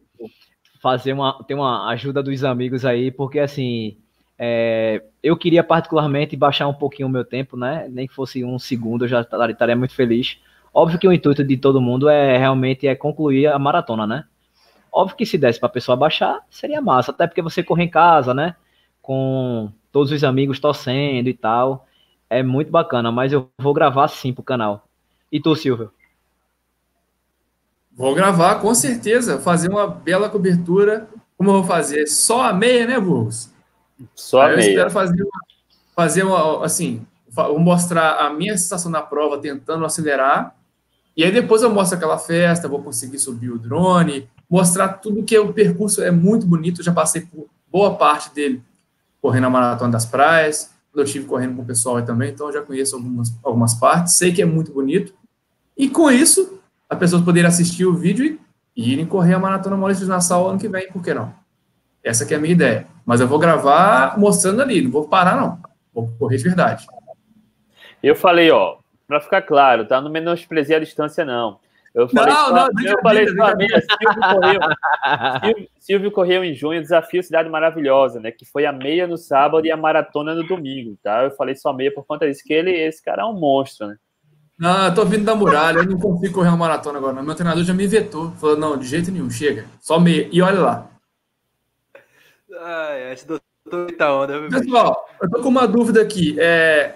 fazer 0.81 1.13
uma, 1.13 1.43
ter 1.45 1.55
uma 1.55 1.89
ajuda 1.89 2.23
dos 2.23 2.43
amigos 2.43 2.85
aí, 2.85 3.11
porque 3.11 3.39
assim, 3.39 3.97
é, 4.39 5.03
eu 5.23 5.35
queria 5.35 5.63
particularmente 5.63 6.35
baixar 6.35 6.67
um 6.67 6.73
pouquinho 6.73 7.07
o 7.07 7.11
meu 7.11 7.25
tempo, 7.25 7.57
né? 7.57 7.87
Nem 7.89 8.07
que 8.07 8.13
fosse 8.13 8.43
um 8.43 8.59
segundo, 8.59 9.05
eu 9.05 9.09
já 9.09 9.21
estaria 9.21 9.75
muito 9.75 9.95
feliz. 9.95 10.39
Óbvio 10.73 10.99
que 10.99 11.07
o 11.07 11.13
intuito 11.13 11.43
de 11.43 11.57
todo 11.57 11.81
mundo 11.81 12.07
é 12.07 12.37
realmente 12.37 12.87
é 12.87 12.95
concluir 12.95 13.47
a 13.47 13.57
maratona, 13.57 14.05
né? 14.05 14.25
Óbvio 14.91 15.17
que 15.17 15.25
se 15.25 15.37
desse 15.37 15.59
para 15.59 15.67
a 15.67 15.71
pessoa 15.71 15.95
baixar, 15.95 16.39
seria 16.49 16.81
massa, 16.81 17.11
até 17.11 17.25
porque 17.25 17.41
você 17.41 17.63
corre 17.63 17.83
em 17.83 17.89
casa, 17.89 18.33
né? 18.33 18.55
Com 19.01 19.71
todos 19.91 20.11
os 20.11 20.23
amigos 20.23 20.59
torcendo 20.59 21.27
e 21.27 21.33
tal. 21.33 21.87
É 22.29 22.43
muito 22.43 22.71
bacana, 22.71 23.11
mas 23.11 23.33
eu 23.33 23.49
vou 23.57 23.73
gravar 23.73 24.07
sim 24.07 24.33
pro 24.33 24.43
canal. 24.43 24.87
E 25.31 25.39
tu, 25.39 25.55
Silvio? 25.55 25.91
Vou 27.91 28.13
gravar, 28.13 28.55
com 28.55 28.73
certeza. 28.75 29.39
Fazer 29.39 29.69
uma 29.69 29.87
bela 29.87 30.29
cobertura. 30.29 31.07
Como 31.35 31.49
eu 31.49 31.53
vou 31.55 31.63
fazer? 31.63 32.05
Só 32.05 32.43
a 32.43 32.53
meia, 32.53 32.85
né, 32.85 32.99
Burgos? 32.99 33.51
Só 34.15 34.41
a 34.41 34.47
meia. 34.49 34.57
Eu 34.57 34.69
espero 34.69 34.91
fazer 34.91 35.23
uma, 35.23 35.41
fazer 35.95 36.23
uma, 36.23 36.65
assim, 36.65 37.05
vou 37.29 37.59
mostrar 37.59 38.17
a 38.17 38.33
minha 38.33 38.57
sensação 38.57 38.91
na 38.91 39.01
prova 39.01 39.37
tentando 39.37 39.85
acelerar 39.85 40.57
e 41.17 41.23
aí 41.23 41.31
depois 41.31 41.63
eu 41.63 41.73
mostro 41.73 41.97
aquela 41.97 42.19
festa, 42.19 42.67
vou 42.67 42.83
conseguir 42.83 43.17
subir 43.17 43.49
o 43.49 43.57
drone, 43.57 44.29
mostrar 44.47 44.89
tudo 44.89 45.23
que 45.23 45.35
é 45.35 45.39
o 45.39 45.51
percurso 45.51 46.03
é 46.03 46.11
muito 46.11 46.45
bonito. 46.45 46.79
Eu 46.81 46.85
já 46.85 46.93
passei 46.93 47.21
por 47.21 47.47
boa 47.71 47.95
parte 47.95 48.31
dele 48.35 48.61
correndo 49.19 49.47
a 49.47 49.49
maratona 49.49 49.91
das 49.91 50.05
praias, 50.05 50.69
eu 50.93 51.03
estive 51.03 51.25
correndo 51.25 51.55
com 51.55 51.63
o 51.63 51.65
pessoal 51.65 51.97
aí 51.97 52.05
também, 52.05 52.29
então 52.29 52.47
eu 52.47 52.53
já 52.53 52.61
conheço 52.61 52.95
algumas, 52.95 53.33
algumas 53.43 53.73
partes, 53.73 54.13
sei 54.13 54.31
que 54.31 54.43
é 54.43 54.45
muito 54.45 54.71
bonito. 54.71 55.11
E 55.75 55.89
com 55.89 56.11
isso, 56.11 56.59
as 56.87 56.99
pessoas 56.99 57.23
poderem 57.23 57.47
assistir 57.47 57.85
o 57.85 57.95
vídeo 57.95 58.39
e 58.75 58.93
irem 58.93 59.05
correr 59.05 59.33
a 59.33 59.39
maratona 59.39 59.75
Maurício 59.75 60.03
de 60.03 60.09
Nassau 60.09 60.47
ano 60.47 60.59
que 60.59 60.69
vem, 60.69 60.91
por 60.91 61.01
que 61.01 61.15
não? 61.15 61.33
Essa 62.03 62.25
que 62.25 62.33
é 62.33 62.37
a 62.37 62.39
minha 62.39 62.53
ideia. 62.53 62.87
Mas 63.05 63.21
eu 63.21 63.27
vou 63.27 63.39
gravar 63.39 64.17
mostrando 64.17 64.61
ali, 64.61 64.81
não 64.81 64.91
vou 64.91 65.07
parar 65.07 65.35
não. 65.35 65.59
Vou 65.93 66.09
correr 66.19 66.37
de 66.37 66.43
verdade. 66.43 66.85
Eu 68.01 68.15
falei, 68.15 68.51
ó, 68.51 68.77
para 69.07 69.21
ficar 69.21 69.41
claro, 69.41 69.85
tá? 69.85 69.99
Não 70.01 70.11
menospreziar 70.11 70.79
a 70.79 70.83
distância, 70.83 71.25
não. 71.25 71.59
Eu 71.95 72.07
falei, 72.07 72.33
não, 72.33 72.51
não, 72.53 72.67
eu 72.85 73.01
falei 73.01 73.27
Silvio 73.27 73.41
correu, 74.21 74.59
Silvio, 75.41 75.69
Silvio 75.79 76.11
correu 76.11 76.43
em 76.43 76.53
junho, 76.53 76.81
desafio 76.81 77.23
Cidade 77.23 77.49
Maravilhosa, 77.49 78.19
né? 78.19 78.29
Que 78.29 78.45
foi 78.45 78.67
a 78.67 78.71
meia 78.71 79.07
no 79.07 79.17
sábado 79.17 79.65
e 79.65 79.71
a 79.71 79.77
maratona 79.77 80.35
no 80.35 80.45
domingo, 80.45 80.95
tá? 81.01 81.23
Eu 81.23 81.31
falei 81.31 81.55
só 81.55 81.73
meia 81.73 81.91
por 81.91 82.05
conta 82.05 82.27
disso, 82.27 82.43
que 82.45 82.53
ele, 82.53 82.71
esse 82.71 83.03
cara 83.03 83.23
é 83.23 83.25
um 83.25 83.33
monstro, 83.33 83.87
né? 83.87 83.95
Não, 84.59 84.85
eu 84.85 84.93
tô 84.93 85.05
vindo 85.05 85.23
da 85.23 85.35
muralha, 85.35 85.79
eu 85.79 85.85
não 85.85 85.99
consigo 85.99 86.35
correr 86.35 86.49
uma 86.49 86.57
maratona 86.57 86.97
agora, 86.97 87.13
não. 87.13 87.23
Meu 87.23 87.35
treinador 87.35 87.63
já 87.63 87.73
me 87.73 87.87
vetou. 87.87 88.31
Falou, 88.31 88.57
não, 88.57 88.77
de 88.77 88.87
jeito 88.87 89.11
nenhum, 89.11 89.29
chega. 89.29 89.65
Só 89.79 89.99
meia. 89.99 90.27
E 90.31 90.41
olha 90.41 90.59
lá. 90.59 90.89
Ai, 92.59 93.13
esse 93.13 93.27
doutor 93.27 93.91
tá 93.97 94.13
onda. 94.13 94.47
Pessoal, 94.49 95.07
eu 95.21 95.29
tô 95.29 95.41
com 95.41 95.49
uma 95.49 95.67
dúvida 95.67 96.01
aqui. 96.01 96.35
É, 96.39 96.95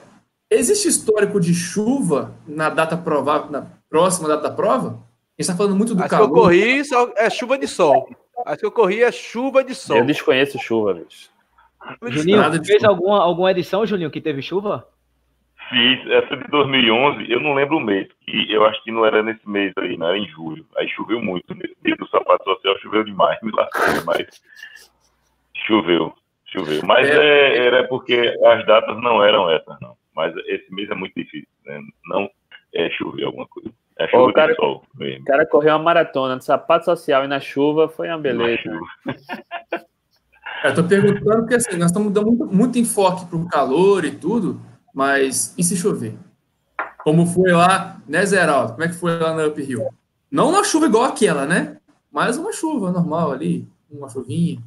Existe 0.54 0.90
histórico 0.90 1.40
de 1.40 1.54
chuva 1.54 2.36
na 2.46 2.70
data 2.70 2.98
provável, 2.98 3.50
na 3.50 3.68
próxima 3.90 4.28
data 4.28 4.50
da 4.50 4.52
prova? 4.52 4.88
A 4.90 4.92
gente 4.92 5.40
está 5.40 5.56
falando 5.56 5.78
muito 5.78 5.96
do 5.96 6.02
Acho 6.02 6.10
calor. 6.10 6.28
que 6.28 6.38
eu 6.38 6.42
corri 6.44 6.82
é 7.16 7.30
chuva 7.30 7.58
de 7.58 7.68
sol. 7.70 8.10
Acho 8.46 8.58
que 8.60 8.66
eu 8.66 8.72
corri 8.72 9.02
é 9.02 9.10
chuva 9.14 9.64
de 9.64 9.74
sol. 9.74 9.96
Eu 9.96 10.06
desconheço 10.06 10.60
chuva, 10.60 10.94
bicho. 10.94 11.30
Julinho, 12.10 12.44
fez 12.66 12.84
alguma, 12.84 13.24
alguma 13.24 13.50
edição, 13.50 13.86
Julinho, 13.86 14.12
que 14.12 14.20
teve 14.20 14.42
chuva? 14.42 14.86
Fiz, 15.70 16.06
essa 16.12 16.36
de 16.36 16.44
2011, 16.50 17.32
eu 17.32 17.40
não 17.40 17.54
lembro 17.54 17.78
o 17.78 17.80
mês, 17.80 18.10
e 18.28 18.54
eu 18.54 18.66
acho 18.66 18.84
que 18.84 18.92
não 18.92 19.06
era 19.06 19.24
nesse 19.24 19.48
mês 19.48 19.72
aí, 19.78 19.96
não 19.98 20.08
era 20.08 20.18
em 20.18 20.28
julho. 20.28 20.66
Aí 20.76 20.90
choveu 20.90 21.22
muito, 21.22 21.56
nesse 21.56 21.78
dia 21.82 21.96
do 21.96 22.06
sapato 22.10 22.44
social 22.44 22.78
choveu 22.80 23.06
demais, 23.06 23.40
me 23.42 23.52
lascou, 23.54 24.04
mas 24.06 24.28
choveu, 25.72 26.14
choveu. 26.46 26.82
Mas 26.86 27.10
é, 27.10 27.16
é, 27.16 27.66
era 27.66 27.88
porque 27.88 28.38
as 28.46 28.66
datas 28.66 29.02
não 29.02 29.24
eram 29.24 29.50
essas, 29.50 29.80
não 29.82 29.96
mas 30.16 30.36
esse 30.48 30.74
mês 30.74 30.90
é 30.90 30.96
muito 30.96 31.14
difícil, 31.16 31.48
né? 31.66 31.80
Não 32.06 32.30
é 32.74 32.90
chover 32.92 33.26
alguma 33.26 33.48
coisa. 33.48 33.70
É 33.98 34.08
chuva 34.08 34.24
o 34.24 34.34
cara, 34.34 34.56
sol 34.56 34.84
mesmo. 34.96 35.22
O 35.22 35.26
cara 35.26 35.46
correu 35.46 35.74
uma 35.74 35.84
maratona 35.84 36.38
de 36.38 36.46
sapato 36.46 36.86
social 36.86 37.24
e 37.24 37.28
na 37.28 37.40
chuva 37.40 37.88
foi 37.88 38.08
uma 38.08 38.18
beleza. 38.18 38.62
Eu 40.64 40.76
tô 40.76 40.84
perguntando 40.84 41.40
porque 41.40 41.56
assim, 41.56 41.76
nós 41.76 41.88
estamos 41.88 42.14
dando 42.14 42.32
muito, 42.32 42.56
muito 42.56 42.78
enfoque 42.78 43.26
para 43.26 43.38
o 43.38 43.48
calor 43.48 44.06
e 44.06 44.12
tudo, 44.12 44.62
mas 44.94 45.56
e 45.58 45.64
se 45.64 45.76
chover? 45.76 46.14
Como 47.04 47.26
foi 47.26 47.52
lá, 47.52 48.00
né, 48.08 48.24
Zeraldo? 48.24 48.74
Como 48.74 48.84
é 48.84 48.88
que 48.88 48.94
foi 48.94 49.18
lá 49.18 49.34
na 49.34 49.48
Up 49.48 49.60
Hill? 49.60 49.88
Não 50.30 50.50
uma 50.50 50.64
chuva 50.64 50.86
igual 50.86 51.06
aquela, 51.06 51.48
né? 51.48 51.78
Mas 52.12 52.38
uma 52.38 52.54
chuva 52.54 52.92
normal 52.92 53.32
ali, 53.32 53.68
uma 53.90 54.08
chuvinha. 54.08 54.62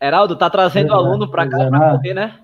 Heraldo, 0.00 0.36
tá 0.36 0.48
trazendo 0.48 0.92
é, 0.92 0.96
aluno 0.96 1.30
para 1.30 1.48
cá 1.48 1.68
para 1.68 1.98
correr, 1.98 2.14
né? 2.14 2.40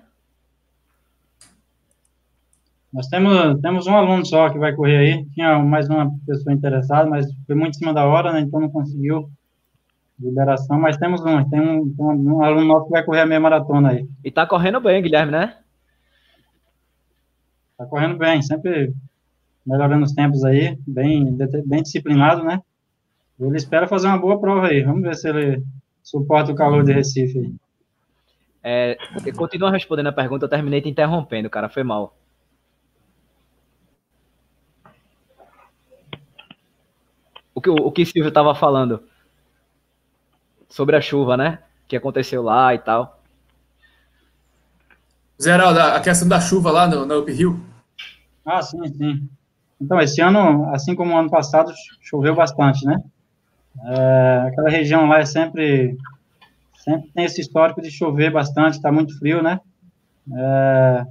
Nós 2.93 3.07
temos, 3.07 3.59
temos 3.61 3.87
um 3.87 3.95
aluno 3.95 4.25
só 4.25 4.49
que 4.49 4.57
vai 4.57 4.73
correr 4.73 4.97
aí, 4.97 5.25
tinha 5.31 5.59
mais 5.59 5.89
uma 5.89 6.09
pessoa 6.25 6.53
interessada, 6.53 7.09
mas 7.09 7.27
foi 7.45 7.55
muito 7.55 7.75
em 7.75 7.79
cima 7.79 7.93
da 7.93 8.05
hora, 8.05 8.31
né, 8.31 8.39
então 8.41 8.59
não 8.59 8.69
conseguiu 8.69 9.29
liberação, 10.19 10.79
mas 10.79 10.97
temos 10.97 11.21
um, 11.21 11.47
tem 11.49 11.59
um, 11.59 11.93
um, 11.99 12.35
um 12.37 12.43
aluno 12.43 12.65
nosso 12.65 12.85
que 12.85 12.91
vai 12.91 13.03
correr 13.03 13.21
a 13.21 13.25
meia 13.25 13.39
maratona 13.39 13.89
aí. 13.89 14.07
E 14.23 14.31
tá 14.31 14.47
correndo 14.47 14.79
bem, 14.79 15.01
Guilherme, 15.01 15.31
né? 15.31 15.57
Tá 17.77 17.85
correndo 17.85 18.17
bem, 18.17 18.41
sempre 18.41 18.93
melhorando 19.65 20.05
os 20.05 20.13
tempos 20.13 20.43
aí, 20.43 20.77
bem, 20.87 21.37
bem 21.65 21.83
disciplinado, 21.83 22.43
né? 22.43 22.61
Ele 23.39 23.57
espera 23.57 23.87
fazer 23.87 24.07
uma 24.07 24.17
boa 24.17 24.39
prova 24.39 24.67
aí, 24.67 24.81
vamos 24.81 25.03
ver 25.03 25.15
se 25.15 25.29
ele 25.29 25.63
suporta 26.07 26.51
o 26.51 26.55
calor 26.55 26.83
de 26.83 26.93
Recife. 26.93 27.53
É, 28.63 28.97
continua 29.35 29.71
respondendo 29.71 30.07
a 30.07 30.13
pergunta, 30.13 30.45
eu 30.45 30.49
terminei 30.49 30.81
te 30.81 30.89
interrompendo, 30.89 31.49
cara, 31.49 31.69
foi 31.69 31.83
mal. 31.83 32.15
o 37.57 37.61
que 37.61 37.69
o 37.71 37.91
que 37.91 38.05
Silvio 38.05 38.29
estava 38.29 38.53
falando 38.53 39.01
sobre 40.69 40.95
a 40.95 41.01
chuva, 41.01 41.35
né? 41.35 41.63
Que 41.87 41.97
aconteceu 41.97 42.43
lá 42.43 42.71
e 42.75 42.77
tal. 42.77 43.19
Zeraldo, 45.41 45.79
a 45.79 45.99
questão 45.99 46.27
da 46.27 46.39
chuva 46.39 46.71
lá 46.71 46.87
no, 46.87 47.03
no 47.03 47.19
Up 47.19 47.31
Hill. 47.31 47.59
Ah, 48.45 48.61
sim, 48.61 48.85
sim. 48.93 49.27
Então, 49.81 49.99
esse 49.99 50.21
ano, 50.21 50.69
assim 50.71 50.93
como 50.95 51.15
o 51.15 51.17
ano 51.17 51.31
passado, 51.31 51.71
choveu 51.99 52.35
bastante, 52.35 52.85
né? 52.85 53.01
É, 53.85 54.43
aquela 54.47 54.69
região 54.69 55.07
lá 55.07 55.19
é 55.19 55.25
sempre, 55.25 55.97
sempre 56.83 57.09
tem 57.11 57.25
esse 57.25 57.41
histórico 57.41 57.81
de 57.81 57.91
chover 57.91 58.31
bastante, 58.31 58.75
está 58.75 58.91
muito 58.91 59.17
frio, 59.17 59.41
né? 59.41 59.59
É, 60.33 61.05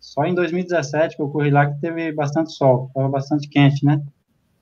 só 0.00 0.24
em 0.24 0.34
2017 0.34 1.16
que 1.16 1.22
eu 1.22 1.28
corri 1.28 1.50
lá 1.50 1.66
que 1.66 1.80
teve 1.80 2.12
bastante 2.12 2.52
sol, 2.52 2.86
estava 2.88 3.08
bastante 3.08 3.48
quente, 3.48 3.84
né? 3.84 4.00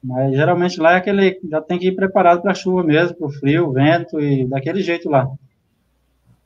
Mas 0.02 0.34
geralmente 0.34 0.80
lá 0.80 0.92
é 0.92 0.96
aquele, 0.96 1.40
já 1.50 1.60
tem 1.60 1.78
que 1.78 1.88
ir 1.88 1.96
preparado 1.96 2.42
para 2.42 2.54
chuva 2.54 2.82
mesmo, 2.82 3.16
para 3.16 3.26
o 3.26 3.32
frio, 3.32 3.72
vento 3.72 4.20
e 4.20 4.46
daquele 4.46 4.82
jeito 4.82 5.08
lá. 5.08 5.26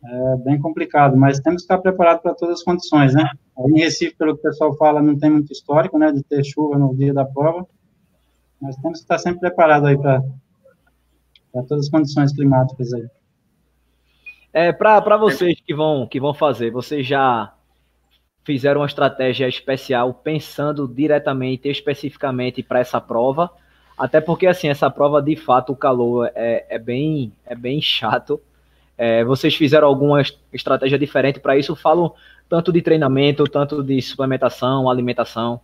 É 0.04 0.36
bem 0.36 0.60
complicado, 0.60 1.16
mas 1.16 1.40
temos 1.40 1.62
que 1.62 1.64
estar 1.64 1.78
preparados 1.78 2.22
para 2.22 2.34
todas 2.34 2.60
as 2.60 2.64
condições, 2.64 3.14
né? 3.14 3.28
Aí 3.56 3.72
em 3.72 3.80
Recife, 3.80 4.14
pelo 4.16 4.34
que 4.34 4.40
o 4.40 4.50
pessoal 4.50 4.76
fala, 4.76 5.02
não 5.02 5.18
tem 5.18 5.30
muito 5.30 5.52
histórico, 5.52 5.98
né, 5.98 6.12
de 6.12 6.22
ter 6.22 6.44
chuva 6.44 6.78
no 6.78 6.94
dia 6.94 7.12
da 7.12 7.24
prova, 7.24 7.66
mas 8.60 8.76
temos 8.76 8.98
que 8.98 9.04
estar 9.04 9.18
sempre 9.18 9.40
preparados 9.40 9.88
aí 9.88 9.98
para 9.98 10.22
todas 11.52 11.86
as 11.86 11.88
condições 11.90 12.32
climáticas 12.32 12.92
aí. 12.92 13.06
É, 14.52 14.72
para 14.72 15.16
vocês 15.16 15.60
que 15.60 15.74
vão, 15.74 16.06
que 16.06 16.18
vão 16.18 16.32
fazer, 16.32 16.70
vocês 16.70 17.06
já 17.06 17.52
fizeram 18.44 18.80
uma 18.80 18.86
estratégia 18.86 19.46
especial 19.46 20.14
pensando 20.14 20.88
diretamente, 20.88 21.68
especificamente 21.68 22.62
para 22.62 22.80
essa 22.80 22.98
prova, 22.98 23.50
até 23.96 24.20
porque 24.20 24.46
assim 24.46 24.68
essa 24.68 24.90
prova 24.90 25.20
de 25.20 25.36
fato 25.36 25.72
o 25.72 25.76
calor 25.76 26.30
é, 26.34 26.64
é 26.70 26.78
bem 26.78 27.32
é 27.44 27.54
bem 27.54 27.80
chato. 27.80 28.40
É, 28.96 29.22
vocês 29.22 29.54
fizeram 29.54 29.86
alguma 29.86 30.22
estratégia 30.52 30.98
diferente 30.98 31.38
para 31.38 31.56
isso? 31.56 31.76
Falam 31.76 32.14
tanto 32.48 32.72
de 32.72 32.80
treinamento, 32.80 33.44
tanto 33.44 33.82
de 33.82 34.00
suplementação, 34.00 34.88
alimentação? 34.88 35.60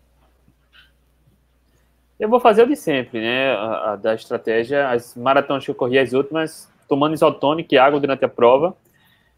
Eu 2.19 2.29
vou 2.29 2.39
fazer 2.39 2.63
o 2.63 2.67
de 2.67 2.77
sempre, 2.77 3.21
né? 3.21 3.53
A, 3.53 3.93
a 3.93 3.97
da 3.97 4.15
estratégia, 4.15 4.89
as 4.89 5.17
maratonas 5.17 5.65
que 5.65 5.71
eu 5.71 5.75
corri, 5.75 5.99
as 5.99 6.13
últimas, 6.13 6.71
tomando 6.89 7.15
isotônico 7.15 7.75
e 7.75 7.79
água 7.79 7.99
durante 7.99 8.25
a 8.25 8.29
prova. 8.29 8.77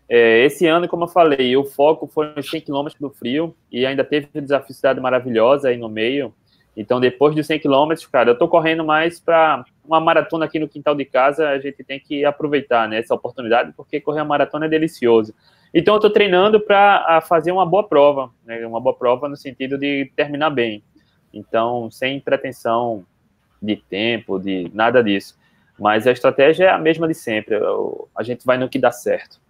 É, 0.08 0.44
esse 0.44 0.66
ano, 0.66 0.86
como 0.86 1.04
eu 1.04 1.08
falei, 1.08 1.56
o 1.56 1.64
foco 1.64 2.06
foi 2.06 2.32
nos 2.34 2.48
100 2.48 2.60
km 2.60 2.86
do 3.00 3.10
frio 3.10 3.56
e 3.72 3.84
ainda 3.84 4.04
teve 4.04 4.28
uma 4.32 4.42
desafio 4.42 4.74
cidade 4.74 5.00
maravilhosa 5.00 5.68
aí 5.68 5.76
no 5.76 5.88
meio. 5.88 6.32
Então, 6.76 7.00
depois 7.00 7.34
dos 7.34 7.46
100 7.46 7.60
km, 7.60 7.94
cara, 8.12 8.30
eu 8.30 8.38
tô 8.38 8.46
correndo 8.46 8.84
mais 8.84 9.18
para 9.18 9.64
uma 9.82 9.98
maratona 9.98 10.44
aqui 10.44 10.58
no 10.58 10.68
quintal 10.68 10.94
de 10.94 11.06
casa, 11.06 11.48
a 11.48 11.58
gente 11.58 11.82
tem 11.82 11.98
que 11.98 12.24
aproveitar 12.24 12.86
né, 12.86 12.98
essa 12.98 13.14
oportunidade, 13.14 13.72
porque 13.74 13.98
correr 13.98 14.20
a 14.20 14.24
maratona 14.24 14.66
é 14.66 14.68
delicioso. 14.68 15.34
Então, 15.72 15.94
eu 15.94 16.00
tô 16.00 16.10
treinando 16.10 16.60
para 16.60 17.22
fazer 17.22 17.50
uma 17.50 17.64
boa 17.64 17.88
prova, 17.88 18.30
né, 18.44 18.64
uma 18.66 18.80
boa 18.80 18.94
prova 18.94 19.26
no 19.28 19.36
sentido 19.36 19.78
de 19.78 20.12
terminar 20.14 20.50
bem. 20.50 20.84
Então, 21.36 21.90
sem 21.90 22.18
pretensão 22.20 23.04
de 23.60 23.76
tempo, 23.76 24.38
de 24.38 24.70
nada 24.72 25.02
disso. 25.02 25.38
Mas 25.78 26.06
a 26.06 26.12
estratégia 26.12 26.64
é 26.64 26.70
a 26.70 26.78
mesma 26.78 27.06
de 27.06 27.14
sempre. 27.14 27.56
A 28.16 28.22
gente 28.22 28.46
vai 28.46 28.56
no 28.56 28.68
que 28.68 28.78
dá 28.78 28.90
certo. 28.90 29.40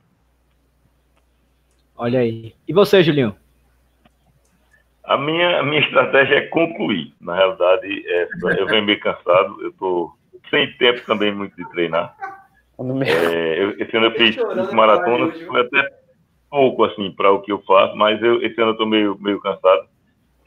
Olha 1.97 2.21
aí. 2.21 2.55
E 2.67 2.73
você, 2.73 3.03
Julinho? 3.03 3.37
A 5.05 5.17
minha, 5.17 5.61
a 5.61 5.63
minha 5.63 5.81
estratégia 5.81 6.35
é 6.35 6.47
concluir. 6.49 7.15
Na 7.21 7.37
realidade, 7.37 8.05
é, 8.07 8.29
eu 8.59 8.67
venho 8.67 8.85
meio 8.85 8.99
cansado, 8.99 9.57
eu 9.63 9.71
estou 9.71 10.13
sem 10.51 10.73
tempo 10.79 11.01
também 11.07 11.33
muito 11.33 11.55
de 11.57 11.69
treinar. 11.71 12.15
É, 13.07 13.63
eu, 13.63 13.71
esse 13.79 13.97
ano 13.97 14.07
eu 14.07 14.13
fiz 14.13 14.37
maratonas, 14.73 15.41
foi 15.43 15.61
até 15.61 15.89
pouco 16.51 16.85
assim 16.85 17.11
para 17.13 17.31
o 17.31 17.41
que 17.41 17.53
eu 17.53 17.63
faço, 17.63 17.97
mas 17.97 18.21
eu, 18.23 18.43
esse 18.43 18.61
ano 18.61 18.71
eu 18.71 18.73
estou 18.73 18.87
meio, 18.87 19.17
meio 19.21 19.41
cansado. 19.41 19.89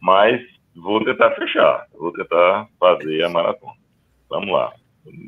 Mas 0.02 0.42
vou 0.82 1.04
tentar 1.04 1.32
fechar, 1.32 1.86
vou 1.94 2.12
tentar 2.14 2.68
fazer 2.80 3.24
a 3.24 3.30
maratona. 3.30 3.74
Vamos 4.30 4.52
lá. 4.52 4.74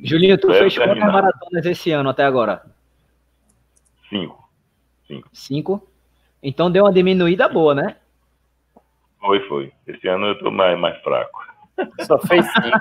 Julinho, 0.03 0.38
tu 0.38 0.52
fez 0.53 0.78
quantas 0.78 0.99
maratonas 0.99 1.65
esse 1.65 1.91
ano 1.91 2.10
até 2.10 2.23
agora? 2.23 2.61
Cinco. 4.10 4.49
Cinco. 5.07 5.30
Cinco? 5.34 5.88
Então 6.44 6.72
deu 6.72 6.84
uma 6.86 6.94
diminuída 6.94 7.48
boa, 7.48 7.73
né? 7.73 7.95
Foi, 9.19 9.40
foi. 9.48 9.72
Esse 9.88 10.07
ano 10.07 10.28
eu 10.28 10.40
tô 10.40 10.52
mais, 10.52 10.78
mais 10.80 10.99
fraco. 11.02 11.40
Só 12.02 12.18
fez 12.19 12.45
cinco. 12.45 12.78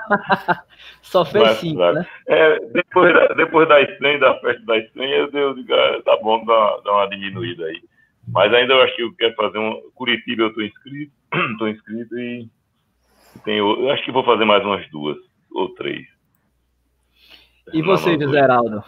Só 1.01 1.25
fez 1.25 1.43
mais 1.43 1.57
cinco, 1.57 1.77
fraco. 1.77 1.95
né? 1.95 2.07
É, 2.27 2.59
depois, 2.67 3.13
da, 3.13 3.27
depois 3.29 3.67
da 3.67 3.81
estreia, 3.81 4.19
da 4.19 4.39
festa 4.39 4.65
da 4.65 4.77
estreia, 4.77 5.29
eu, 5.31 5.53
digo, 5.55 5.73
ah, 5.73 6.01
tá 6.03 6.17
bom, 6.17 6.43
dá, 6.45 6.77
dá 6.83 6.91
uma 6.91 7.09
diminuída 7.09 7.65
aí. 7.65 7.81
Mas 8.27 8.53
ainda 8.53 8.73
eu 8.73 8.81
acho 8.81 8.95
que 8.95 9.03
eu 9.03 9.15
quero 9.15 9.35
fazer 9.35 9.57
um. 9.57 9.81
Curitiba 9.95 10.43
eu 10.43 10.53
tô 10.53 10.61
inscrito, 10.61 11.11
tô 11.57 11.67
inscrito 11.67 12.17
e 12.19 12.47
tenho. 13.39 13.81
Eu 13.81 13.91
acho 13.91 14.03
que 14.03 14.11
vou 14.11 14.23
fazer 14.23 14.45
mais 14.45 14.63
umas 14.63 14.89
duas 14.89 15.17
ou 15.51 15.73
três. 15.73 16.05
E 17.73 17.81
você, 17.81 18.19
José 18.19 18.39
Heraldo? 18.39 18.83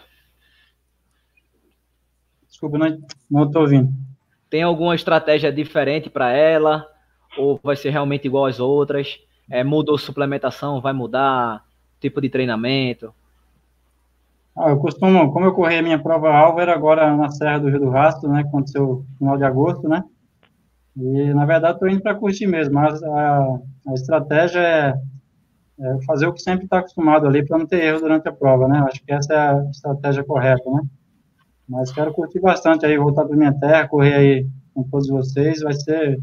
Desculpa, 2.48 2.78
não, 2.78 2.98
não 3.30 3.50
tô 3.50 3.60
ouvindo. 3.60 3.92
Tem 4.48 4.62
alguma 4.62 4.94
estratégia 4.94 5.52
diferente 5.52 6.08
para 6.08 6.30
ela? 6.30 6.86
Ou 7.36 7.58
vai 7.62 7.76
ser 7.76 7.90
realmente 7.90 8.26
igual 8.26 8.46
às 8.46 8.60
outras? 8.60 9.18
É, 9.50 9.64
mudou 9.64 9.98
suplementação? 9.98 10.80
Vai 10.80 10.92
mudar 10.92 11.64
tipo 12.00 12.20
de 12.20 12.28
treinamento? 12.28 13.12
Ah, 14.56 14.70
eu 14.70 14.78
costumo, 14.78 15.32
como 15.32 15.46
eu 15.46 15.52
corri 15.52 15.76
a 15.76 15.82
minha 15.82 15.98
prova 15.98 16.32
alvo, 16.32 16.60
era 16.60 16.72
agora 16.72 17.16
na 17.16 17.28
Serra 17.30 17.58
do 17.58 17.68
Rio 17.68 17.80
do 17.80 17.90
Rastro, 17.90 18.30
né? 18.30 18.42
Aconteceu 18.42 19.04
no 19.10 19.18
final 19.18 19.36
de 19.36 19.44
agosto, 19.44 19.88
né? 19.88 20.04
E 20.96 21.34
na 21.34 21.44
verdade 21.44 21.74
estou 21.74 21.88
indo 21.88 22.00
para 22.00 22.14
curtir 22.14 22.46
mesmo, 22.46 22.74
mas 22.74 23.02
a, 23.02 23.58
a 23.88 23.94
estratégia 23.94 24.60
é, 24.60 24.94
é, 25.80 26.02
fazer 26.06 26.26
o 26.26 26.32
que 26.32 26.40
sempre 26.40 26.64
está 26.64 26.78
acostumado 26.78 27.26
ali 27.26 27.44
para 27.44 27.58
não 27.58 27.66
ter 27.66 27.82
erro 27.82 28.00
durante 28.00 28.28
a 28.28 28.32
prova, 28.32 28.68
né? 28.68 28.78
Acho 28.86 29.02
que 29.04 29.12
essa 29.12 29.34
é 29.34 29.38
a 29.38 29.70
estratégia 29.70 30.22
correta, 30.22 30.70
né? 30.70 30.82
Mas 31.68 31.90
quero 31.90 32.12
curtir 32.12 32.40
bastante 32.40 32.84
aí, 32.86 32.96
voltar 32.96 33.24
para 33.24 33.36
minha 33.36 33.52
terra, 33.52 33.88
correr 33.88 34.14
aí 34.14 34.46
com 34.72 34.82
todos 34.84 35.08
vocês, 35.08 35.60
vai 35.62 35.72
ser 35.72 36.20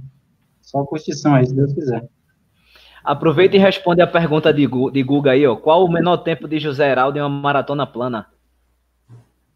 só 0.62 0.84
curtição 0.84 1.36
aí, 1.36 1.46
se 1.46 1.56
Deus 1.56 1.74
quiser. 1.74 2.08
Aproveita 3.04 3.56
e 3.56 3.60
responde 3.60 4.02
a 4.02 4.08
pergunta 4.08 4.54
de, 4.54 4.68
de 4.68 5.04
Guga 5.04 5.32
aí, 5.32 5.46
ó. 5.46 5.56
Qual 5.56 5.84
o 5.84 5.92
menor 5.92 6.18
tempo 6.18 6.48
de 6.48 6.60
José 6.60 6.92
Heraldo 6.92 7.18
em 7.18 7.22
uma 7.22 7.30
maratona 7.30 7.88
plana? 7.88 8.28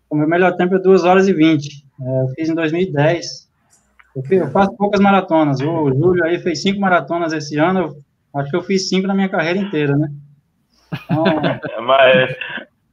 O 0.09 0.15
meu 0.15 0.27
melhor 0.27 0.55
tempo 0.55 0.75
é 0.75 0.79
2 0.79 1.03
horas 1.03 1.27
e 1.27 1.33
20. 1.33 1.85
É, 2.01 2.21
eu 2.21 2.27
fiz 2.29 2.49
em 2.49 2.55
2010. 2.55 3.44
Eu, 4.15 4.49
faço 4.49 4.75
poucas 4.77 5.01
maratonas. 5.01 5.59
O 5.59 5.89
Júlio 5.93 6.23
aí 6.23 6.39
fez 6.39 6.61
cinco 6.61 6.79
maratonas 6.79 7.33
esse 7.33 7.57
ano. 7.57 7.79
Eu, 7.79 8.39
acho 8.39 8.49
que 8.49 8.55
eu 8.55 8.63
fiz 8.63 8.87
cinco 8.87 9.07
na 9.07 9.13
minha 9.13 9.27
carreira 9.27 9.59
inteira, 9.59 9.97
né? 9.97 10.09
Então, 11.03 11.25
Mas 11.83 12.33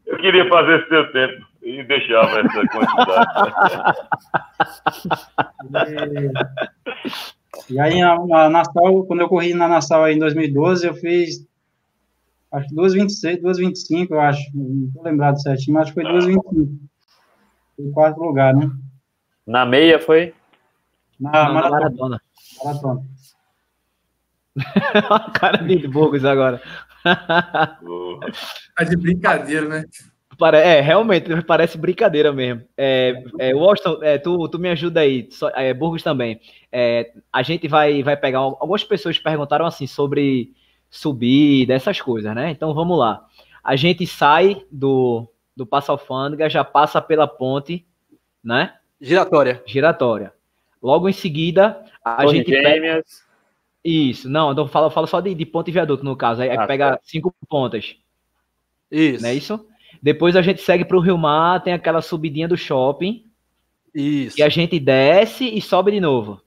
eu 0.07 0.19
queria 0.19 0.49
fazer 0.49 0.81
esse 0.81 0.89
seu 0.89 1.13
tempo 1.13 1.47
e 1.63 1.85
deixava 1.85 2.41
essa 2.41 2.67
quantidade. 2.67 3.31
e, 7.69 7.73
e, 7.75 7.81
aí, 7.81 8.01
na, 8.01 8.27
na 8.27 8.51
Nassau, 8.51 9.05
quando 9.05 9.21
eu 9.21 9.29
corri 9.29 9.55
na 9.55 9.69
Nassau 9.69 10.09
em 10.09 10.19
2012, 10.19 10.89
eu 10.89 10.95
fiz 10.95 11.47
acho 12.51 12.69
que 12.69 12.75
2,26, 12.75 13.41
2,25, 13.41 14.09
eu 14.11 14.21
acho. 14.21 14.43
Não 14.55 14.89
estou 14.89 15.05
lembrado 15.05 15.41
certinho, 15.41 15.75
mas 15.75 15.85
acho 15.85 15.95
que 15.95 16.03
foi 16.03 16.13
2,25. 16.13 16.69
Foi 17.77 17.91
quarto 17.93 18.21
lugar, 18.21 18.55
né? 18.55 18.69
Na 19.47 19.65
meia 19.65 20.01
foi? 20.01 20.35
Na, 21.23 21.31
Não, 21.31 21.55
maratona. 21.55 21.81
maratona. 21.81 22.23
Maratona. 22.65 23.03
a 25.09 25.31
cara 25.31 25.59
de 25.59 25.87
Burgos 25.87 26.25
agora. 26.25 26.61
tá 27.05 28.85
de 28.89 28.97
brincadeira, 28.97 29.69
né? 29.69 29.85
É, 30.55 30.81
realmente, 30.81 31.31
parece 31.43 31.79
brincadeira 31.79 32.33
mesmo. 32.33 32.63
É, 32.77 33.23
é, 33.39 33.55
Washington, 33.55 33.99
é, 34.03 34.19
tu, 34.19 34.49
tu 34.49 34.59
me 34.59 34.69
ajuda 34.71 35.01
aí, 35.01 35.29
é, 35.55 35.73
Burgos 35.73 36.03
também. 36.03 36.41
É, 36.73 37.13
a 37.33 37.43
gente 37.43 37.69
vai, 37.69 38.03
vai 38.03 38.17
pegar. 38.17 38.41
Algumas 38.41 38.83
pessoas 38.83 39.19
perguntaram 39.19 39.65
assim 39.65 39.87
sobre 39.87 40.53
subida, 40.91 41.75
essas 41.75 42.01
coisas, 42.01 42.35
né? 42.35 42.51
Então 42.51 42.75
vamos 42.75 42.99
lá. 42.99 43.25
A 43.63 43.77
gente 43.77 44.05
sai 44.05 44.67
do, 44.71 45.29
do 45.57 45.65
Passa 45.65 45.93
Alfândega, 45.93 46.51
já 46.51 46.65
passa 46.65 47.01
pela 47.01 47.29
ponte, 47.29 47.87
né? 48.43 48.75
Giratória. 49.01 49.63
Giratória. 49.65 50.33
Logo 50.83 51.09
em 51.09 51.13
seguida, 51.13 51.85
a 52.05 52.25
Torre 52.25 52.39
gente 52.39 52.51
pega. 52.51 53.05
Isso, 53.85 54.29
não, 54.29 54.53
então 54.53 54.67
falo, 54.69 54.91
falo 54.91 55.07
só 55.07 55.21
de, 55.21 55.35
de 55.35 55.47
ponte 55.47 55.69
e 55.69 55.73
viaduto, 55.73 56.05
no 56.05 56.17
caso. 56.17 56.43
Aí, 56.43 56.51
ah, 56.51 56.67
pega 56.67 56.93
tá. 56.93 57.01
cinco 57.03 57.35
pontas. 57.49 57.97
Isso. 58.91 59.23
Não 59.23 59.31
é 59.31 59.35
isso? 59.35 59.67
Depois 60.01 60.37
a 60.37 60.43
gente 60.43 60.61
segue 60.61 60.85
para 60.85 60.97
o 60.97 61.01
Rio 61.01 61.17
Mar, 61.19 61.63
tem 61.63 61.73
aquela 61.73 62.03
subidinha 62.03 62.49
do 62.49 62.57
shopping. 62.57 63.25
Isso. 63.95 64.39
E 64.39 64.43
a 64.43 64.49
gente 64.49 64.79
desce 64.79 65.45
e 65.45 65.61
sobe 65.61 65.93
de 65.93 66.01
novo. 66.01 66.41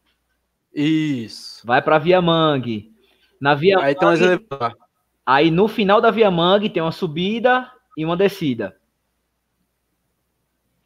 Isso. 0.74 1.66
Vai 1.66 1.82
para 1.82 1.98
Via 1.98 2.22
Mangue. 2.22 2.92
Na 3.40 3.54
Via 3.54 3.80
Aí, 3.80 3.96
Mangue, 4.02 4.46
aí 5.26 5.52
no 5.52 5.68
final 5.68 6.02
da 6.02 6.12
Via 6.12 6.32
Mangue 6.32 6.70
tem 6.70 6.82
uma 6.82 6.92
subida 6.92 7.72
e 7.98 8.04
uma 8.04 8.18
descida. 8.18 8.76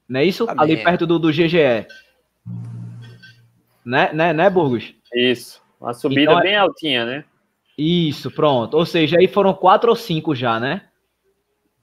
Não 0.08 0.20
é 0.20 0.26
isso? 0.26 0.44
Amém. 0.50 0.76
Ali 0.76 0.84
perto 0.84 1.06
do, 1.06 1.20
do 1.20 1.32
GGE. 1.32 1.88
Né, 3.90 4.14
né, 4.14 4.34
né, 4.34 4.48
Burgos? 4.52 4.94
Isso. 5.16 5.60
Uma 5.82 5.96
subida 5.96 6.22
então, 6.22 6.40
é 6.40 6.44
bem 6.44 6.56
altinha, 6.56 7.06
né? 7.06 7.26
Isso, 7.76 8.30
pronto. 8.30 8.78
Ou 8.78 8.86
seja, 8.86 9.18
aí 9.18 9.28
foram 9.28 9.52
quatro 9.52 9.90
ou 9.90 9.96
cinco 9.96 10.36
já, 10.36 10.60
né? 10.60 10.88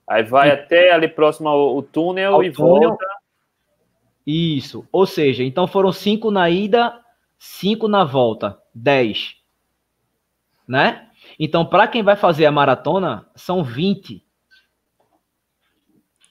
Aí 0.07 0.23
vai 0.23 0.49
até 0.49 0.93
ali 0.93 1.09
próximo 1.09 1.49
ao, 1.49 1.83
túnel 1.83 2.35
ao 2.35 2.43
e 2.45 2.49
túnel. 2.49 2.91
volta. 2.91 3.05
Isso. 4.25 4.87
Ou 4.89 5.05
seja, 5.05 5.43
então 5.43 5.67
foram 5.67 5.91
cinco 5.91 6.31
na 6.31 6.49
ida, 6.49 6.97
cinco 7.37 7.89
na 7.89 8.05
volta. 8.05 8.57
Dez. 8.73 9.35
Né? 10.65 11.09
Então, 11.37 11.65
para 11.65 11.89
quem 11.89 12.03
vai 12.03 12.15
fazer 12.15 12.45
a 12.45 12.51
maratona, 12.53 13.29
são 13.35 13.65
20. 13.65 14.25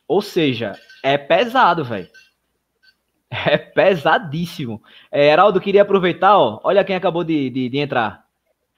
Ou 0.09 0.23
seja, 0.23 0.73
é 1.03 1.19
pesado, 1.19 1.85
velho. 1.85 2.09
É 3.47 3.59
pesadíssimo. 3.59 4.83
É, 5.11 5.29
Heraldo, 5.29 5.61
queria 5.61 5.83
aproveitar, 5.83 6.39
ó. 6.39 6.61
Olha 6.65 6.85
quem 6.85 6.97
acabou 6.97 7.25
de, 7.25 7.51
de, 7.51 7.69
de 7.69 7.79
entrar. 7.79 8.25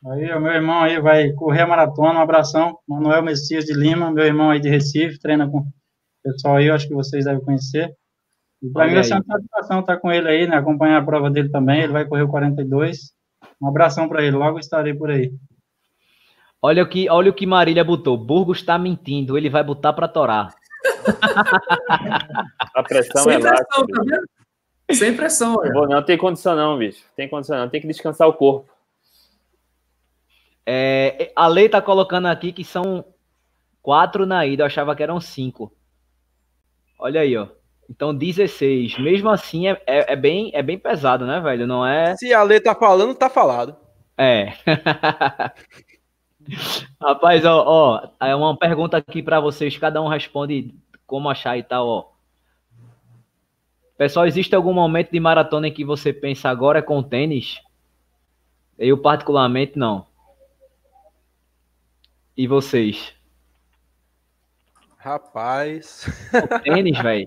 Aí, 0.07 0.33
o 0.33 0.41
meu 0.41 0.53
irmão 0.53 0.81
aí 0.81 1.01
vai 1.01 1.33
correr 1.33 1.63
a 1.63 1.67
maratona, 1.67 2.19
um 2.19 2.23
abração. 2.23 2.79
Manuel 2.89 3.23
Messias 3.23 3.65
de 3.65 3.75
Lima, 3.75 4.11
meu 4.11 4.25
irmão 4.25 4.51
aí 4.51 4.61
de 4.61 4.69
Recife, 4.69 5.19
treina 5.19 5.49
com 5.49 5.59
o 5.59 5.67
pessoal 6.23 6.57
aí, 6.57 6.67
eu 6.67 6.75
acho 6.75 6.87
que 6.87 6.95
vocês 6.95 7.25
devem 7.25 7.45
conhecer. 7.45 7.93
E 8.63 8.71
para 8.71 8.87
mim 8.87 8.95
vai 8.95 9.05
ser 9.05 9.15
uma 9.15 9.25
satisfação 9.25 9.81
estar 9.81 9.97
com 9.99 10.11
ele 10.11 10.29
aí, 10.29 10.47
né? 10.47 10.57
Acompanhar 10.57 10.99
a 10.99 11.05
prova 11.05 11.31
dele 11.31 11.49
também. 11.49 11.83
Ele 11.83 11.93
vai 11.93 12.05
correr 12.05 12.23
o 12.23 12.29
42. 12.29 13.13
Um 13.61 13.69
abração 13.69 14.09
para 14.09 14.23
ele, 14.23 14.37
logo 14.37 14.59
estarei 14.59 14.95
por 14.95 15.11
aí. 15.11 15.33
Olha 16.61 16.83
o 16.83 16.89
que, 16.89 17.09
olha 17.09 17.31
o 17.31 17.35
que 17.35 17.47
Marília 17.47 17.85
botou. 17.85 18.17
Burgos 18.17 18.59
está 18.59 18.77
mentindo, 18.79 19.39
ele 19.39 19.49
vai 19.49 19.63
botar 19.63 19.93
para 19.93 20.09
torar. 20.09 20.53
a 22.75 22.83
pressão 22.83 23.23
Sem 23.23 23.35
é 23.35 23.39
lá. 23.39 23.55
Tá 23.55 23.85
Sem 24.93 25.15
pressão, 25.15 25.57
olha. 25.59 25.73
Vou, 25.73 25.89
não 25.89 26.03
tem 26.03 26.17
condição 26.17 26.57
não, 26.57 26.79
bicho. 26.79 27.05
Tem 27.15 27.29
condição 27.29 27.59
não. 27.59 27.69
Tem 27.69 27.81
que 27.81 27.87
descansar 27.87 28.27
o 28.27 28.33
corpo. 28.33 28.71
É, 30.65 31.31
a 31.35 31.47
lei 31.47 31.69
tá 31.69 31.81
colocando 31.81 32.27
aqui 32.27 32.53
que 32.53 32.65
são 32.65 33.05
quatro 33.83 34.27
na 34.27 34.47
ida. 34.47 34.63
Eu 34.63 34.67
achava 34.67 34.97
que 34.97 35.03
eram 35.03 35.21
cinco. 35.21 35.73
Olha 36.99 37.21
aí, 37.21 37.37
ó. 37.37 37.49
Então 37.89 38.15
16. 38.15 38.99
Mesmo 38.99 39.31
assim, 39.31 39.69
é, 39.69 39.81
é, 39.87 40.13
é, 40.13 40.17
bem, 40.17 40.51
é 40.55 40.63
bem 40.63 40.79
pesado, 40.79 41.27
né, 41.27 41.41
velho? 41.41 41.67
Não 41.67 41.87
é. 41.87 42.17
Se 42.17 42.33
a 42.33 42.43
lei 42.43 42.61
tá 42.61 42.75
falando, 42.75 43.15
tá 43.15 43.31
falado. 43.31 43.77
É. 44.17 44.53
Rapaz, 47.01 47.45
ó, 47.45 47.65
ó, 47.67 48.09
é 48.21 48.35
uma 48.35 48.57
pergunta 48.57 48.97
aqui 48.97 49.23
para 49.23 49.41
vocês. 49.41 49.77
Cada 49.77 50.01
um 50.03 50.09
responde 50.09 50.75
como 51.07 51.29
achar 51.29 51.59
e 51.59 51.63
tal, 51.63 51.87
ó. 51.87 52.18
Pessoal, 53.99 54.29
existe 54.29 54.55
algum 54.55 54.73
momento 54.73 55.11
de 55.11 55.19
maratona 55.19 55.67
em 55.67 55.73
que 55.73 55.85
você 55.85 56.13
pensa 56.13 56.49
agora 56.49 56.79
é 56.79 56.83
com 56.83 57.03
tênis? 57.03 57.61
Eu, 58.79 58.97
particularmente, 58.97 59.77
não. 59.77 60.07
E 62.37 62.47
vocês? 62.47 63.13
Rapaz. 64.99 66.07
O 66.33 66.61
tênis, 66.61 66.97
velho. 66.97 67.27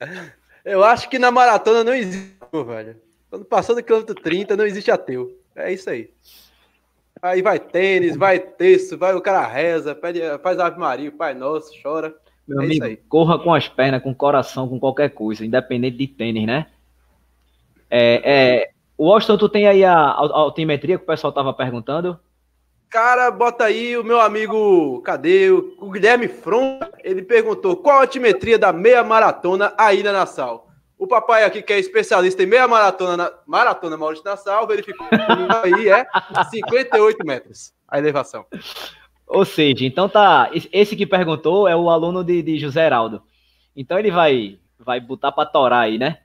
Eu 0.64 0.82
acho 0.82 1.10
que 1.10 1.18
na 1.18 1.30
maratona 1.30 1.84
não 1.84 1.92
existe, 1.92 2.34
velho. 2.64 2.98
Quando 3.28 3.44
passou 3.44 3.74
do 3.74 3.82
quilômetro 3.82 4.14
30, 4.14 4.56
não 4.56 4.64
existe 4.64 4.90
ateu. 4.90 5.38
É 5.54 5.70
isso 5.70 5.90
aí. 5.90 6.14
Aí 7.20 7.42
vai 7.42 7.58
tênis, 7.60 8.16
vai 8.16 8.38
texto, 8.38 8.96
vai 8.96 9.14
o 9.14 9.20
cara 9.20 9.46
reza, 9.46 9.94
pede, 9.94 10.20
faz 10.42 10.58
Ave 10.58 10.78
Maria, 10.78 11.12
Pai 11.12 11.34
Nosso, 11.34 11.70
chora. 11.82 12.16
Meu 12.46 12.60
é 12.60 12.64
amigo, 12.64 13.02
corra 13.08 13.38
com 13.38 13.54
as 13.54 13.68
pernas, 13.68 14.02
com 14.02 14.10
o 14.10 14.14
coração, 14.14 14.68
com 14.68 14.78
qualquer 14.78 15.10
coisa, 15.10 15.44
independente 15.44 15.96
de 15.96 16.06
tênis, 16.06 16.46
né? 16.46 16.66
É, 17.88 18.22
é, 18.24 18.70
o 18.96 19.12
Austin, 19.12 19.36
tu 19.36 19.48
tem 19.48 19.66
aí 19.66 19.84
a, 19.84 19.94
a, 19.94 20.16
altimetria 20.16 20.96
que 20.96 21.04
o 21.04 21.06
pessoal 21.06 21.32
tava 21.32 21.52
perguntando? 21.52 22.18
Cara, 22.88 23.30
bota 23.30 23.64
aí 23.64 23.96
o 23.96 24.04
meu 24.04 24.20
amigo, 24.20 25.00
cadê? 25.02 25.50
O 25.50 25.90
Guilherme 25.90 26.28
Front, 26.28 26.82
ele 27.02 27.22
perguntou 27.22 27.76
qual 27.76 27.98
a 27.98 28.00
altimetria 28.02 28.58
da 28.58 28.72
meia 28.72 29.02
maratona 29.02 29.72
aí 29.78 30.02
na 30.02 30.12
Nassau. 30.12 30.68
O 30.98 31.06
papai 31.06 31.44
aqui, 31.44 31.62
que 31.62 31.72
é 31.72 31.78
especialista 31.78 32.42
em 32.42 32.46
meia 32.46 32.68
maratona, 32.68 33.16
na, 33.16 33.32
maratona 33.46 33.96
Maurício 33.96 34.24
Nassau, 34.24 34.66
verificou 34.66 35.06
aí 35.64 35.88
é 35.88 36.06
58 36.50 37.26
metros 37.26 37.72
a 37.88 37.98
elevação. 37.98 38.46
Ou 39.34 39.46
seja, 39.46 39.86
então 39.86 40.08
tá. 40.08 40.50
Esse 40.72 40.94
que 40.94 41.06
perguntou 41.06 41.66
é 41.66 41.74
o 41.74 41.88
aluno 41.88 42.22
de, 42.22 42.42
de 42.42 42.58
José 42.58 42.84
Heraldo. 42.84 43.22
Então 43.74 43.98
ele 43.98 44.10
vai, 44.10 44.58
vai 44.78 45.00
botar 45.00 45.32
pra 45.32 45.46
torar 45.46 45.84
aí, 45.84 45.98
né? 45.98 46.18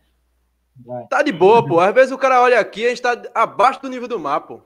Tá 1.10 1.24
de 1.24 1.32
boa, 1.32 1.66
pô. 1.66 1.80
Às 1.80 1.94
vezes 1.94 2.12
o 2.12 2.18
cara 2.18 2.42
olha 2.42 2.60
aqui, 2.60 2.86
a 2.86 2.90
gente 2.90 3.02
tá 3.02 3.20
abaixo 3.34 3.82
do 3.82 3.90
nível 3.90 4.08
do 4.08 4.20
mar, 4.20 4.42
pô. 4.42 4.60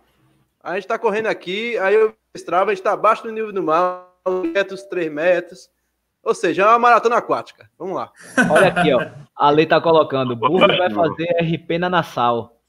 A 0.63 0.75
gente 0.75 0.87
tá 0.87 0.97
correndo 0.97 1.27
aqui, 1.27 1.77
aí 1.77 1.93
eu 1.93 2.15
estrava, 2.33 2.71
a 2.71 2.73
gente 2.73 2.83
tá 2.83 2.93
abaixo 2.93 3.23
do 3.23 3.31
nível 3.31 3.53
do 3.53 3.61
mar, 3.61 4.07
um 4.27 4.41
metros, 4.41 4.83
três 4.83 5.11
metros. 5.11 5.69
Ou 6.23 6.33
seja, 6.33 6.63
é 6.63 6.65
uma 6.65 6.79
maratona 6.79 7.17
aquática. 7.17 7.69
Vamos 7.77 7.95
lá. 7.95 8.11
Olha 8.49 8.67
aqui, 8.67 8.91
ó. 8.93 9.07
A 9.35 9.49
lei 9.51 9.65
tá 9.65 9.79
colocando. 9.79 10.35
Burro 10.35 10.59
vai 10.59 10.89
fazer 10.89 11.27
RP 11.41 11.79
na 11.79 11.89
Nassau. 11.89 12.59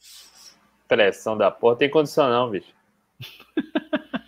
Pressão 0.87 1.37
da 1.37 1.51
porra. 1.51 1.77
Tem 1.77 1.91
condição 1.91 2.29
não, 2.31 2.51
bicho. 2.51 2.73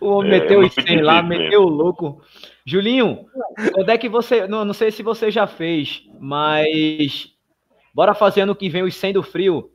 O 0.00 0.08
homem 0.08 0.32
é, 0.32 0.40
meteu 0.40 0.60
o 0.60 0.70
100 0.70 1.02
lá, 1.02 1.22
meteu 1.22 1.62
o 1.62 1.68
louco. 1.68 2.22
Julinho, 2.64 3.26
quando 3.74 3.90
é 3.90 3.98
que 3.98 4.08
você. 4.08 4.46
Não, 4.46 4.64
não 4.64 4.72
sei 4.72 4.90
se 4.90 5.02
você 5.02 5.30
já 5.30 5.46
fez, 5.46 6.04
mas. 6.18 7.34
Bora 7.94 8.14
fazer 8.14 8.42
ano 8.42 8.54
que 8.54 8.68
vem 8.68 8.82
os 8.82 8.94
100 8.94 9.14
do 9.14 9.22
frio. 9.22 9.70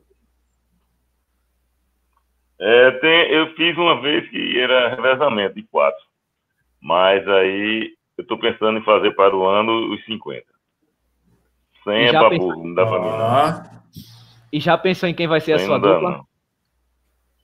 É, 2.58 2.90
tem, 2.92 3.30
eu 3.32 3.54
fiz 3.54 3.76
uma 3.76 4.00
vez 4.00 4.28
que 4.30 4.58
era 4.58 4.94
revezamento 4.94 5.54
de 5.54 5.62
quatro. 5.64 6.02
Mas 6.80 7.26
aí 7.28 7.94
eu 8.16 8.22
estou 8.22 8.38
pensando 8.38 8.78
em 8.78 8.84
fazer 8.84 9.12
para 9.12 9.36
o 9.36 9.46
ano 9.46 9.92
os 9.92 10.04
50. 10.04 10.44
100 11.84 12.06
é 12.06 12.12
para 12.12 12.30
pensou... 12.30 12.56
não 12.56 12.74
dá 12.74 12.86
para 12.86 13.00
mim 13.00 13.08
não. 13.08 13.84
E 14.52 14.60
já 14.60 14.78
pensou 14.78 15.08
em 15.08 15.14
quem 15.14 15.26
vai 15.26 15.40
ser 15.40 15.54
a 15.54 15.58
sua 15.58 15.78
dupla? 15.78 16.24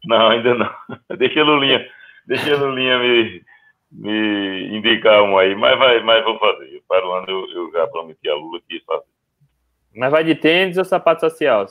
Não. 0.04 0.18
não. 0.18 0.28
ainda 0.30 0.54
não. 0.54 0.70
Deixa 1.18 1.40
a 1.40 1.44
Lulinha 1.44 1.86
Deixa 2.26 2.54
a 2.54 2.58
Lulinha 2.58 2.98
me, 2.98 3.42
me 3.90 4.76
indicar 4.76 5.22
um 5.22 5.36
aí, 5.38 5.54
mas, 5.54 5.78
vai, 5.78 6.02
mas 6.02 6.24
vou 6.24 6.38
fazer. 6.38 6.82
Para 6.88 7.06
o 7.06 7.12
ano 7.12 7.26
eu, 7.28 7.50
eu 7.50 7.72
já 7.72 7.86
prometi 7.88 8.28
a 8.28 8.34
Lula 8.34 8.60
que 8.66 8.76
ia 8.76 8.82
fazer. 8.86 9.04
Mas 9.94 10.10
vai 10.10 10.24
de 10.24 10.34
tênis 10.34 10.78
ou 10.78 10.84
sapato 10.84 11.20
social? 11.20 11.66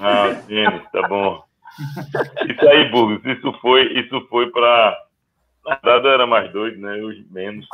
Ah, 0.00 0.42
tênis, 0.46 0.82
tá 0.92 1.08
bom. 1.08 1.42
Isso 2.48 2.68
aí, 2.68 2.88
Burgos, 2.90 3.24
isso 3.24 3.52
foi, 3.60 3.92
isso 3.98 4.26
foi 4.28 4.50
para. 4.50 4.96
Na 5.66 5.74
verdade, 5.76 6.06
eu 6.06 6.12
era 6.12 6.26
mais 6.26 6.52
doido, 6.52 6.78
né? 6.78 7.00
Eu 7.00 7.10
menos. 7.30 7.66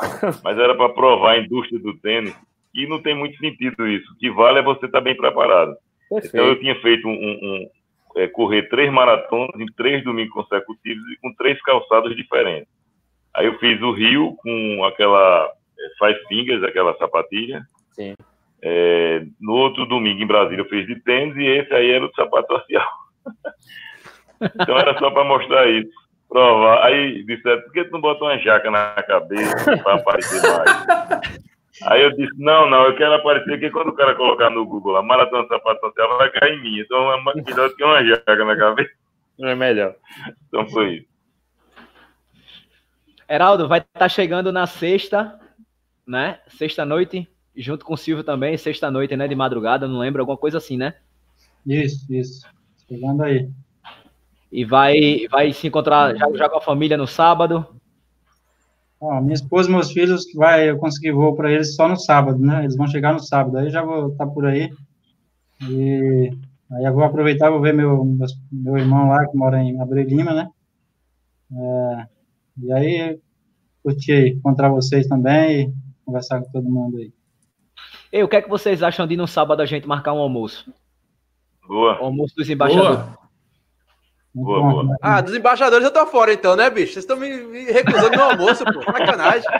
Mas 0.43 0.57
era 0.57 0.75
para 0.75 0.89
provar 0.89 1.33
a 1.33 1.39
indústria 1.39 1.79
do 1.79 1.95
tênis. 1.97 2.35
E 2.73 2.87
não 2.87 3.01
tem 3.01 3.13
muito 3.13 3.37
sentido 3.37 3.85
isso. 3.85 4.11
O 4.13 4.15
que 4.15 4.31
vale 4.31 4.59
é 4.59 4.63
você 4.63 4.85
estar 4.85 4.99
tá 4.99 5.03
bem 5.03 5.15
preparado. 5.15 5.75
Perfeito. 6.09 6.35
Então, 6.35 6.47
eu 6.47 6.59
tinha 6.59 6.79
feito 6.81 7.07
um, 7.07 7.11
um, 7.11 7.69
é, 8.15 8.27
correr 8.27 8.69
três 8.69 8.91
maratonas 8.91 9.59
em 9.59 9.65
três 9.77 10.03
domingos 10.03 10.33
consecutivos 10.33 11.03
e 11.11 11.17
com 11.21 11.33
três 11.35 11.61
calçados 11.61 12.15
diferentes. 12.15 12.69
Aí 13.33 13.45
eu 13.45 13.57
fiz 13.59 13.81
o 13.81 13.91
Rio 13.91 14.35
com 14.37 14.83
aquela 14.85 15.49
é, 15.79 16.05
Five 16.05 16.27
Fingers, 16.27 16.63
aquela 16.63 16.97
sapatilha. 16.97 17.61
Sim. 17.91 18.15
É, 18.61 19.25
no 19.39 19.53
outro 19.53 19.85
domingo 19.85 20.21
em 20.21 20.27
Brasília 20.27 20.61
eu 20.61 20.69
fiz 20.69 20.85
de 20.85 20.99
tênis 21.01 21.35
e 21.35 21.43
esse 21.43 21.73
aí 21.73 21.91
era 21.91 22.05
o 22.05 22.13
sapato 22.13 22.53
social. 22.53 22.87
então 24.61 24.77
era 24.77 24.97
só 24.99 25.09
para 25.11 25.23
mostrar 25.23 25.69
isso. 25.69 26.01
Provar. 26.29 26.85
Aí 26.85 27.23
disseram, 27.23 27.61
por 27.61 27.73
que 27.73 27.83
tu 27.85 27.91
não 27.91 28.01
bota 28.01 28.23
uma 28.23 28.37
jaca 28.37 28.71
na 28.71 28.93
cabeça 29.03 29.77
para 29.77 29.95
aparecer 29.95 30.41
mais? 30.41 31.41
Aí 31.83 32.03
eu 32.03 32.15
disse, 32.15 32.31
não, 32.37 32.69
não, 32.69 32.85
eu 32.85 32.95
quero 32.95 33.13
aparecer 33.13 33.53
aqui 33.53 33.69
quando 33.71 33.89
o 33.89 33.95
cara 33.95 34.15
colocar 34.15 34.49
no 34.49 34.65
Google 34.65 34.97
a 34.97 35.03
maratona 35.03 35.47
sapato 35.47 35.79
social 35.79 36.17
vai 36.17 36.29
cair 36.31 36.57
em 36.57 36.61
mim. 36.61 36.79
Então 36.79 37.11
é 37.11 37.23
melhor 37.35 37.69
do 37.69 37.75
que 37.75 37.83
uma 37.83 38.03
jaca 38.05 38.45
na 38.45 38.55
cabeça. 38.55 38.91
Não 39.39 39.49
é 39.49 39.55
melhor. 39.55 39.95
Então 40.47 40.67
foi 40.67 40.97
isso. 40.97 41.11
Heraldo, 43.27 43.67
vai 43.67 43.79
estar 43.79 43.99
tá 43.99 44.09
chegando 44.09 44.51
na 44.51 44.67
sexta, 44.67 45.39
né? 46.05 46.39
Sexta 46.47 46.85
noite, 46.85 47.27
junto 47.55 47.85
com 47.85 47.93
o 47.93 47.97
Silvio 47.97 48.23
também, 48.23 48.57
sexta 48.57 48.91
noite, 48.91 49.15
né? 49.15 49.27
De 49.27 49.35
madrugada, 49.35 49.87
não 49.87 49.99
lembro, 49.99 50.21
alguma 50.21 50.37
coisa 50.37 50.57
assim, 50.57 50.77
né? 50.77 50.95
Isso, 51.65 52.13
isso. 52.13 52.45
Chegando 52.87 53.23
aí. 53.23 53.49
E 54.51 54.65
vai, 54.65 55.27
vai 55.29 55.53
se 55.53 55.65
encontrar 55.65 56.15
já, 56.15 56.29
já 56.33 56.49
com 56.49 56.57
a 56.57 56.61
família 56.61 56.97
no 56.97 57.07
sábado. 57.07 57.80
Ó, 59.01 59.19
minha 59.19 59.33
esposa 59.33 59.67
e 59.67 59.71
meus 59.71 59.91
filhos, 59.91 60.31
vai, 60.35 60.69
eu 60.69 60.77
consegui 60.77 61.11
voo 61.11 61.35
para 61.35 61.51
eles 61.51 61.75
só 61.75 61.89
no 61.89 61.97
sábado, 61.97 62.37
né? 62.37 62.59
Eles 62.59 62.77
vão 62.77 62.87
chegar 62.87 63.11
no 63.11 63.19
sábado, 63.19 63.57
aí 63.57 63.71
já 63.71 63.81
vou 63.81 64.09
estar 64.09 64.27
tá 64.27 64.31
por 64.31 64.45
aí. 64.45 64.71
E 65.67 66.29
aí 66.71 66.83
eu 66.85 66.93
vou 66.93 67.03
aproveitar, 67.03 67.49
vou 67.49 67.59
ver 67.59 67.73
meu, 67.73 68.05
meu, 68.51 68.77
irmão 68.77 69.09
lá, 69.09 69.27
que 69.27 69.35
mora 69.35 69.59
em 69.59 69.81
Abreu 69.81 70.03
Lima, 70.03 70.35
né? 70.35 70.47
É, 71.51 72.05
e 72.63 72.73
aí, 72.73 73.19
curti 73.83 74.11
aí, 74.11 74.29
encontrar 74.29 74.69
vocês 74.69 75.07
também 75.07 75.61
e 75.61 75.73
conversar 76.05 76.39
com 76.39 76.51
todo 76.51 76.69
mundo 76.69 76.97
aí. 76.97 77.11
E 78.13 78.21
o 78.21 78.27
que 78.27 78.35
é 78.35 78.41
que 78.41 78.49
vocês 78.49 78.83
acham 78.83 79.07
de 79.07 79.17
no 79.17 79.25
sábado 79.25 79.61
a 79.61 79.65
gente 79.65 79.87
marcar 79.87 80.13
um 80.13 80.19
almoço? 80.19 80.71
Boa. 81.67 81.99
O 82.01 82.05
almoço 82.05 82.35
dos 82.35 82.49
embaixadores. 82.49 82.99
Boa. 82.99 83.20
Boa, 84.33 84.61
boa. 84.61 84.97
Ah, 85.01 85.19
dos 85.19 85.35
embaixadores 85.35 85.85
eu 85.85 85.91
tô 85.91 86.05
fora 86.05 86.31
então, 86.31 86.55
né, 86.55 86.69
bicho? 86.69 86.93
Vocês 86.93 87.03
estão 87.03 87.17
me, 87.17 87.29
me, 87.29 87.65
recusando 87.65 88.15
no 88.15 88.23
almoço, 88.23 88.63
pô. 88.63 88.81
Sacanagem. 88.83 89.43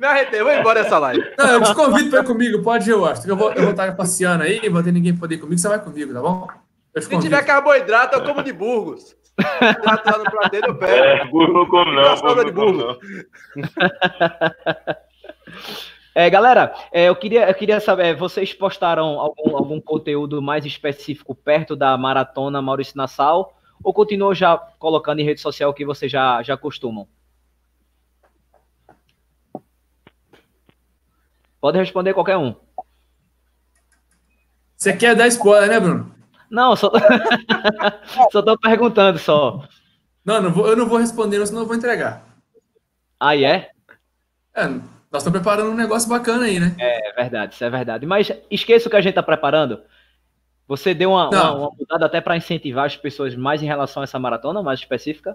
me 0.00 0.06
arretei, 0.06 0.42
vou 0.42 0.52
embora 0.52 0.82
dessa 0.82 0.98
live. 0.98 1.24
Não, 1.38 1.46
eu 1.46 1.62
te 1.62 1.72
convido 1.74 2.10
para 2.10 2.20
ir 2.20 2.26
comigo, 2.26 2.62
pode 2.62 2.90
ir, 2.90 2.92
eu 2.92 3.06
acho. 3.06 3.28
Eu 3.28 3.36
vou, 3.36 3.52
eu 3.52 3.62
vou 3.62 3.70
estar 3.70 3.94
passeando 3.94 4.42
aí, 4.42 4.68
vou 4.68 4.82
ter 4.82 4.90
ninguém 4.90 5.16
poder 5.16 5.36
ir 5.36 5.38
comigo, 5.38 5.60
você 5.60 5.68
vai 5.68 5.78
comigo, 5.78 6.12
tá 6.12 6.20
bom? 6.20 6.48
Se 7.00 7.16
tiver 7.20 7.44
carboidrato, 7.44 8.16
eu 8.16 8.24
como 8.24 8.42
de 8.42 8.52
burgos. 8.52 9.14
Carboidrato 9.36 10.10
lá 10.10 10.18
no 10.18 10.24
prato 10.24 10.56
eu 10.56 10.78
pego. 10.78 10.92
É, 10.92 11.24
burro 11.26 11.52
não 11.52 11.66
como 11.66 11.92
não. 11.92 12.02
Não 12.02 12.52
como 12.52 12.72
não. 12.72 12.96
É, 16.18 16.30
galera, 16.30 16.74
é, 16.90 17.10
eu, 17.10 17.14
queria, 17.14 17.46
eu 17.46 17.54
queria 17.54 17.78
saber, 17.78 18.16
vocês 18.16 18.54
postaram 18.54 19.20
algum, 19.20 19.54
algum 19.54 19.78
conteúdo 19.78 20.40
mais 20.40 20.64
específico 20.64 21.34
perto 21.34 21.76
da 21.76 21.94
maratona 21.98 22.62
Maurício 22.62 22.96
Nassau 22.96 23.54
ou 23.84 23.92
continuam 23.92 24.34
já 24.34 24.56
colocando 24.56 25.20
em 25.20 25.26
rede 25.26 25.42
social 25.42 25.68
o 25.68 25.74
que 25.74 25.84
vocês 25.84 26.10
já, 26.10 26.42
já 26.42 26.56
costumam? 26.56 27.06
Pode 31.60 31.76
responder 31.76 32.14
qualquer 32.14 32.38
um. 32.38 32.54
Você 34.74 34.96
quer 34.96 35.14
dar 35.14 35.26
spoiler, 35.26 35.68
né, 35.68 35.78
Bruno? 35.78 36.14
Não, 36.50 36.74
só, 36.74 36.90
só 38.32 38.40
tô 38.40 38.56
perguntando 38.56 39.18
só. 39.18 39.68
Não, 40.24 40.40
não 40.40 40.50
vou, 40.50 40.66
eu 40.66 40.76
não 40.76 40.88
vou 40.88 40.96
responder, 40.96 41.46
senão 41.46 41.60
eu 41.60 41.66
vou 41.66 41.76
entregar. 41.76 42.24
Ah, 43.20 43.36
é? 43.36 43.70
É, 44.54 44.95
Nós 45.16 45.22
estamos 45.22 45.40
preparando 45.40 45.70
um 45.70 45.74
negócio 45.74 46.10
bacana 46.10 46.44
aí, 46.44 46.60
né? 46.60 46.74
É 46.78 47.14
verdade, 47.14 47.54
isso 47.54 47.64
é 47.64 47.70
verdade. 47.70 48.04
Mas 48.04 48.30
esqueça 48.50 48.86
o 48.86 48.90
que 48.90 48.96
a 48.96 49.00
gente 49.00 49.12
está 49.12 49.22
preparando. 49.22 49.80
Você 50.68 50.92
deu 50.92 51.12
uma, 51.12 51.30
uma, 51.30 51.54
uma 51.54 51.70
mudada 51.70 52.04
até 52.04 52.20
para 52.20 52.36
incentivar 52.36 52.84
as 52.84 52.98
pessoas 52.98 53.34
mais 53.34 53.62
em 53.62 53.66
relação 53.66 54.02
a 54.02 54.04
essa 54.04 54.18
maratona, 54.18 54.62
mais 54.62 54.78
específica? 54.78 55.34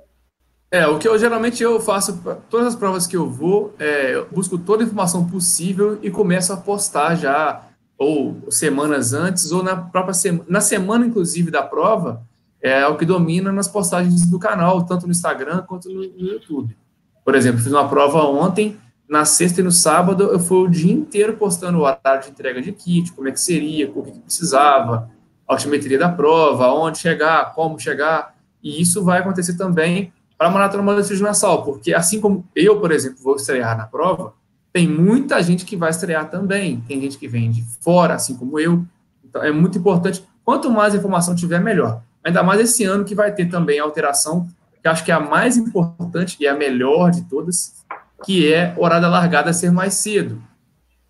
É, 0.70 0.86
o 0.86 0.99
que 0.99 1.08
eu 1.08 1.18
geralmente 1.18 1.64
eu 1.64 1.80
faço, 1.80 2.22
todas 2.48 2.68
as 2.68 2.76
provas 2.76 3.08
que 3.08 3.18
eu 3.18 3.28
vou, 3.28 3.74
é, 3.80 4.14
eu 4.14 4.28
busco 4.32 4.56
toda 4.56 4.84
a 4.84 4.86
informação 4.86 5.28
possível 5.28 5.98
e 6.03 6.12
começo 6.12 6.53
a 6.53 6.58
postar 6.58 7.16
já, 7.16 7.64
ou 7.98 8.38
semanas 8.52 9.14
antes, 9.14 9.52
ou 9.52 9.64
na 9.64 9.76
própria 9.76 10.14
semana, 10.14 10.45
na 10.48 10.62
semana, 10.62 11.08
inclusive, 11.08 11.49
da 11.49 11.64
prova, 11.64 12.22
é 12.62 12.86
o 12.86 12.98
que 12.98 13.06
domina 13.06 13.52
nas 13.52 13.68
postagens 13.68 14.30
do 14.30 14.38
canal, 14.38 14.86
tanto 14.86 15.08
no 15.08 15.12
Instagram 15.12 15.64
quanto 15.64 15.90
no, 15.90 16.02
no 16.02 16.28
YouTube. 16.28 16.78
Por 17.26 17.34
exemplo, 17.34 17.60
fiz 17.60 17.72
uma 17.72 17.90
prova 17.90 18.20
ontem, 18.26 18.78
na 19.12 19.26
sexta 19.26 19.60
e 19.60 19.64
no 19.64 19.74
sábado, 19.74 20.32
eu 20.32 20.40
fui 20.40 20.58
o 20.60 20.70
dia 20.70 20.94
inteiro 20.94 21.36
postando 21.36 21.80
o 21.80 21.82
horário 21.82 22.24
de 22.24 22.30
entrega 22.30 22.62
de 22.62 22.72
kit, 22.72 23.12
como 23.12 23.28
é 23.28 23.32
que 23.34 23.42
seria, 23.42 23.92
o 23.94 24.04
que 24.04 24.20
precisava, 24.20 25.12
a 25.46 25.54
altimetria 25.54 26.00
da 26.00 26.08
prova, 26.08 26.72
onde 26.72 27.00
chegar, 27.00 27.54
como 27.54 27.78
chegar, 27.78 28.34
e 28.64 28.82
isso 28.82 29.04
vai 29.04 29.20
acontecer 29.20 29.58
também 29.58 30.14
para 30.38 30.48
a 30.48 30.50
Maratona 30.50 30.82
Modéstia 30.82 31.18
de 31.18 31.22
Nassau, 31.22 31.62
porque 31.62 31.94
assim 31.94 32.22
como 32.22 32.48
eu, 32.56 32.80
por 32.80 32.90
exemplo, 32.90 33.18
vou 33.22 33.36
estrear 33.36 33.78
na 33.78 33.86
prova, 33.86 34.34
tem 34.72 34.88
muita 34.88 35.44
gente 35.44 35.66
que 35.66 35.76
vai 35.76 35.90
estrear 35.90 36.30
também, 36.30 36.80
tem 36.88 37.02
gente 37.02 37.18
que 37.18 37.28
vem 37.28 37.52
de 37.52 37.66
fora, 37.82 38.14
assim 38.14 38.38
como 38.38 38.58
eu, 38.58 38.86
então 39.26 39.44
é 39.44 39.52
muito 39.52 39.78
importante, 39.78 40.26
quanto 40.46 40.72
mais 40.72 40.96
informação 40.96 41.36
tiver, 41.36 41.60
melhor. 41.60 42.02
Ainda 42.24 42.42
mais 42.44 42.62
esse 42.62 42.86
ano 42.86 43.04
que 43.04 43.14
vai 43.14 43.34
ter 43.34 43.50
também 43.50 43.78
a 43.78 43.84
alteração, 43.84 44.48
que 44.82 44.88
acho 44.88 45.04
que 45.04 45.12
é 45.12 45.16
a 45.16 45.20
mais 45.20 45.58
importante 45.58 46.38
e 46.40 46.48
a 46.48 46.56
melhor 46.56 47.12
de 47.12 47.24
todas, 47.24 47.82
que 48.23 48.52
é 48.52 48.73
horário 48.77 49.03
da 49.03 49.10
largada 49.10 49.53
ser 49.53 49.72
mais 49.72 49.95
cedo. 49.95 50.41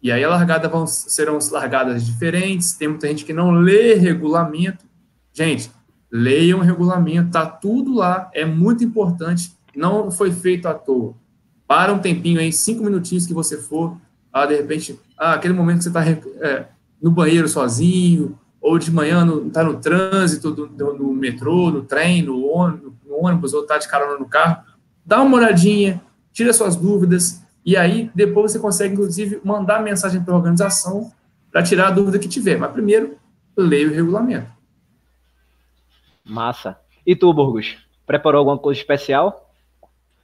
E 0.01 0.11
aí 0.11 0.23
a 0.23 0.29
largada 0.29 0.67
vão, 0.67 0.87
serão 0.87 1.37
largadas 1.51 2.05
diferentes, 2.05 2.73
tem 2.73 2.87
muita 2.87 3.07
gente 3.07 3.23
que 3.23 3.33
não 3.33 3.51
lê 3.51 3.93
regulamento. 3.93 4.85
Gente, 5.31 5.71
leiam 6.11 6.59
o 6.59 6.63
regulamento, 6.63 7.31
tá 7.31 7.45
tudo 7.45 7.93
lá, 7.93 8.29
é 8.33 8.43
muito 8.43 8.83
importante, 8.83 9.55
não 9.75 10.11
foi 10.11 10.31
feito 10.31 10.67
à 10.67 10.73
toa. 10.73 11.13
Para 11.67 11.93
um 11.93 11.99
tempinho 11.99 12.39
aí, 12.39 12.51
cinco 12.51 12.83
minutinhos 12.83 13.25
que 13.25 13.33
você 13.33 13.57
for, 13.57 13.95
ah, 14.33 14.45
de 14.45 14.55
repente, 14.55 14.99
ah, 15.17 15.33
aquele 15.33 15.53
momento 15.53 15.77
que 15.77 15.83
você 15.83 15.89
está 15.89 16.03
é, 16.45 16.65
no 17.01 17.11
banheiro 17.11 17.47
sozinho, 17.47 18.37
ou 18.59 18.77
de 18.77 18.91
manhã 18.91 19.25
está 19.47 19.63
no, 19.63 19.73
no, 19.73 19.79
trânsito, 19.79 20.51
do, 20.51 20.67
do, 20.67 20.93
no 20.93 21.13
metrô, 21.13 21.71
no 21.71 21.83
trem, 21.83 22.21
no 22.21 22.45
ônibus, 22.45 22.93
no 23.05 23.25
ônibus 23.25 23.53
ou 23.53 23.61
está 23.61 23.77
de 23.77 23.87
carona 23.87 24.19
no 24.19 24.25
carro, 24.25 24.63
dá 25.05 25.21
uma 25.21 25.37
olhadinha, 25.37 26.01
tira 26.33 26.53
suas 26.53 26.75
dúvidas, 26.75 27.43
e 27.65 27.77
aí 27.77 28.09
depois 28.15 28.51
você 28.51 28.59
consegue, 28.59 28.93
inclusive, 28.93 29.39
mandar 29.43 29.81
mensagem 29.81 30.23
para 30.23 30.33
a 30.33 30.37
organização 30.37 31.11
para 31.51 31.63
tirar 31.63 31.87
a 31.87 31.91
dúvida 31.91 32.17
que 32.17 32.29
tiver. 32.29 32.57
Mas 32.57 32.71
primeiro, 32.71 33.17
leia 33.55 33.87
o 33.87 33.93
regulamento. 33.93 34.49
Massa. 36.25 36.77
E 37.05 37.15
tu, 37.15 37.33
Burgos? 37.33 37.77
Preparou 38.05 38.39
alguma 38.39 38.57
coisa 38.57 38.79
especial? 38.79 39.49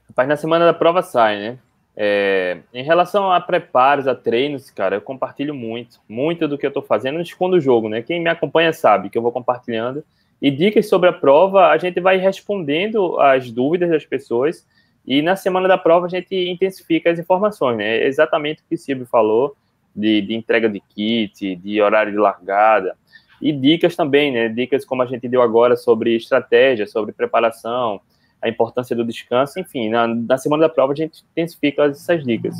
Rapaz, 0.09 0.27
na 0.27 0.37
semana 0.37 0.65
da 0.65 0.73
prova 0.73 1.01
sai, 1.01 1.39
né? 1.39 1.57
É, 1.99 2.59
em 2.73 2.83
relação 2.83 3.31
a 3.31 3.41
preparos, 3.41 4.07
a 4.07 4.13
treinos, 4.13 4.69
cara, 4.69 4.97
eu 4.97 5.01
compartilho 5.01 5.55
muito, 5.55 5.99
muito 6.07 6.47
do 6.47 6.55
que 6.55 6.65
eu 6.65 6.71
tô 6.71 6.81
fazendo, 6.81 7.15
não 7.15 7.21
escondo 7.21 7.57
o 7.57 7.61
jogo, 7.61 7.89
né? 7.89 8.03
Quem 8.03 8.21
me 8.21 8.29
acompanha 8.29 8.71
sabe 8.71 9.09
que 9.09 9.17
eu 9.17 9.21
vou 9.21 9.31
compartilhando. 9.31 10.03
E 10.39 10.51
dicas 10.51 10.87
sobre 10.87 11.09
a 11.09 11.13
prova, 11.13 11.69
a 11.69 11.77
gente 11.79 11.99
vai 11.99 12.17
respondendo 12.17 13.19
as 13.19 13.49
dúvidas 13.49 13.89
das 13.89 14.05
pessoas 14.05 14.63
e 15.07 15.21
na 15.21 15.37
semana 15.37 15.69
da 15.69 15.77
prova 15.77 16.05
a 16.05 16.09
gente 16.09 16.35
intensifica 16.35 17.09
as 17.09 17.17
informações, 17.17 17.77
né? 17.77 17.99
É 17.99 18.07
exatamente 18.07 18.61
o 18.61 18.65
que 18.67 18.75
o 18.75 18.77
Silvio 18.77 19.05
falou, 19.05 19.55
de, 19.95 20.21
de, 20.21 20.35
entrega 20.35 20.69
de 20.69 20.81
kit, 20.81 21.55
de 21.55 21.81
horário 21.81 22.11
de 22.11 22.17
largada, 22.17 22.93
e 23.41 23.53
dicas 23.53 23.95
também, 23.95 24.33
né? 24.33 24.49
Dicas 24.49 24.83
como 24.83 25.01
a 25.01 25.05
gente 25.05 25.27
deu 25.29 25.41
agora 25.41 25.77
sobre 25.77 26.13
estratégia, 26.15 26.85
sobre 26.85 27.13
preparação, 27.13 28.01
a 28.41 28.49
importância 28.49 28.95
do 28.95 29.05
descanso, 29.05 29.59
enfim, 29.59 29.89
na, 29.89 30.07
na 30.07 30.37
semana 30.37 30.67
da 30.67 30.69
prova 30.69 30.91
a 30.91 30.95
gente 30.95 31.23
intensifica 31.31 31.85
essas 31.85 32.23
dicas. 32.23 32.55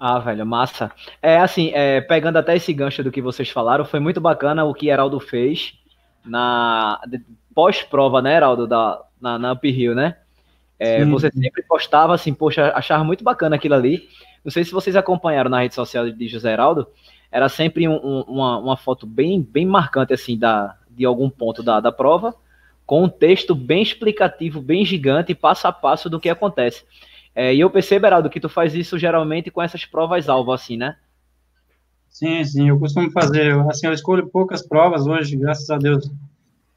Ah, 0.00 0.18
velho, 0.18 0.44
massa. 0.44 0.90
É 1.20 1.36
assim, 1.36 1.70
é, 1.74 2.00
pegando 2.00 2.38
até 2.38 2.56
esse 2.56 2.72
gancho 2.72 3.04
do 3.04 3.12
que 3.12 3.22
vocês 3.22 3.50
falaram, 3.50 3.84
foi 3.84 4.00
muito 4.00 4.20
bacana 4.20 4.64
o 4.64 4.74
que 4.74 4.88
Heraldo 4.88 5.20
fez 5.20 5.74
na 6.24 7.00
pós-prova, 7.54 8.22
né, 8.22 8.36
Heraldo, 8.36 8.66
da, 8.66 9.00
na, 9.20 9.38
na 9.38 9.54
né? 9.94 10.16
É, 10.78 11.04
você 11.04 11.30
sempre 11.30 11.62
postava 11.62 12.14
assim, 12.14 12.34
poxa, 12.34 12.72
achava 12.74 13.04
muito 13.04 13.22
bacana 13.22 13.56
aquilo 13.56 13.74
ali. 13.74 14.08
Não 14.44 14.50
sei 14.50 14.64
se 14.64 14.72
vocês 14.72 14.96
acompanharam 14.96 15.50
na 15.50 15.60
rede 15.60 15.74
social 15.74 16.10
de 16.10 16.28
José 16.28 16.52
Heraldo, 16.52 16.88
era 17.30 17.48
sempre 17.48 17.88
um, 17.88 17.94
um, 17.94 18.20
uma, 18.22 18.58
uma 18.58 18.76
foto 18.76 19.06
bem, 19.06 19.40
bem 19.40 19.64
marcante 19.64 20.12
assim 20.12 20.36
da, 20.36 20.76
de 20.90 21.04
algum 21.04 21.30
ponto 21.30 21.62
da, 21.62 21.80
da 21.80 21.92
prova, 21.92 22.34
com 22.84 23.04
um 23.04 23.08
texto 23.08 23.54
bem 23.54 23.82
explicativo, 23.82 24.60
bem 24.60 24.84
gigante, 24.84 25.34
passo 25.34 25.66
a 25.66 25.72
passo 25.72 26.10
do 26.10 26.20
que 26.20 26.28
acontece. 26.28 26.84
É, 27.34 27.54
e 27.54 27.60
eu 27.60 27.70
percebo, 27.70 28.06
Heraldo, 28.06 28.28
que 28.28 28.40
tu 28.40 28.48
faz 28.48 28.74
isso 28.74 28.98
geralmente 28.98 29.50
com 29.50 29.62
essas 29.62 29.84
provas-alvo, 29.86 30.52
assim, 30.52 30.76
né? 30.76 30.96
Sim, 32.10 32.44
sim, 32.44 32.68
eu 32.68 32.78
costumo 32.78 33.10
fazer, 33.10 33.58
assim, 33.70 33.86
eu 33.86 33.92
escolho 33.92 34.28
poucas 34.28 34.60
provas 34.60 35.06
hoje, 35.06 35.34
graças 35.36 35.70
a 35.70 35.78
Deus, 35.78 36.10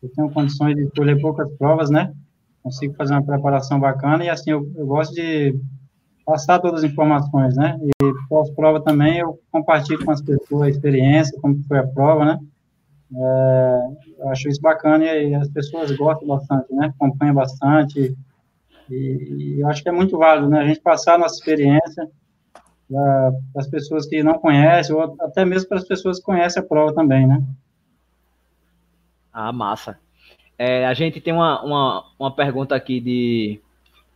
eu 0.01 0.09
tenho 0.15 0.29
condições 0.29 0.75
de 0.75 0.83
escolher 0.83 1.19
poucas 1.19 1.51
provas, 1.57 1.89
né? 1.89 2.13
Consigo 2.65 2.95
fazer 2.95 3.13
uma 3.13 3.23
preparação 3.23 3.79
bacana 3.79 4.25
e 4.25 4.29
assim 4.29 4.49
eu, 4.49 4.67
eu 4.75 4.87
gosto 4.87 5.13
de 5.13 5.55
passar 6.25 6.57
todas 6.57 6.83
as 6.83 6.91
informações, 6.91 7.55
né? 7.55 7.77
E 7.79 8.13
pós-prova 8.27 8.81
também 8.81 9.19
eu 9.19 9.39
compartilho 9.51 10.03
com 10.03 10.09
as 10.09 10.19
pessoas 10.19 10.63
a 10.63 10.69
experiência, 10.69 11.39
como 11.39 11.63
foi 11.67 11.77
a 11.77 11.85
prova, 11.85 12.25
né? 12.25 12.39
É, 13.15 13.87
eu 14.17 14.29
acho 14.29 14.49
isso 14.49 14.59
bacana 14.59 15.05
e, 15.05 15.35
as 15.35 15.47
pessoas 15.49 15.95
gostam 15.95 16.27
bastante, 16.27 16.73
né? 16.73 16.87
Acompanham 16.87 17.35
bastante 17.35 18.17
e, 18.89 18.95
e, 18.95 19.59
eu 19.59 19.67
acho 19.67 19.83
que 19.83 19.89
é 19.89 19.91
muito 19.91 20.17
válido, 20.17 20.49
né? 20.49 20.61
A 20.61 20.67
gente 20.67 20.81
passar 20.81 21.13
a 21.13 21.19
nossa 21.19 21.35
experiência 21.35 22.09
para 22.89 23.31
as 23.57 23.67
pessoas 23.67 24.07
que 24.07 24.23
não 24.23 24.39
conhecem 24.39 24.95
ou 24.95 25.15
até 25.21 25.45
mesmo 25.45 25.69
para 25.69 25.77
as 25.77 25.87
pessoas 25.87 26.17
que 26.17 26.25
conhecem 26.25 26.63
a 26.63 26.65
prova 26.65 26.95
também, 26.95 27.27
né? 27.27 27.43
Ah, 29.31 29.53
massa. 29.53 29.99
É, 30.57 30.85
a 30.85 30.93
gente 30.93 31.19
tem 31.19 31.33
uma, 31.33 31.61
uma, 31.63 32.05
uma 32.17 32.35
pergunta 32.35 32.75
aqui 32.75 32.99
de. 32.99 33.59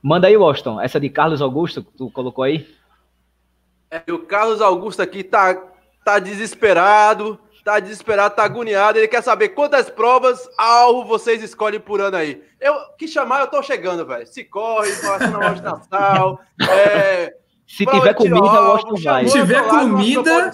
Manda 0.01 0.27
aí, 0.27 0.37
Washington. 0.37 0.79
Essa 0.79 0.99
de 0.99 1.09
Carlos 1.09 1.41
Augusto, 1.41 1.83
que 1.83 1.91
tu 1.91 2.09
colocou 2.09 2.43
aí. 2.43 2.67
É, 3.91 4.01
o 4.11 4.19
Carlos 4.19 4.61
Augusto 4.61 5.01
aqui 5.01 5.23
tá, 5.23 5.55
tá 6.05 6.19
desesperado, 6.19 7.39
tá 7.63 7.79
desesperado, 7.79 8.35
tá 8.35 8.43
agoniado. 8.43 8.97
Ele 8.97 9.07
quer 9.07 9.21
saber 9.21 9.49
quantas 9.49 9.89
provas 9.89 10.47
alvo 10.57 11.05
vocês 11.05 11.43
escolhem 11.43 11.79
por 11.79 11.99
ano 11.99 12.15
aí. 12.15 12.41
Eu 12.59 12.75
que 12.97 13.07
chamar, 13.07 13.41
eu 13.41 13.47
tô 13.47 13.61
chegando, 13.61 14.05
velho. 14.05 14.27
Se 14.27 14.43
corre, 14.43 14.91
passa 14.91 15.27
na 15.27 15.37
loja 15.37 15.55
de 15.55 15.63
Natal. 15.63 16.39
É, 16.69 17.35
Se 17.65 17.85
tiver 17.85 18.13
comida, 18.13 18.35
eu 18.35 18.65
gosto 18.65 18.95
vai. 19.03 19.27
Se 19.27 19.39
tiver 19.39 19.67
comida. 19.67 20.51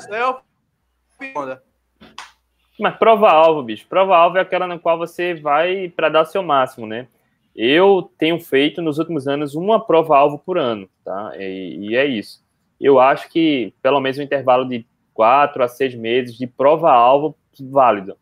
Mas 2.79 2.95
prova-alvo, 2.97 3.63
bicho. 3.63 3.87
Prova-alvo 3.87 4.37
é 4.37 4.41
aquela 4.41 4.67
na 4.67 4.77
qual 4.77 4.97
você 4.97 5.33
vai 5.33 5.89
para 5.89 6.09
dar 6.09 6.25
seu 6.25 6.43
máximo, 6.43 6.85
né? 6.85 7.07
Eu 7.55 8.11
tenho 8.17 8.39
feito 8.39 8.81
nos 8.81 8.99
últimos 8.99 9.27
anos 9.27 9.55
uma 9.55 9.79
prova-alvo 9.79 10.37
por 10.37 10.57
ano, 10.57 10.89
tá? 11.05 11.31
E, 11.37 11.89
e, 11.89 11.95
é 11.95 12.05
isso. 12.05 12.43
Eu 12.79 12.99
acho 12.99 13.29
que 13.29 13.73
pelo 13.81 14.01
menos 14.01 14.17
um 14.17 14.23
intervalo 14.23 14.67
de 14.67 14.85
quatro 15.13 15.63
a 15.63 15.67
seis 15.67 15.95
meses 15.95 16.37
de 16.37 16.45
prova-alvo 16.45 17.35
válido. 17.71 18.17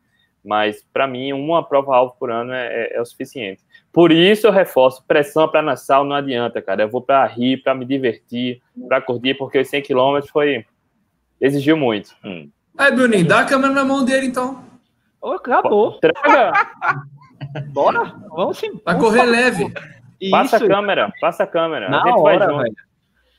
Mas 0.45 0.85
para 0.93 1.07
mim, 1.07 1.33
uma 1.33 1.63
prova-alvo 1.63 2.15
por 2.19 2.29
ano 2.29 2.53
é, 2.53 2.67
é, 2.67 2.97
é, 2.97 3.01
o 3.01 3.05
suficiente. 3.05 3.63
Por 3.91 4.11
isso 4.11 4.45
eu 4.45 4.51
reforço: 4.51 5.03
pressão 5.07 5.47
para 5.47 5.63
Nassau 5.63 6.03
não 6.03 6.15
adianta, 6.15 6.61
cara. 6.61 6.83
Eu 6.83 6.89
vou 6.89 7.01
para 7.01 7.25
rir, 7.25 7.63
para 7.63 7.73
me 7.73 7.85
divertir, 7.85 8.61
para 8.87 9.01
curtir, 9.01 9.33
porque 9.33 9.57
os 9.57 9.67
100 9.67 9.81
km 9.81 10.19
foi. 10.31 10.65
exigiu 11.41 11.75
muito. 11.77 12.15
Hum. 12.23 12.49
Aí, 12.77 12.91
Bruninho, 12.91 13.27
dá 13.27 13.41
a 13.41 13.45
câmera 13.45 13.73
na 13.73 13.85
mão 13.85 14.03
dele, 14.03 14.27
então. 14.27 14.63
Oh, 15.21 15.31
acabou. 15.31 15.99
Traga. 15.99 16.51
Bora, 17.71 18.15
vamos 18.29 18.57
sim. 18.57 18.81
Vai 18.83 18.97
correr 18.97 19.23
leve. 19.23 19.71
Passa 20.31 20.57
a 20.57 20.67
câmera, 20.67 21.11
passa 21.19 21.43
a 21.43 21.47
câmera. 21.47 21.89
Na 21.89 22.01
a 22.01 22.17
hora, 22.17 22.47
velho. 22.47 22.75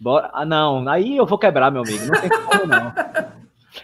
Bora. 0.01 0.31
Ah, 0.33 0.45
não, 0.45 0.87
aí 0.89 1.17
eu 1.17 1.27
vou 1.27 1.39
quebrar, 1.39 1.71
meu 1.71 1.83
amigo. 1.83 2.07
Não 2.07 2.21
tem 2.21 2.31
como, 2.31 2.67
não. 2.67 2.93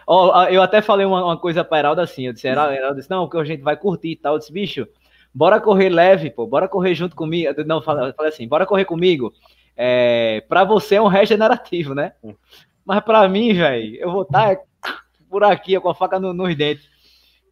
oh, 0.06 0.42
eu 0.44 0.62
até 0.62 0.80
falei 0.82 1.06
uma, 1.06 1.24
uma 1.24 1.36
coisa 1.36 1.64
para 1.64 1.78
Heraldo 1.78 2.00
assim, 2.00 2.26
eu 2.26 2.32
disse, 2.32 2.46
Heraldo, 2.46 2.94
disse, 2.94 3.10
não, 3.10 3.28
que 3.28 3.36
a 3.36 3.44
gente 3.44 3.62
vai 3.62 3.76
curtir 3.76 4.10
e 4.10 4.16
tal. 4.16 4.34
Eu 4.34 4.38
disse, 4.38 4.52
bicho, 4.52 4.86
bora 5.34 5.60
correr 5.60 5.88
leve, 5.88 6.30
pô, 6.30 6.46
bora 6.46 6.68
correr 6.68 6.94
junto 6.94 7.16
comigo. 7.16 7.52
Não, 7.64 7.76
eu 7.76 7.82
falei 7.82 8.14
assim, 8.26 8.46
bora 8.46 8.66
correr 8.66 8.84
comigo. 8.84 9.32
É, 9.76 10.44
para 10.48 10.62
você 10.64 10.96
é 10.96 11.02
um 11.02 11.06
regenerativo, 11.06 11.94
né? 11.94 12.12
Hum. 12.22 12.34
Mas 12.84 13.00
para 13.00 13.26
mim, 13.28 13.54
velho, 13.54 13.96
eu 13.96 14.10
vou 14.10 14.22
estar 14.22 14.56
tá 14.56 14.62
por 15.30 15.44
aqui, 15.44 15.78
com 15.78 15.88
a 15.88 15.94
faca 15.94 16.18
no, 16.18 16.34
nos 16.34 16.54
dentes. 16.56 16.88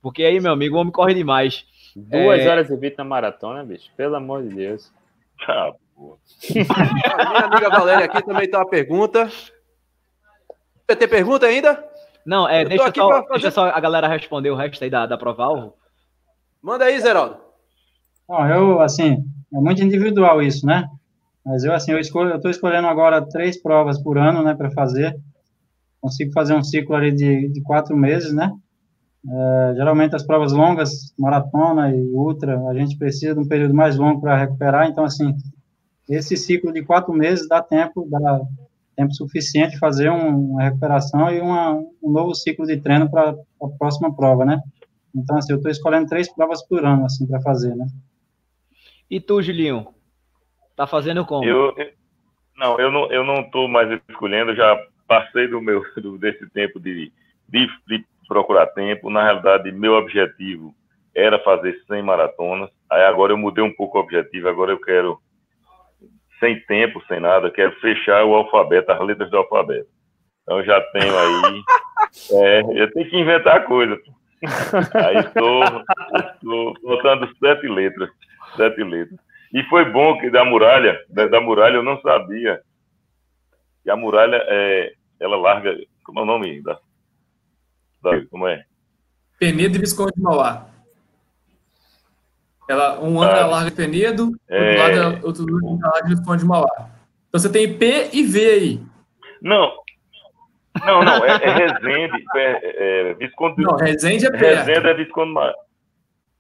Porque 0.03 0.25
aí, 0.25 0.41
meu 0.41 0.53
amigo, 0.53 0.77
o 0.77 0.81
homem 0.81 0.93
corre 0.93 1.15
demais. 1.15 1.65
Duas 1.95 2.41
é... 2.41 2.49
horas 2.49 2.71
e 2.71 2.77
vinte 2.77 2.99
na 2.99 3.05
maratona, 3.05 3.65
bicho. 3.65 3.91
Pelo 3.97 4.17
amor 4.17 4.43
de 4.43 4.55
Deus. 4.55 4.93
Ah, 5.47 5.73
a 5.97 7.31
minha 7.31 7.45
amiga 7.45 7.71
Valéria 7.71 8.05
aqui 8.05 8.25
também 8.25 8.49
tem 8.49 8.59
uma 8.59 8.69
pergunta. 8.69 9.31
Vai 10.87 10.97
ter 10.97 11.09
pergunta 11.09 11.47
ainda? 11.47 11.85
Não, 12.25 12.49
é, 12.49 12.65
deixa 12.65 12.93
só, 12.95 13.09
fazer... 13.11 13.29
deixa 13.31 13.51
só 13.51 13.67
a 13.67 13.81
galera 13.81 14.07
responder 14.07 14.51
o 14.51 14.57
resto 14.57 14.83
aí 14.85 14.91
da, 14.91 15.07
da 15.07 15.17
prova 15.17 15.45
alvo. 15.45 15.75
Manda 16.63 16.85
aí, 16.85 17.01
Zeraldo. 17.01 17.39
Bom, 18.29 18.47
eu, 18.47 18.81
assim, 18.81 19.25
é 19.55 19.59
muito 19.59 19.83
individual 19.83 20.43
isso, 20.43 20.67
né? 20.67 20.89
Mas 21.45 21.65
eu, 21.65 21.73
assim, 21.73 21.93
eu 21.93 21.99
escolho, 21.99 22.31
eu 22.31 22.41
tô 22.41 22.51
escolhendo 22.51 22.87
agora 22.87 23.27
três 23.27 23.61
provas 23.61 24.01
por 24.03 24.19
ano, 24.19 24.43
né, 24.43 24.55
para 24.55 24.71
fazer. 24.71 25.17
Consigo 26.01 26.33
fazer 26.33 26.55
um 26.55 26.63
ciclo 26.63 26.95
ali 26.95 27.13
de, 27.13 27.49
de 27.49 27.61
quatro 27.63 27.97
meses, 27.97 28.33
né? 28.33 28.53
É, 29.27 29.75
geralmente 29.75 30.15
as 30.15 30.25
provas 30.25 30.53
longas, 30.53 31.13
maratona 31.19 31.95
e 31.95 32.01
ultra, 32.13 32.59
a 32.69 32.75
gente 32.75 32.97
precisa 32.97 33.35
de 33.35 33.41
um 33.41 33.49
período 33.49 33.75
mais 33.75 33.97
longo 33.97 34.21
para 34.21 34.37
recuperar. 34.37 34.89
Então, 34.89 35.05
assim, 35.05 35.35
esse 36.09 36.37
ciclo 36.37 36.73
de 36.73 36.83
quatro 36.83 37.13
meses 37.13 37.49
dá 37.49 37.61
tempo, 37.61 38.07
dá 38.09 38.41
tempo 38.97 39.13
suficiente 39.13 39.73
de 39.73 39.79
fazer 39.79 40.11
um, 40.11 40.53
uma 40.53 40.63
recuperação 40.63 41.31
e 41.31 41.41
uma, 41.41 41.75
um 41.75 42.11
novo 42.11 42.35
ciclo 42.35 42.67
de 42.67 42.81
treino 42.81 43.11
para 43.11 43.31
a 43.31 43.69
próxima 43.79 44.15
prova, 44.15 44.45
né? 44.45 44.61
Então, 45.15 45.37
assim, 45.37 45.53
eu 45.53 45.57
estou 45.57 45.71
escolhendo 45.71 46.09
três 46.09 46.33
provas 46.33 46.67
por 46.67 46.85
ano, 46.85 47.05
assim, 47.05 47.27
para 47.27 47.41
fazer, 47.41 47.75
né? 47.75 47.87
E 49.11 49.21
tu, 49.21 49.43
Julinho? 49.43 49.89
Tá 50.77 50.87
fazendo 50.87 51.25
como? 51.27 51.45
Eu, 51.45 51.75
não, 52.57 52.79
eu 52.79 52.91
não, 52.93 53.13
eu 53.13 53.25
não 53.25 53.41
estou 53.41 53.69
mais 53.69 54.01
escolhendo, 54.09 54.55
já 54.55 54.77
passei 55.09 55.49
do 55.49 55.61
meu 55.61 55.83
do, 55.97 56.19
desse 56.19 56.49
tempo 56.51 56.79
de, 56.79 57.11
de, 57.49 57.67
de 57.89 58.05
procurar 58.29 58.67
tempo. 58.69 59.11
Na 59.11 59.25
realidade, 59.25 59.73
meu 59.73 59.95
objetivo 59.95 60.75
era 61.15 61.39
fazer 61.41 61.77
100 61.89 62.03
maratonas. 62.03 62.71
Aí 62.89 63.03
agora 63.03 63.33
eu 63.33 63.37
mudei 63.39 63.65
um 63.65 63.75
pouco 63.75 63.99
o 63.99 64.01
objetivo. 64.01 64.49
Agora 64.49 64.71
eu 64.71 64.81
quero, 64.81 65.19
sem 66.39 66.61
tempo, 66.67 67.03
sem 67.09 67.19
nada, 67.19 67.51
quero 67.51 67.73
fechar 67.81 68.25
o 68.25 68.35
alfabeto, 68.35 68.93
as 68.93 69.01
letras 69.01 69.31
do 69.31 69.39
alfabeto. 69.39 69.89
Então 70.43 70.63
já 70.63 70.81
tenho 70.93 71.19
aí. 71.19 71.63
É, 72.33 72.61
eu 72.61 72.91
tenho 72.93 73.11
que 73.11 73.19
inventar 73.19 73.67
coisa. 73.67 74.01
Aí 74.95 75.19
estou, 75.19 76.75
botando 76.83 77.29
sete 77.39 77.69
letras. 77.69 78.09
Sete 78.57 78.83
letras. 78.83 79.19
E 79.53 79.63
foi 79.65 79.85
bom 79.85 80.19
que 80.19 80.31
da 80.31 80.45
muralha, 80.45 80.99
da, 81.09 81.27
da 81.27 81.41
muralha 81.41 81.77
eu 81.77 81.83
não 81.83 82.01
sabia. 82.01 82.61
que 83.83 83.91
a 83.91 83.97
muralha, 83.97 84.43
é, 84.47 84.93
ela 85.21 85.37
larga. 85.37 85.77
Como 86.05 86.21
é 86.21 86.23
o 86.23 86.27
nome 86.27 86.63
da, 86.63 86.79
como 88.31 88.47
é? 88.47 88.65
Penedo 89.39 89.77
e 89.77 89.81
Visconde 89.81 90.13
de 90.17 90.23
Mauá. 90.23 90.67
Ela, 92.69 93.01
um 93.01 93.21
ano 93.21 93.33
ah, 93.33 93.39
ela 93.39 93.47
larga 93.47 93.71
Penedo, 93.71 94.33
é... 94.49 94.83
outro 94.83 95.03
lado, 95.03 95.27
outro 95.27 95.57
ano 95.57 95.79
ela 95.83 95.93
larga 95.93 96.09
Visconde 96.09 96.43
de 96.43 96.49
Mauá. 96.49 96.91
Então 97.29 97.41
você 97.41 97.51
tem 97.51 97.79
P 97.79 98.11
e 98.13 98.25
V 98.25 98.51
aí. 98.51 98.83
Não. 99.43 99.73
Não, 100.85 101.03
não, 101.03 101.25
é, 101.25 101.31
é 101.31 101.51
Resende. 101.51 102.25
É, 102.37 103.11
é, 103.11 103.15
Visconde, 103.15 103.63
não, 103.63 103.77
Resende 103.77 104.27
é 104.27 104.31
P. 104.31 104.37
Resende 104.37 104.87
é 104.87 104.95
Visconde 104.95 105.29
de 105.29 105.35
Mauá. 105.35 105.55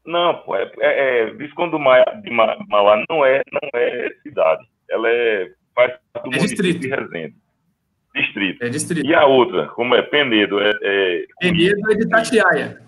Não, 0.06 0.42
é, 0.54 0.72
é, 0.80 1.20
é 1.20 1.30
Visconde 1.34 1.76
de 1.76 2.30
Mauá 2.30 3.04
não 3.08 3.24
é, 3.24 3.42
não 3.52 3.68
é 3.74 4.10
cidade. 4.22 4.66
Ela 4.90 5.08
é, 5.08 5.50
faz 5.74 5.92
parte 6.12 6.24
do 6.24 6.34
é 6.34 6.36
município 6.36 6.64
distrito. 6.64 6.80
de 6.80 6.88
Resende. 6.88 7.36
Distrito. 8.20 8.62
É 8.62 8.68
distrito. 8.68 9.06
E 9.06 9.14
a 9.14 9.24
outra, 9.24 9.68
como 9.68 9.94
é? 9.94 10.02
Penedo. 10.02 10.60
É, 10.60 10.70
é... 10.82 11.24
Penedo 11.40 11.92
é 11.92 11.94
de 11.94 12.08
Tatiaia. 12.08 12.80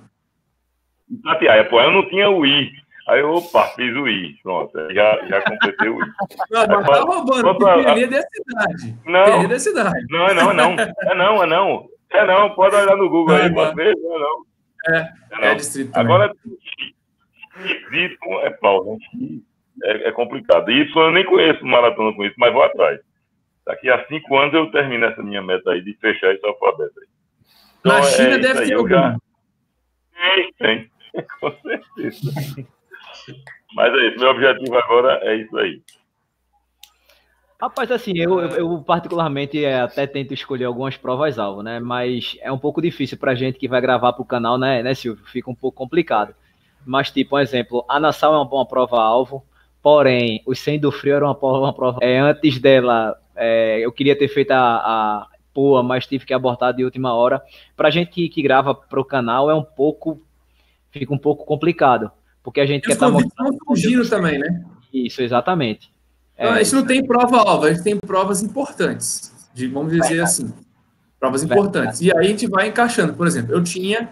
Tatiaia, 1.24 1.64
pô, 1.64 1.80
eu 1.80 1.90
não 1.90 2.08
tinha 2.08 2.28
o 2.28 2.44
I. 2.44 2.70
Aí 3.08 3.20
eu, 3.20 3.30
opa, 3.34 3.66
fiz 3.74 3.94
o 3.96 4.08
I. 4.08 4.36
Pronto, 4.42 4.72
já, 4.92 5.26
já 5.26 5.42
completei 5.42 5.88
o 5.88 6.00
I. 6.00 6.06
Não, 6.50 6.80
mas 6.80 6.86
tá 6.86 7.00
roubando, 7.00 7.58
porque 7.58 7.84
Penedo 7.84 8.14
é 8.14 8.22
cidade. 8.22 8.98
Não, 9.06 9.24
Penedo 9.24 9.54
é 9.54 9.58
cidade. 9.58 10.06
Não, 10.10 10.28
é 10.28 10.34
não, 10.34 10.50
é 10.50 10.54
não. 10.54 10.76
É 10.78 11.14
não, 11.14 11.42
é 11.42 11.46
não. 11.46 11.88
É 12.12 12.26
não, 12.26 12.50
pode 12.50 12.74
olhar 12.74 12.96
no 12.96 13.08
Google 13.08 13.36
aí, 13.36 13.52
pode 13.52 13.74
ver, 13.76 13.96
não 13.96 14.16
é 14.16 14.18
não. 14.18 14.44
É, 14.88 14.98
é, 14.98 15.36
não. 15.36 15.44
é 15.44 15.54
distrito. 15.54 15.96
Agora, 15.96 16.32
Y 17.92 18.16
é 18.42 18.50
pau, 18.50 18.84
né? 18.84 18.98
É, 19.84 20.08
é 20.08 20.12
complicado. 20.12 20.70
Y 20.70 20.90
eu 20.94 21.12
nem 21.12 21.24
conheço 21.24 21.64
maratona 21.64 22.14
com 22.14 22.24
isso, 22.24 22.34
mas 22.38 22.52
vou 22.52 22.62
atrás. 22.62 23.00
Daqui 23.66 23.88
a 23.90 24.06
cinco 24.06 24.36
anos 24.36 24.54
eu 24.54 24.70
termino 24.70 25.04
essa 25.04 25.22
minha 25.22 25.42
meta 25.42 25.70
aí 25.70 25.82
de 25.82 25.94
fechar 25.94 26.34
esse 26.34 26.44
alfabeto 26.46 26.98
aí. 27.00 27.06
Então, 27.80 27.92
Na 27.92 28.02
China 28.02 28.34
é 28.34 28.38
deve 28.38 28.66
ter 28.66 28.74
algum. 28.74 28.88
Já... 28.88 29.16
Tem, 30.12 30.52
tem. 30.58 30.90
Com 31.40 31.50
certeza. 31.62 32.32
Mas 33.74 33.94
é 33.94 34.08
isso. 34.08 34.18
Meu 34.18 34.30
objetivo 34.30 34.76
agora 34.76 35.20
é 35.22 35.36
isso 35.36 35.56
aí. 35.56 35.82
Rapaz, 37.60 37.90
assim, 37.90 38.12
eu, 38.16 38.40
eu, 38.40 38.82
particularmente 38.82 39.62
é, 39.62 39.80
até 39.80 40.06
tento 40.06 40.32
escolher 40.32 40.64
algumas 40.64 40.96
provas-alvo, 40.96 41.62
né? 41.62 41.78
Mas 41.78 42.38
é 42.40 42.50
um 42.50 42.58
pouco 42.58 42.80
difícil 42.80 43.18
pra 43.18 43.34
gente 43.34 43.58
que 43.58 43.68
vai 43.68 43.82
gravar 43.82 44.14
pro 44.14 44.24
canal, 44.24 44.56
né, 44.56 44.82
né, 44.82 44.94
Silvio? 44.94 45.26
Fica 45.26 45.50
um 45.50 45.54
pouco 45.54 45.76
complicado. 45.76 46.34
Mas, 46.86 47.10
tipo, 47.10 47.36
um 47.36 47.38
exemplo, 47.38 47.84
a 47.86 48.00
Nassau 48.00 48.32
é 48.32 48.38
uma, 48.38 48.48
uma 48.48 48.66
prova-alvo, 48.66 49.44
porém, 49.82 50.42
o 50.46 50.54
100 50.54 50.80
do 50.80 50.90
Frio 50.90 51.16
era 51.16 51.24
uma 51.26 51.34
prova, 51.34 51.58
uma 51.58 51.74
prova 51.74 51.98
é, 52.00 52.18
antes 52.18 52.58
dela 52.58 53.19
é, 53.40 53.80
eu 53.80 53.90
queria 53.90 54.16
ter 54.16 54.28
feito 54.28 54.50
a, 54.52 54.76
a 54.76 55.26
Poa, 55.52 55.82
mas 55.82 56.06
tive 56.06 56.24
que 56.24 56.32
abortar 56.32 56.72
de 56.72 56.84
última 56.84 57.12
hora. 57.12 57.42
Para 57.76 57.88
a 57.88 57.90
gente 57.90 58.10
que, 58.10 58.28
que 58.28 58.40
grava 58.42 58.74
para 58.74 59.00
o 59.00 59.04
canal 59.04 59.50
é 59.50 59.54
um 59.54 59.64
pouco. 59.64 60.22
Fica 60.90 61.12
um 61.12 61.18
pouco 61.18 61.44
complicado. 61.44 62.10
Porque 62.42 62.60
a 62.60 62.66
gente 62.66 62.84
e 62.84 62.86
quer 62.86 62.92
estar. 62.92 63.10
Tá 63.10 63.50
fugindo 63.66 64.08
também, 64.08 64.38
né? 64.38 64.64
Isso, 64.92 65.22
exatamente. 65.22 65.90
Não, 66.38 66.54
é, 66.54 66.60
a 66.60 66.62
gente 66.62 66.74
não 66.74 66.86
tem 66.86 67.04
prova-alva, 67.04 67.66
a 67.66 67.72
gente 67.72 67.82
tem 67.82 67.96
provas 67.96 68.42
importantes. 68.42 69.32
De, 69.52 69.66
vamos 69.66 69.92
dizer 69.92 70.16
Verdade. 70.16 70.20
assim. 70.20 70.54
Provas 71.18 71.42
importantes. 71.42 72.00
Verdade. 72.00 72.04
E 72.04 72.16
aí 72.16 72.26
a 72.26 72.28
gente 72.28 72.46
vai 72.46 72.68
encaixando. 72.68 73.14
Por 73.14 73.26
exemplo, 73.26 73.52
eu 73.52 73.62
tinha 73.62 74.10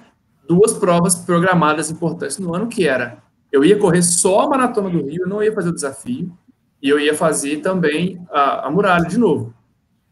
duas 0.48 0.72
provas 0.72 1.14
programadas 1.14 1.90
importantes 1.90 2.38
no 2.38 2.54
ano, 2.54 2.66
que 2.66 2.88
era 2.88 3.22
eu 3.50 3.64
ia 3.64 3.78
correr 3.78 4.02
só 4.02 4.40
a 4.40 4.48
maratona 4.48 4.90
do 4.90 5.06
Rio, 5.06 5.22
eu 5.22 5.28
não 5.28 5.42
ia 5.42 5.52
fazer 5.52 5.70
o 5.70 5.74
desafio, 5.74 6.36
e 6.82 6.88
eu 6.88 6.98
ia 6.98 7.14
fazer 7.14 7.58
também 7.58 8.24
a, 8.30 8.66
a 8.66 8.70
muralha 8.70 9.08
de 9.08 9.18
novo. 9.18 9.54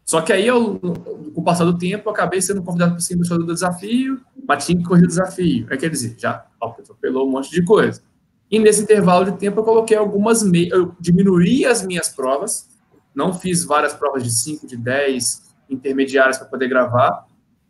Só 0.05 0.21
que 0.21 0.31
aí, 0.31 0.47
eu, 0.47 0.79
com 0.79 1.41
o 1.41 1.43
passar 1.43 1.65
do 1.65 1.77
tempo, 1.77 2.07
eu 2.07 2.13
acabei 2.13 2.41
sendo 2.41 2.63
convidado 2.63 2.91
para 2.91 3.01
ser 3.01 3.15
embaixador 3.15 3.45
do 3.45 3.53
desafio, 3.53 4.21
mas 4.47 4.65
tinha 4.65 4.77
que 4.77 4.85
correr 4.85 5.03
o 5.03 5.07
desafio. 5.07 5.67
É 5.69 5.75
quer 5.75 5.89
dizer, 5.89 6.15
já 6.17 6.45
atropelou 6.61 7.27
um 7.27 7.31
monte 7.31 7.51
de 7.51 7.61
coisa. 7.65 8.01
E 8.49 8.57
nesse 8.57 8.81
intervalo 8.81 9.25
de 9.25 9.33
tempo, 9.33 9.59
eu 9.59 9.63
coloquei 9.65 9.97
algumas. 9.97 10.43
Me... 10.43 10.69
Eu 10.69 10.95
diminuí 10.97 11.65
as 11.65 11.85
minhas 11.85 12.07
provas, 12.07 12.69
não 13.13 13.33
fiz 13.33 13.65
várias 13.65 13.93
provas 13.93 14.23
de 14.23 14.31
5, 14.31 14.65
de 14.65 14.77
10 14.77 15.45
intermediárias 15.69 16.37
para 16.37 16.47
poder 16.47 16.69
gravar, 16.69 17.25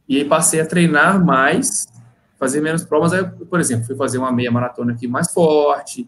e 0.08 0.18
aí 0.18 0.26
passei 0.26 0.62
a 0.62 0.66
treinar 0.66 1.24
mais, 1.26 1.88
fazer 2.38 2.62
menos 2.62 2.84
provas. 2.84 3.14
Aí, 3.14 3.26
por 3.26 3.60
exemplo, 3.60 3.86
fui 3.88 3.96
fazer 3.96 4.20
uma 4.20 4.32
meia 4.32 4.52
maratona 4.52 4.94
aqui 4.94 5.08
mais 5.08 5.34
forte, 5.34 6.08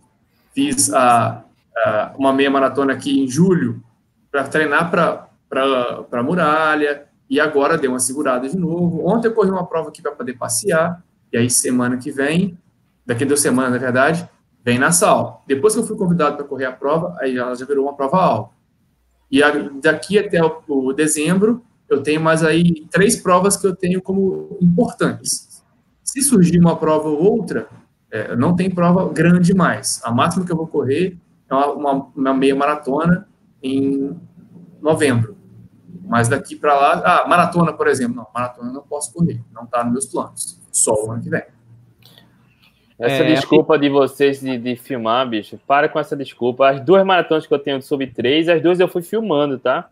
fiz 0.53 0.93
a, 0.93 1.43
uh, 1.85 2.17
uma 2.17 2.33
meia 2.33 2.49
maratona 2.49 2.93
aqui 2.93 3.19
em 3.19 3.27
julho 3.27 3.83
para 4.31 4.43
treinar 4.43 4.89
para 4.89 5.29
a 6.11 6.23
muralha, 6.23 7.09
e 7.29 7.39
agora 7.39 7.77
deu 7.77 7.91
uma 7.91 7.99
segurada 7.99 8.49
de 8.49 8.57
novo. 8.57 9.07
Ontem 9.07 9.27
eu 9.27 9.33
corri 9.33 9.51
uma 9.51 9.65
prova 9.65 9.89
aqui 9.89 10.01
para 10.01 10.11
poder 10.11 10.33
passear, 10.33 11.03
e 11.31 11.37
aí 11.37 11.49
semana 11.49 11.97
que 11.97 12.11
vem, 12.11 12.57
daqui 13.05 13.23
a 13.23 13.27
duas 13.27 13.39
semanas, 13.39 13.71
na 13.71 13.77
verdade, 13.77 14.27
vem 14.65 14.79
na 14.79 14.91
sala. 14.91 15.39
Depois 15.47 15.73
que 15.73 15.79
eu 15.79 15.85
fui 15.85 15.95
convidado 15.95 16.37
para 16.37 16.45
correr 16.45 16.65
a 16.65 16.71
prova, 16.71 17.15
aí 17.19 17.37
ela 17.37 17.55
já 17.55 17.65
virou 17.65 17.85
uma 17.85 17.95
prova 17.95 18.17
alta. 18.17 18.53
E 19.31 19.41
daqui 19.81 20.17
até 20.17 20.43
o, 20.43 20.61
o, 20.67 20.91
dezembro, 20.91 21.63
eu 21.87 22.01
tenho 22.01 22.19
mais 22.19 22.43
aí 22.43 22.87
três 22.89 23.15
provas 23.15 23.55
que 23.55 23.67
eu 23.67 23.75
tenho 23.75 24.01
como 24.01 24.57
importantes. 24.59 25.63
Se 26.03 26.21
surgir 26.23 26.59
uma 26.59 26.75
prova 26.75 27.09
ou 27.09 27.23
outra, 27.23 27.67
é, 28.11 28.35
não 28.35 28.55
tem 28.55 28.71
prova 28.71 29.07
grande 29.13 29.53
mais. 29.53 30.01
A 30.03 30.11
máxima 30.11 30.43
que 30.43 30.51
eu 30.51 30.57
vou 30.57 30.65
correr 30.65 31.15
uma, 31.55 32.11
uma 32.15 32.33
meia 32.33 32.55
maratona 32.55 33.27
em 33.61 34.15
novembro. 34.81 35.37
Mas 36.05 36.27
daqui 36.27 36.55
para 36.55 36.73
lá, 36.73 37.01
ah, 37.05 37.27
maratona, 37.27 37.73
por 37.73 37.87
exemplo, 37.87 38.15
não, 38.15 38.27
maratona 38.33 38.71
não 38.71 38.81
posso 38.81 39.13
correr, 39.13 39.41
não 39.51 39.63
está 39.63 39.83
nos 39.83 39.93
meus 39.93 40.05
planos, 40.07 40.59
só 40.71 40.93
o 40.93 41.11
ano 41.11 41.21
que 41.21 41.29
vem. 41.29 41.43
Essa 42.99 43.23
é, 43.23 43.33
desculpa 43.33 43.79
de 43.79 43.87
vocês 43.87 44.41
de, 44.41 44.57
de, 44.57 44.75
filmar, 44.75 45.27
bicho, 45.27 45.57
para 45.65 45.87
com 45.87 45.97
essa 45.97 46.17
desculpa. 46.17 46.69
As 46.69 46.81
duas 46.81 47.05
maratonas 47.05 47.47
que 47.47 47.53
eu 47.53 47.59
tenho 47.59 47.79
de 47.79 47.85
sub 47.85 48.05
3, 48.05 48.49
as 48.49 48.61
duas 48.61 48.77
eu 48.79 48.89
fui 48.89 49.01
filmando, 49.01 49.57
tá? 49.57 49.89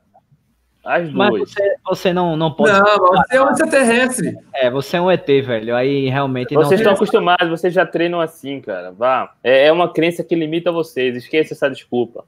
As 0.88 1.12
duas. 1.12 1.14
Mas 1.14 1.40
você, 1.40 1.76
você 1.86 2.14
não, 2.14 2.38
não 2.38 2.54
pode. 2.54 2.72
Não, 2.72 2.98
você 2.98 3.36
é 3.36 3.44
um 3.44 3.50
extraterrestre. 3.50 4.38
É, 4.54 4.72
você 4.72 4.96
é 4.96 5.02
um 5.02 5.12
ET, 5.12 5.28
velho. 5.28 5.76
Aí 5.76 6.08
realmente. 6.08 6.56
Vocês 6.56 6.80
estão 6.80 6.94
acostumados, 6.94 7.50
vocês 7.50 7.74
já 7.74 7.86
treinam 7.86 8.22
assim, 8.22 8.62
cara. 8.62 8.92
Vá. 8.94 9.34
É, 9.44 9.68
é 9.68 9.72
uma 9.72 9.92
crença 9.92 10.24
que 10.24 10.34
limita 10.34 10.72
vocês. 10.72 11.18
Esqueça 11.18 11.54
essa 11.54 11.70
desculpa. 11.70 12.24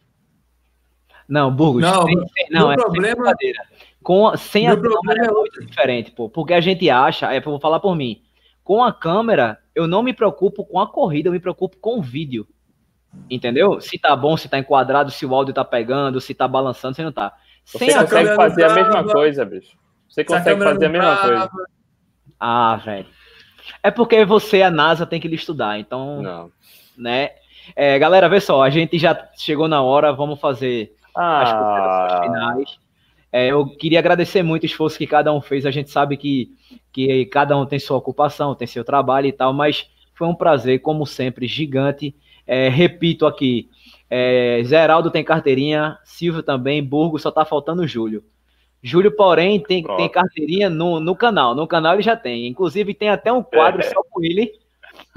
Não, 1.25 1.49
Burgos. 1.49 1.81
Não, 1.81 2.03
tem, 2.03 2.17
não 2.51 2.69
é 2.69 2.75
problema. 2.75 3.33
Com, 4.03 4.35
sem 4.35 4.67
a 4.67 4.75
câmera 4.75 5.27
é 5.27 5.31
muito 5.31 5.65
diferente, 5.65 6.11
pô. 6.11 6.27
Porque 6.27 6.53
a 6.53 6.59
gente 6.59 6.89
acha, 6.89 7.31
é, 7.33 7.39
vou 7.39 7.61
falar 7.61 7.79
por 7.79 7.95
mim. 7.95 8.21
Com 8.61 8.83
a 8.83 8.91
câmera, 8.91 9.57
eu 9.73 9.87
não 9.87 10.03
me 10.03 10.11
preocupo 10.11 10.65
com 10.65 10.81
a 10.81 10.87
corrida, 10.87 11.29
eu 11.29 11.33
me 11.33 11.39
preocupo 11.39 11.77
com 11.77 11.99
o 11.99 12.01
vídeo. 12.01 12.45
Entendeu? 13.29 13.79
Se 13.79 13.97
tá 13.97 14.15
bom, 14.15 14.35
se 14.35 14.49
tá 14.49 14.59
enquadrado, 14.59 15.11
se 15.11 15.25
o 15.25 15.33
áudio 15.33 15.53
tá 15.53 15.63
pegando, 15.63 16.19
se 16.19 16.33
tá 16.33 16.47
balançando, 16.47 16.95
se 16.95 17.03
não 17.03 17.11
tá. 17.11 17.33
Você 17.69 17.85
Sem 17.85 17.93
consegue 17.95 18.35
fazer 18.35 18.63
a 18.63 18.73
mesma 18.73 19.03
coisa, 19.03 19.45
bicho. 19.45 19.77
Você 20.09 20.23
consegue 20.23 20.59
fazer 20.63 20.85
a 20.87 20.89
mesma 20.89 21.17
coisa. 21.17 21.49
Ah, 22.39 22.81
velho. 22.83 23.05
É 23.83 23.91
porque 23.91 24.25
você, 24.25 24.63
a 24.63 24.71
NASA, 24.71 25.05
tem 25.05 25.21
que 25.21 25.27
lhe 25.27 25.35
estudar, 25.35 25.79
então. 25.79 26.19
Não. 26.19 26.51
Né? 26.97 27.29
É, 27.75 27.99
galera, 27.99 28.27
vê 28.27 28.41
só, 28.41 28.63
a 28.63 28.71
gente 28.71 28.97
já 28.97 29.29
chegou 29.37 29.67
na 29.67 29.83
hora, 29.83 30.11
vamos 30.11 30.39
fazer 30.39 30.95
ah. 31.15 31.41
as 31.43 31.53
considerações 31.53 32.25
finais. 32.25 32.79
É, 33.31 33.47
eu 33.49 33.67
queria 33.67 33.99
agradecer 33.99 34.41
muito 34.41 34.63
o 34.63 34.65
esforço 34.65 34.97
que 34.97 35.05
cada 35.05 35.31
um 35.31 35.39
fez. 35.39 35.63
A 35.63 35.71
gente 35.71 35.91
sabe 35.91 36.17
que, 36.17 36.49
que 36.91 37.25
cada 37.25 37.55
um 37.55 37.67
tem 37.67 37.77
sua 37.77 37.97
ocupação, 37.97 38.55
tem 38.55 38.67
seu 38.67 38.83
trabalho 38.83 39.27
e 39.27 39.31
tal, 39.31 39.53
mas 39.53 39.87
foi 40.15 40.27
um 40.27 40.33
prazer, 40.33 40.79
como 40.79 41.05
sempre, 41.05 41.45
gigante. 41.45 42.15
É, 42.47 42.67
repito 42.67 43.27
aqui, 43.27 43.69
é, 44.09 44.61
Zeraldo 44.65 45.11
tem 45.11 45.23
carteirinha, 45.23 45.97
Silvio 46.03 46.41
também, 46.41 46.83
Burgo 46.83 47.19
só 47.19 47.29
tá 47.29 47.45
faltando 47.45 47.87
Júlio. 47.87 48.23
Júlio, 48.81 49.11
porém, 49.11 49.59
tem, 49.59 49.83
tem 49.83 50.09
carteirinha 50.09 50.69
no, 50.69 50.99
no 50.99 51.15
canal. 51.15 51.53
No 51.53 51.67
canal 51.67 51.93
ele 51.93 52.01
já 52.01 52.15
tem. 52.15 52.47
Inclusive, 52.47 52.93
tem 52.93 53.09
até 53.09 53.31
um 53.31 53.43
quadro 53.43 53.83
só 53.83 54.01
com 54.09 54.23
ele. 54.23 54.53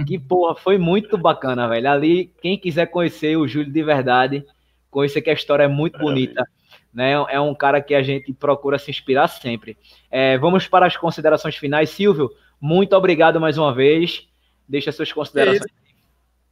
Que, 0.06 0.18
porra, 0.18 0.54
foi 0.54 0.78
muito 0.78 1.16
bacana, 1.16 1.68
velho. 1.68 1.88
Ali, 1.88 2.32
quem 2.42 2.58
quiser 2.58 2.86
conhecer 2.86 3.36
o 3.36 3.46
Júlio 3.46 3.72
de 3.72 3.82
verdade, 3.82 4.44
conhecer 4.90 5.22
que 5.22 5.30
a 5.30 5.34
história 5.34 5.64
é 5.64 5.68
muito 5.68 5.98
bonita. 5.98 6.44
Né? 6.92 7.12
É 7.12 7.40
um 7.40 7.54
cara 7.54 7.80
que 7.80 7.94
a 7.94 8.02
gente 8.02 8.32
procura 8.32 8.78
se 8.78 8.90
inspirar 8.90 9.28
sempre. 9.28 9.76
É, 10.10 10.36
vamos 10.38 10.66
para 10.66 10.86
as 10.86 10.96
considerações 10.96 11.56
finais. 11.56 11.90
Silvio, 11.90 12.30
muito 12.60 12.96
obrigado 12.96 13.40
mais 13.40 13.56
uma 13.56 13.72
vez. 13.72 14.28
Deixa 14.68 14.90
suas 14.90 15.12
considerações. 15.12 15.62
É 15.62 15.81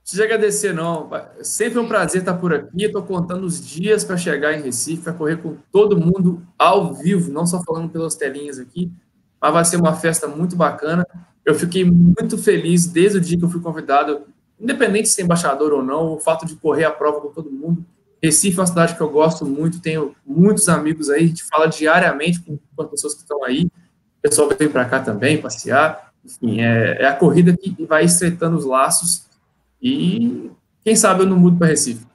Preciso 0.02 0.22
agradecer, 0.24 0.74
não. 0.74 1.08
Sempre 1.42 1.78
é 1.78 1.82
um 1.82 1.88
prazer 1.88 2.22
estar 2.22 2.34
por 2.34 2.52
aqui. 2.52 2.84
Estou 2.84 3.02
contando 3.02 3.44
os 3.44 3.64
dias 3.64 4.02
para 4.02 4.16
chegar 4.16 4.52
em 4.52 4.62
Recife, 4.62 5.02
para 5.02 5.12
correr 5.12 5.36
com 5.36 5.56
todo 5.70 5.98
mundo 5.98 6.42
ao 6.58 6.94
vivo, 6.94 7.30
não 7.30 7.46
só 7.46 7.62
falando 7.62 7.88
pelas 7.88 8.14
telinhas 8.14 8.58
aqui, 8.58 8.90
mas 9.40 9.52
vai 9.52 9.64
ser 9.64 9.76
uma 9.76 9.94
festa 9.94 10.26
muito 10.26 10.56
bacana. 10.56 11.06
Eu 11.44 11.54
fiquei 11.54 11.84
muito 11.84 12.36
feliz 12.36 12.86
desde 12.86 13.18
o 13.18 13.20
dia 13.20 13.38
que 13.38 13.44
eu 13.44 13.48
fui 13.48 13.60
convidado, 13.60 14.22
independente 14.58 15.04
de 15.04 15.10
ser 15.10 15.22
embaixador 15.22 15.72
ou 15.72 15.82
não, 15.82 16.14
o 16.14 16.18
fato 16.18 16.44
de 16.44 16.56
correr 16.56 16.84
a 16.84 16.90
prova 16.90 17.20
com 17.20 17.28
todo 17.28 17.50
mundo. 17.50 17.84
Recife 18.22 18.58
é 18.58 18.60
uma 18.60 18.66
cidade 18.66 18.94
que 18.94 19.00
eu 19.00 19.08
gosto 19.08 19.46
muito, 19.46 19.80
tenho 19.80 20.14
muitos 20.26 20.68
amigos 20.68 21.08
aí, 21.08 21.24
a 21.24 21.26
gente 21.26 21.44
fala 21.44 21.66
diariamente 21.66 22.40
com, 22.40 22.58
com 22.76 22.82
as 22.82 22.90
pessoas 22.90 23.14
que 23.14 23.20
estão 23.20 23.42
aí. 23.44 23.64
O 24.18 24.22
pessoal 24.22 24.50
vem 24.58 24.68
para 24.68 24.84
cá 24.84 25.00
também 25.00 25.40
passear. 25.40 26.12
Enfim, 26.22 26.60
é, 26.60 27.02
é 27.02 27.06
a 27.06 27.14
corrida 27.14 27.56
que 27.56 27.74
vai 27.86 28.04
estreitando 28.04 28.56
os 28.58 28.64
laços 28.66 29.29
e 29.82 30.50
quem 30.84 30.96
sabe 30.96 31.22
eu 31.22 31.26
não 31.26 31.36
mudo 31.36 31.56
para 31.58 31.68
Recife. 31.68 32.06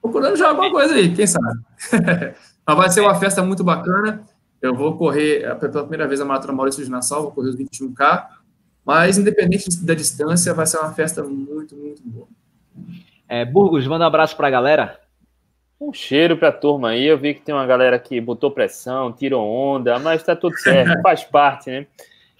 Procurando 0.00 0.36
já 0.36 0.48
alguma 0.48 0.70
coisa 0.70 0.94
aí, 0.94 1.14
quem 1.14 1.26
sabe. 1.26 1.60
Mas 2.66 2.76
vai 2.76 2.90
ser 2.90 3.00
uma 3.00 3.14
festa 3.14 3.42
muito 3.42 3.64
bacana. 3.64 4.22
Eu 4.60 4.74
vou 4.74 4.96
correr 4.96 5.42
é, 5.42 5.54
pela 5.54 5.82
primeira 5.82 6.06
vez 6.06 6.20
a 6.20 6.24
Maratona 6.24 6.52
Maurício 6.52 6.84
de 6.84 6.90
Nassau, 6.90 7.22
vou 7.22 7.32
correr 7.32 7.50
os 7.50 7.56
21K. 7.56 8.26
Mas, 8.84 9.18
independente 9.18 9.68
da 9.84 9.94
distância, 9.94 10.54
vai 10.54 10.66
ser 10.66 10.78
uma 10.78 10.92
festa 10.92 11.22
muito, 11.22 11.76
muito 11.76 12.02
boa. 12.04 12.28
É, 13.28 13.44
Burgos, 13.44 13.86
manda 13.86 14.04
um 14.04 14.08
abraço 14.08 14.36
para 14.36 14.48
a 14.48 14.50
galera. 14.50 15.00
Um 15.80 15.92
cheiro 15.92 16.36
para 16.36 16.48
a 16.48 16.52
turma 16.52 16.90
aí. 16.90 17.06
Eu 17.06 17.18
vi 17.18 17.34
que 17.34 17.40
tem 17.40 17.54
uma 17.54 17.66
galera 17.66 17.98
que 17.98 18.20
botou 18.20 18.50
pressão, 18.50 19.12
tirou 19.12 19.46
onda, 19.46 19.98
mas 19.98 20.20
está 20.20 20.36
tudo 20.36 20.56
certo, 20.58 21.00
faz 21.02 21.24
parte, 21.24 21.70
né? 21.70 21.86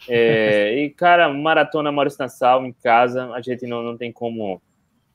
É, 0.09 0.75
e, 0.79 0.91
cara, 0.91 1.29
maratona 1.29 1.93
Maurício 1.93 2.19
Nassau 2.21 2.65
em 2.65 2.73
casa, 2.73 3.31
a 3.33 3.41
gente 3.41 3.67
não, 3.67 3.83
não 3.83 3.97
tem 3.97 4.11
como 4.11 4.61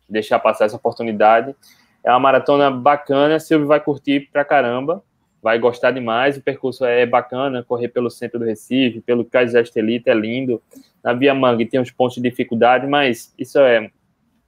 deixar 0.09 0.39
passar 0.39 0.65
essa 0.65 0.75
oportunidade. 0.75 1.55
É 2.03 2.11
uma 2.11 2.19
maratona 2.19 2.69
bacana, 2.69 3.39
Silvio 3.39 3.67
vai 3.67 3.79
curtir 3.79 4.29
pra 4.31 4.45
caramba, 4.45 5.03
vai 5.41 5.57
gostar 5.57 5.91
demais. 5.91 6.37
O 6.37 6.41
percurso 6.41 6.85
é 6.85 7.05
bacana, 7.05 7.63
correr 7.63 7.87
pelo 7.87 8.09
centro 8.09 8.39
do 8.39 8.45
Recife, 8.45 9.01
pelo 9.01 9.25
Cais 9.25 9.55
Estelita, 9.55 10.11
é 10.11 10.13
lindo. 10.13 10.61
Na 11.03 11.13
Via 11.13 11.33
Mangue 11.33 11.65
tem 11.65 11.79
uns 11.79 11.91
pontos 11.91 12.15
de 12.15 12.21
dificuldade, 12.21 12.85
mas 12.85 13.33
isso 13.37 13.59
é, 13.59 13.89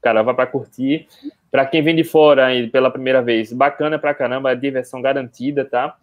cara, 0.01 0.22
vai 0.22 0.35
para 0.35 0.47
curtir. 0.47 1.07
Para 1.49 1.65
quem 1.65 1.81
vem 1.81 1.95
de 1.95 2.03
fora 2.03 2.45
aí 2.45 2.68
pela 2.68 2.91
primeira 2.91 3.22
vez, 3.22 3.51
bacana 3.51 3.97
pra 3.97 4.14
caramba, 4.14 4.51
é 4.51 4.55
diversão 4.55 5.01
garantida, 5.01 5.65
tá? 5.65 5.95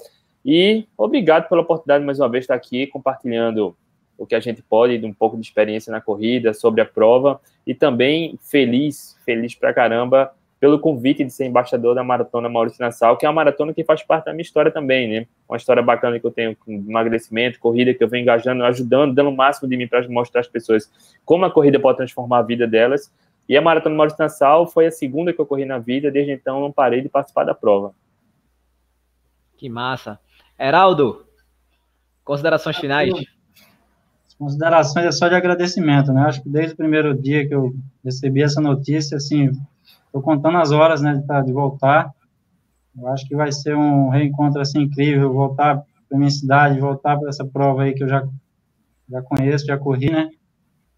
E 0.45 0.87
obrigado 0.99 1.49
pela 1.49 1.63
oportunidade 1.63 2.05
mais 2.05 2.19
uma 2.19 2.29
vez 2.29 2.43
de 2.43 2.45
estar 2.47 2.55
aqui 2.55 2.87
compartilhando 2.87 3.77
o 4.17 4.27
que 4.27 4.35
a 4.35 4.41
gente 4.41 4.63
pode, 4.63 4.99
de 4.99 5.07
um 5.07 5.13
pouco 5.13 5.37
de 5.37 5.43
experiência 5.43 5.91
na 5.91 6.01
corrida, 6.01 6.55
sobre 6.55 6.81
a 6.81 6.85
prova, 6.85 7.41
e 7.67 7.75
também 7.75 8.39
feliz, 8.41 9.19
feliz 9.25 9.55
pra 9.55 9.73
caramba, 9.75 10.33
pelo 10.65 10.79
convite 10.79 11.23
de 11.23 11.31
ser 11.31 11.45
embaixador 11.45 11.95
da 11.95 12.03
Maratona 12.03 12.49
Maurício 12.49 12.81
Nassau, 12.81 13.19
que 13.19 13.27
é 13.27 13.29
uma 13.29 13.35
maratona 13.35 13.75
que 13.75 13.85
faz 13.85 14.03
parte 14.03 14.25
da 14.25 14.33
minha 14.33 14.41
história 14.41 14.71
também, 14.71 15.09
né? 15.09 15.27
Uma 15.47 15.59
história 15.59 15.83
bacana 15.83 16.19
que 16.19 16.27
eu 16.27 16.31
tenho 16.31 16.57
com 16.57 16.73
emagrecimento, 16.73 17.61
corrida, 17.61 17.93
que 17.93 18.03
eu 18.03 18.09
venho 18.09 18.23
engajando, 18.23 18.65
ajudando, 18.65 19.15
dando 19.15 19.29
o 19.29 19.37
máximo 19.37 19.69
de 19.69 19.77
mim 19.77 19.87
para 19.87 20.09
mostrar 20.09 20.41
às 20.41 20.49
pessoas 20.49 20.91
como 21.23 21.45
a 21.45 21.51
corrida 21.51 21.79
pode 21.79 21.99
transformar 21.99 22.39
a 22.39 22.43
vida 22.43 22.67
delas. 22.67 23.13
E 23.47 23.57
a 23.59 23.61
Maratona 23.61 23.95
Maurício 23.95 24.19
Nassau 24.19 24.67
foi 24.67 24.87
a 24.87 24.91
segunda 24.91 25.35
que 25.35 25.41
eu 25.41 25.45
corri 25.45 25.67
na 25.67 25.79
vida, 25.79 26.11
desde 26.11 26.33
então 26.33 26.61
não 26.61 26.73
parei 26.73 27.03
de 27.03 27.11
participar 27.11 27.45
da 27.45 27.55
prova. 27.55 27.95
Que 29.59 29.69
massa. 29.69 30.19
Heraldo, 30.59 31.27
considerações 32.25 32.79
finais? 32.79 33.13
Considerações 34.39 35.07
é 35.07 35.13
só 35.13 35.29
de 35.29 35.35
agradecimento, 35.35 36.13
né? 36.13 36.23
Acho 36.23 36.43
que 36.43 36.49
desde 36.49 36.75
o 36.75 36.77
primeiro 36.77 37.15
dia 37.21 37.47
que 37.47 37.55
eu 37.55 37.75
recebi 38.05 38.43
essa 38.43 38.61
notícia, 38.61 39.17
assim, 39.17 39.51
estou 40.07 40.23
contando 40.23 40.59
as 40.59 40.71
horas, 40.71 41.01
né, 41.01 41.15
de, 41.15 41.27
tá, 41.27 41.41
de 41.41 41.53
voltar. 41.53 42.13
Eu 42.97 43.09
acho 43.09 43.27
que 43.27 43.35
vai 43.35 43.51
ser 43.51 43.77
um 43.77 44.09
reencontro, 44.09 44.61
assim, 44.61 44.83
incrível, 44.83 45.33
voltar 45.33 45.83
para 46.09 46.19
minha 46.19 46.31
cidade, 46.31 46.81
voltar 46.81 47.19
para 47.19 47.29
essa 47.29 47.45
prova 47.45 47.83
aí 47.83 47.95
que 47.95 48.05
eu 48.05 48.09
já, 48.09 48.27
já 49.09 49.23
conheço, 49.23 49.67
já 49.67 49.77
corri, 49.77 50.11
né? 50.11 50.31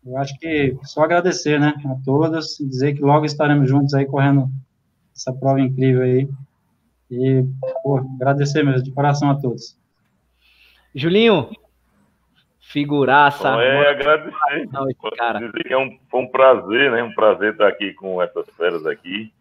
Eu 0.05 0.17
acho 0.19 0.39
que 0.39 0.77
só 0.85 1.03
agradecer, 1.03 1.59
né, 1.59 1.75
a 1.85 1.97
todos, 2.05 2.59
dizer 2.61 2.95
que 2.95 3.03
logo 3.03 3.25
estaremos 3.25 3.69
juntos 3.69 3.93
aí 3.95 4.07
correndo 4.07 4.49
essa 5.15 5.33
prova 5.33 5.61
incrível 5.61 6.03
aí. 6.03 6.29
E, 7.11 7.45
pô, 7.83 7.99
agradecer 7.99 8.63
mesmo, 8.63 8.83
de 8.83 8.93
coração 8.93 9.31
a 9.31 9.35
todos. 9.35 9.77
Julinho, 10.95 11.51
Figuraça. 12.69 13.49
é, 13.61 13.91
agradecer. 13.91 14.69
Não, 14.73 14.87
cara. 15.17 15.39
Dizer 15.39 15.65
que 15.65 15.73
é 15.73 15.79
um, 15.79 15.99
foi 16.11 16.21
um 16.21 16.27
prazer, 16.27 16.91
né? 16.91 17.03
Um 17.03 17.15
prazer 17.15 17.53
estar 17.53 17.69
aqui 17.69 17.93
com 17.95 18.21
essas 18.21 18.47
feras 18.57 18.85
aqui. 18.87 19.33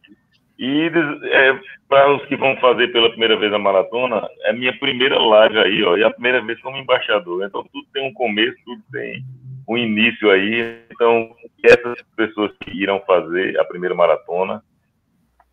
E 0.57 0.89
é, 1.23 1.59
para 1.89 2.15
os 2.15 2.25
que 2.25 2.35
vão 2.35 2.55
fazer 2.57 2.87
pela 2.89 3.09
primeira 3.09 3.35
vez 3.35 3.51
a 3.51 3.59
maratona, 3.59 4.27
é 4.43 4.53
minha 4.53 4.77
primeira 4.77 5.19
live 5.19 5.57
aí, 5.57 5.83
ó. 5.83 5.97
E 5.97 6.03
a 6.03 6.11
primeira 6.11 6.41
vez 6.41 6.61
como 6.61 6.77
embaixador. 6.77 7.43
Então 7.43 7.63
tudo 7.73 7.87
tem 7.91 8.07
um 8.07 8.13
começo, 8.13 8.55
tudo 8.63 8.81
tem 8.91 9.23
um 9.67 9.77
início 9.77 10.29
aí. 10.29 10.79
Então, 10.91 11.35
essas 11.63 12.01
pessoas 12.15 12.51
que 12.61 12.71
irão 12.71 13.01
fazer 13.07 13.59
a 13.59 13.65
primeira 13.65 13.95
maratona 13.95 14.61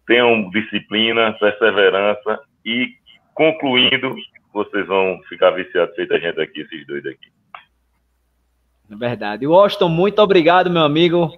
tenham 0.07 0.51
disciplina, 0.51 1.33
perseverança 1.41 2.39
e 2.65 2.91
concluindo, 3.35 4.15
vocês 4.53 4.87
vão 4.87 5.19
ficar 5.29 5.53
viciados 5.53 5.95
feito 5.97 6.15
a 6.15 6.19
gente 6.19 6.39
aqui, 6.39 6.61
esses 6.61 6.87
dois 6.87 7.05
aqui. 7.07 7.32
É 8.93 8.97
verdade. 8.97 9.47
Washington, 9.47 9.89
muito 9.89 10.21
obrigado, 10.21 10.71
meu 10.71 10.83
amigo. 10.83 11.33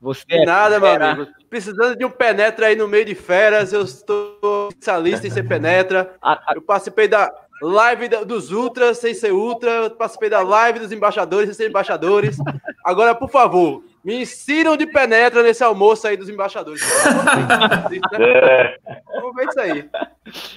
Você 0.00 0.24
de 0.26 0.38
é 0.38 0.44
nada, 0.44 0.76
é 0.76 0.80
meu 0.80 0.88
amigo. 0.88 1.30
Precisando 1.50 1.96
de 1.96 2.04
um 2.04 2.10
penetra 2.10 2.66
aí 2.66 2.76
no 2.76 2.88
meio 2.88 3.04
de 3.04 3.14
feras, 3.14 3.72
eu 3.72 3.82
estou 3.82 4.68
especialista 4.70 5.26
em 5.26 5.30
ser 5.30 5.42
penetra. 5.42 6.14
Eu 6.54 6.62
participei 6.62 7.08
da 7.08 7.30
live 7.60 8.08
dos 8.24 8.52
ultras 8.52 8.98
sem 8.98 9.12
ser 9.12 9.32
ultra, 9.32 9.70
eu 9.70 9.90
participei 9.90 10.30
da 10.30 10.40
live 10.40 10.78
dos 10.78 10.92
embaixadores 10.92 11.48
sem 11.48 11.54
ser 11.54 11.68
embaixadores. 11.68 12.36
Agora, 12.84 13.14
por 13.14 13.28
favor, 13.28 13.82
me 14.04 14.22
ensinam 14.22 14.76
de 14.76 14.86
penetra 14.86 15.42
nesse 15.42 15.64
almoço 15.64 16.06
aí 16.06 16.16
dos 16.16 16.28
embaixadores. 16.28 16.80
Vamos 19.14 19.34
ver 19.34 19.48
isso 19.48 19.60
aí. 19.60 19.90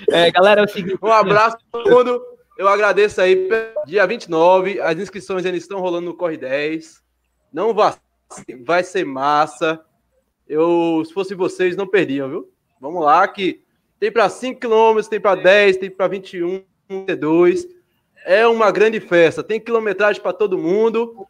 É, 0.10 0.32
galera, 0.32 0.62
é 0.62 0.64
o 0.66 0.68
seguinte. 0.68 1.00
Um 1.02 1.12
abraço 1.12 1.58
para 1.72 1.84
todo 1.84 1.90
mundo. 1.90 2.22
Eu 2.62 2.68
agradeço 2.68 3.20
aí. 3.20 3.50
Dia 3.88 4.06
29, 4.06 4.80
as 4.80 4.96
inscrições 5.00 5.44
ainda 5.44 5.58
estão 5.58 5.80
rolando 5.80 6.06
no 6.06 6.14
Corre 6.14 6.38
10. 6.38 7.02
Não 7.52 7.74
vai, 7.74 7.96
vai 8.64 8.84
ser 8.84 9.04
massa. 9.04 9.84
Eu, 10.48 11.02
se 11.04 11.12
fosse 11.12 11.34
vocês, 11.34 11.76
não 11.76 11.88
perdiam, 11.88 12.30
viu? 12.30 12.52
Vamos 12.80 13.04
lá, 13.04 13.28
que 13.28 13.64
tem 14.00 14.12
para 14.12 14.30
5 14.30 14.60
km, 14.60 15.02
tem 15.10 15.20
para 15.20 15.42
10, 15.42 15.78
tem 15.78 15.90
para 15.90 16.08
21, 16.08 16.64
32. 16.88 17.66
É 18.28 18.46
uma 18.46 18.70
grande 18.70 19.00
festa. 19.00 19.42
Tem 19.42 19.60
quilometragem 19.60 20.22
para 20.22 20.32
todo 20.32 20.56
mundo. 20.56 21.26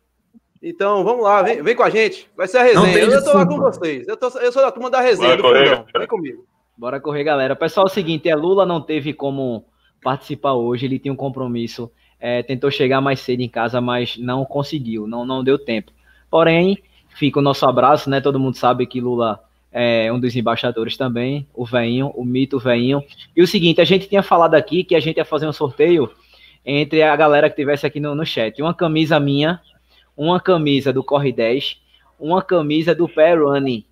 Então, 0.61 1.01
vamos 1.01 1.23
lá, 1.23 1.41
vem, 1.43 1.63
vem 1.63 1.77
com 1.77 1.83
a 1.83 1.89
gente. 1.89 2.29
Vai 2.35 2.49
ser 2.49 2.57
a 2.57 2.63
resenha. 2.63 2.97
Eu, 2.97 3.23
tô 3.23 3.31
lá 3.31 3.45
com 3.45 3.57
vocês. 3.57 4.05
Eu, 4.05 4.17
tô, 4.17 4.27
eu 4.37 4.51
sou 4.51 4.61
da 4.61 4.71
turma 4.71 4.89
da 4.89 4.99
resenha 4.99 5.37
do 5.37 5.43
fundão. 5.43 5.85
Vem 5.97 6.07
comigo. 6.07 6.45
Bora 6.77 6.99
correr, 6.99 7.23
galera. 7.23 7.55
Pessoal, 7.55 7.87
é 7.87 7.89
o 7.89 7.93
seguinte, 7.93 8.29
a 8.29 8.35
Lula 8.35 8.65
não 8.65 8.81
teve 8.81 9.13
como 9.13 9.70
participar 10.03 10.53
hoje, 10.53 10.85
ele 10.85 10.99
tinha 10.99 11.13
um 11.13 11.17
compromisso, 11.17 11.91
é, 12.19 12.43
tentou 12.43 12.69
chegar 12.71 13.01
mais 13.01 13.19
cedo 13.19 13.41
em 13.41 13.49
casa, 13.49 13.79
mas 13.79 14.17
não 14.17 14.45
conseguiu, 14.45 15.07
não, 15.07 15.25
não 15.25 15.43
deu 15.43 15.57
tempo. 15.57 15.91
Porém, 16.29 16.77
fica 17.15 17.39
o 17.39 17.41
nosso 17.41 17.65
abraço, 17.65 18.09
né? 18.09 18.21
Todo 18.21 18.39
mundo 18.39 18.57
sabe 18.57 18.85
que 18.85 19.01
Lula 19.01 19.39
é 19.71 20.11
um 20.11 20.19
dos 20.19 20.35
embaixadores 20.35 20.97
também, 20.97 21.47
o 21.53 21.65
veinho, 21.65 22.07
o 22.15 22.25
mito 22.25 22.59
veinho. 22.59 23.01
E 23.35 23.41
o 23.41 23.47
seguinte, 23.47 23.79
a 23.79 23.85
gente 23.85 24.07
tinha 24.07 24.21
falado 24.21 24.55
aqui 24.55 24.83
que 24.83 24.95
a 24.95 24.99
gente 24.99 25.17
ia 25.17 25.25
fazer 25.25 25.47
um 25.47 25.53
sorteio 25.53 26.11
entre 26.65 27.01
a 27.01 27.15
galera 27.15 27.49
que 27.49 27.55
tivesse 27.55 27.85
aqui 27.85 27.99
no, 27.99 28.13
no 28.13 28.25
chat. 28.25 28.61
Uma 28.61 28.73
camisa 28.73 29.19
minha, 29.19 29.61
uma 30.15 30.39
camisa 30.39 30.91
do 30.91 31.03
Corre 31.03 31.31
10, 31.31 31.79
uma 32.19 32.41
camisa 32.41 32.93
do 32.93 33.07
Pé 33.07 33.33
Running. 33.33 33.85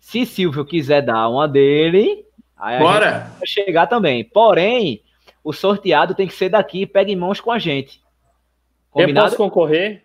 Se 0.00 0.26
Silvio 0.26 0.64
quiser 0.64 1.02
dar 1.02 1.28
uma 1.28 1.46
dele, 1.46 2.24
aí 2.56 2.78
Bora! 2.78 3.30
chegar 3.44 3.86
também. 3.86 4.24
Porém, 4.24 5.00
o 5.42 5.52
sorteado 5.52 6.14
tem 6.14 6.26
que 6.26 6.34
ser 6.34 6.48
daqui, 6.48 6.86
pega 6.86 7.10
em 7.10 7.16
mãos 7.16 7.40
com 7.40 7.50
a 7.50 7.58
gente. 7.58 8.02
Combinado? 8.90 9.26
Eu 9.26 9.30
posso 9.30 9.36
concorrer? 9.36 10.04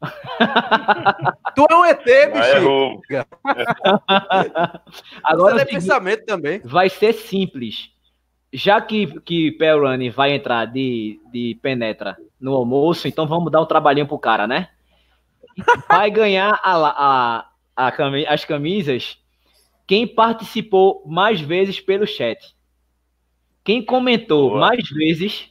tu 1.54 1.66
é 1.68 1.76
um 1.76 1.84
ET, 1.84 2.04
bicho. 2.04 3.00
Agora 5.22 5.62
é 5.62 5.64
pensamento 5.64 6.24
também. 6.24 6.60
Vai 6.64 6.88
ser 6.88 7.12
simples. 7.12 7.90
Já 8.52 8.80
que, 8.80 9.20
que 9.20 9.52
Perrani 9.52 10.08
vai 10.10 10.32
entrar 10.32 10.66
de, 10.66 11.20
de 11.32 11.58
penetra 11.60 12.16
no 12.40 12.54
almoço, 12.54 13.08
então 13.08 13.26
vamos 13.26 13.50
dar 13.50 13.60
um 13.60 13.66
trabalhinho 13.66 14.06
pro 14.06 14.18
cara, 14.18 14.46
né? 14.46 14.68
Vai 15.88 16.10
ganhar 16.10 16.60
a, 16.62 16.76
a, 16.76 17.46
a, 17.76 17.92
as 18.28 18.44
camisas 18.44 19.18
quem 19.86 20.06
participou 20.06 21.02
mais 21.06 21.40
vezes 21.40 21.80
pelo 21.80 22.06
chat. 22.06 22.55
Quem 23.66 23.84
comentou 23.84 24.50
Boa. 24.50 24.60
mais 24.60 24.88
vezes 24.88 25.50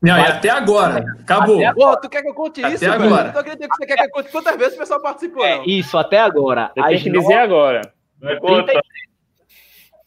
não, 0.00 0.14
vai... 0.14 0.30
até 0.30 0.48
agora. 0.48 1.04
Acabou. 1.18 1.56
Até 1.56 1.66
agora. 1.66 1.96
Pô, 1.96 2.00
tu 2.00 2.08
quer 2.08 2.22
que 2.22 2.28
eu 2.28 2.34
conte 2.34 2.64
até 2.64 2.74
isso, 2.76 2.84
agora. 2.88 3.08
velho? 3.08 3.26
Eu 3.26 3.32
tô 3.32 3.38
acreditando 3.40 3.70
que 3.70 3.76
você 3.76 3.86
quer 3.86 3.96
que 3.96 4.04
eu 4.04 4.10
conte 4.10 4.30
quantas 4.30 4.56
vezes 4.56 4.74
o 4.74 4.78
pessoal 4.78 5.02
participou. 5.02 5.44
É, 5.44 5.64
isso, 5.66 5.98
até 5.98 6.20
agora. 6.20 6.70
Você 6.72 6.88
tem 6.88 7.02
que 7.02 7.10
dizer 7.10 7.34
agora. 7.34 7.92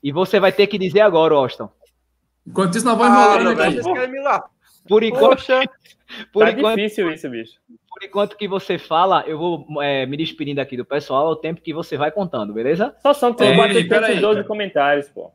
E 0.02 0.14
você 0.14 0.40
vai 0.40 0.53
ter 0.53 0.65
que 0.68 0.78
dizer 0.78 1.02
agora, 1.02 1.36
Austin. 1.36 1.68
Enquanto 2.48 2.78
isso, 2.78 2.86
nós 2.86 2.98
vamos 2.98 3.18
ah, 3.18 3.36
enrolando 3.36 3.61
aqui. 3.61 3.82
Por 4.88 5.03
enquanto, 5.03 5.36
Poxa, 5.36 5.61
por 6.32 6.45
tá 6.45 6.52
enquanto, 6.53 6.78
difícil 6.78 7.11
isso, 7.11 7.30
bicho. 7.30 7.60
Por 7.68 8.02
enquanto 8.02 8.38
que 8.38 8.48
você 8.48 8.78
fala, 8.80 9.26
eu 9.28 9.38
vou 9.38 9.68
é, 9.82 10.06
me 10.06 10.15
despedindo 10.15 10.61
aqui 10.61 10.78
do 10.78 10.86
pessoal 10.86 11.28
ao 11.28 11.36
tempo 11.36 11.61
que 11.61 11.73
você 11.73 11.98
vai 11.98 12.11
contando, 12.11 12.53
beleza? 12.53 12.95
Só 13.02 13.14
são 13.14 13.34
412 13.34 14.45
comentários, 14.45 15.10
pô. 15.10 15.32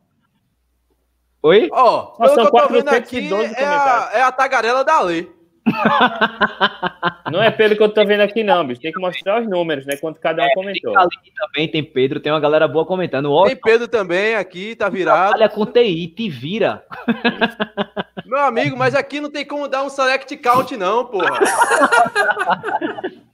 Oi? 1.46 1.68
Ó, 1.70 2.12
oh, 2.18 2.22
pelo 2.22 2.34
que 2.34 2.40
eu 2.40 2.50
tô 2.50 2.68
vendo 2.68 2.88
aqui, 2.88 3.28
é 3.54 3.64
a, 3.64 4.10
é 4.14 4.22
a 4.22 4.32
tagarela 4.32 4.84
da 4.84 5.00
lei. 5.00 5.30
Não 7.30 7.40
é 7.40 7.52
pelo 7.52 7.76
que 7.76 7.82
eu 7.84 7.88
tô 7.88 8.04
vendo 8.04 8.22
aqui, 8.22 8.42
não, 8.42 8.66
bicho. 8.66 8.80
Tem 8.80 8.92
que 8.92 9.00
mostrar 9.00 9.40
os 9.40 9.48
números, 9.48 9.84
né? 9.84 9.96
Quanto 9.96 10.20
cada 10.20 10.42
um 10.42 10.46
é, 10.46 10.54
comentou. 10.54 10.92
Tem 10.92 11.32
também, 11.36 11.68
tem 11.68 11.84
Pedro, 11.84 12.20
tem 12.20 12.32
uma 12.32 12.40
galera 12.40 12.66
boa 12.66 12.84
comentando. 12.84 13.32
Ó, 13.32 13.44
tem 13.46 13.56
Pedro 13.56 13.86
também 13.86 14.34
aqui, 14.34 14.74
tá 14.74 14.88
virado. 14.88 15.34
Olha 15.34 15.48
com 15.48 15.66
TI, 15.66 16.08
te 16.08 16.28
vira. 16.28 16.84
Meu 18.26 18.40
amigo, 18.40 18.76
mas 18.76 18.94
aqui 18.94 19.20
não 19.20 19.30
tem 19.30 19.44
como 19.44 19.68
dar 19.68 19.84
um 19.84 19.88
select 19.88 20.36
count, 20.38 20.76
não, 20.76 21.04
porra. 21.04 21.38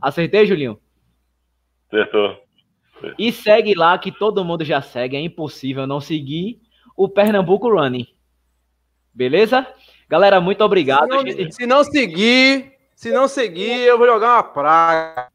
Acertei, 0.00 0.46
Julinho? 0.46 0.80
Acertou. 1.86 2.36
E 3.18 3.32
segue 3.32 3.74
lá, 3.74 3.96
que 3.98 4.10
todo 4.10 4.44
mundo 4.44 4.64
já 4.64 4.82
segue, 4.82 5.16
é 5.16 5.20
impossível 5.20 5.86
não 5.86 6.00
seguir 6.00 6.60
o 6.96 7.08
Pernambuco 7.08 7.70
Running. 7.70 8.06
Beleza? 9.14 9.66
Galera, 10.10 10.40
muito 10.40 10.64
obrigado. 10.64 11.04
Se 11.04 11.08
não, 11.08 11.24
gente... 11.24 11.54
se 11.54 11.66
não 11.66 11.84
seguir, 11.84 12.72
se 12.96 13.12
não 13.12 13.28
seguir, 13.28 13.82
eu 13.82 13.96
vou 13.96 14.08
jogar 14.08 14.34
uma 14.34 14.42
praga. 14.42 15.28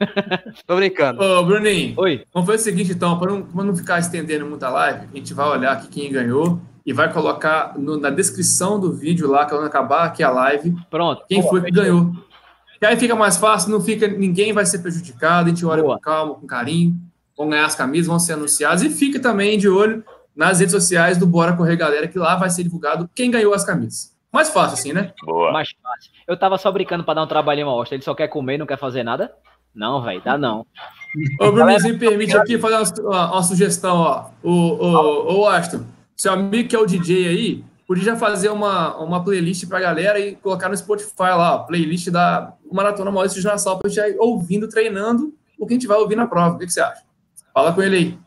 Tô 0.66 0.74
brincando. 0.74 1.22
Ô, 1.22 1.44
Bruninho. 1.44 1.94
Oi. 1.98 2.24
Vamos 2.34 2.48
fazer 2.48 2.60
o 2.60 2.64
seguinte, 2.64 2.90
então, 2.90 3.16
para 3.16 3.30
não, 3.30 3.46
não 3.54 3.76
ficar 3.76 4.00
estendendo 4.00 4.46
muita 4.46 4.68
live, 4.68 5.06
a 5.12 5.16
gente 5.16 5.32
vai 5.32 5.48
olhar 5.48 5.70
aqui 5.74 5.86
quem 5.86 6.10
ganhou 6.10 6.60
e 6.84 6.92
vai 6.92 7.12
colocar 7.12 7.78
no, 7.78 7.96
na 7.96 8.10
descrição 8.10 8.80
do 8.80 8.92
vídeo 8.92 9.30
lá, 9.30 9.46
quando 9.46 9.64
acabar 9.64 10.06
aqui 10.06 10.24
a 10.24 10.30
live. 10.30 10.74
Pronto. 10.90 11.22
Quem 11.28 11.40
foi 11.40 11.62
que 11.62 11.70
ganhou. 11.70 12.12
E 12.82 12.84
aí 12.84 12.96
fica 12.96 13.14
mais 13.14 13.36
fácil, 13.36 13.70
não 13.70 13.80
fica, 13.80 14.08
ninguém 14.08 14.52
vai 14.52 14.66
ser 14.66 14.80
prejudicado, 14.80 15.46
a 15.46 15.48
gente 15.50 15.64
olha 15.64 15.84
Boa. 15.84 15.94
com 15.94 16.02
calma, 16.02 16.34
com 16.34 16.48
carinho, 16.48 17.00
vão 17.38 17.48
ganhar 17.48 17.66
as 17.66 17.76
camisas, 17.76 18.08
vão 18.08 18.18
ser 18.18 18.32
anunciadas 18.32 18.82
e 18.82 18.90
fica 18.90 19.20
também 19.20 19.56
de 19.56 19.68
olho 19.68 20.04
nas 20.34 20.60
redes 20.60 20.72
sociais 20.72 21.16
do 21.16 21.26
Bora 21.26 21.56
Correr 21.56 21.76
Galera, 21.76 22.08
que 22.08 22.18
lá 22.18 22.36
vai 22.36 22.50
ser 22.50 22.62
divulgado 22.62 23.08
quem 23.14 23.30
ganhou 23.30 23.54
as 23.54 23.64
camisas. 23.64 24.14
Mais 24.32 24.48
fácil 24.50 24.74
assim, 24.74 24.92
né? 24.92 25.12
Boa. 25.24 25.52
Mais 25.52 25.70
fácil. 25.80 26.10
Eu 26.26 26.36
tava 26.36 26.58
só 26.58 26.70
brincando 26.72 27.04
para 27.04 27.14
dar 27.14 27.22
um 27.22 27.26
trabalhinho 27.26 27.68
ao 27.68 27.78
Austin. 27.78 27.94
Ele 27.94 28.02
só 28.02 28.14
quer 28.14 28.26
comer, 28.26 28.58
não 28.58 28.66
quer 28.66 28.78
fazer 28.78 29.04
nada? 29.04 29.32
Não, 29.72 30.02
velho, 30.02 30.20
dá 30.24 30.36
não. 30.36 30.66
Ô, 31.40 31.52
Bruno, 31.52 31.66
me 31.66 31.98
permite 31.98 32.36
aqui 32.36 32.58
fazer 32.58 33.00
uma, 33.00 33.32
uma, 33.32 33.42
sugestão, 33.42 33.96
ó. 33.96 34.30
O, 34.42 34.50
o, 34.50 35.40
o 35.40 35.48
Aston, 35.48 35.84
seu 36.16 36.32
amigo 36.32 36.68
que 36.68 36.74
é 36.74 36.78
o 36.78 36.86
DJ 36.86 37.28
aí, 37.28 37.64
podia 37.86 38.04
já 38.04 38.16
fazer 38.16 38.48
uma, 38.48 38.96
uma 38.96 39.22
playlist 39.22 39.68
pra 39.68 39.78
galera 39.78 40.18
e 40.18 40.34
colocar 40.36 40.68
no 40.68 40.76
Spotify 40.76 41.30
lá, 41.30 41.54
ó, 41.54 41.58
playlist 41.60 42.10
da 42.10 42.54
Maratona 42.72 43.10
Maurício 43.10 43.40
de 43.40 43.46
Nassau, 43.46 43.78
pra 43.78 43.88
gente 43.88 44.00
ir 44.00 44.16
ouvindo, 44.18 44.68
treinando 44.68 45.32
o 45.58 45.66
que 45.66 45.74
a 45.74 45.76
gente 45.76 45.86
vai 45.86 45.98
ouvir 45.98 46.16
na 46.16 46.26
prova. 46.26 46.56
O 46.56 46.58
que, 46.58 46.66
que 46.66 46.72
você 46.72 46.80
acha? 46.80 47.02
Fala 47.52 47.72
com 47.72 47.82
ele 47.82 47.96
aí. 47.96 48.18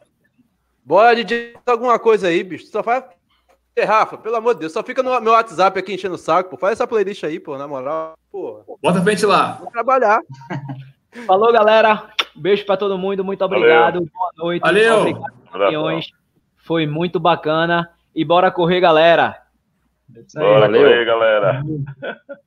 Bora, 0.87 1.13
DJ, 1.13 1.53
alguma 1.65 1.99
coisa 1.99 2.29
aí, 2.29 2.41
bicho. 2.41 2.67
Só 2.67 2.81
faz. 2.81 3.03
É, 3.75 3.83
Rafa, 3.83 4.17
pelo 4.17 4.37
amor 4.37 4.53
de 4.53 4.61
Deus, 4.61 4.71
só 4.71 4.81
fica 4.81 5.03
no 5.03 5.19
meu 5.19 5.33
WhatsApp 5.33 5.77
aqui 5.77 5.93
enchendo 5.93 6.15
o 6.15 6.17
saco, 6.17 6.51
pô. 6.51 6.57
Faz 6.57 6.73
essa 6.73 6.87
playlist 6.87 7.25
aí, 7.25 7.41
pô, 7.41 7.57
na 7.57 7.67
moral. 7.67 8.17
Pô. 8.31 8.63
Bota 8.81 8.99
a 8.99 9.01
frente 9.01 9.25
lá. 9.25 9.57
Vou 9.59 9.69
trabalhar. 9.69 10.21
Falou, 11.27 11.51
galera. 11.51 12.07
Beijo 12.33 12.65
para 12.65 12.77
todo 12.77 12.97
mundo. 12.97 13.21
Muito 13.21 13.43
obrigado. 13.43 13.95
Valeu. 13.95 14.09
Boa 14.13 14.31
noite. 14.37 14.61
Valeu. 14.61 15.01
Obrigado, 15.53 15.99
Foi 16.55 16.87
muito 16.87 17.19
bacana. 17.19 17.91
E 18.15 18.23
bora 18.23 18.49
correr, 18.49 18.79
galera. 18.79 19.41
Bora 20.35 20.61
Valeu. 20.61 20.83
correr, 20.83 21.05
galera. 21.05 21.63